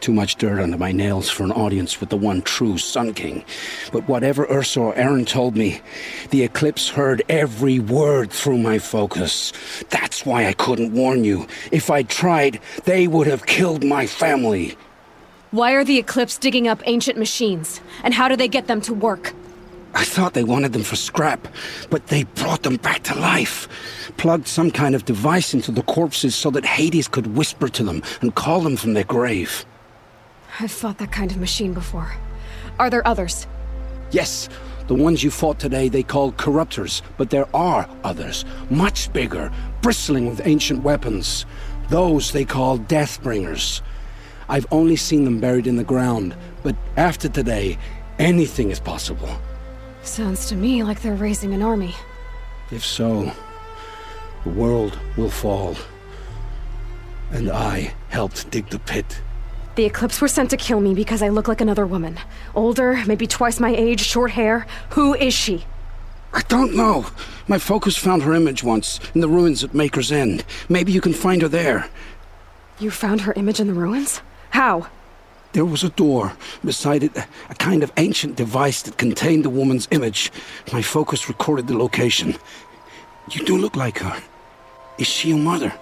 Too 0.00 0.12
much 0.12 0.34
dirt 0.34 0.60
under 0.60 0.76
my 0.76 0.90
nails 0.90 1.30
for 1.30 1.44
an 1.44 1.52
audience 1.52 2.00
with 2.00 2.10
the 2.10 2.16
one 2.16 2.42
true 2.42 2.76
Sun 2.76 3.14
King. 3.14 3.44
But 3.92 4.08
whatever 4.08 4.44
Ursa 4.50 4.80
or 4.80 4.94
Erend 4.94 5.28
told 5.28 5.56
me, 5.56 5.80
the 6.30 6.42
Eclipse 6.42 6.88
heard 6.88 7.22
every 7.28 7.78
word 7.78 8.32
through 8.32 8.58
my 8.58 8.80
focus. 8.80 9.52
That's 9.90 10.26
why 10.26 10.46
I 10.48 10.54
couldn't 10.54 10.92
warn 10.92 11.22
you. 11.22 11.46
If 11.70 11.88
I'd 11.88 12.08
tried, 12.08 12.58
they 12.84 13.06
would 13.06 13.28
have 13.28 13.46
killed 13.46 13.84
my 13.84 14.08
family. 14.08 14.76
Why 15.52 15.72
are 15.72 15.84
the 15.84 15.98
Eclipse 15.98 16.38
digging 16.38 16.66
up 16.66 16.80
ancient 16.86 17.18
machines? 17.18 17.82
And 18.04 18.14
how 18.14 18.26
do 18.26 18.36
they 18.36 18.48
get 18.48 18.68
them 18.68 18.80
to 18.82 18.94
work? 18.94 19.34
I 19.94 20.02
thought 20.02 20.32
they 20.32 20.44
wanted 20.44 20.72
them 20.72 20.82
for 20.82 20.96
scrap, 20.96 21.46
but 21.90 22.06
they 22.06 22.24
brought 22.24 22.62
them 22.62 22.76
back 22.76 23.02
to 23.02 23.14
life. 23.14 23.68
Plugged 24.16 24.48
some 24.48 24.70
kind 24.70 24.94
of 24.94 25.04
device 25.04 25.52
into 25.52 25.70
the 25.70 25.82
corpses 25.82 26.34
so 26.34 26.50
that 26.52 26.64
Hades 26.64 27.06
could 27.06 27.36
whisper 27.36 27.68
to 27.68 27.84
them 27.84 28.02
and 28.22 28.34
call 28.34 28.62
them 28.62 28.78
from 28.78 28.94
their 28.94 29.04
grave. 29.04 29.66
I've 30.58 30.72
fought 30.72 30.96
that 30.96 31.12
kind 31.12 31.30
of 31.30 31.36
machine 31.36 31.74
before. 31.74 32.14
Are 32.78 32.88
there 32.88 33.06
others? 33.06 33.46
Yes, 34.10 34.48
the 34.86 34.94
ones 34.94 35.22
you 35.22 35.30
fought 35.30 35.58
today 35.58 35.90
they 35.90 36.02
call 36.02 36.32
corruptors, 36.32 37.02
but 37.18 37.28
there 37.28 37.54
are 37.54 37.86
others, 38.04 38.46
much 38.70 39.12
bigger, 39.12 39.52
bristling 39.82 40.30
with 40.30 40.46
ancient 40.46 40.82
weapons. 40.82 41.44
Those 41.90 42.32
they 42.32 42.46
call 42.46 42.78
Deathbringers. 42.78 43.82
I've 44.48 44.66
only 44.70 44.96
seen 44.96 45.24
them 45.24 45.40
buried 45.40 45.66
in 45.66 45.76
the 45.76 45.84
ground, 45.84 46.34
but 46.62 46.76
after 46.96 47.28
today, 47.28 47.78
anything 48.18 48.70
is 48.70 48.80
possible. 48.80 49.30
Sounds 50.02 50.48
to 50.48 50.56
me 50.56 50.82
like 50.82 51.00
they're 51.02 51.14
raising 51.14 51.54
an 51.54 51.62
army. 51.62 51.94
If 52.70 52.84
so, 52.84 53.30
the 54.44 54.50
world 54.50 54.98
will 55.16 55.30
fall. 55.30 55.76
And 57.30 57.50
I 57.50 57.94
helped 58.08 58.50
dig 58.50 58.68
the 58.68 58.78
pit. 58.78 59.20
The 59.74 59.84
Eclipse 59.86 60.20
were 60.20 60.28
sent 60.28 60.50
to 60.50 60.56
kill 60.56 60.80
me 60.80 60.94
because 60.94 61.22
I 61.22 61.30
look 61.30 61.48
like 61.48 61.62
another 61.62 61.86
woman. 61.86 62.18
Older, 62.54 63.02
maybe 63.06 63.26
twice 63.26 63.58
my 63.58 63.74
age, 63.74 64.00
short 64.00 64.32
hair. 64.32 64.66
Who 64.90 65.14
is 65.14 65.32
she? 65.32 65.64
I 66.34 66.42
don't 66.42 66.74
know. 66.74 67.06
My 67.48 67.58
focus 67.58 67.96
found 67.96 68.22
her 68.22 68.34
image 68.34 68.62
once, 68.62 69.00
in 69.14 69.20
the 69.20 69.28
ruins 69.28 69.64
at 69.64 69.74
Maker's 69.74 70.12
End. 70.12 70.44
Maybe 70.68 70.92
you 70.92 71.00
can 71.00 71.14
find 71.14 71.42
her 71.42 71.48
there. 71.48 71.88
You 72.78 72.90
found 72.90 73.22
her 73.22 73.32
image 73.34 73.60
in 73.60 73.66
the 73.66 73.74
ruins? 73.74 74.20
How? 74.52 74.86
There 75.54 75.64
was 75.64 75.82
a 75.82 75.88
door. 75.88 76.32
Beside 76.64 77.02
it, 77.02 77.16
a 77.16 77.54
kind 77.54 77.82
of 77.82 77.90
ancient 77.96 78.36
device 78.36 78.82
that 78.82 78.98
contained 78.98 79.44
the 79.44 79.50
woman's 79.50 79.88
image. 79.90 80.30
My 80.72 80.82
focus 80.82 81.28
recorded 81.28 81.66
the 81.66 81.76
location. 81.76 82.36
You 83.30 83.44
do 83.44 83.56
look 83.56 83.76
like 83.76 83.98
her. 83.98 84.22
Is 84.98 85.06
she 85.06 85.30
your 85.30 85.38
mother? 85.38 85.72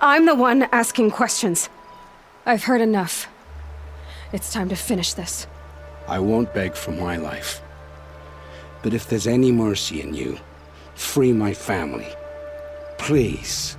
I'm 0.00 0.26
the 0.26 0.34
one 0.34 0.64
asking 0.72 1.12
questions. 1.12 1.68
I've 2.46 2.64
heard 2.64 2.80
enough. 2.80 3.28
It's 4.32 4.52
time 4.52 4.68
to 4.70 4.76
finish 4.76 5.14
this. 5.14 5.46
I 6.08 6.18
won't 6.18 6.52
beg 6.52 6.74
for 6.74 6.90
my 6.90 7.16
life. 7.16 7.62
But 8.82 8.92
if 8.92 9.08
there's 9.08 9.26
any 9.28 9.52
mercy 9.52 10.00
in 10.00 10.14
you, 10.14 10.38
free 10.94 11.32
my 11.32 11.54
family. 11.54 12.08
Please. 12.98 13.74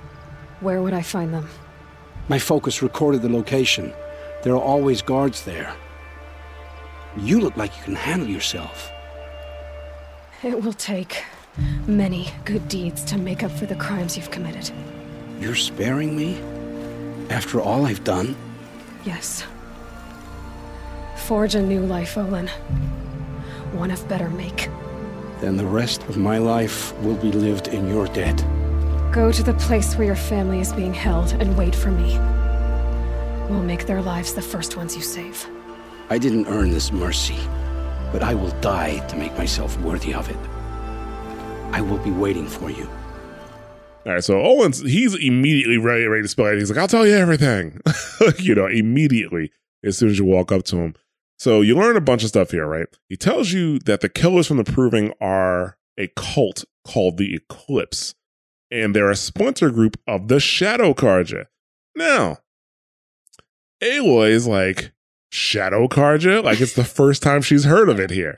Where 0.60 0.80
would 0.80 0.94
I 0.94 1.02
find 1.02 1.34
them? 1.34 1.48
My 2.30 2.38
focus 2.38 2.80
recorded 2.80 3.22
the 3.22 3.28
location. 3.28 3.92
There 4.44 4.54
are 4.54 4.62
always 4.62 5.02
guards 5.02 5.42
there. 5.42 5.74
You 7.16 7.40
look 7.40 7.56
like 7.56 7.76
you 7.76 7.82
can 7.82 7.96
handle 7.96 8.28
yourself. 8.28 8.88
It 10.44 10.62
will 10.62 10.72
take 10.72 11.24
many 11.88 12.28
good 12.44 12.68
deeds 12.68 13.02
to 13.06 13.18
make 13.18 13.42
up 13.42 13.50
for 13.50 13.66
the 13.66 13.74
crimes 13.74 14.16
you've 14.16 14.30
committed. 14.30 14.70
You're 15.40 15.56
sparing 15.56 16.16
me? 16.16 16.38
After 17.30 17.60
all 17.60 17.84
I've 17.84 18.04
done? 18.04 18.36
Yes. 19.04 19.42
Forge 21.16 21.56
a 21.56 21.60
new 21.60 21.80
life, 21.80 22.16
Olin. 22.16 22.46
One 23.72 23.90
of 23.90 24.08
better 24.08 24.30
make. 24.30 24.68
Then 25.40 25.56
the 25.56 25.66
rest 25.66 26.04
of 26.04 26.16
my 26.16 26.38
life 26.38 26.96
will 26.98 27.16
be 27.16 27.32
lived 27.32 27.66
in 27.66 27.88
your 27.88 28.06
debt. 28.06 28.40
Go 29.12 29.32
to 29.32 29.42
the 29.42 29.54
place 29.54 29.96
where 29.96 30.06
your 30.06 30.14
family 30.14 30.60
is 30.60 30.72
being 30.72 30.94
held 30.94 31.32
and 31.32 31.58
wait 31.58 31.74
for 31.74 31.90
me. 31.90 32.16
We'll 33.48 33.64
make 33.64 33.86
their 33.86 34.00
lives 34.00 34.34
the 34.34 34.42
first 34.42 34.76
ones 34.76 34.94
you 34.94 35.02
save. 35.02 35.44
I 36.10 36.18
didn't 36.18 36.46
earn 36.46 36.70
this 36.70 36.92
mercy, 36.92 37.38
but 38.12 38.22
I 38.22 38.34
will 38.34 38.52
die 38.60 39.04
to 39.08 39.16
make 39.16 39.36
myself 39.36 39.76
worthy 39.80 40.14
of 40.14 40.30
it. 40.30 40.36
I 41.72 41.80
will 41.80 41.98
be 41.98 42.12
waiting 42.12 42.46
for 42.46 42.70
you. 42.70 42.88
All 44.06 44.12
right, 44.12 44.22
so 44.22 44.40
Olin's 44.40 44.80
he's 44.80 45.16
immediately 45.16 45.76
ready, 45.76 46.04
ready 46.04 46.22
to 46.22 46.28
spill 46.28 46.46
it. 46.46 46.58
He's 46.58 46.70
like, 46.70 46.78
"I'll 46.78 46.86
tell 46.86 47.06
you 47.06 47.14
everything," 47.14 47.80
you 48.38 48.54
know, 48.54 48.66
immediately 48.66 49.50
as 49.84 49.98
soon 49.98 50.10
as 50.10 50.20
you 50.20 50.24
walk 50.24 50.52
up 50.52 50.62
to 50.66 50.76
him. 50.76 50.94
So 51.36 51.62
you 51.62 51.74
learn 51.74 51.96
a 51.96 52.00
bunch 52.00 52.22
of 52.22 52.28
stuff 52.28 52.52
here, 52.52 52.66
right? 52.66 52.86
He 53.08 53.16
tells 53.16 53.52
you 53.52 53.80
that 53.80 54.02
the 54.02 54.08
killers 54.08 54.46
from 54.46 54.58
the 54.58 54.64
Proving 54.64 55.12
are 55.20 55.78
a 55.98 56.08
cult 56.14 56.64
called 56.86 57.16
the 57.16 57.34
Eclipse, 57.34 58.14
and 58.70 58.94
they're 58.94 59.10
a 59.10 59.16
splinter 59.16 59.70
group 59.70 59.98
of 60.06 60.28
the 60.28 60.40
Shadow 60.40 60.94
Carja. 60.94 61.46
Now, 61.96 62.38
Aloy 63.82 64.30
is 64.30 64.46
like, 64.46 64.92
Shadow 65.30 65.86
Carja? 65.88 66.42
Like 66.42 66.60
it's 66.60 66.74
the 66.74 66.84
first 67.00 67.22
time 67.22 67.42
she's 67.42 67.64
heard 67.64 67.88
of 67.88 67.98
it 67.98 68.10
here. 68.10 68.36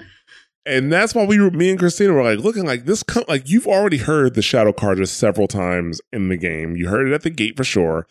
And 0.64 0.92
that's 0.92 1.14
why 1.14 1.24
we 1.26 1.40
were, 1.40 1.50
me 1.50 1.70
and 1.70 1.78
Christina 1.78 2.12
were 2.12 2.22
like 2.22 2.38
looking 2.38 2.64
like 2.64 2.84
this, 2.84 3.02
like 3.26 3.48
you've 3.48 3.66
already 3.66 3.96
heard 3.96 4.34
the 4.34 4.42
Shadow 4.42 4.72
Carja 4.72 5.08
several 5.08 5.48
times 5.48 6.00
in 6.12 6.28
the 6.28 6.36
game. 6.36 6.76
You 6.76 6.88
heard 6.88 7.08
it 7.08 7.14
at 7.14 7.22
the 7.22 7.30
gate 7.30 7.56
for 7.56 7.64
sure. 7.64 8.06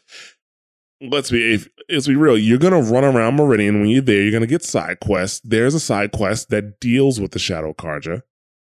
Let's 0.99 1.31
be, 1.31 1.53
if, 1.53 1.69
let's 1.89 2.07
be 2.07 2.15
real. 2.15 2.37
You're 2.37 2.59
gonna 2.59 2.81
run 2.81 3.05
around 3.05 3.37
Meridian 3.37 3.79
when 3.79 3.89
you're 3.89 4.01
there. 4.01 4.21
You're 4.21 4.33
gonna 4.33 4.47
get 4.47 4.63
side 4.63 4.99
quests. 4.99 5.41
There's 5.43 5.73
a 5.73 5.79
side 5.79 6.11
quest 6.11 6.49
that 6.49 6.79
deals 6.79 7.19
with 7.19 7.31
the 7.31 7.39
Shadow 7.39 7.73
Carja, 7.73 8.21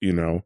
you 0.00 0.12
know, 0.12 0.44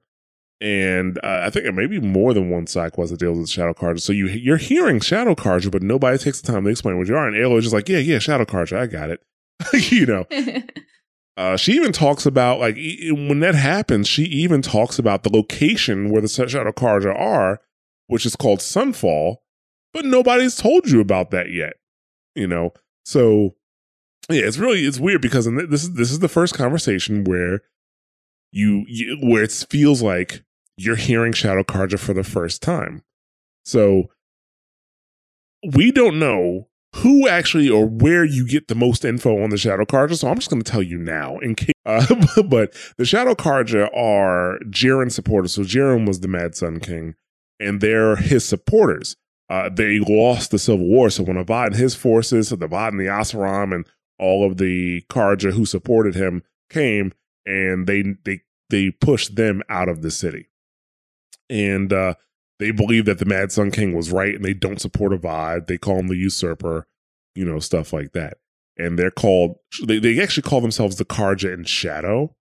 and 0.61 1.19
uh, 1.23 1.43
I 1.45 1.51
think 1.51 1.73
maybe 1.75 2.01
more 2.01 2.33
than 2.33 2.51
one 2.51 2.67
side 2.67 2.93
quest 2.93 3.11
that 3.11 3.21
deals 3.21 3.39
with 3.39 3.51
Shadow 3.51 3.75
Carja. 3.75 4.01
So 4.01 4.13
you 4.13 4.27
you're 4.29 4.57
hearing 4.57 5.01
Shadow 5.01 5.35
Carja, 5.35 5.71
but 5.71 5.83
nobody 5.83 6.19
takes 6.19 6.41
the 6.41 6.53
time 6.53 6.65
to 6.65 6.71
explain 6.71 6.97
what 6.99 7.09
you 7.09 7.17
are. 7.17 7.27
And 7.27 7.37
Aloy's 7.37 7.65
just 7.65 7.75
like, 7.75 7.89
yeah, 7.89 7.99
yeah, 7.99 8.19
Shadow 8.19 8.45
Carja, 8.45 8.79
I 8.79 8.87
got 8.87 9.11
it. 9.11 9.21
you 9.91 10.07
know. 10.07 10.27
Uh, 11.39 11.55
she 11.55 11.73
even 11.73 11.93
talks 11.93 12.25
about 12.25 12.59
like 12.59 12.79
e- 12.79 13.13
when 13.13 13.41
that 13.41 13.55
happens. 13.55 14.09
She 14.09 14.23
even 14.23 14.63
talks 14.63 14.99
about 14.99 15.23
the 15.23 15.29
location 15.31 16.09
where 16.09 16.23
the 16.23 16.29
Shadow 16.29 16.73
Carja 16.73 17.15
are, 17.15 17.61
which 18.07 18.25
is 18.25 18.37
called 18.37 18.61
Sunfall, 18.61 19.37
but 19.93 20.07
nobody's 20.07 20.57
told 20.57 20.89
you 20.89 20.99
about 20.99 21.31
that 21.33 21.51
yet. 21.51 21.75
You 22.35 22.47
know, 22.47 22.73
so 23.05 23.55
yeah, 24.31 24.45
it's 24.45 24.57
really 24.57 24.87
it's 24.87 24.99
weird 24.99 25.21
because 25.21 25.47
in 25.47 25.59
th- 25.59 25.69
this 25.69 25.83
is 25.83 25.93
this 25.93 26.11
is 26.11 26.21
the 26.21 26.29
first 26.29 26.55
conversation 26.55 27.25
where 27.25 27.61
you, 28.53 28.85
you 28.89 29.19
where 29.23 29.43
it 29.43 29.53
feels 29.71 30.03
like 30.03 30.43
you're 30.77 30.97
hearing 30.97 31.33
Shadow 31.33 31.63
Carja 31.63 31.99
for 31.99 32.15
the 32.15 32.25
first 32.25 32.63
time. 32.63 33.03
So 33.65 34.11
we 35.75 35.91
don't 35.91 36.19
know 36.19 36.69
who 36.97 37.29
actually 37.29 37.69
or 37.69 37.87
where 37.87 38.25
you 38.25 38.47
get 38.47 38.69
the 38.69 38.75
most 38.75 39.05
info 39.05 39.43
on 39.43 39.51
the 39.51 39.59
Shadow 39.59 39.85
Carja. 39.85 40.17
So 40.17 40.29
I'm 40.29 40.37
just 40.37 40.51
going 40.51 40.63
to 40.63 40.71
tell 40.71 40.83
you 40.83 40.99
now. 40.99 41.39
In 41.39 41.55
case, 41.55 41.73
uh, 41.87 42.43
but 42.43 42.73
the 42.97 43.05
Shadow 43.05 43.35
Carja 43.35 43.95
are 43.95 44.59
Jiran 44.71 45.13
supporters. 45.13 45.55
So 45.55 45.63
Jiran 45.63 46.07
was 46.07 46.21
the 46.21 46.29
Mad 46.29 46.55
Sun 46.55 46.81
King, 46.81 47.15
and 47.61 47.81
they're 47.81 48.17
his 48.17 48.47
supporters. 48.47 49.17
Uh, 49.49 49.69
they 49.69 50.01
lost 50.01 50.51
the 50.51 50.59
Civil 50.59 50.87
War, 50.87 51.09
so 51.09 51.23
when 51.23 51.37
Avad 51.37 51.69
and 51.69 51.77
his 51.77 51.95
forces, 51.95 52.49
so 52.49 52.57
the 52.57 52.69
Avad 52.69 52.89
and 52.89 53.01
the 53.01 53.05
Oseram 53.05 53.73
and 53.73 53.87
all 54.19 54.45
of 54.45 54.57
the 54.57 55.03
Carja 55.09 55.53
who 55.53 55.65
supported 55.65 56.17
him 56.17 56.43
came, 56.69 57.13
and 57.47 57.87
they 57.87 58.03
they 58.25 58.41
they 58.71 58.91
pushed 58.91 59.37
them 59.37 59.63
out 59.69 59.89
of 59.89 60.03
the 60.03 60.11
city. 60.11 60.49
And 61.49 61.93
uh, 61.93 62.15
they 62.59 62.71
believe 62.71 63.05
that 63.05 63.19
the 63.19 63.25
Mad 63.25 63.53
Sun 63.53 63.71
King 63.71 63.95
was 63.95 64.11
right 64.11 64.35
and 64.35 64.45
they 64.45 64.55
don't 64.55 64.81
support 64.81 65.13
Avad. 65.13 65.67
They 65.67 65.79
call 65.79 65.99
him 65.99 66.09
the 66.09 66.17
usurper, 66.17 66.87
you 67.35 67.45
know, 67.45 67.61
stuff 67.61 67.93
like 67.93 68.13
that. 68.13 68.39
And 68.77 68.99
they're 68.99 69.11
called, 69.11 69.57
they, 69.87 69.99
they 69.99 70.21
actually 70.21 70.43
call 70.43 70.61
themselves 70.61 70.97
the 70.97 71.05
Carja 71.05 71.53
in 71.55 71.65
Shadow. 71.65 72.35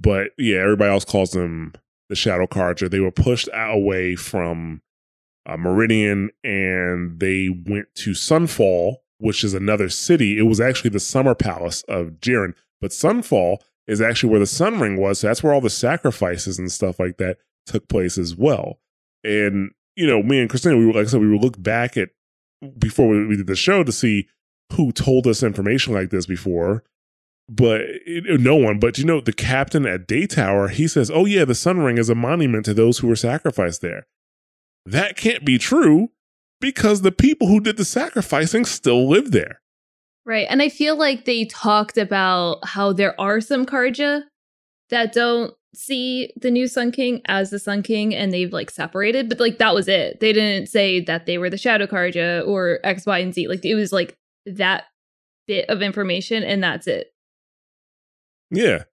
But 0.00 0.30
yeah, 0.38 0.58
everybody 0.58 0.90
else 0.90 1.04
calls 1.04 1.32
them 1.32 1.74
the 2.08 2.16
Shadow 2.16 2.46
Carja. 2.46 2.90
They 2.90 3.00
were 3.00 3.10
pushed 3.10 3.48
away 3.52 4.16
from 4.16 4.80
uh, 5.46 5.56
Meridian 5.56 6.30
and 6.42 7.20
they 7.20 7.50
went 7.66 7.94
to 7.96 8.10
Sunfall, 8.12 8.96
which 9.18 9.44
is 9.44 9.52
another 9.52 9.88
city. 9.90 10.38
It 10.38 10.42
was 10.42 10.60
actually 10.60 10.90
the 10.90 11.00
summer 11.00 11.34
palace 11.34 11.82
of 11.82 12.20
Jiran, 12.20 12.54
but 12.80 12.92
Sunfall 12.92 13.58
is 13.86 14.00
actually 14.00 14.30
where 14.30 14.40
the 14.40 14.46
Sun 14.46 14.80
Ring 14.80 15.00
was. 15.00 15.20
So 15.20 15.26
that's 15.26 15.42
where 15.42 15.52
all 15.52 15.60
the 15.60 15.70
sacrifices 15.70 16.58
and 16.58 16.70
stuff 16.70 16.98
like 16.98 17.16
that 17.18 17.38
took 17.66 17.88
place 17.88 18.18
as 18.18 18.36
well. 18.36 18.78
And 19.24 19.72
you 19.96 20.06
know, 20.06 20.22
me 20.22 20.40
and 20.40 20.48
Christina, 20.48 20.76
we 20.76 20.86
were 20.86 20.92
like 20.92 21.06
I 21.06 21.10
said, 21.10 21.20
we 21.20 21.30
would 21.30 21.42
look 21.42 21.60
back 21.60 21.96
at 21.96 22.10
before 22.78 23.08
we, 23.08 23.26
we 23.26 23.36
did 23.36 23.46
the 23.46 23.56
show 23.56 23.82
to 23.84 23.92
see 23.92 24.28
who 24.72 24.92
told 24.92 25.26
us 25.26 25.42
information 25.42 25.94
like 25.94 26.10
this 26.10 26.26
before. 26.26 26.84
But 27.48 27.80
it, 27.82 28.40
no 28.40 28.54
one, 28.54 28.78
but 28.78 28.96
you 28.96 29.04
know, 29.04 29.20
the 29.20 29.32
captain 29.32 29.84
at 29.84 30.06
Day 30.06 30.26
Tower, 30.26 30.68
he 30.68 30.86
says, 30.86 31.10
Oh, 31.10 31.24
yeah, 31.24 31.44
the 31.44 31.54
Sun 31.54 31.78
Ring 31.80 31.98
is 31.98 32.08
a 32.08 32.14
monument 32.14 32.64
to 32.66 32.74
those 32.74 32.98
who 32.98 33.08
were 33.08 33.16
sacrificed 33.16 33.80
there. 33.80 34.06
That 34.86 35.16
can't 35.16 35.44
be 35.44 35.58
true 35.58 36.10
because 36.60 37.02
the 37.02 37.12
people 37.12 37.48
who 37.48 37.60
did 37.60 37.76
the 37.76 37.84
sacrificing 37.84 38.64
still 38.64 39.08
live 39.08 39.32
there. 39.32 39.60
Right. 40.26 40.46
And 40.48 40.62
I 40.62 40.68
feel 40.68 40.96
like 40.96 41.24
they 41.24 41.46
talked 41.46 41.96
about 41.96 42.58
how 42.66 42.92
there 42.92 43.18
are 43.20 43.40
some 43.40 43.64
Carja 43.66 44.22
that 44.90 45.12
don't 45.12 45.54
see 45.74 46.32
the 46.36 46.50
new 46.50 46.66
Sun 46.66 46.92
King 46.92 47.22
as 47.26 47.50
the 47.50 47.58
Sun 47.58 47.82
King 47.82 48.14
and 48.14 48.32
they've 48.32 48.52
like 48.52 48.70
separated, 48.70 49.28
but 49.28 49.40
like 49.40 49.58
that 49.58 49.74
was 49.74 49.88
it. 49.88 50.20
They 50.20 50.32
didn't 50.32 50.68
say 50.68 51.00
that 51.00 51.26
they 51.26 51.38
were 51.38 51.50
the 51.50 51.56
Shadow 51.56 51.86
Carja 51.86 52.46
or 52.46 52.80
X, 52.84 53.06
Y, 53.06 53.18
and 53.18 53.34
Z. 53.34 53.48
Like 53.48 53.64
it 53.64 53.74
was 53.74 53.92
like 53.92 54.16
that 54.46 54.84
bit 55.46 55.68
of 55.68 55.82
information 55.82 56.42
and 56.42 56.62
that's 56.62 56.86
it. 56.86 57.12
Yeah. 58.50 58.84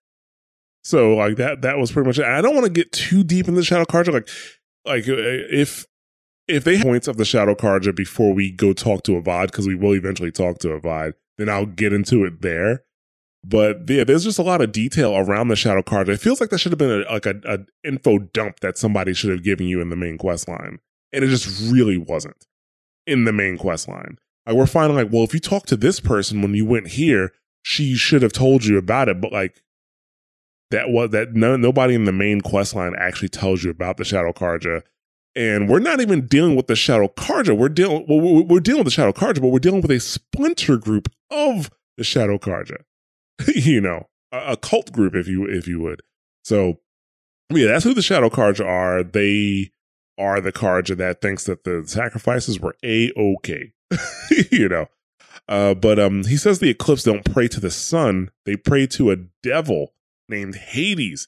So 0.83 1.15
like 1.15 1.35
that 1.37 1.63
that 1.63 1.77
was 1.77 1.91
pretty 1.91 2.07
much 2.07 2.19
it. 2.19 2.25
I 2.25 2.41
don't 2.41 2.55
want 2.55 2.65
to 2.65 2.71
get 2.71 2.91
too 2.91 3.23
deep 3.23 3.47
in 3.47 3.55
the 3.55 3.63
Shadow 3.63 3.85
Carja. 3.85 4.13
Like 4.13 4.29
like 4.85 5.09
uh, 5.09 5.15
if 5.17 5.85
if 6.47 6.63
they 6.63 6.81
points 6.81 7.07
of 7.07 7.17
the 7.17 7.25
Shadow 7.25 7.55
Carja 7.55 7.95
before 7.95 8.33
we 8.33 8.51
go 8.51 8.73
talk 8.73 9.03
to 9.03 9.21
Avad, 9.21 9.47
because 9.47 9.67
we 9.67 9.75
will 9.75 9.95
eventually 9.95 10.31
talk 10.31 10.59
to 10.59 10.69
Avad, 10.69 11.13
then 11.37 11.49
I'll 11.49 11.65
get 11.65 11.93
into 11.93 12.25
it 12.25 12.41
there. 12.41 12.83
But 13.43 13.89
yeah, 13.89 14.03
there's 14.03 14.23
just 14.23 14.39
a 14.39 14.43
lot 14.43 14.61
of 14.61 14.71
detail 14.71 15.15
around 15.15 15.47
the 15.47 15.55
Shadow 15.55 15.81
Carja. 15.81 16.09
It 16.09 16.19
feels 16.19 16.41
like 16.41 16.49
that 16.49 16.57
should 16.57 16.71
have 16.71 16.79
been 16.79 17.03
a, 17.03 17.11
like 17.11 17.25
a, 17.25 17.39
a 17.45 17.59
info 17.87 18.19
dump 18.19 18.59
that 18.61 18.77
somebody 18.77 19.13
should 19.13 19.29
have 19.29 19.43
given 19.43 19.67
you 19.67 19.79
in 19.81 19.89
the 19.89 19.95
main 19.95 20.17
quest 20.17 20.47
line, 20.47 20.79
and 21.13 21.23
it 21.23 21.27
just 21.27 21.71
really 21.71 21.97
wasn't 21.97 22.47
in 23.05 23.25
the 23.25 23.33
main 23.33 23.57
quest 23.57 23.87
line. 23.87 24.17
Like 24.45 24.55
we're 24.55 24.65
finding 24.65 24.97
like, 24.97 25.11
well, 25.11 25.23
if 25.23 25.33
you 25.33 25.39
talk 25.39 25.65
to 25.67 25.77
this 25.77 25.99
person 25.99 26.41
when 26.41 26.53
you 26.53 26.65
went 26.65 26.87
here, 26.87 27.31
she 27.61 27.95
should 27.95 28.21
have 28.21 28.33
told 28.33 28.65
you 28.65 28.77
about 28.77 29.09
it, 29.09 29.21
but 29.21 29.31
like 29.31 29.61
that 30.71 30.89
was 30.89 31.11
that 31.11 31.33
no, 31.33 31.55
nobody 31.55 31.95
in 31.95 32.05
the 32.05 32.11
main 32.11 32.41
quest 32.41 32.75
line 32.75 32.95
actually 32.97 33.29
tells 33.29 33.63
you 33.63 33.71
about 33.71 33.97
the 33.97 34.05
Shadow 34.05 34.33
Carja. 34.33 34.83
And 35.37 35.69
we're 35.69 35.77
not 35.77 36.01
even 36.01 36.25
dealing 36.25 36.55
with 36.55 36.65
the 36.65 36.75
Shadow 36.75 37.09
Carja. 37.09 37.55
We're 37.55 37.69
dealing 37.69 38.07
well, 38.09 38.43
we're 38.43 38.59
dealing 38.59 38.79
with 38.79 38.87
the 38.87 38.91
Shadow 38.91 39.11
Carja, 39.11 39.39
but 39.39 39.49
we're 39.49 39.59
dealing 39.59 39.81
with 39.81 39.91
a 39.91 39.99
splinter 39.99 40.77
group 40.77 41.09
of 41.29 41.69
the 41.95 42.03
Shadow 42.03 42.39
Carja. 42.39 42.77
you 43.55 43.79
know, 43.79 44.07
a, 44.31 44.53
a, 44.53 44.57
cult 44.57 44.91
group, 44.91 45.13
if 45.13 45.27
you 45.27 45.45
if 45.45 45.67
you 45.67 45.79
would. 45.79 46.01
So 46.43 46.79
yeah, 47.51 47.67
that's 47.67 47.83
who 47.83 47.93
the 47.93 48.01
Shadow 48.01 48.29
Carja 48.29 48.65
are. 48.65 49.03
They 49.03 49.69
are 50.17 50.41
the 50.41 50.51
Carja 50.51 50.97
that 50.97 51.21
thinks 51.21 51.43
that 51.43 51.65
the 51.65 51.83
sacrifices 51.85 52.59
were 52.59 52.75
a 52.83 53.11
okay. 53.15 53.73
you 54.51 54.67
know. 54.67 54.87
Uh, 55.47 55.75
but 55.75 55.99
um, 55.99 56.23
he 56.25 56.35
says 56.35 56.57
the 56.57 56.71
Eclipse 56.71 57.03
don't 57.03 57.31
pray 57.31 57.47
to 57.49 57.59
the 57.59 57.69
sun; 57.69 58.31
they 58.47 58.55
pray 58.55 58.87
to 58.87 59.11
a 59.11 59.17
devil 59.43 59.93
named 60.27 60.55
Hades. 60.55 61.27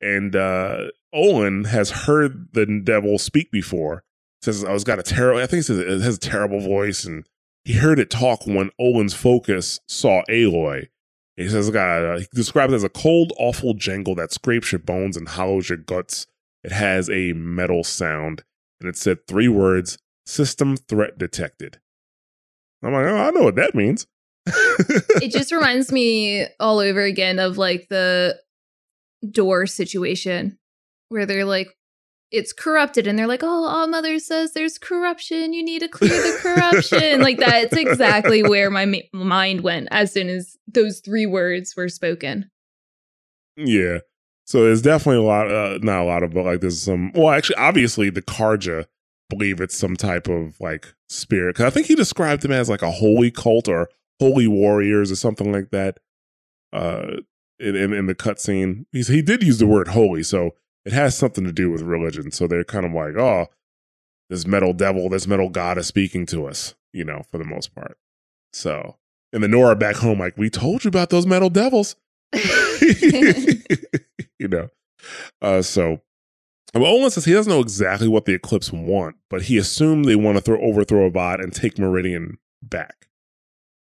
And 0.00 0.36
uh, 0.36 0.90
Olin 1.12 1.64
has 1.64 1.90
heard 1.90 2.52
the 2.52 2.66
devil 2.84 3.18
speak 3.18 3.50
before. 3.50 4.04
Says 4.42 4.64
I 4.64 4.72
it's 4.72 4.84
got 4.84 4.98
a 4.98 5.02
terrible. 5.02 5.40
I 5.40 5.46
think 5.46 5.58
he 5.58 5.62
says 5.62 5.78
it 5.78 6.00
has 6.00 6.16
a 6.16 6.20
terrible 6.20 6.60
voice, 6.60 7.04
and 7.04 7.26
he 7.64 7.74
heard 7.74 7.98
it 7.98 8.10
talk 8.10 8.46
when 8.46 8.70
Olin's 8.78 9.14
focus 9.14 9.80
saw 9.88 10.22
Aloy. 10.28 10.88
He 11.36 11.48
says, 11.48 11.70
"God," 11.70 12.04
uh, 12.04 12.18
he 12.20 12.26
describes 12.32 12.72
it 12.72 12.76
as 12.76 12.84
a 12.84 12.88
cold, 12.88 13.32
awful 13.38 13.74
jangle 13.74 14.14
that 14.16 14.32
scrapes 14.32 14.70
your 14.70 14.78
bones 14.78 15.16
and 15.16 15.28
hollows 15.28 15.68
your 15.68 15.78
guts. 15.78 16.26
It 16.62 16.72
has 16.72 17.10
a 17.10 17.32
metal 17.32 17.82
sound, 17.82 18.44
and 18.80 18.88
it 18.88 18.96
said 18.96 19.26
three 19.26 19.48
words: 19.48 19.98
"System 20.24 20.76
threat 20.76 21.18
detected." 21.18 21.80
I'm 22.82 22.92
like, 22.92 23.06
oh, 23.06 23.16
I 23.16 23.30
know 23.30 23.42
what 23.42 23.56
that 23.56 23.74
means. 23.74 24.06
it 24.46 25.32
just 25.32 25.52
reminds 25.52 25.90
me 25.90 26.46
all 26.60 26.78
over 26.78 27.02
again 27.02 27.38
of 27.38 27.58
like 27.58 27.88
the 27.88 28.38
door 29.30 29.66
situation 29.66 30.57
where 31.08 31.26
they're 31.26 31.44
like 31.44 31.74
it's 32.30 32.52
corrupted 32.52 33.06
and 33.06 33.18
they're 33.18 33.26
like 33.26 33.42
oh 33.42 33.64
all 33.64 33.86
mother 33.86 34.18
says 34.18 34.52
there's 34.52 34.76
corruption 34.76 35.52
you 35.52 35.64
need 35.64 35.80
to 35.80 35.88
clear 35.88 36.10
the 36.10 36.38
corruption 36.40 37.20
like 37.20 37.38
that. 37.38 37.64
It's 37.64 37.76
exactly 37.76 38.42
where 38.48 38.70
my 38.70 38.84
ma- 38.84 38.98
mind 39.12 39.62
went 39.62 39.88
as 39.90 40.12
soon 40.12 40.28
as 40.28 40.56
those 40.66 41.00
three 41.00 41.26
words 41.26 41.74
were 41.76 41.88
spoken. 41.88 42.50
Yeah. 43.56 43.98
So 44.44 44.64
there's 44.64 44.82
definitely 44.82 45.22
a 45.22 45.26
lot 45.26 45.50
uh, 45.50 45.78
not 45.82 46.02
a 46.02 46.04
lot 46.04 46.22
of 46.22 46.32
but 46.32 46.44
like 46.44 46.60
there's 46.60 46.82
some 46.82 47.12
well 47.14 47.30
actually 47.30 47.56
obviously 47.56 48.10
the 48.10 48.22
carja 48.22 48.86
believe 49.30 49.60
it's 49.60 49.76
some 49.76 49.94
type 49.94 50.26
of 50.26 50.58
like 50.58 50.94
spirit 51.10 51.54
because 51.54 51.66
i 51.66 51.70
think 51.70 51.86
he 51.86 51.94
described 51.94 52.42
them 52.42 52.50
as 52.50 52.70
like 52.70 52.80
a 52.80 52.90
holy 52.90 53.30
cult 53.30 53.68
or 53.68 53.90
holy 54.20 54.48
warriors 54.48 55.10
or 55.10 55.16
something 55.16 55.52
like 55.52 55.70
that. 55.70 55.98
Uh, 56.72 57.18
in 57.58 57.74
in, 57.74 57.92
in 57.92 58.06
the 58.06 58.14
cutscene, 58.14 58.84
he 58.92 59.02
he 59.02 59.22
did 59.22 59.42
use 59.42 59.58
the 59.58 59.66
word 59.66 59.88
holy, 59.88 60.22
so 60.22 60.54
it 60.88 60.94
has 60.94 61.14
something 61.14 61.44
to 61.44 61.52
do 61.52 61.70
with 61.70 61.82
religion. 61.82 62.30
So 62.30 62.46
they're 62.46 62.64
kind 62.64 62.86
of 62.86 62.92
like, 62.92 63.14
oh, 63.14 63.48
this 64.30 64.46
metal 64.46 64.72
devil, 64.72 65.10
this 65.10 65.26
metal 65.26 65.50
god 65.50 65.76
is 65.76 65.86
speaking 65.86 66.24
to 66.26 66.46
us, 66.46 66.74
you 66.94 67.04
know, 67.04 67.24
for 67.30 67.36
the 67.36 67.44
most 67.44 67.74
part. 67.74 67.98
So, 68.54 68.96
and 69.30 69.42
the 69.42 69.48
Nora 69.48 69.76
back 69.76 69.96
home, 69.96 70.18
like, 70.18 70.38
we 70.38 70.48
told 70.48 70.84
you 70.84 70.88
about 70.88 71.10
those 71.10 71.26
metal 71.26 71.50
devils, 71.50 71.96
you 72.32 73.60
know. 74.48 74.70
Uh, 75.42 75.60
so 75.60 76.00
well, 76.72 76.86
Olin 76.86 77.10
says 77.10 77.26
he 77.26 77.34
doesn't 77.34 77.52
know 77.52 77.60
exactly 77.60 78.08
what 78.08 78.24
the 78.24 78.32
Eclipse 78.32 78.72
want, 78.72 79.16
but 79.28 79.42
he 79.42 79.58
assumed 79.58 80.06
they 80.06 80.16
want 80.16 80.38
to 80.38 80.42
throw 80.42 80.58
overthrow 80.58 81.10
Avad 81.10 81.44
and 81.44 81.52
take 81.52 81.78
Meridian 81.78 82.38
back. 82.62 83.08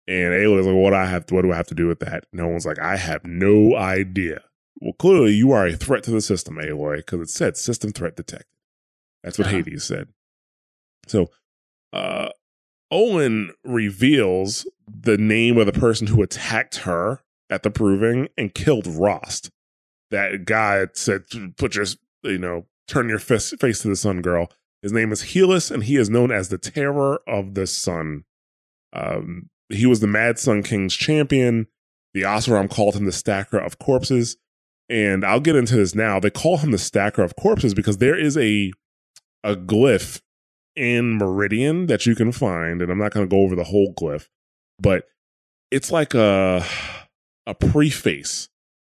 And 0.07 0.35
Aloy's 0.35 0.67
like, 0.67 0.75
what 0.75 0.93
I 0.93 1.07
have 1.07 1.25
to, 1.27 1.33
what 1.33 1.41
do 1.41 1.51
I 1.51 1.55
have 1.55 1.67
to 1.67 1.75
do 1.75 1.87
with 1.87 1.99
that? 2.01 2.25
Olin's 2.37 2.67
like, 2.67 2.79
I 2.79 2.97
have 2.97 3.25
no 3.25 3.75
idea. 3.75 4.43
Well, 4.81 4.93
clearly 4.93 5.33
you 5.33 5.51
are 5.51 5.67
a 5.67 5.77
threat 5.77 6.03
to 6.03 6.11
the 6.11 6.21
system, 6.21 6.55
Aloy, 6.55 6.97
because 6.97 7.21
it 7.21 7.29
said 7.29 7.55
system 7.55 7.91
threat 7.91 8.15
detected. 8.15 8.47
That's 9.23 9.37
what 9.37 9.47
uh-huh. 9.47 9.57
Hades 9.57 9.83
said. 9.83 10.09
So 11.07 11.29
uh 11.93 12.29
Olin 12.91 13.53
reveals 13.63 14.67
the 14.85 15.17
name 15.17 15.57
of 15.57 15.65
the 15.65 15.71
person 15.71 16.07
who 16.07 16.21
attacked 16.21 16.79
her 16.79 17.21
at 17.49 17.63
the 17.63 17.71
proving 17.71 18.27
and 18.37 18.53
killed 18.53 18.85
Rost. 18.85 19.49
That 20.11 20.43
guy 20.43 20.87
said, 20.93 21.23
put 21.57 21.75
your, 21.75 21.85
you 22.23 22.37
know, 22.37 22.65
turn 22.87 23.07
your 23.07 23.19
face, 23.19 23.53
face 23.59 23.81
to 23.81 23.87
the 23.87 23.95
sun, 23.95 24.21
girl. 24.21 24.51
His 24.81 24.91
name 24.91 25.11
is 25.13 25.23
Helis, 25.23 25.71
and 25.71 25.83
he 25.83 25.95
is 25.95 26.09
known 26.09 26.31
as 26.31 26.49
the 26.49 26.57
Terror 26.57 27.21
of 27.27 27.53
the 27.53 27.65
Sun. 27.65 28.25
Um, 28.91 29.49
he 29.69 29.85
was 29.85 30.01
the 30.01 30.07
Mad 30.07 30.37
Sun 30.37 30.63
King's 30.63 30.95
champion. 30.95 31.67
The 32.13 32.23
Oseram 32.23 32.69
called 32.69 32.95
him 32.95 33.05
the 33.05 33.11
Stacker 33.13 33.59
of 33.59 33.79
Corpses. 33.79 34.35
And 34.91 35.23
I'll 35.23 35.39
get 35.39 35.55
into 35.55 35.77
this 35.77 35.95
now. 35.95 36.19
They 36.19 36.29
call 36.29 36.57
him 36.57 36.71
the 36.71 36.77
Stacker 36.77 37.23
of 37.23 37.37
Corpses 37.37 37.73
because 37.73 37.99
there 37.99 38.19
is 38.19 38.37
a 38.37 38.73
a 39.41 39.55
glyph 39.55 40.21
in 40.75 41.17
Meridian 41.17 41.87
that 41.87 42.05
you 42.05 42.13
can 42.13 42.33
find, 42.33 42.81
and 42.81 42.91
I'm 42.91 42.97
not 42.97 43.13
going 43.13 43.25
to 43.25 43.33
go 43.33 43.41
over 43.41 43.55
the 43.55 43.63
whole 43.63 43.93
glyph, 43.93 44.27
but 44.77 45.05
it's 45.71 45.91
like 45.91 46.13
a 46.13 46.65
a 47.47 47.55
preface 47.55 48.49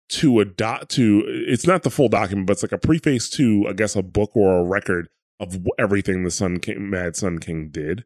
to 0.09 0.39
a 0.39 0.45
dot 0.45 0.89
to 0.89 1.23
it's 1.27 1.67
not 1.67 1.83
the 1.83 1.91
full 1.91 2.09
document, 2.09 2.47
but 2.47 2.53
it's 2.53 2.63
like 2.63 2.71
a 2.71 2.79
preface 2.79 3.29
to 3.31 3.67
I 3.69 3.73
guess 3.73 3.95
a 3.95 4.01
book 4.01 4.31
or 4.35 4.59
a 4.59 4.63
record 4.63 5.07
of 5.39 5.67
everything 5.77 6.23
the 6.23 6.31
Sun 6.31 6.61
King, 6.61 6.89
Mad 6.89 7.15
Sun 7.15 7.39
King 7.39 7.69
did, 7.69 8.05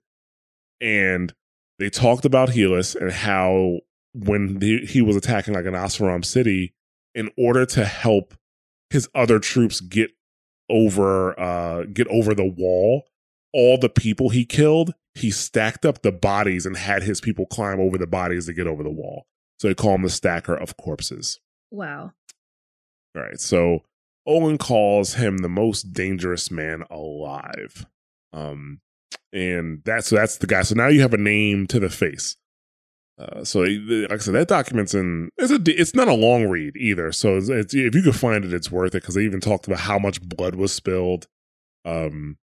and 0.82 1.34
they 1.80 1.90
talked 1.90 2.26
about 2.26 2.50
Helis 2.50 2.94
and 2.94 3.12
how 3.12 3.80
when 4.14 4.60
he, 4.60 4.80
he 4.80 5.02
was 5.02 5.16
attacking 5.16 5.54
like 5.54 5.66
an 5.66 5.74
Oseram 5.74 6.26
city, 6.26 6.74
in 7.16 7.32
order 7.38 7.66
to 7.66 7.86
help 7.86 8.36
his 8.92 9.10
other 9.16 9.40
troops 9.40 9.82
get 9.82 10.12
over 10.70 11.40
uh 11.40 11.84
get 11.86 12.08
over 12.08 12.36
the 12.36 12.46
wall, 12.46 13.08
all 13.54 13.78
the 13.78 13.90
people 13.90 14.30
he 14.30 14.46
killed, 14.46 14.94
he 15.16 15.32
stacked 15.32 15.86
up 15.86 16.02
the 16.02 16.12
bodies 16.12 16.66
and 16.66 16.78
had 16.78 17.02
his 17.02 17.22
people 17.22 17.46
climb 17.46 17.80
over 17.80 17.98
the 17.98 18.06
bodies 18.06 18.46
to 18.46 18.54
get 18.54 18.68
over 18.68 18.84
the 18.84 18.92
wall. 18.92 19.26
So 19.60 19.68
they 19.68 19.74
call 19.74 19.96
him 19.96 20.04
the 20.04 20.10
stacker 20.10 20.54
of 20.54 20.78
corpses. 20.78 21.40
Wow. 21.72 22.12
All 23.16 23.22
right. 23.22 23.40
So 23.40 23.84
Olin 24.26 24.58
calls 24.58 25.14
him 25.14 25.38
the 25.38 25.50
most 25.50 25.94
dangerous 25.94 26.52
man 26.52 26.84
alive. 26.90 27.86
Um, 28.34 28.82
and 29.32 29.82
that's 29.86 30.08
so 30.08 30.16
that's 30.16 30.38
the 30.38 30.48
guy. 30.48 30.64
So 30.64 30.76
now 30.76 30.88
you 30.88 31.02
have 31.02 31.14
a 31.14 31.18
name 31.18 31.68
to 31.68 31.80
the 31.80 31.90
face. 31.90 32.36
Uh, 33.18 33.44
so 33.46 33.62
like 33.62 34.12
I 34.12 34.18
said, 34.18 34.36
that 34.36 34.50
document's 34.50 34.94
in. 34.94 35.30
It's 35.38 35.52
a. 35.52 35.60
It's 35.68 35.96
not 35.96 36.10
a 36.10 36.14
long 36.14 36.48
read 36.48 36.76
either. 36.76 37.12
So 37.12 37.38
it's, 37.38 37.48
it's, 37.48 37.74
if 37.74 37.96
you 37.96 38.02
could 38.02 38.16
find 38.16 38.44
it, 38.44 38.54
it's 38.54 38.72
worth 38.72 38.94
it 38.94 39.02
because 39.02 39.16
they 39.16 39.24
even 39.24 39.40
talked 39.40 39.68
about 39.68 39.80
how 39.80 39.98
much 39.98 40.22
blood 40.22 40.56
was 40.56 40.74
spilled. 40.74 41.28
Um, 41.86 42.38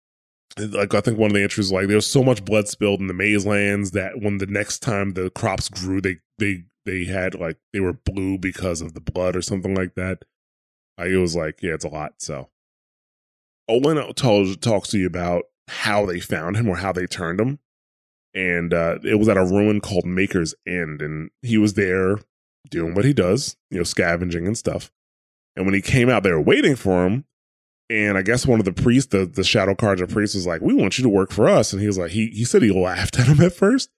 like 0.57 0.93
I 0.93 1.01
think 1.01 1.17
one 1.17 1.31
of 1.31 1.35
the 1.35 1.43
entries 1.43 1.71
like 1.71 1.87
there 1.87 1.95
was 1.95 2.07
so 2.07 2.23
much 2.23 2.45
blood 2.45 2.67
spilled 2.67 2.99
in 2.99 3.07
the 3.07 3.13
maize 3.13 3.45
lands 3.45 3.91
that 3.91 4.21
when 4.21 4.37
the 4.37 4.45
next 4.45 4.79
time 4.79 5.13
the 5.13 5.29
crops 5.31 5.69
grew, 5.69 6.01
they 6.01 6.17
they 6.37 6.65
they 6.85 7.05
had 7.05 7.35
like 7.35 7.57
they 7.73 7.79
were 7.79 7.93
blue 7.93 8.37
because 8.37 8.81
of 8.81 8.93
the 8.93 9.01
blood 9.01 9.35
or 9.35 9.41
something 9.41 9.73
like 9.73 9.95
that. 9.95 10.23
I 10.97 11.05
it 11.07 11.15
was 11.15 11.35
like 11.35 11.63
yeah, 11.63 11.73
it's 11.73 11.85
a 11.85 11.89
lot. 11.89 12.13
So 12.19 12.49
Olin 13.67 14.13
tells 14.13 14.55
talks 14.57 14.89
to 14.89 14.99
you 14.99 15.07
about 15.07 15.45
how 15.67 16.05
they 16.05 16.19
found 16.19 16.57
him 16.57 16.67
or 16.67 16.77
how 16.77 16.91
they 16.91 17.05
turned 17.05 17.39
him 17.39 17.59
and 18.39 18.73
uh, 18.73 18.99
it 19.03 19.15
was 19.15 19.27
at 19.27 19.35
a 19.35 19.43
ruin 19.43 19.81
called 19.81 20.05
Maker's 20.05 20.55
End, 20.65 21.01
and 21.01 21.29
he 21.41 21.57
was 21.57 21.73
there 21.73 22.19
doing 22.69 22.95
what 22.95 23.03
he 23.03 23.11
does, 23.11 23.57
you 23.69 23.77
know, 23.77 23.83
scavenging 23.83 24.47
and 24.47 24.57
stuff. 24.57 24.91
And 25.57 25.65
when 25.65 25.75
he 25.75 25.81
came 25.81 26.09
out, 26.09 26.23
they 26.23 26.31
were 26.31 26.39
waiting 26.39 26.77
for 26.77 27.05
him. 27.05 27.25
And 27.89 28.17
I 28.17 28.21
guess 28.21 28.45
one 28.45 28.59
of 28.59 28.65
the 28.65 28.71
priests, 28.71 29.11
the, 29.11 29.25
the 29.25 29.43
Shadow 29.43 29.73
Carja 29.73 30.09
priest, 30.09 30.35
was 30.35 30.47
like, 30.47 30.61
"We 30.61 30.73
want 30.73 30.97
you 30.97 31.03
to 31.03 31.09
work 31.09 31.31
for 31.31 31.49
us." 31.49 31.73
And 31.73 31.81
he 31.81 31.87
was 31.87 31.97
like, 31.97 32.11
he 32.11 32.27
he 32.27 32.45
said 32.45 32.61
he 32.61 32.71
laughed 32.71 33.19
at 33.19 33.27
him 33.27 33.41
at 33.41 33.51
first, 33.51 33.89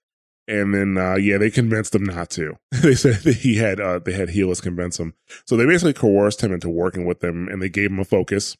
and 0.48 0.74
then 0.74 0.98
uh, 0.98 1.16
yeah, 1.16 1.38
they 1.38 1.50
convinced 1.50 1.94
him 1.94 2.04
not 2.04 2.30
to. 2.30 2.56
they 2.82 2.96
said 2.96 3.22
that 3.22 3.36
he 3.36 3.58
had 3.58 3.78
uh, 3.78 4.00
they 4.00 4.12
had 4.12 4.30
Helis 4.30 4.62
convince 4.62 4.98
him, 4.98 5.14
so 5.46 5.56
they 5.56 5.66
basically 5.66 5.92
coerced 5.92 6.42
him 6.42 6.52
into 6.52 6.68
working 6.68 7.04
with 7.04 7.20
them, 7.20 7.46
and 7.48 7.62
they 7.62 7.68
gave 7.68 7.92
him 7.92 8.00
a 8.00 8.04
focus. 8.04 8.56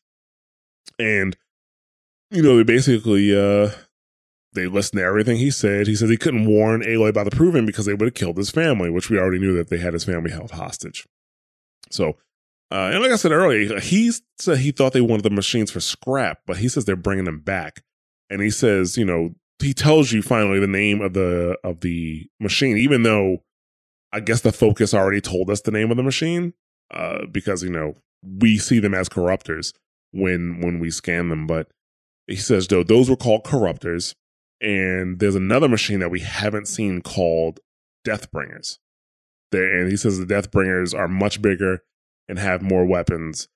And 0.99 1.37
you 2.31 2.43
know, 2.43 2.59
they 2.59 2.63
basically 2.63 3.35
uh, 3.35 3.71
they 4.55 4.67
listened 4.67 4.99
to 4.99 5.05
everything 5.05 5.37
he 5.37 5.51
said. 5.51 5.87
He 5.87 5.95
said 5.95 6.11
he 6.11 6.17
couldn't 6.17 6.47
warn 6.47 6.83
Aloy 6.83 7.09
about 7.09 7.25
the 7.25 7.37
proving 7.37 7.65
because 7.65 7.87
they 7.87 7.95
would 7.95 8.07
have 8.07 8.15
killed 8.15 8.37
his 8.37 8.51
family, 8.51 8.91
which 8.91 9.09
we 9.09 9.19
already 9.19 9.39
knew 9.39 9.57
that 9.57 9.69
they 9.69 9.79
had 9.79 9.95
his 9.95 10.05
family 10.05 10.31
held 10.31 10.51
hostage. 10.51 11.07
So, 11.91 12.17
uh, 12.71 12.91
and 12.93 13.03
like 13.03 13.13
I 13.13 13.17
said 13.17 13.33
earlier, 13.33 13.81
he 13.81 14.13
said 14.39 14.59
he 14.59 14.73
thought 14.73 14.93
they 14.93 15.01
wanted 15.01 15.23
the 15.23 15.31
machines 15.31 15.71
for 15.71 15.81
scrap, 15.81 16.41
but 16.47 16.59
he 16.59 16.69
says 16.69 16.85
they're 16.85 16.97
bringing 16.97 17.25
them 17.25 17.41
back. 17.41 17.83
And 18.31 18.41
he 18.41 18.51
says, 18.51 18.97
you 18.97 19.05
know, 19.05 19.35
he 19.59 19.75
tells 19.75 20.13
you 20.13 20.23
finally 20.23 20.59
the 20.59 20.67
name 20.67 21.01
of 21.01 21.13
the 21.13 21.57
of 21.65 21.81
the 21.81 22.29
machine, 22.41 22.77
even 22.77 23.03
though 23.03 23.39
I 24.13 24.21
guess 24.21 24.41
the 24.41 24.53
focus 24.53 24.93
already 24.93 25.21
told 25.21 25.51
us 25.51 25.61
the 25.61 25.71
name 25.71 25.91
of 25.91 25.97
the 25.97 26.03
machine, 26.03 26.55
uh, 26.91 27.27
because 27.31 27.63
you 27.63 27.71
know 27.71 27.97
we 28.23 28.59
see 28.59 28.79
them 28.79 28.95
as 28.95 29.09
corruptors 29.09 29.73
when 30.13 30.61
when 30.61 30.79
we 30.79 30.91
scan 30.91 31.29
them. 31.29 31.47
But 31.47 31.69
he 32.27 32.37
says 32.37 32.67
though 32.69 32.83
those 32.83 33.09
were 33.09 33.17
called 33.17 33.45
corruptors 33.45 34.15
and 34.63 35.19
there's 35.19 35.35
another 35.35 35.69
machine 35.69 35.99
that 35.99 36.11
we 36.11 36.21
haven't 36.21 36.69
seen 36.69 37.03
called 37.03 37.59
Deathbringers. 38.05 38.79
And 39.53 39.91
he 39.91 39.97
says 39.97 40.19
the 40.19 40.25
Deathbringers 40.25 40.95
are 40.95 41.09
much 41.09 41.43
bigger 41.43 41.83
and 42.29 42.39
have 42.39 42.63
more 42.63 42.87
weapons. 42.87 43.49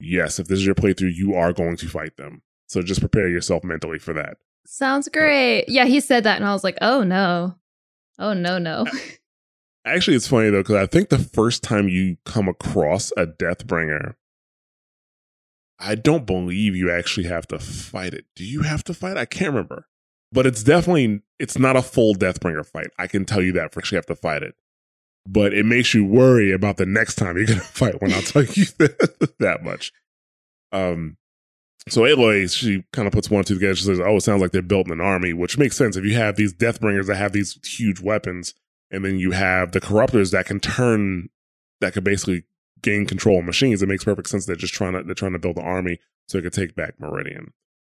Yes, 0.00 0.40
if 0.40 0.48
this 0.48 0.58
is 0.58 0.66
your 0.66 0.74
playthrough, 0.74 1.14
you 1.14 1.34
are 1.34 1.52
going 1.52 1.76
to 1.76 1.88
fight 1.88 2.16
them. 2.16 2.42
So 2.66 2.82
just 2.82 3.00
prepare 3.00 3.28
yourself 3.28 3.62
mentally 3.62 3.98
for 3.98 4.14
that. 4.14 4.38
Sounds 4.66 5.08
great. 5.08 5.66
Yeah, 5.68 5.84
he 5.84 6.00
said 6.00 6.24
that, 6.24 6.36
and 6.36 6.46
I 6.46 6.52
was 6.52 6.64
like, 6.64 6.78
oh 6.80 7.04
no. 7.04 7.54
Oh 8.18 8.32
no, 8.32 8.58
no. 8.58 8.86
Actually, 9.84 10.16
it's 10.16 10.26
funny 10.26 10.48
though, 10.48 10.62
because 10.62 10.76
I 10.76 10.86
think 10.86 11.10
the 11.10 11.18
first 11.18 11.62
time 11.62 11.88
you 11.88 12.16
come 12.24 12.48
across 12.48 13.12
a 13.16 13.26
Deathbringer, 13.26 14.14
I 15.78 15.94
don't 15.94 16.26
believe 16.26 16.74
you 16.74 16.90
actually 16.90 17.26
have 17.26 17.46
to 17.48 17.58
fight 17.58 18.14
it. 18.14 18.24
Do 18.34 18.44
you 18.44 18.62
have 18.62 18.82
to 18.84 18.94
fight? 18.94 19.18
I 19.18 19.26
can't 19.26 19.50
remember 19.50 19.86
but 20.34 20.46
it's 20.46 20.64
definitely 20.64 21.22
it's 21.38 21.58
not 21.58 21.76
a 21.76 21.82
full 21.82 22.14
Deathbringer 22.14 22.66
fight. 22.66 22.88
I 22.98 23.06
can 23.06 23.24
tell 23.24 23.40
you 23.40 23.52
that 23.52 23.72
for 23.72 23.82
sure. 23.82 23.96
You 23.96 23.98
have 23.98 24.06
to 24.06 24.16
fight 24.16 24.42
it, 24.42 24.54
but 25.26 25.54
it 25.54 25.64
makes 25.64 25.94
you 25.94 26.04
worry 26.04 26.50
about 26.50 26.76
the 26.76 26.86
next 26.86 27.14
time 27.14 27.36
you're 27.36 27.46
gonna 27.46 27.60
fight 27.60 28.02
one. 28.02 28.12
I'll 28.12 28.22
tell 28.22 28.42
you 28.42 28.64
that, 29.38 29.60
much. 29.62 29.92
Um, 30.72 31.16
so 31.88 32.02
Aloy, 32.02 32.52
she 32.52 32.84
kind 32.92 33.06
of 33.06 33.12
puts 33.12 33.30
one 33.30 33.44
two 33.44 33.54
together. 33.54 33.76
She 33.76 33.84
says, 33.84 34.00
"Oh, 34.00 34.16
it 34.16 34.22
sounds 34.22 34.42
like 34.42 34.50
they're 34.50 34.62
built 34.62 34.88
in 34.88 34.92
an 34.92 35.00
army," 35.00 35.32
which 35.32 35.56
makes 35.56 35.76
sense 35.76 35.96
if 35.96 36.04
you 36.04 36.14
have 36.16 36.34
these 36.36 36.52
Deathbringers 36.52 37.06
that 37.06 37.16
have 37.16 37.32
these 37.32 37.58
huge 37.64 38.00
weapons, 38.00 38.54
and 38.90 39.04
then 39.04 39.18
you 39.18 39.30
have 39.30 39.72
the 39.72 39.80
Corruptors 39.80 40.32
that 40.32 40.46
can 40.46 40.58
turn, 40.58 41.28
that 41.80 41.92
can 41.92 42.02
basically 42.02 42.44
gain 42.82 43.06
control 43.06 43.38
of 43.38 43.44
machines. 43.44 43.82
It 43.82 43.88
makes 43.88 44.04
perfect 44.04 44.28
sense. 44.28 44.46
They're 44.46 44.56
just 44.56 44.74
trying 44.74 44.94
to 44.94 45.04
they're 45.04 45.14
trying 45.14 45.32
to 45.32 45.38
build 45.38 45.58
an 45.58 45.64
army 45.64 46.00
so 46.26 46.38
they 46.38 46.42
could 46.42 46.52
take 46.52 46.74
back 46.74 46.98
Meridian. 46.98 47.52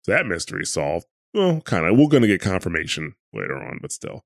So 0.03 0.11
that 0.11 0.27
mystery 0.27 0.65
solved. 0.65 1.07
Well, 1.35 1.61
kind 1.61 1.85
of. 1.85 1.97
We're 1.97 2.07
going 2.07 2.21
to 2.21 2.27
get 2.27 2.41
confirmation 2.41 3.15
later 3.33 3.57
on, 3.57 3.79
but 3.81 3.91
still. 3.91 4.23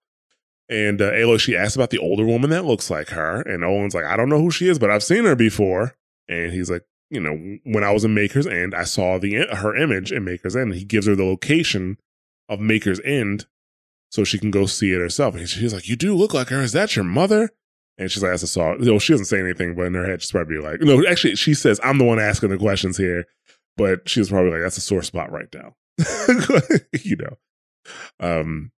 And 0.70 1.02
uh, 1.02 1.38
she 1.40 1.58
asks 1.58 1.76
about 1.76 1.90
the 1.90 1.98
older 1.98 2.26
woman 2.26 2.52
that 2.52 2.66
looks 2.66 2.92
like 2.92 3.10
her. 3.10 3.42
And 3.42 3.64
Olin's 3.64 3.96
like, 3.96 4.06
I 4.06 4.16
don't 4.16 4.30
know 4.30 4.40
who 4.40 4.52
she 4.52 4.70
is, 4.70 4.78
but 4.78 4.92
I've 4.92 5.04
seen 5.04 5.26
her 5.26 5.36
before. 5.36 5.96
And 6.28 6.54
he's 6.54 6.70
like, 6.70 6.84
you 7.10 7.20
know, 7.20 7.58
when 7.64 7.84
I 7.84 7.92
was 7.92 8.06
in 8.06 8.14
Maker's 8.14 8.46
End, 8.46 8.76
I 8.76 8.84
saw 8.84 9.18
the 9.18 9.48
her 9.52 9.76
image 9.76 10.12
in 10.12 10.24
Maker's 10.24 10.56
End. 10.56 10.76
He 10.76 10.86
gives 10.86 11.08
her 11.08 11.16
the 11.16 11.26
location 11.26 11.98
of 12.48 12.60
Maker's 12.60 13.02
End 13.04 13.48
so 14.12 14.24
she 14.24 14.38
can 14.38 14.52
go 14.52 14.68
see 14.68 14.94
it 14.94 15.00
herself. 15.00 15.34
And 15.34 15.50
she's 15.50 15.74
like, 15.74 15.90
You 15.90 15.96
do 15.96 16.16
look 16.16 16.36
like 16.36 16.50
her. 16.50 16.62
Is 16.62 16.74
that 16.74 16.96
your 16.96 17.06
mother? 17.06 17.50
And 17.98 18.12
she's 18.12 18.22
like, 18.22 18.34
a 18.34 18.38
saw. 18.38 18.76
No, 18.76 19.00
she 19.00 19.14
doesn't 19.14 19.26
say 19.26 19.40
anything, 19.40 19.76
but 19.76 19.88
in 19.88 19.96
her 19.96 20.06
head, 20.06 20.22
she's 20.22 20.32
probably 20.32 20.60
like, 20.60 20.82
No, 20.82 21.04
actually, 21.08 21.36
she 21.36 21.56
says, 21.56 21.80
I'm 21.84 21.98
the 21.98 22.06
one 22.06 22.20
asking 22.20 22.50
the 22.50 22.58
questions 22.58 22.98
here. 22.98 23.26
But 23.76 24.08
she 24.08 24.20
was 24.20 24.30
probably 24.30 24.52
like, 24.52 24.62
That's 24.62 24.78
a 24.78 24.82
sore 24.82 25.02
spot 25.02 25.32
right 25.32 25.48
now. 25.52 25.76
you 27.04 27.16
know. 27.18 27.38
Um, 28.20 28.72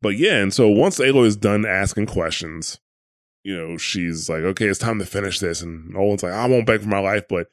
but 0.00 0.16
yeah, 0.16 0.36
and 0.36 0.52
so 0.52 0.68
once 0.68 0.98
Aloy 0.98 1.26
is 1.26 1.36
done 1.36 1.66
asking 1.66 2.06
questions, 2.06 2.78
you 3.44 3.56
know, 3.56 3.76
she's 3.76 4.28
like, 4.28 4.42
okay, 4.42 4.66
it's 4.66 4.78
time 4.78 4.98
to 4.98 5.06
finish 5.06 5.38
this. 5.38 5.62
And 5.62 5.96
Olin's 5.96 6.22
like, 6.22 6.32
I 6.32 6.46
won't 6.46 6.66
beg 6.66 6.82
for 6.82 6.88
my 6.88 6.98
life, 6.98 7.24
but 7.28 7.48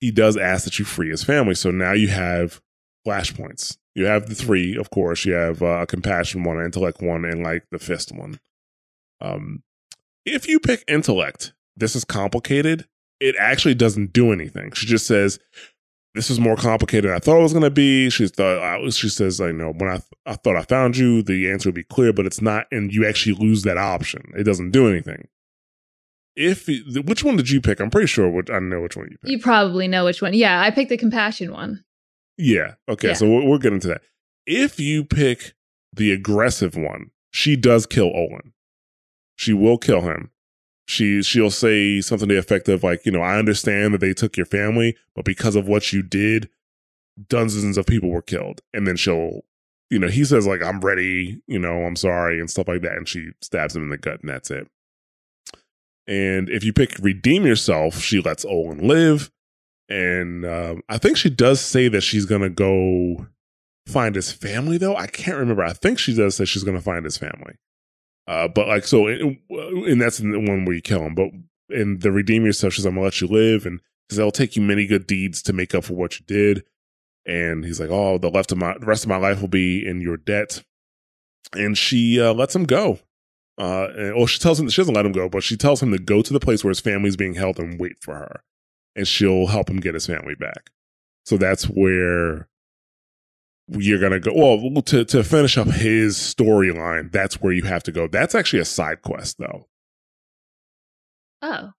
he 0.00 0.10
does 0.10 0.36
ask 0.36 0.64
that 0.64 0.78
you 0.78 0.84
free 0.84 1.10
his 1.10 1.24
family. 1.24 1.54
So 1.54 1.70
now 1.70 1.92
you 1.92 2.08
have 2.08 2.60
flashpoints. 3.06 3.78
You 3.94 4.04
have 4.06 4.28
the 4.28 4.34
three, 4.34 4.76
of 4.76 4.90
course. 4.90 5.24
You 5.24 5.32
have 5.34 5.62
uh, 5.62 5.82
a 5.82 5.86
compassion 5.86 6.44
one, 6.44 6.58
an 6.58 6.66
intellect 6.66 7.00
one, 7.00 7.24
and 7.24 7.42
like 7.42 7.64
the 7.70 7.78
fist 7.78 8.12
one. 8.14 8.38
Um, 9.20 9.62
if 10.26 10.48
you 10.48 10.60
pick 10.60 10.84
intellect, 10.86 11.54
this 11.76 11.96
is 11.96 12.04
complicated. 12.04 12.86
It 13.20 13.36
actually 13.38 13.74
doesn't 13.74 14.12
do 14.12 14.32
anything. 14.32 14.72
She 14.72 14.86
just 14.86 15.06
says, 15.06 15.38
this 16.16 16.30
is 16.30 16.40
more 16.40 16.56
complicated 16.56 17.08
than 17.08 17.14
I 17.16 17.18
thought 17.18 17.38
it 17.38 17.42
was 17.42 17.52
going 17.52 17.62
to 17.62 17.70
be. 17.70 18.10
She 18.10 18.26
thought 18.26 18.92
she 18.92 19.08
says, 19.08 19.40
I 19.40 19.52
know 19.52 19.72
when 19.72 19.90
I 19.90 19.96
th- 19.96 20.12
I 20.24 20.34
thought 20.34 20.56
I 20.56 20.62
found 20.62 20.96
you, 20.96 21.22
the 21.22 21.50
answer 21.50 21.68
would 21.68 21.74
be 21.74 21.84
clear, 21.84 22.12
but 22.12 22.26
it's 22.26 22.40
not, 22.40 22.66
and 22.72 22.92
you 22.92 23.06
actually 23.06 23.34
lose 23.34 23.62
that 23.62 23.76
option. 23.76 24.32
It 24.36 24.44
doesn't 24.44 24.70
do 24.70 24.88
anything. 24.88 25.28
If 26.34 26.66
which 26.66 27.22
one 27.22 27.36
did 27.36 27.50
you 27.50 27.60
pick? 27.60 27.80
I'm 27.80 27.90
pretty 27.90 28.08
sure. 28.08 28.28
Which, 28.28 28.50
I 28.50 28.58
know 28.58 28.80
which 28.80 28.96
one 28.96 29.08
you 29.10 29.16
picked. 29.18 29.30
You 29.30 29.38
probably 29.38 29.88
know 29.88 30.04
which 30.04 30.20
one. 30.20 30.34
Yeah, 30.34 30.60
I 30.60 30.70
picked 30.70 30.90
the 30.90 30.98
compassion 30.98 31.52
one. 31.52 31.84
Yeah. 32.36 32.74
Okay. 32.88 33.08
Yeah. 33.08 33.14
So 33.14 33.28
we'll, 33.28 33.46
we'll 33.46 33.58
get 33.58 33.72
into 33.72 33.88
that. 33.88 34.02
If 34.46 34.78
you 34.78 35.04
pick 35.04 35.54
the 35.92 36.12
aggressive 36.12 36.76
one, 36.76 37.10
she 37.30 37.56
does 37.56 37.86
kill 37.86 38.10
Olin. 38.14 38.52
She 39.36 39.52
will 39.52 39.78
kill 39.78 40.02
him 40.02 40.30
she 40.86 41.22
she'll 41.22 41.50
say 41.50 42.00
something 42.00 42.28
to 42.28 42.34
the 42.34 42.38
effect 42.38 42.68
of 42.68 42.82
like, 42.84 43.04
you 43.04 43.12
know, 43.12 43.20
I 43.20 43.38
understand 43.38 43.92
that 43.92 44.00
they 44.00 44.14
took 44.14 44.36
your 44.36 44.46
family, 44.46 44.96
but 45.14 45.24
because 45.24 45.56
of 45.56 45.68
what 45.68 45.92
you 45.92 46.02
did, 46.02 46.48
dozens 47.28 47.76
of 47.76 47.86
people 47.86 48.08
were 48.08 48.22
killed. 48.22 48.60
And 48.72 48.86
then 48.86 48.96
she'll, 48.96 49.42
you 49.90 49.98
know, 49.98 50.08
he 50.08 50.24
says 50.24 50.46
like, 50.46 50.62
I'm 50.62 50.80
ready, 50.80 51.40
you 51.48 51.58
know, 51.58 51.84
I'm 51.84 51.96
sorry 51.96 52.38
and 52.38 52.48
stuff 52.48 52.68
like 52.68 52.82
that, 52.82 52.96
and 52.96 53.08
she 53.08 53.30
stabs 53.42 53.74
him 53.74 53.82
in 53.82 53.90
the 53.90 53.98
gut, 53.98 54.20
and 54.20 54.30
that's 54.30 54.50
it. 54.50 54.68
And 56.06 56.48
if 56.48 56.62
you 56.62 56.72
pick 56.72 56.96
redeem 57.00 57.44
yourself, 57.44 57.98
she 57.98 58.20
lets 58.20 58.44
Olin 58.44 58.86
live, 58.86 59.32
and 59.88 60.46
um, 60.46 60.82
I 60.88 60.98
think 60.98 61.16
she 61.16 61.30
does 61.30 61.60
say 61.60 61.88
that 61.88 62.02
she's 62.02 62.26
gonna 62.26 62.48
go 62.48 63.26
find 63.86 64.14
his 64.14 64.30
family 64.30 64.78
though. 64.78 64.96
I 64.96 65.08
can't 65.08 65.38
remember. 65.38 65.64
I 65.64 65.72
think 65.72 65.98
she 65.98 66.14
does 66.14 66.36
say 66.36 66.44
she's 66.44 66.64
gonna 66.64 66.80
find 66.80 67.04
his 67.04 67.18
family. 67.18 67.56
Uh, 68.26 68.48
but 68.48 68.66
like 68.68 68.84
so, 68.84 69.06
and 69.06 70.00
that's 70.00 70.18
the 70.18 70.38
one 70.38 70.64
where 70.64 70.74
you 70.74 70.82
kill 70.82 71.02
him. 71.02 71.14
But 71.14 71.28
in 71.70 72.00
the 72.00 72.10
redeem 72.10 72.44
yourself, 72.44 72.72
she's 72.72 72.84
I'm 72.84 72.94
gonna 72.94 73.04
let 73.04 73.20
you 73.20 73.28
live, 73.28 73.66
and 73.66 73.80
because 74.06 74.18
it'll 74.18 74.30
take 74.30 74.56
you 74.56 74.62
many 74.62 74.86
good 74.86 75.06
deeds 75.06 75.42
to 75.42 75.52
make 75.52 75.74
up 75.74 75.84
for 75.84 75.94
what 75.94 76.18
you 76.18 76.26
did. 76.26 76.64
And 77.24 77.64
he's 77.64 77.80
like, 77.80 77.90
oh, 77.90 78.18
the 78.18 78.30
left 78.30 78.52
of 78.52 78.58
my 78.58 78.76
the 78.78 78.86
rest 78.86 79.04
of 79.04 79.08
my 79.08 79.16
life 79.16 79.40
will 79.40 79.48
be 79.48 79.86
in 79.86 80.00
your 80.00 80.16
debt. 80.16 80.62
And 81.52 81.78
she 81.78 82.20
uh, 82.20 82.32
lets 82.32 82.54
him 82.54 82.64
go. 82.64 82.98
Uh, 83.58 83.88
and, 83.96 84.16
well, 84.16 84.26
she 84.26 84.38
tells 84.38 84.60
him 84.60 84.68
she 84.68 84.80
doesn't 84.80 84.94
let 84.94 85.06
him 85.06 85.12
go, 85.12 85.28
but 85.28 85.42
she 85.42 85.56
tells 85.56 85.82
him 85.82 85.90
to 85.92 85.98
go 85.98 86.22
to 86.22 86.32
the 86.32 86.40
place 86.40 86.62
where 86.62 86.70
his 86.70 86.80
family's 86.80 87.16
being 87.16 87.34
held 87.34 87.58
and 87.58 87.80
wait 87.80 87.96
for 88.00 88.14
her, 88.14 88.42
and 88.94 89.08
she'll 89.08 89.46
help 89.46 89.70
him 89.70 89.80
get 89.80 89.94
his 89.94 90.06
family 90.06 90.34
back. 90.34 90.70
So 91.24 91.36
that's 91.36 91.64
where 91.64 92.48
you're 93.68 93.98
gonna 94.00 94.20
go 94.20 94.32
well 94.34 94.82
to 94.82 95.04
to 95.04 95.24
finish 95.24 95.58
up 95.58 95.68
his 95.68 96.16
storyline 96.16 97.10
that's 97.10 97.40
where 97.40 97.52
you 97.52 97.64
have 97.64 97.82
to 97.84 97.92
go. 97.92 98.06
That's 98.06 98.34
actually 98.34 98.60
a 98.60 98.64
side 98.64 99.02
quest 99.02 99.38
though. 99.38 99.68
Oh. 101.42 101.70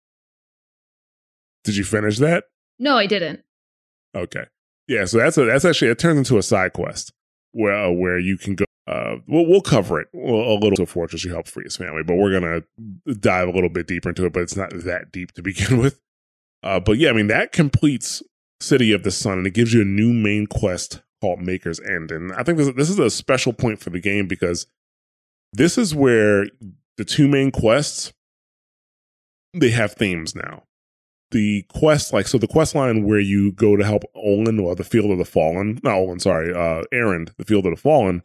Did 1.63 1.77
you 1.77 1.83
finish 1.83 2.17
that? 2.19 2.45
No 2.79 2.97
i 2.97 3.05
didn't. 3.05 3.41
Okay. 4.15 4.45
Yeah 4.87 5.05
so 5.05 5.17
that's 5.17 5.37
a, 5.37 5.45
that's 5.45 5.65
actually 5.65 5.91
it 5.91 5.99
turns 5.99 6.17
into 6.17 6.37
a 6.37 6.43
side 6.43 6.73
quest 6.73 7.13
where 7.51 7.73
uh, 7.73 7.91
where 7.91 8.19
you 8.19 8.37
can 8.37 8.55
go 8.55 8.65
uh, 8.87 9.17
we'll, 9.27 9.45
we'll 9.45 9.61
cover 9.61 9.99
it 9.99 10.07
a 10.13 10.17
little 10.17 10.77
to 10.77 10.85
Fortress 10.85 11.25
You 11.25 11.31
Help 11.31 11.47
Free 11.47 11.65
His 11.65 11.75
Family, 11.75 12.03
but 12.03 12.15
we're 12.15 12.39
to 12.39 13.13
dive 13.15 13.49
a 13.49 13.51
little 13.51 13.69
bit 13.69 13.85
deeper 13.85 14.09
into 14.09 14.25
it, 14.25 14.31
but 14.31 14.43
it's 14.43 14.55
not 14.55 14.69
that 14.71 15.11
deep 15.11 15.33
to 15.33 15.41
begin 15.43 15.77
with. 15.77 15.99
Uh, 16.63 16.79
but 16.79 16.97
yeah, 16.97 17.09
I 17.09 17.13
mean, 17.13 17.27
that 17.27 17.51
completes 17.51 18.23
City 18.61 18.93
of 18.93 19.03
the 19.03 19.11
Sun 19.11 19.39
and 19.39 19.47
it 19.47 19.53
gives 19.53 19.73
you 19.73 19.81
a 19.81 19.85
new 19.85 20.13
main 20.13 20.47
quest 20.47 21.01
called 21.21 21.41
Maker's 21.41 21.79
End. 21.79 22.11
And 22.11 22.31
I 22.33 22.43
think 22.43 22.57
this, 22.57 22.73
this 22.75 22.89
is 22.89 22.99
a 22.99 23.09
special 23.09 23.53
point 23.53 23.79
for 23.79 23.89
the 23.89 23.99
game 23.99 24.27
because 24.27 24.67
this 25.53 25.77
is 25.77 25.95
where 25.95 26.47
the 26.97 27.05
two 27.05 27.27
main 27.27 27.51
quests 27.51 28.13
they 29.53 29.71
have 29.71 29.93
themes 29.93 30.35
now. 30.35 30.63
The 31.31 31.65
quest, 31.69 32.13
like 32.13 32.27
so, 32.27 32.37
the 32.37 32.47
quest 32.47 32.73
line 32.73 33.03
where 33.03 33.19
you 33.19 33.51
go 33.51 33.75
to 33.75 33.83
help 33.83 34.03
Olin 34.15 34.59
or 34.59 34.75
the 34.75 34.83
Field 34.83 35.11
of 35.11 35.17
the 35.17 35.25
Fallen, 35.25 35.79
not 35.83 35.95
Olin, 35.95 36.19
sorry, 36.19 36.53
uh, 36.53 36.83
Erend, 36.93 37.35
the 37.37 37.43
Field 37.43 37.65
of 37.65 37.75
the 37.75 37.81
Fallen. 37.81 38.23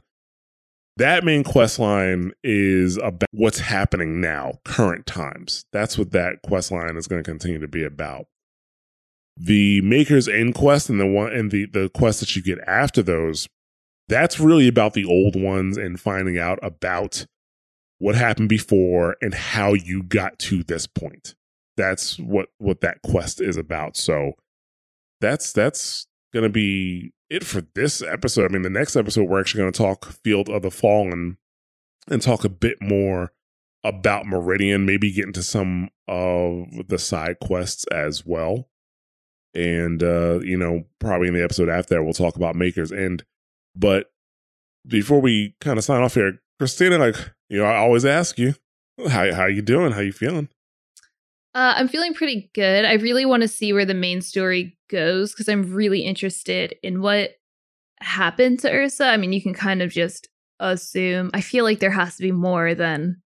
That 0.98 1.24
main 1.24 1.42
quest 1.42 1.78
line 1.78 2.32
is 2.44 2.98
about 2.98 3.28
what's 3.32 3.58
happening 3.58 4.20
now, 4.20 4.60
current 4.64 5.06
times. 5.06 5.64
That's 5.72 5.98
what 5.98 6.12
that 6.12 6.42
quest 6.42 6.70
line 6.70 6.96
is 6.96 7.08
going 7.08 7.22
to 7.22 7.28
continue 7.28 7.58
to 7.58 7.66
be 7.66 7.82
about. 7.82 8.26
The 9.36 9.80
Maker's 9.80 10.28
End 10.28 10.54
quest 10.54 10.90
and 10.90 11.00
the 11.00 11.06
one 11.06 11.32
and 11.32 11.50
the 11.50 11.66
the 11.66 11.88
quest 11.90 12.20
that 12.20 12.36
you 12.36 12.42
get 12.42 12.58
after 12.66 13.02
those, 13.02 13.48
that's 14.08 14.38
really 14.38 14.68
about 14.68 14.94
the 14.94 15.04
old 15.04 15.40
ones 15.40 15.76
and 15.76 15.98
finding 15.98 16.38
out 16.38 16.58
about 16.62 17.26
what 17.98 18.14
happened 18.14 18.48
before 18.48 19.16
and 19.22 19.32
how 19.32 19.74
you 19.74 20.02
got 20.02 20.38
to 20.40 20.62
this 20.62 20.86
point. 20.86 21.34
That's 21.76 22.18
what 22.18 22.48
what 22.58 22.80
that 22.82 23.00
quest 23.02 23.40
is 23.40 23.56
about. 23.56 23.96
So 23.96 24.32
that's 25.20 25.52
that's 25.52 26.06
going 26.32 26.42
to 26.42 26.50
be 26.50 27.12
it 27.30 27.44
for 27.44 27.62
this 27.74 28.02
episode. 28.02 28.50
I 28.50 28.52
mean, 28.52 28.62
the 28.62 28.70
next 28.70 28.96
episode 28.96 29.28
we're 29.28 29.40
actually 29.40 29.62
going 29.62 29.72
to 29.72 29.78
talk 29.78 30.12
Field 30.24 30.48
of 30.48 30.62
the 30.62 30.70
Fallen 30.70 31.38
and 32.08 32.20
talk 32.20 32.44
a 32.44 32.48
bit 32.48 32.82
more 32.82 33.32
about 33.84 34.26
Meridian, 34.26 34.84
maybe 34.84 35.12
get 35.12 35.26
into 35.26 35.42
some 35.42 35.88
of 36.08 36.66
the 36.88 36.98
side 36.98 37.38
quests 37.40 37.86
as 37.92 38.26
well. 38.26 38.68
And 39.54 40.02
uh, 40.02 40.40
you 40.40 40.56
know, 40.56 40.84
probably 40.98 41.28
in 41.28 41.34
the 41.34 41.44
episode 41.44 41.68
after 41.68 41.94
that 41.94 42.04
we'll 42.04 42.14
talk 42.14 42.36
about 42.36 42.56
Maker's 42.56 42.92
End 42.92 43.24
But 43.76 44.10
before 44.86 45.20
we 45.20 45.54
kind 45.60 45.78
of 45.78 45.84
sign 45.84 46.02
off 46.02 46.14
here, 46.14 46.40
Christina, 46.58 46.98
like 46.98 47.16
you 47.48 47.58
know, 47.58 47.64
I 47.64 47.76
always 47.76 48.04
ask 48.04 48.38
you, 48.38 48.54
how 49.08 49.32
how 49.32 49.46
you 49.46 49.62
doing? 49.62 49.92
How 49.92 50.00
you 50.00 50.12
feeling? 50.12 50.48
Uh, 51.54 51.74
I'm 51.76 51.88
feeling 51.88 52.14
pretty 52.14 52.50
good. 52.54 52.86
I 52.86 52.94
really 52.94 53.26
want 53.26 53.42
to 53.42 53.48
see 53.48 53.74
where 53.74 53.84
the 53.84 53.92
main 53.94 54.22
story 54.22 54.78
goes 54.88 55.32
because 55.32 55.48
I'm 55.48 55.72
really 55.74 56.00
interested 56.00 56.74
in 56.82 57.02
what 57.02 57.32
happened 58.00 58.60
to 58.60 58.72
Ursa. 58.72 59.04
I 59.04 59.18
mean, 59.18 59.34
you 59.34 59.42
can 59.42 59.52
kind 59.52 59.82
of 59.82 59.90
just 59.90 60.28
assume. 60.60 61.30
I 61.34 61.42
feel 61.42 61.64
like 61.64 61.78
there 61.78 61.90
has 61.90 62.16
to 62.16 62.22
be 62.22 62.32
more 62.32 62.74
than 62.74 63.20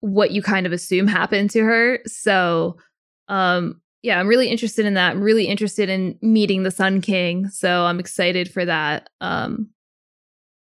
what 0.00 0.30
you 0.30 0.40
kind 0.40 0.66
of 0.66 0.72
assume 0.72 1.08
happened 1.08 1.50
to 1.50 1.60
her. 1.64 2.00
So, 2.06 2.76
um, 3.26 3.80
yeah, 4.02 4.18
I'm 4.18 4.28
really 4.28 4.48
interested 4.48 4.86
in 4.86 4.94
that. 4.94 5.10
I'm 5.10 5.22
really 5.22 5.46
interested 5.46 5.88
in 5.88 6.18
meeting 6.22 6.62
the 6.62 6.70
Sun 6.70 7.00
King. 7.00 7.48
So 7.48 7.84
I'm 7.84 7.98
excited 7.98 8.50
for 8.50 8.64
that. 8.64 9.10
Um, 9.20 9.70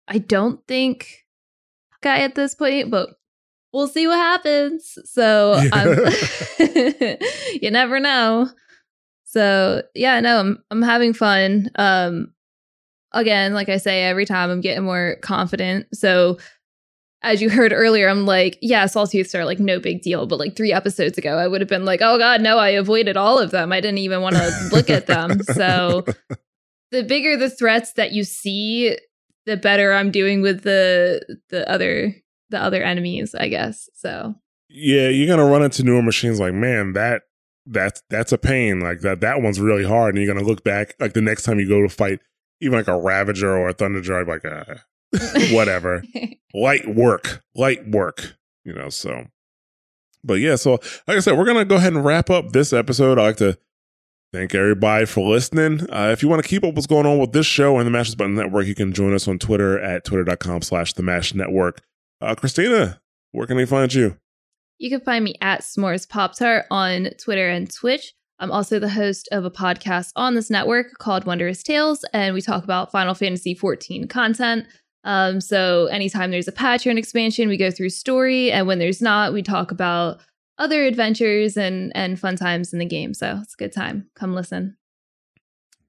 I 0.07 0.19
don't 0.19 0.67
think 0.67 1.27
guy 2.01 2.21
at 2.21 2.35
this 2.35 2.55
point, 2.55 2.91
but 2.91 3.11
we'll 3.73 3.89
see 3.89 4.07
what 4.07 4.17
happens. 4.17 4.99
So 5.05 5.55
um, 5.73 5.97
you 7.61 7.71
never 7.71 8.01
know. 8.01 8.49
So 9.25 9.83
yeah, 9.95 10.21
no, 10.21 10.41
I'm 10.41 10.65
I'm 10.71 10.83
having 10.83 11.13
fun. 11.13 11.71
Um, 11.75 12.33
again, 13.13 13.53
like 13.53 13.69
I 13.69 13.77
say, 13.77 14.05
every 14.05 14.25
time 14.25 14.51
I'm 14.51 14.63
getting 14.63 14.85
more 14.85 15.17
confident. 15.21 15.87
So 15.95 16.39
as 17.23 17.43
you 17.43 17.51
heard 17.51 17.73
earlier, 17.73 18.09
I'm 18.09 18.27
like, 18.27 18.59
yeah, 18.63 18.85
sawtooths 18.85 19.35
are 19.35 19.45
like 19.45 19.59
no 19.59 19.81
big 19.81 20.03
deal. 20.03 20.27
But 20.27 20.39
like 20.39 20.57
three 20.57 20.73
episodes 20.73 21.19
ago, 21.19 21.37
I 21.37 21.49
would 21.49 21.61
have 21.61 21.69
been 21.69 21.85
like, 21.85 22.01
oh 22.03 22.19
god, 22.19 22.41
no, 22.41 22.59
I 22.59 22.71
avoided 22.71 23.17
all 23.17 23.39
of 23.39 23.51
them. 23.51 23.73
I 23.73 23.81
didn't 23.81 23.99
even 23.99 24.23
want 24.23 24.37
to 24.37 24.69
look 24.73 24.89
at 24.91 25.07
them. 25.07 25.43
So 25.43 26.05
the 26.91 27.03
bigger 27.03 27.37
the 27.37 27.51
threats 27.51 27.95
that 27.95 28.13
you 28.13 28.25
see, 28.25 28.97
the 29.47 29.57
better 29.57 29.93
I'm 29.93 30.11
doing 30.11 30.43
with 30.43 30.63
the 30.63 31.39
the 31.51 31.69
other 31.71 32.15
the 32.51 32.63
other 32.63 32.83
enemies, 32.83 33.35
I 33.35 33.49
guess. 33.49 33.89
So 33.95 34.35
yeah, 34.69 35.09
you're 35.09 35.29
gonna 35.29 35.51
run 35.51 35.63
into 35.63 35.83
newer 35.83 36.03
machines 36.03 36.39
like, 36.39 36.55
man, 36.55 36.93
that 36.93 37.23
that's 37.67 38.03
that's 38.11 38.33
a 38.33 38.39
pain. 38.39 38.81
Like 38.81 39.01
that 39.01 39.21
that 39.21 39.43
one's 39.43 39.61
really 39.61 39.85
hard, 39.85 40.15
and 40.15 40.25
you're 40.25 40.33
gonna 40.33 40.47
look 40.47 40.63
back 40.63 40.95
like 41.01 41.15
the 41.15 41.23
next 41.23 41.43
time 41.43 41.59
you 41.59 41.69
go 41.69 41.83
to 41.83 41.89
fight, 41.89 42.21
even 42.61 42.79
like 42.79 42.89
a 42.89 42.97
Ravager 42.97 43.57
or 43.57 43.69
a 43.69 43.75
Thunderjaw, 43.75 44.27
like 44.27 44.45
uh, 44.45 44.77
whatever, 45.51 46.03
light 46.55 46.89
work, 46.89 47.43
light 47.55 47.89
work, 47.89 48.37
you 48.65 48.73
know. 48.73 48.89
So, 48.89 49.27
but 50.25 50.35
yeah, 50.35 50.57
so 50.57 50.73
like 51.07 51.17
I 51.17 51.21
said, 51.21 51.39
we're 51.39 51.47
gonna 51.47 51.65
go 51.65 51.77
ahead 51.77 51.93
and 51.93 52.05
wrap 52.05 52.31
up 52.31 52.53
this 52.53 52.73
episode. 52.73 53.19
I 53.19 53.23
like 53.23 53.37
to 53.39 53.59
Thank 54.31 54.55
everybody 54.55 55.07
for 55.07 55.27
listening. 55.27 55.91
Uh, 55.91 56.11
if 56.13 56.23
you 56.23 56.29
want 56.29 56.43
to 56.43 56.49
keep 56.49 56.63
up 56.63 56.75
what's 56.75 56.87
going 56.87 57.07
on 57.07 57.19
with 57.19 57.33
this 57.33 57.47
show 57.47 57.79
and 57.79 57.87
the 57.87 57.91
Mashes 57.91 58.15
Button 58.15 58.35
Network, 58.35 58.67
you 58.67 58.75
can 58.75 58.93
join 58.93 59.15
us 59.15 59.27
on 59.27 59.39
Twitter 59.39 59.81
at 59.81 60.05
twitter.com 60.05 60.61
slash 60.61 60.93
the 60.93 61.03
Mash 61.03 61.33
Network. 61.33 61.81
Uh, 62.21 62.35
Christina, 62.35 63.01
where 63.33 63.47
can 63.47 63.57
they 63.57 63.65
find 63.65 63.93
you? 63.95 64.19
You 64.77 64.91
can 64.91 65.01
find 65.01 65.25
me 65.25 65.37
at 65.41 65.63
S'mores 65.63 66.07
Pop 66.07 66.37
Tart 66.37 66.67
on 66.71 67.09
Twitter 67.19 67.49
and 67.49 67.73
Twitch. 67.73 68.13
I'm 68.39 68.53
also 68.53 68.79
the 68.79 68.91
host 68.91 69.31
of 69.33 69.47
a 69.47 69.51
podcast 69.51 70.13
on 70.15 70.35
this 70.35 70.51
network 70.51 70.99
called 70.99 71.25
Wondrous 71.25 71.63
Tales, 71.63 72.05
and 72.13 72.35
we 72.35 72.43
talk 72.43 72.65
about 72.65 72.93
Final 72.93 73.15
Fantasy 73.15 73.55
XIV 73.55 74.11
content. 74.11 74.67
Um, 75.05 75.41
so 75.41 75.87
anytime 75.87 76.31
there's 76.31 76.49
a 76.49 76.53
patch 76.53 76.87
or 76.87 76.91
an 76.91 76.99
expansion, 76.99 77.49
we 77.49 77.57
go 77.57 77.71
through 77.71 77.91
story, 77.91 78.51
and 78.51 78.67
when 78.67 78.79
there's 78.79 79.01
not, 79.01 79.33
we 79.33 79.43
talk 79.43 79.71
about 79.71 80.21
other 80.59 80.85
adventures 80.85 81.57
and 81.57 81.93
and 81.95 82.19
fun 82.19 82.37
times 82.37 82.73
in 82.73 82.79
the 82.79 82.85
game. 82.85 83.15
So 83.15 83.39
it's 83.43 83.55
a 83.55 83.57
good 83.57 83.73
time. 83.73 84.11
Come 84.15 84.35
listen. 84.35 84.77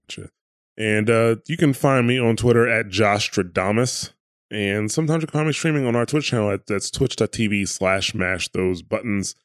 Gotcha. 0.07 0.29
And 0.77 1.09
uh, 1.09 1.37
you 1.47 1.57
can 1.57 1.73
find 1.73 2.07
me 2.07 2.19
on 2.19 2.35
Twitter 2.37 2.67
at 2.67 2.89
Josh 2.89 3.31
Stradamus. 3.31 4.13
And 4.51 4.91
sometimes 4.91 5.21
you 5.21 5.27
can 5.27 5.37
find 5.37 5.47
me 5.47 5.53
streaming 5.53 5.85
on 5.85 5.95
our 5.95 6.05
Twitch 6.05 6.27
channel. 6.27 6.51
At, 6.51 6.65
that's 6.65 6.89
twitch.tv 6.89 7.67
slash 7.67 8.15
mash 8.15 8.47
those 8.49 8.81
buttons. 8.81 9.35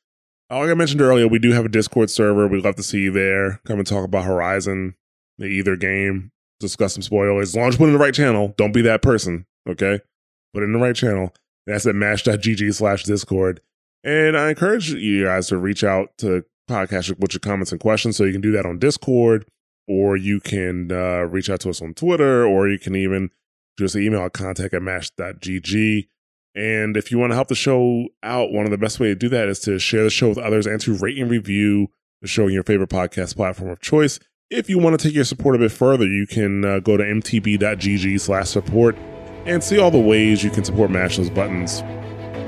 Uh, 0.50 0.60
like 0.60 0.70
I 0.70 0.74
mentioned 0.74 1.00
earlier, 1.00 1.26
we 1.26 1.38
do 1.38 1.52
have 1.52 1.64
a 1.64 1.68
Discord 1.68 2.10
server. 2.10 2.46
We'd 2.46 2.64
love 2.64 2.76
to 2.76 2.82
see 2.82 3.00
you 3.00 3.10
there. 3.10 3.60
Come 3.66 3.78
and 3.78 3.86
talk 3.86 4.04
about 4.04 4.24
Horizon, 4.24 4.94
the 5.38 5.46
either 5.46 5.76
game, 5.76 6.30
discuss 6.60 6.94
some 6.94 7.02
spoilers. 7.02 7.50
As 7.50 7.56
long 7.56 7.68
as 7.68 7.74
you 7.74 7.78
put 7.78 7.86
in 7.88 7.92
the 7.92 7.98
right 7.98 8.14
channel, 8.14 8.54
don't 8.56 8.72
be 8.72 8.82
that 8.82 9.02
person, 9.02 9.46
okay? 9.68 10.00
Put 10.52 10.62
in 10.62 10.72
the 10.72 10.78
right 10.78 10.96
channel. 10.96 11.34
That's 11.66 11.86
at 11.86 11.94
mash.gg 11.94 12.74
slash 12.74 13.04
Discord. 13.04 13.60
And 14.02 14.36
I 14.36 14.50
encourage 14.50 14.92
you 14.92 15.24
guys 15.24 15.48
to 15.48 15.56
reach 15.56 15.82
out 15.82 16.16
to 16.18 16.44
podcast 16.68 17.18
with 17.18 17.32
your 17.32 17.40
comments 17.40 17.72
and 17.72 17.80
questions. 17.80 18.16
So 18.16 18.24
you 18.24 18.32
can 18.32 18.40
do 18.40 18.52
that 18.52 18.66
on 18.66 18.78
Discord, 18.78 19.46
or 19.88 20.16
you 20.16 20.40
can 20.40 20.92
uh, 20.92 21.22
reach 21.22 21.48
out 21.48 21.60
to 21.60 21.70
us 21.70 21.80
on 21.80 21.94
Twitter, 21.94 22.46
or 22.46 22.68
you 22.68 22.78
can 22.78 22.94
even 22.94 23.30
just 23.78 23.96
email 23.96 24.28
contact 24.30 24.74
at 24.74 24.82
mash.gg. 24.82 26.06
And 26.54 26.96
if 26.96 27.10
you 27.10 27.18
want 27.18 27.32
to 27.32 27.34
help 27.34 27.48
the 27.48 27.54
show 27.54 28.06
out, 28.22 28.52
one 28.52 28.64
of 28.64 28.70
the 28.70 28.78
best 28.78 29.00
way 29.00 29.08
to 29.08 29.14
do 29.14 29.28
that 29.30 29.48
is 29.48 29.58
to 29.60 29.78
share 29.78 30.04
the 30.04 30.10
show 30.10 30.28
with 30.28 30.38
others 30.38 30.66
and 30.66 30.80
to 30.82 30.94
rate 30.94 31.18
and 31.18 31.30
review 31.30 31.88
the 32.22 32.28
show 32.28 32.44
on 32.44 32.52
your 32.52 32.62
favorite 32.62 32.90
podcast 32.90 33.36
platform 33.36 33.70
of 33.70 33.80
choice. 33.80 34.20
If 34.50 34.68
you 34.68 34.78
want 34.78 34.98
to 34.98 35.08
take 35.08 35.14
your 35.14 35.24
support 35.24 35.56
a 35.56 35.58
bit 35.58 35.72
further, 35.72 36.06
you 36.06 36.26
can 36.26 36.64
uh, 36.64 36.78
go 36.78 36.96
to 36.96 37.02
mtb.gg 37.02 38.20
slash 38.20 38.50
support 38.50 38.96
and 39.46 39.62
see 39.62 39.78
all 39.78 39.90
the 39.90 39.98
ways 39.98 40.42
you 40.42 40.50
can 40.50 40.64
support 40.64 40.90
Mash 40.90 41.16
Those 41.16 41.30
Buttons. 41.30 41.82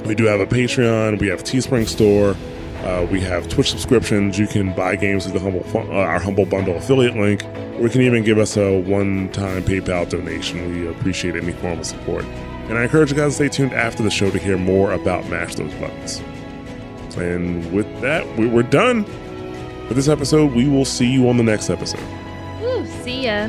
We 0.06 0.14
do 0.14 0.24
have 0.24 0.40
a 0.40 0.46
Patreon. 0.46 1.20
We 1.20 1.28
have 1.28 1.42
Teespring 1.42 1.86
store. 1.86 2.36
Uh, 2.84 3.06
we 3.10 3.20
have 3.20 3.48
Twitch 3.48 3.70
subscriptions. 3.70 4.38
You 4.38 4.46
can 4.46 4.74
buy 4.74 4.96
games 4.96 5.24
through 5.24 5.38
the 5.38 5.40
humble 5.40 5.64
uh, 5.74 5.94
our 5.94 6.20
humble 6.20 6.46
bundle 6.46 6.76
affiliate 6.76 7.16
link, 7.16 7.44
or 7.44 7.82
you 7.82 7.88
can 7.88 8.02
even 8.02 8.22
give 8.22 8.38
us 8.38 8.56
a 8.56 8.78
one-time 8.80 9.64
PayPal 9.64 10.08
donation. 10.08 10.70
We 10.72 10.88
appreciate 10.88 11.34
any 11.34 11.52
form 11.52 11.80
of 11.80 11.86
support. 11.86 12.24
And 12.24 12.78
I 12.78 12.84
encourage 12.84 13.10
you 13.10 13.16
guys 13.16 13.36
to 13.36 13.48
stay 13.48 13.48
tuned 13.48 13.72
after 13.72 14.02
the 14.02 14.10
show 14.10 14.30
to 14.30 14.38
hear 14.38 14.56
more 14.58 14.92
about 14.92 15.28
Mash 15.28 15.54
Those 15.56 15.72
Buttons. 15.74 16.22
And 17.16 17.72
with 17.72 17.86
that, 18.02 18.26
we, 18.36 18.46
we're 18.46 18.62
done 18.62 19.04
for 19.88 19.94
this 19.94 20.08
episode. 20.08 20.52
We 20.52 20.68
will 20.68 20.84
see 20.84 21.10
you 21.10 21.28
on 21.28 21.36
the 21.36 21.44
next 21.44 21.70
episode. 21.70 22.02
Woo, 22.60 22.86
see 23.02 23.24
ya. 23.24 23.48